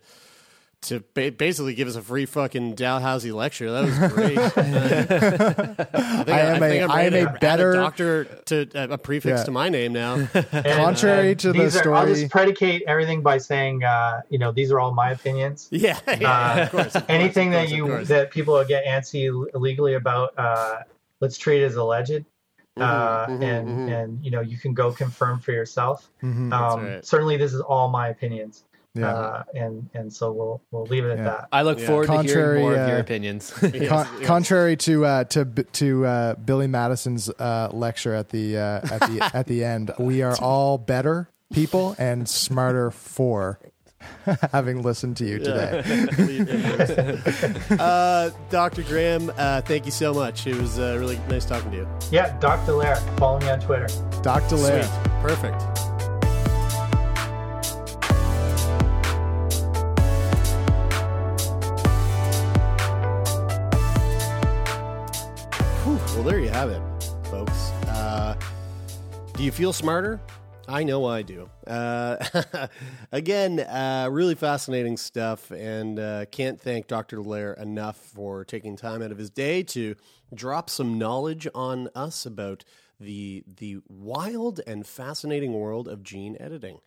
to 0.90 1.04
ba- 1.14 1.32
basically 1.32 1.74
give 1.76 1.88
us 1.88 1.96
a 1.96 2.02
free 2.02 2.26
fucking 2.26 2.76
Dalhousie 2.76 3.32
lecture. 3.32 3.72
That 3.72 3.86
was 3.86 4.14
great. 4.14 4.38
Uh, 4.38 5.76
I, 5.94 6.24
think 6.24 6.30
I 6.30 6.40
am 6.42 6.64
a- 6.64 6.82
I'm 6.84 6.92
I 6.92 7.02
am 7.04 7.14
a 7.14 7.20
to 7.24 7.30
add 7.30 7.40
better- 7.40 7.74
doctor 7.74 8.26
to 8.46 8.70
uh, 8.76 8.88
a 8.92 8.98
prefix 8.98 9.40
Yeah. 9.40 9.44
to 9.46 9.52
my 9.52 9.70
name 9.70 9.94
now. 9.94 10.16
And, 10.52 10.66
Contrary 10.66 11.32
uh, 11.32 11.36
to 11.36 11.54
the 11.54 11.64
these 11.64 11.78
are- 11.78 11.94
I'll 11.94 12.06
just 12.08 12.30
predicate 12.32 12.84
everything 12.88 13.22
by 13.22 13.38
saying, 13.38 13.84
uh, 13.84 14.22
you 14.30 14.40
know, 14.40 14.52
these 14.52 14.72
are 14.72 14.80
all 14.80 14.94
my 14.94 15.12
opinions. 15.12 15.68
yeah, 15.72 16.00
yeah, 16.20 16.32
Uh, 16.60 16.64
of 16.64 16.72
course. 16.72 16.86
of 16.88 16.94
course, 16.94 17.06
Anything 17.10 17.50
of 17.50 17.54
that 17.54 17.60
course, 17.62 17.72
of 17.72 17.78
you 17.78 17.86
course. 17.88 18.08
that 18.10 18.32
people 18.32 18.64
get 18.66 18.86
antsy 18.86 19.26
illegally 19.54 19.94
about, 19.96 20.34
uh, 20.38 20.80
let's 21.22 21.38
treat 21.38 21.62
it 21.62 21.66
as 21.66 21.76
alleged. 21.76 22.26
Uh, 22.78 23.26
mhm, 23.28 23.42
and 23.42 23.70
mhm. 23.70 23.90
and 24.04 24.26
you 24.26 24.30
know 24.30 24.42
you 24.42 24.58
can 24.58 24.74
go 24.74 24.92
confirm 24.92 25.40
for 25.40 25.54
yourself. 25.54 26.12
Mhm. 26.22 26.52
Um, 26.52 26.84
right. 26.86 27.06
Certainly, 27.06 27.38
this 27.38 27.54
is 27.54 27.62
all 27.62 27.88
my 27.88 28.10
opinions. 28.10 28.65
Yeah. 28.96 29.14
Uh, 29.14 29.44
and 29.54 29.90
and 29.94 30.12
so 30.14 30.32
we'll 30.32 30.62
we'll 30.72 30.86
leave 30.86 31.04
it 31.06 31.12
at 31.12 31.18
Yeah. 31.18 31.24
that. 31.26 31.48
I 31.52 31.62
look 31.64 31.80
Yeah. 31.80 31.88
forward 31.88 32.08
to 32.08 32.24
hearing 32.24 32.62
more 32.62 32.74
of 32.76 32.88
your 32.88 32.98
uh, 32.98 33.02
opinions. 33.02 33.52
Con- 33.60 33.72
Yes, 33.74 33.82
yes. 33.92 34.26
Contrary 34.26 34.78
to 34.78 35.06
uh, 35.06 35.24
to 35.26 35.46
to 35.46 36.06
uh, 36.06 36.36
Billy 36.36 36.68
Madison's 36.68 37.30
uh, 37.30 37.70
lecture 37.74 38.14
at 38.14 38.30
the 38.30 38.58
uh, 38.58 38.62
at 38.90 39.02
the 39.02 39.30
at 39.36 39.48
the 39.48 39.64
end, 39.66 39.92
we 40.00 40.22
are 40.22 40.38
all 40.40 40.78
better 40.78 41.30
people 41.54 41.96
and 42.00 42.28
smarter 42.28 42.90
for 42.92 43.60
having 44.52 44.82
listened 44.82 45.18
to 45.18 45.26
you 45.26 45.40
today. 45.40 45.82
uh, 47.80 48.30
Dr. 48.50 48.84
Graham, 48.84 49.32
uh, 49.38 49.62
thank 49.62 49.86
you 49.86 49.92
so 49.92 50.14
much. 50.14 50.46
It 50.48 50.56
was 50.56 50.78
uh, 50.80 50.96
really 51.00 51.18
nice 51.30 51.46
talking 51.46 51.72
to 51.72 51.78
you. 51.78 51.88
Yeah, 52.12 52.38
Dr. 52.40 52.74
Lair, 52.74 52.96
follow 53.18 53.40
me 53.40 53.50
on 53.50 53.60
Twitter. 53.60 53.88
Dr. 54.22 54.56
Lair. 54.58 54.84
Perfect. 55.22 55.62
There 66.26 66.40
you 66.40 66.50
have 66.50 66.72
it, 66.72 66.82
folks. 67.26 67.70
Uh, 67.88 68.36
do 69.36 69.44
you 69.44 69.52
feel 69.52 69.72
smarter? 69.72 70.20
I 70.68 70.84
know 70.84 71.06
I 71.06 71.22
do. 71.22 71.48
Uh, 71.68 72.18
again, 73.12 73.60
uh, 73.60 74.08
really 74.12 74.34
fascinating 74.34 74.98
stuff, 74.98 75.52
and 75.52 76.00
uh, 76.00 76.26
can't 76.32 76.60
thank 76.60 76.88
Dr. 76.88 77.22
Lair 77.22 77.54
enough 77.54 77.98
for 77.98 78.44
taking 78.44 78.76
time 78.76 79.04
out 79.04 79.12
of 79.12 79.20
his 79.20 79.30
day 79.30 79.62
to 79.64 79.96
drop 80.34 80.72
some 80.72 80.98
knowledge 80.98 81.48
on 81.54 81.90
us 81.94 82.26
about 82.26 82.66
the 83.00 83.44
the 83.58 83.78
wild 83.88 84.62
and 84.66 84.88
fascinating 84.88 85.54
world 85.54 85.88
of 85.88 86.02
gene 86.02 86.38
editing. 86.40 86.80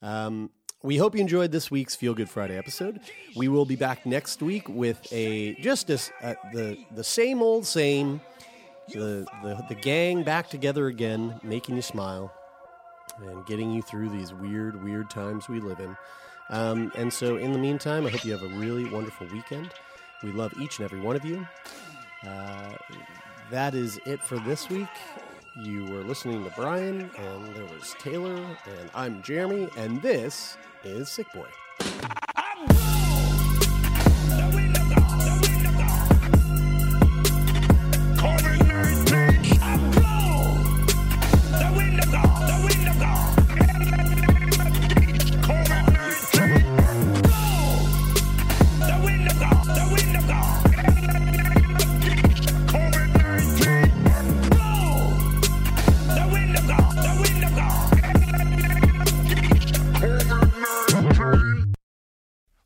Um, 0.00 0.50
we 0.82 0.98
hope 0.98 1.16
you 1.16 1.20
enjoyed 1.20 1.50
this 1.50 1.72
week's 1.72 1.96
Feel 1.96 2.14
Good 2.14 2.30
Friday 2.30 2.56
episode. 2.56 3.00
We 3.34 3.48
will 3.48 3.64
be 3.64 3.74
back 3.74 4.06
next 4.06 4.42
week 4.42 4.68
with 4.68 5.04
a 5.10 5.54
just 5.54 5.90
as 5.90 6.12
uh, 6.22 6.34
the 6.52 6.78
the 6.94 7.02
same 7.02 7.42
old 7.42 7.66
same, 7.66 8.20
the, 8.92 9.26
the 9.42 9.64
the 9.68 9.74
gang 9.74 10.22
back 10.22 10.48
together 10.48 10.86
again, 10.86 11.40
making 11.42 11.76
you 11.76 11.82
smile 11.82 12.32
and 13.20 13.44
getting 13.46 13.70
you 13.70 13.82
through 13.82 14.10
these 14.10 14.32
weird, 14.34 14.82
weird 14.82 15.10
times 15.10 15.48
we 15.48 15.60
live 15.60 15.80
in. 15.80 15.96
Um, 16.50 16.92
and 16.94 17.12
so, 17.12 17.36
in 17.36 17.52
the 17.52 17.58
meantime, 17.58 18.06
I 18.06 18.10
hope 18.10 18.24
you 18.24 18.32
have 18.32 18.42
a 18.42 18.56
really 18.56 18.88
wonderful 18.88 19.26
weekend. 19.32 19.70
We 20.22 20.32
love 20.32 20.52
each 20.60 20.78
and 20.78 20.84
every 20.84 21.00
one 21.00 21.16
of 21.16 21.24
you. 21.24 21.46
Uh, 22.26 22.72
that 23.50 23.74
is 23.74 23.98
it 24.06 24.22
for 24.22 24.38
this 24.40 24.68
week. 24.68 24.88
You 25.56 25.86
were 25.86 26.02
listening 26.02 26.44
to 26.44 26.50
Brian, 26.50 27.10
and 27.16 27.56
there 27.56 27.64
was 27.64 27.94
Taylor, 27.98 28.34
and 28.34 28.90
I'm 28.94 29.22
Jeremy, 29.22 29.68
and 29.76 30.00
this 30.02 30.56
is 30.84 31.08
Sickboy. 31.08 31.46